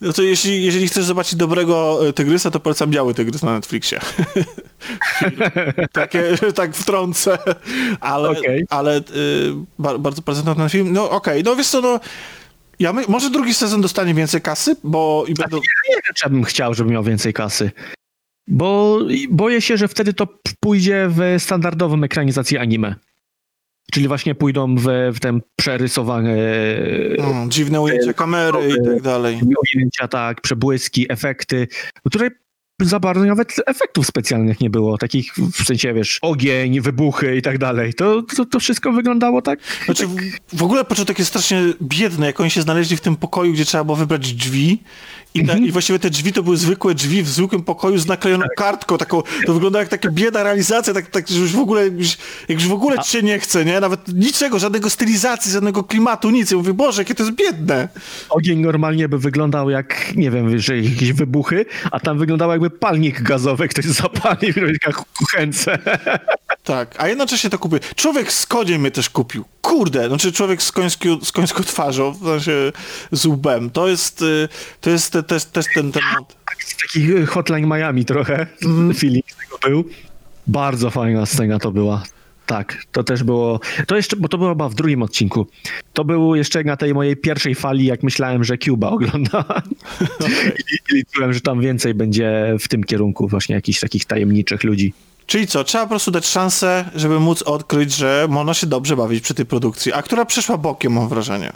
no 0.00 0.12
to 0.12 0.22
jeśli, 0.22 0.64
jeżeli 0.64 0.88
chcesz 0.88 1.04
zobaczyć 1.04 1.34
dobrego 1.34 2.08
e, 2.08 2.12
tygrysa, 2.12 2.50
to 2.50 2.60
polecam 2.60 2.90
biały 2.90 3.14
tygrys 3.14 3.42
na 3.42 3.52
Netflixie. 3.52 4.00
Takie, 5.92 6.22
tak 6.54 6.74
wtrącę, 6.74 7.38
ale, 8.00 8.28
okay. 8.28 8.64
ale 8.68 8.98
y, 8.98 9.02
bardzo 9.98 10.22
polecam 10.22 10.56
ten 10.56 10.68
film. 10.68 10.92
No 10.92 11.10
okej, 11.10 11.40
okay. 11.40 11.42
no 11.42 11.56
wiesz 11.56 11.68
co, 11.68 11.80
no 11.80 12.00
ja 12.78 12.92
my, 12.92 13.02
może 13.08 13.30
drugi 13.30 13.54
sezon 13.54 13.80
dostanie 13.80 14.14
więcej 14.14 14.40
kasy, 14.40 14.76
bo... 14.84 15.24
I 15.28 15.34
będą... 15.34 15.56
Nie 15.56 15.94
wiem, 15.94 16.14
czy 16.14 16.30
bym 16.30 16.44
chciał, 16.44 16.74
żeby 16.74 16.90
miał 16.90 17.02
więcej 17.02 17.32
kasy. 17.32 17.70
Bo 18.48 18.98
boję 19.30 19.60
się, 19.60 19.76
że 19.76 19.88
wtedy 19.88 20.12
to 20.12 20.26
pójdzie 20.60 21.08
w 21.10 21.42
standardową 21.42 22.02
ekranizację 22.02 22.60
anime. 22.60 22.94
Czyli 23.92 24.08
właśnie 24.08 24.34
pójdą 24.34 24.76
w, 24.76 24.86
w 25.14 25.20
ten 25.20 25.40
przerysowane... 25.56 26.36
Hmm, 27.16 27.50
dziwne 27.50 27.80
ujęcia 27.80 28.12
kamery 28.12 28.58
i 28.68 28.84
tak 28.84 29.02
dalej. 29.02 29.40
Ujęcia, 29.74 30.08
tak, 30.08 30.40
przebłyski, 30.40 31.06
efekty, 31.12 31.68
które 32.06 32.30
za 32.80 33.00
bardzo 33.00 33.24
nawet 33.24 33.54
efektów 33.66 34.06
specjalnych 34.06 34.60
nie 34.60 34.70
było, 34.70 34.98
takich 34.98 35.34
w 35.34 35.64
sensie, 35.64 35.94
wiesz, 35.94 36.18
ogień, 36.22 36.80
wybuchy 36.80 37.36
i 37.36 37.42
tak 37.42 37.58
dalej. 37.58 37.94
To, 37.94 38.22
to, 38.22 38.44
to 38.44 38.60
wszystko 38.60 38.92
wyglądało 38.92 39.42
tak... 39.42 39.58
Znaczy, 39.84 40.02
tak... 40.02 40.58
w 40.58 40.62
ogóle 40.62 40.84
początek 40.84 41.18
jest 41.18 41.28
strasznie 41.28 41.62
biedny, 41.82 42.26
jak 42.26 42.40
oni 42.40 42.50
się 42.50 42.62
znaleźli 42.62 42.96
w 42.96 43.00
tym 43.00 43.16
pokoju, 43.16 43.52
gdzie 43.52 43.64
trzeba 43.64 43.84
było 43.84 43.96
wybrać 43.96 44.34
drzwi 44.34 44.78
i, 45.34 45.46
ta, 45.46 45.56
I 45.56 45.72
właściwie 45.72 45.98
te 45.98 46.10
drzwi 46.10 46.32
to 46.32 46.42
były 46.42 46.56
zwykłe 46.56 46.94
drzwi 46.94 47.22
w 47.22 47.28
zwykłym 47.28 47.62
pokoju 47.62 47.98
z 47.98 48.06
naklejoną 48.06 48.42
tak. 48.42 48.54
kartką, 48.56 48.98
taką, 48.98 49.22
to 49.46 49.54
wygląda 49.54 49.78
jak 49.78 49.88
taka 49.88 50.10
bieda 50.10 50.42
realizacja, 50.42 50.94
tak, 50.94 51.06
tak 51.06 51.28
że 51.28 51.40
już 51.40 51.52
w 51.52 51.58
ogóle, 51.58 51.86
już, 51.86 52.16
jak 52.48 52.58
już 52.58 52.68
w 52.68 52.72
ogóle 52.72 52.98
ci 52.98 53.10
się 53.10 53.22
nie 53.22 53.38
chce, 53.38 53.64
nie? 53.64 53.80
Nawet 53.80 54.08
niczego, 54.14 54.58
żadnego 54.58 54.90
stylizacji, 54.90 55.52
żadnego 55.52 55.84
klimatu, 55.84 56.30
nic. 56.30 56.50
Ja 56.50 56.56
mówię, 56.56 56.74
Boże, 56.74 57.00
jakie 57.02 57.14
to 57.14 57.22
jest 57.22 57.36
biedne. 57.36 57.88
Ogień 58.30 58.60
normalnie 58.60 59.08
by 59.08 59.18
wyglądał 59.18 59.70
jak, 59.70 60.16
nie 60.16 60.30
wiem, 60.30 60.50
wiesz, 60.50 60.68
jakieś 60.68 61.12
wybuchy, 61.12 61.66
a 61.90 62.00
tam 62.00 62.18
wyglądało 62.18 62.52
jakby 62.52 62.67
palnik 62.70 63.22
gazowy, 63.22 63.68
ktoś 63.68 63.84
zapalił 63.84 64.54
w 64.92 65.18
kuchence. 65.18 65.78
Tak, 66.64 66.94
a 66.98 67.08
jednocześnie 67.08 67.50
to 67.50 67.58
kupił. 67.58 67.78
Człowiek 67.96 68.32
z 68.32 68.46
koniem 68.46 68.80
mnie 68.80 68.90
też 68.90 69.10
kupił. 69.10 69.44
Kurde, 69.62 70.08
znaczy 70.08 70.32
człowiek 70.32 70.62
z, 70.62 70.72
końską, 70.72 71.20
z 71.24 71.32
końską 71.32 71.62
twarzą, 71.62 72.12
w 72.12 72.24
sensie 72.24 72.72
z 73.12 73.26
łbem. 73.26 73.70
To 73.70 73.88
jest, 73.88 74.22
y, 74.22 74.48
to 74.80 74.90
jest 74.90 75.18
też, 75.26 75.44
też 75.44 75.66
ten 75.74 75.92
temat. 75.92 76.36
Tak, 76.46 76.56
taki 76.82 77.12
y, 77.12 77.26
Hotline 77.26 77.66
Miami 77.66 78.04
trochę, 78.04 78.46
mm. 78.64 78.94
feeling 78.94 79.26
tego 79.26 79.58
był. 79.58 79.84
Bardzo 80.46 80.90
fajna 80.90 81.26
scena 81.26 81.58
to 81.58 81.70
była. 81.70 82.02
Tak, 82.48 82.84
to 82.92 83.04
też 83.04 83.22
było. 83.22 83.60
To 83.86 83.96
jeszcze, 83.96 84.16
bo 84.16 84.28
to 84.28 84.38
było 84.38 84.50
chyba 84.50 84.68
w 84.68 84.74
drugim 84.74 85.02
odcinku. 85.02 85.46
To 85.92 86.04
był 86.04 86.34
jeszcze 86.34 86.64
na 86.64 86.76
tej 86.76 86.94
mojej 86.94 87.16
pierwszej 87.16 87.54
fali, 87.54 87.84
jak 87.84 88.02
myślałem, 88.02 88.44
że 88.44 88.58
Cuba 88.58 88.90
ogląda. 88.96 89.44
Okay. 90.20 90.52
I, 90.94 91.04
czułem, 91.12 91.32
że 91.32 91.40
tam 91.40 91.60
więcej 91.60 91.94
będzie 91.94 92.56
w 92.60 92.68
tym 92.68 92.84
kierunku, 92.84 93.28
właśnie 93.28 93.54
jakichś 93.54 93.80
takich 93.80 94.04
tajemniczych 94.04 94.64
ludzi. 94.64 94.92
Czyli 95.26 95.46
co, 95.46 95.64
trzeba 95.64 95.84
po 95.84 95.88
prostu 95.88 96.10
dać 96.10 96.26
szansę, 96.26 96.90
żeby 96.94 97.20
móc 97.20 97.42
odkryć, 97.42 97.92
że 97.92 98.26
można 98.30 98.54
się 98.54 98.66
dobrze 98.66 98.96
bawić 98.96 99.24
przy 99.24 99.34
tej 99.34 99.46
produkcji, 99.46 99.92
a 99.92 100.02
która 100.02 100.24
przeszła 100.24 100.58
bokiem, 100.58 100.92
mam 100.92 101.08
wrażenie. 101.08 101.52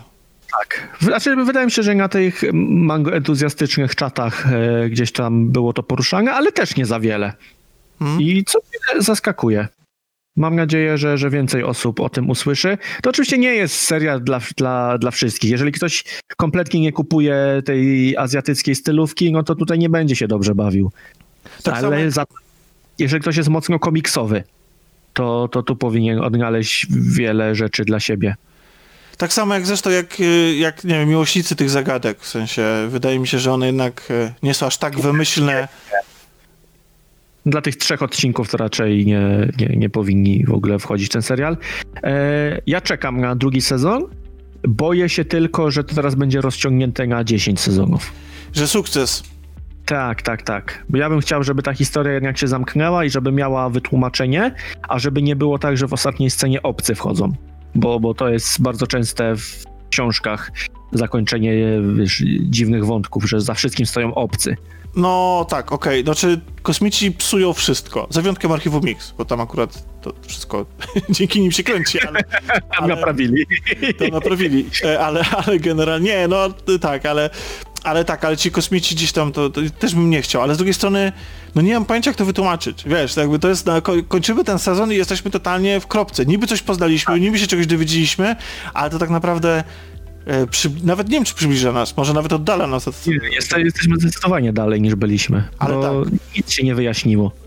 Tak. 0.59 0.99
Znaczy, 1.01 1.37
wydaje 1.37 1.67
mi 1.67 1.73
się, 1.73 1.83
że 1.83 1.95
na 1.95 2.09
tych 2.09 2.43
mango 2.53 3.15
entuzjastycznych 3.15 3.97
czatach 3.97 4.47
e, 4.53 4.89
gdzieś 4.89 5.13
tam 5.13 5.49
było 5.49 5.73
to 5.73 5.83
poruszane, 5.83 6.33
ale 6.33 6.53
też 6.53 6.77
nie 6.77 6.87
za 6.87 7.01
wiele. 7.01 7.33
Hmm. 7.99 8.21
I 8.21 8.45
co 8.45 8.59
mnie 8.59 9.03
zaskakuje. 9.03 9.69
Mam 10.37 10.57
nadzieję, 10.57 10.99
że, 10.99 11.19
że 11.19 11.31
więcej 11.31 11.65
osób 11.65 12.01
o 12.01 12.09
tym 12.09 12.31
usłyszy. 12.31 12.79
To 13.03 13.11
oczywiście 13.11 13.39
nie 13.39 13.55
jest 13.55 13.75
seria 13.75 14.19
dla, 14.19 14.41
dla, 14.57 14.99
dla 14.99 15.11
wszystkich. 15.11 15.51
Jeżeli 15.51 15.73
ktoś 15.73 16.05
kompletnie 16.37 16.81
nie 16.81 16.93
kupuje 16.93 17.63
tej 17.65 18.17
azjatyckiej 18.17 18.75
stylówki, 18.75 19.33
no 19.33 19.43
to 19.43 19.55
tutaj 19.55 19.79
nie 19.79 19.89
będzie 19.89 20.17
się 20.17 20.29
dobrze 20.29 20.55
bawił. 20.55 20.93
Tak 21.63 21.75
ale 21.75 22.11
za 22.11 22.25
jeżeli 22.99 23.21
ktoś 23.21 23.37
jest 23.37 23.49
mocno 23.49 23.79
komiksowy, 23.79 24.45
to, 25.13 25.49
to 25.49 25.63
tu 25.63 25.77
powinien 25.77 26.21
odnaleźć 26.21 26.87
wiele 26.91 27.55
rzeczy 27.55 27.85
dla 27.85 28.01
siebie. 28.01 28.35
Tak 29.17 29.33
samo 29.33 29.55
jak 29.55 29.67
zresztą 29.67 29.91
jak, 29.91 30.21
y, 30.21 30.55
jak 30.55 30.85
nie 30.85 30.95
wiem, 30.95 31.09
miłośnicy 31.09 31.57
tych 31.57 31.71
zagadek, 31.71 32.21
w 32.21 32.29
sensie 32.29 32.65
wydaje 32.89 33.19
mi 33.19 33.29
się, 33.29 33.39
że 33.39 33.53
one 33.53 33.67
jednak 33.67 34.11
y, 34.11 34.33
nie 34.43 34.55
są 34.55 34.67
aż 34.67 34.77
tak 34.77 35.01
wymyślne. 35.01 35.69
Dla 37.47 37.61
tych 37.61 37.77
trzech 37.77 38.03
odcinków 38.03 38.51
to 38.51 38.57
raczej 38.57 39.07
nie, 39.07 39.49
nie, 39.59 39.77
nie 39.77 39.91
powinni 39.91 40.45
w 40.47 40.53
ogóle 40.53 40.79
wchodzić 40.79 41.09
ten 41.09 41.23
serial. 41.23 41.57
E, 42.03 42.61
ja 42.67 42.81
czekam 42.81 43.21
na 43.21 43.37
drugi 43.37 43.61
sezon. 43.61 44.03
Boję 44.69 45.09
się 45.09 45.25
tylko, 45.25 45.71
że 45.71 45.85
to 45.85 45.95
teraz 45.95 46.15
będzie 46.15 46.41
rozciągnięte 46.41 47.07
na 47.07 47.25
10 47.25 47.61
sezonów. 47.61 48.13
Że 48.53 48.69
sukces. 48.69 49.23
Tak, 49.87 50.23
tak, 50.23 50.43
tak. 50.43 50.85
Bo 50.89 50.99
ja 50.99 51.09
bym 51.09 51.21
chciał, 51.21 51.43
żeby 51.43 51.63
ta 51.63 51.75
historia 51.75 52.13
jednak 52.13 52.39
się 52.39 52.49
zamknęła 52.49 53.05
i 53.05 53.11
żeby 53.11 53.33
miała 53.33 53.71
wytłumaczenie, 53.71 54.55
a 54.89 54.99
żeby 54.99 55.23
nie 55.23 55.37
było 55.37 55.59
tak, 55.59 55.77
że 55.77 55.89
w 55.89 55.93
ostatniej 55.93 56.31
scenie 56.31 56.63
obcy 56.63 56.95
wchodzą. 56.95 57.33
Bo, 57.75 58.01
bo 58.01 58.15
to 58.15 58.29
jest 58.29 58.63
bardzo 58.63 58.87
częste 58.87 59.37
w 59.37 59.65
książkach 59.91 60.51
zakończenie 60.93 61.55
wiesz, 61.97 62.23
dziwnych 62.41 62.87
wątków, 62.87 63.29
że 63.29 63.41
za 63.41 63.55
wszystkim 63.55 63.87
stoją 63.87 64.15
obcy. 64.15 64.57
No 64.97 65.47
tak, 65.49 65.73
okej. 65.73 66.01
Okay. 66.01 66.15
Znaczy 66.15 66.41
kosmici 66.63 67.13
psują 67.13 67.53
wszystko. 67.53 68.07
Za 68.11 68.23
wyjątkiem 68.23 68.53
archiwum 68.53 68.85
Mix, 68.85 69.15
bo 69.19 69.25
tam 69.25 69.41
akurat 69.41 70.01
to 70.01 70.13
wszystko 70.27 70.67
dzięki 71.11 71.41
nim 71.41 71.53
się 71.53 71.63
kręci, 71.63 71.99
ale... 72.07 72.21
ale 72.79 72.95
naprawili. 72.95 73.47
To 73.99 74.09
naprawili, 74.09 74.71
e, 74.85 75.01
ale, 75.01 75.25
ale 75.47 75.59
generalnie, 75.59 76.29
no 76.29 76.49
tak, 76.81 77.07
ale 77.07 77.31
ale 77.85 78.05
tak, 78.05 78.25
ale 78.25 78.37
ci 78.37 78.51
kosmici 78.51 78.95
gdzieś 78.95 79.13
tam, 79.13 79.33
to, 79.33 79.51
to, 79.51 79.61
też 79.79 79.95
bym 79.95 80.11
nie 80.11 80.23
chciał, 80.23 80.43
ale 80.43 80.55
z 80.55 80.57
drugiej 80.57 80.75
strony, 80.75 81.13
no 81.55 81.63
nie 81.63 81.75
mam 81.75 81.85
pojęcia, 81.85 82.11
jak 82.11 82.17
to 82.17 82.25
wytłumaczyć. 82.25 82.85
Wiesz, 82.87 83.17
jakby 83.17 83.39
to 83.39 83.49
jest, 83.49 83.67
no, 83.67 83.83
kończymy 84.09 84.45
ten 84.45 84.59
sezon 84.59 84.93
i 84.93 84.97
jesteśmy 84.97 85.31
totalnie 85.31 85.81
w 85.81 85.87
kropce. 85.87 86.27
Niby 86.27 86.47
coś 86.47 86.63
poznaliśmy, 86.63 87.21
niby 87.21 87.39
się 87.39 87.47
czegoś 87.47 87.67
dowiedzieliśmy, 87.67 88.37
ale 88.75 88.91
to 88.91 88.99
tak 88.99 89.11
naprawdę 89.11 89.65
przy, 90.51 90.71
nawet 90.85 91.09
nie 91.09 91.15
wiem, 91.15 91.25
czy 91.25 91.35
przybliża 91.35 91.73
nas, 91.73 91.97
może 91.97 92.15
nawet 92.15 92.33
oddala 92.33 92.67
nas 92.67 92.89
od... 92.89 93.07
Nie, 93.07 93.21
jesteśmy 93.65 93.97
zdecydowanie 93.97 94.53
dalej 94.53 94.81
niż 94.81 94.95
byliśmy, 94.95 95.45
ale 95.59 95.83
tak. 95.83 96.13
nic 96.37 96.51
się 96.51 96.65
nie 96.65 96.75
wyjaśniło 96.75 97.42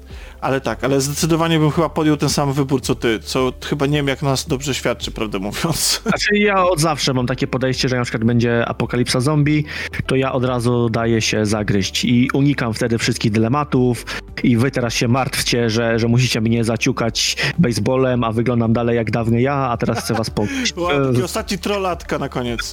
ale 0.46 0.62
tak, 0.62 0.84
ale 0.84 1.02
zdecydowanie 1.02 1.60
bym 1.60 1.72
chyba 1.72 1.90
podjął 1.90 2.18
ten 2.18 2.30
sam 2.30 2.54
wybór 2.54 2.82
co 2.82 2.96
ty, 2.96 3.20
co 3.20 3.54
chyba 3.66 3.86
nie 3.86 3.98
wiem 3.98 4.08
jak 4.08 4.22
nas 4.22 4.48
dobrze 4.48 4.74
świadczy, 4.74 5.12
prawdę 5.12 5.40
mówiąc. 5.40 6.02
Znaczy 6.06 6.38
ja 6.38 6.64
od 6.64 6.80
zawsze 6.80 7.14
mam 7.14 7.28
takie 7.28 7.48
podejście, 7.48 7.90
że 7.90 7.96
na 7.96 8.04
przykład 8.04 8.24
będzie 8.24 8.66
apokalipsa 8.66 9.20
zombie, 9.20 9.66
to 10.06 10.16
ja 10.16 10.32
od 10.32 10.46
razu 10.46 10.90
daję 10.90 11.22
się 11.22 11.46
zagryźć 11.46 12.06
i 12.06 12.30
unikam 12.34 12.74
wtedy 12.74 12.98
wszystkich 12.98 13.32
dylematów 13.32 14.06
i 14.44 14.58
wy 14.58 14.72
teraz 14.72 14.94
się 14.94 15.08
martwcie, 15.08 15.70
że, 15.70 16.00
że 16.00 16.08
musicie 16.08 16.42
mnie 16.42 16.64
zaciukać 16.64 17.38
baseballem, 17.58 18.24
a 18.24 18.32
wyglądam 18.32 18.74
dalej 18.74 18.96
jak 18.96 19.12
dawny 19.12 19.42
ja, 19.42 19.56
a 19.56 19.78
teraz 19.78 20.00
chcę 20.00 20.14
was 20.14 20.30
pokryć. 20.30 20.74
Taki 21.12 21.24
ostatni 21.24 21.58
trolatka 21.58 22.20
na 22.20 22.30
koniec. 22.30 22.72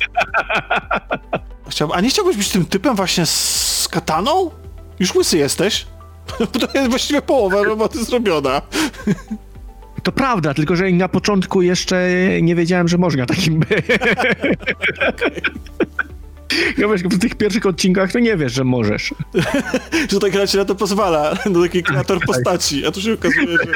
Chciałbym, 1.69 1.97
a 1.97 2.01
nie 2.01 2.11
chciałbyś 2.11 2.37
być 2.37 2.49
tym 2.49 2.65
typem 2.65 2.97
właśnie 2.97 3.27
z 3.27 3.89
kataną? 3.91 4.51
Już 5.01 5.15
łysy 5.15 5.39
jesteś? 5.39 5.87
To 6.61 6.79
jest 6.79 6.91
właściwie 6.91 7.23
połowa 7.23 7.63
roboty 7.63 8.05
zrobiona. 8.05 8.63
To 10.03 10.13
prawda, 10.13 10.55
tylko 10.55 10.77
że 10.77 10.91
na 10.91 11.09
początku 11.09 11.63
jeszcze 11.63 12.09
nie 12.43 12.55
wiedziałem, 12.55 12.89
że 12.89 12.99
można 12.99 13.27
takim 13.27 13.61
być. 13.61 13.87
Ja 16.79 16.89
wiesz, 16.89 17.03
w 17.03 17.19
tych 17.19 17.35
pierwszych 17.35 17.67
odcinkach 17.67 18.13
to 18.13 18.19
nie 18.19 18.37
wiesz, 18.37 18.53
że 18.53 18.65
możesz. 18.65 19.15
że 20.11 20.21
ta 20.21 20.31
gra 20.31 20.47
ci 20.47 20.57
na 20.57 20.65
to 20.65 20.75
pozwala, 20.75 21.39
no 21.51 21.63
taki 21.63 21.83
kreator 21.83 22.19
postaci, 22.27 22.87
a 22.87 22.91
tu 22.91 23.01
się 23.01 23.13
okazuje, 23.13 23.47
że... 23.47 23.73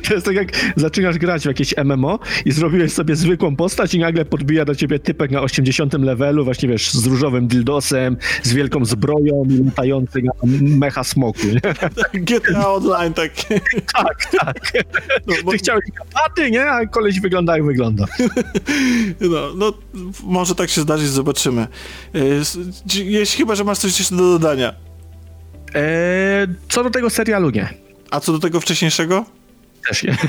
To 0.08 0.14
jest 0.14 0.26
tak 0.26 0.34
jak 0.34 0.48
zaczynasz 0.76 1.18
grać 1.18 1.42
w 1.42 1.46
jakieś 1.46 1.74
MMO 1.84 2.18
i 2.44 2.52
zrobiłeś 2.52 2.92
sobie 2.92 3.16
zwykłą 3.16 3.56
postać 3.56 3.94
i 3.94 3.98
nagle 3.98 4.24
podbija 4.24 4.64
do 4.64 4.74
ciebie 4.74 4.98
typek 4.98 5.30
na 5.30 5.40
80 5.40 5.92
levelu, 5.92 6.44
właśnie 6.44 6.68
wiesz, 6.68 6.90
z 6.90 7.06
różowym 7.06 7.46
dildosem, 7.46 8.16
z 8.42 8.52
wielką 8.52 8.84
zbroją 8.84 9.44
i 9.50 9.64
latający 9.64 10.22
na 10.22 10.32
mecha 10.60 11.04
smoku. 11.04 11.40
GTA 12.14 12.68
Online 12.68 13.14
takie. 13.14 13.60
Tak, 13.94 14.26
tak. 14.40 14.72
No, 15.26 15.34
bo, 15.44 15.50
Ty 15.50 15.58
chciałeś 15.58 15.84
kapaty, 15.94 16.50
nie? 16.50 16.70
A 16.70 16.86
koleś 16.86 17.20
wygląda 17.20 17.56
jak 17.56 17.66
wygląda. 17.66 18.04
no, 19.20 19.54
no, 19.56 19.72
może 20.22 20.54
tak 20.54 20.70
się 20.70 20.80
zdarzyć, 20.80 21.08
zobaczymy. 21.08 21.66
S- 22.40 22.58
Jeśli 22.94 23.38
chyba, 23.38 23.54
że 23.54 23.64
masz 23.64 23.78
coś 23.78 23.98
jeszcze 23.98 24.16
do 24.16 24.22
dodania. 24.38 24.74
Eee, 25.74 26.48
co 26.68 26.84
do 26.84 26.90
tego 26.90 27.10
serialu 27.10 27.50
nie. 27.50 27.68
A 28.10 28.20
co 28.20 28.32
do 28.32 28.38
tego 28.38 28.60
wcześniejszego? 28.60 29.24
Też 29.88 30.02
nie. 30.02 30.16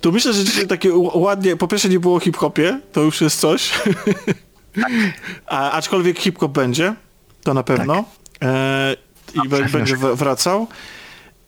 To 0.00 0.12
myślę, 0.12 0.32
że 0.32 0.44
dzisiaj 0.44 0.66
takie 0.66 0.90
ładnie, 1.14 1.56
po 1.56 1.68
pierwsze 1.68 1.88
nie 1.88 2.00
było 2.00 2.20
hip-hopie, 2.20 2.80
to 2.92 3.00
już 3.00 3.20
jest 3.20 3.40
coś. 3.40 3.70
A, 5.46 5.70
aczkolwiek 5.70 6.18
hip-hop 6.18 6.52
będzie, 6.52 6.94
to 7.42 7.54
na 7.54 7.62
pewno. 7.62 8.04
E, 8.42 8.96
I 9.44 9.48
be, 9.48 9.64
będzie 9.64 9.96
wracał. 9.96 10.66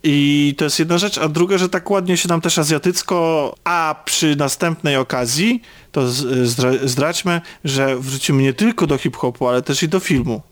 I 0.03 0.55
to 0.59 0.65
jest 0.65 0.79
jedna 0.79 0.99
rzecz, 0.99 1.19
a 1.19 1.29
druga, 1.29 1.59
że 1.59 1.69
tak 1.69 1.91
ładnie 1.91 2.17
się 2.17 2.29
nam 2.29 2.41
też 2.41 2.59
azjatycko, 2.59 3.55
a 3.65 4.03
przy 4.05 4.37
następnej 4.37 4.97
okazji, 4.97 5.63
to 5.93 6.09
zdra, 6.45 6.71
zdradźmy, 6.85 7.41
że 7.65 7.97
wrócimy 7.97 8.43
nie 8.43 8.53
tylko 8.53 8.87
do 8.87 8.99
hip-hopu, 8.99 9.49
ale 9.49 9.63
też 9.63 9.83
i 9.83 9.89
do 9.89 10.01
filmu 10.01 10.43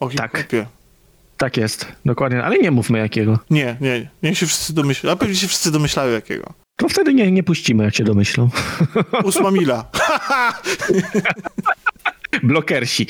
o 0.00 0.08
Tak. 0.10 0.36
hip-hopie. 0.36 0.66
Tak 1.36 1.56
jest, 1.56 1.86
dokładnie, 2.04 2.44
ale 2.44 2.58
nie 2.58 2.70
mówmy 2.70 2.98
jakiego. 2.98 3.38
Nie, 3.50 3.76
nie, 3.80 4.10
niech 4.22 4.38
się 4.38 4.46
wszyscy 4.46 4.74
domyślają, 4.74 5.12
a 5.14 5.16
pewnie 5.16 5.34
się 5.36 5.48
wszyscy 5.48 5.70
domyślają 5.70 6.12
jakiego. 6.12 6.52
To 6.76 6.88
wtedy 6.88 7.14
nie, 7.14 7.32
nie 7.32 7.42
puścimy, 7.42 7.84
jak 7.84 7.94
się 7.96 8.04
domyślą. 8.04 8.48
Ósma 9.24 9.50
mila. 9.50 9.84
Blokersi. 12.42 13.06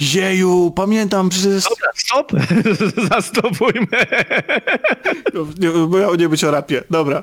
Jeju, 0.00 0.72
pamiętam 0.76 1.28
przecież... 1.28 1.64
Dobra, 1.64 1.90
stop! 1.96 2.32
Zastopujmy. 3.10 3.86
Nie, 5.58 5.68
miało 5.98 6.16
nie 6.16 6.28
być 6.28 6.44
o 6.44 6.50
rapie. 6.50 6.82
Dobra. 6.90 7.22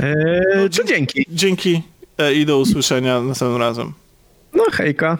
Eee, 0.00 0.70
to 0.70 0.84
dzięki. 0.84 1.26
Dzięki 1.30 1.82
e, 2.18 2.34
i 2.34 2.46
do 2.46 2.58
usłyszenia 2.58 3.20
następnym 3.20 3.60
razem. 3.60 3.92
No 4.52 4.64
hejka. 4.72 5.18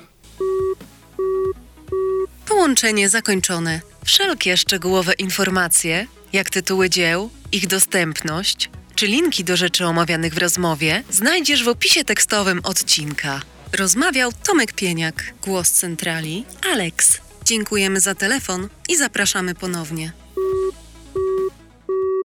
Połączenie 2.48 3.08
zakończone. 3.08 3.80
Wszelkie 4.04 4.56
szczegółowe 4.56 5.12
informacje, 5.12 6.06
jak 6.32 6.50
tytuły 6.50 6.90
dzieł, 6.90 7.30
ich 7.52 7.66
dostępność, 7.66 8.70
czy 8.94 9.06
linki 9.06 9.44
do 9.44 9.56
rzeczy 9.56 9.86
omawianych 9.86 10.34
w 10.34 10.38
rozmowie, 10.38 11.02
znajdziesz 11.10 11.64
w 11.64 11.68
opisie 11.68 12.04
tekstowym 12.04 12.60
odcinka. 12.64 13.40
Rozmawiał 13.78 14.30
Tomek 14.46 14.72
Pieniak, 14.72 15.34
głos 15.42 15.70
centrali, 15.70 16.44
Alex. 16.72 17.20
Dziękujemy 17.44 18.00
za 18.00 18.14
telefon 18.14 18.68
i 18.88 18.96
zapraszamy 18.96 19.54
ponownie. 19.54 20.12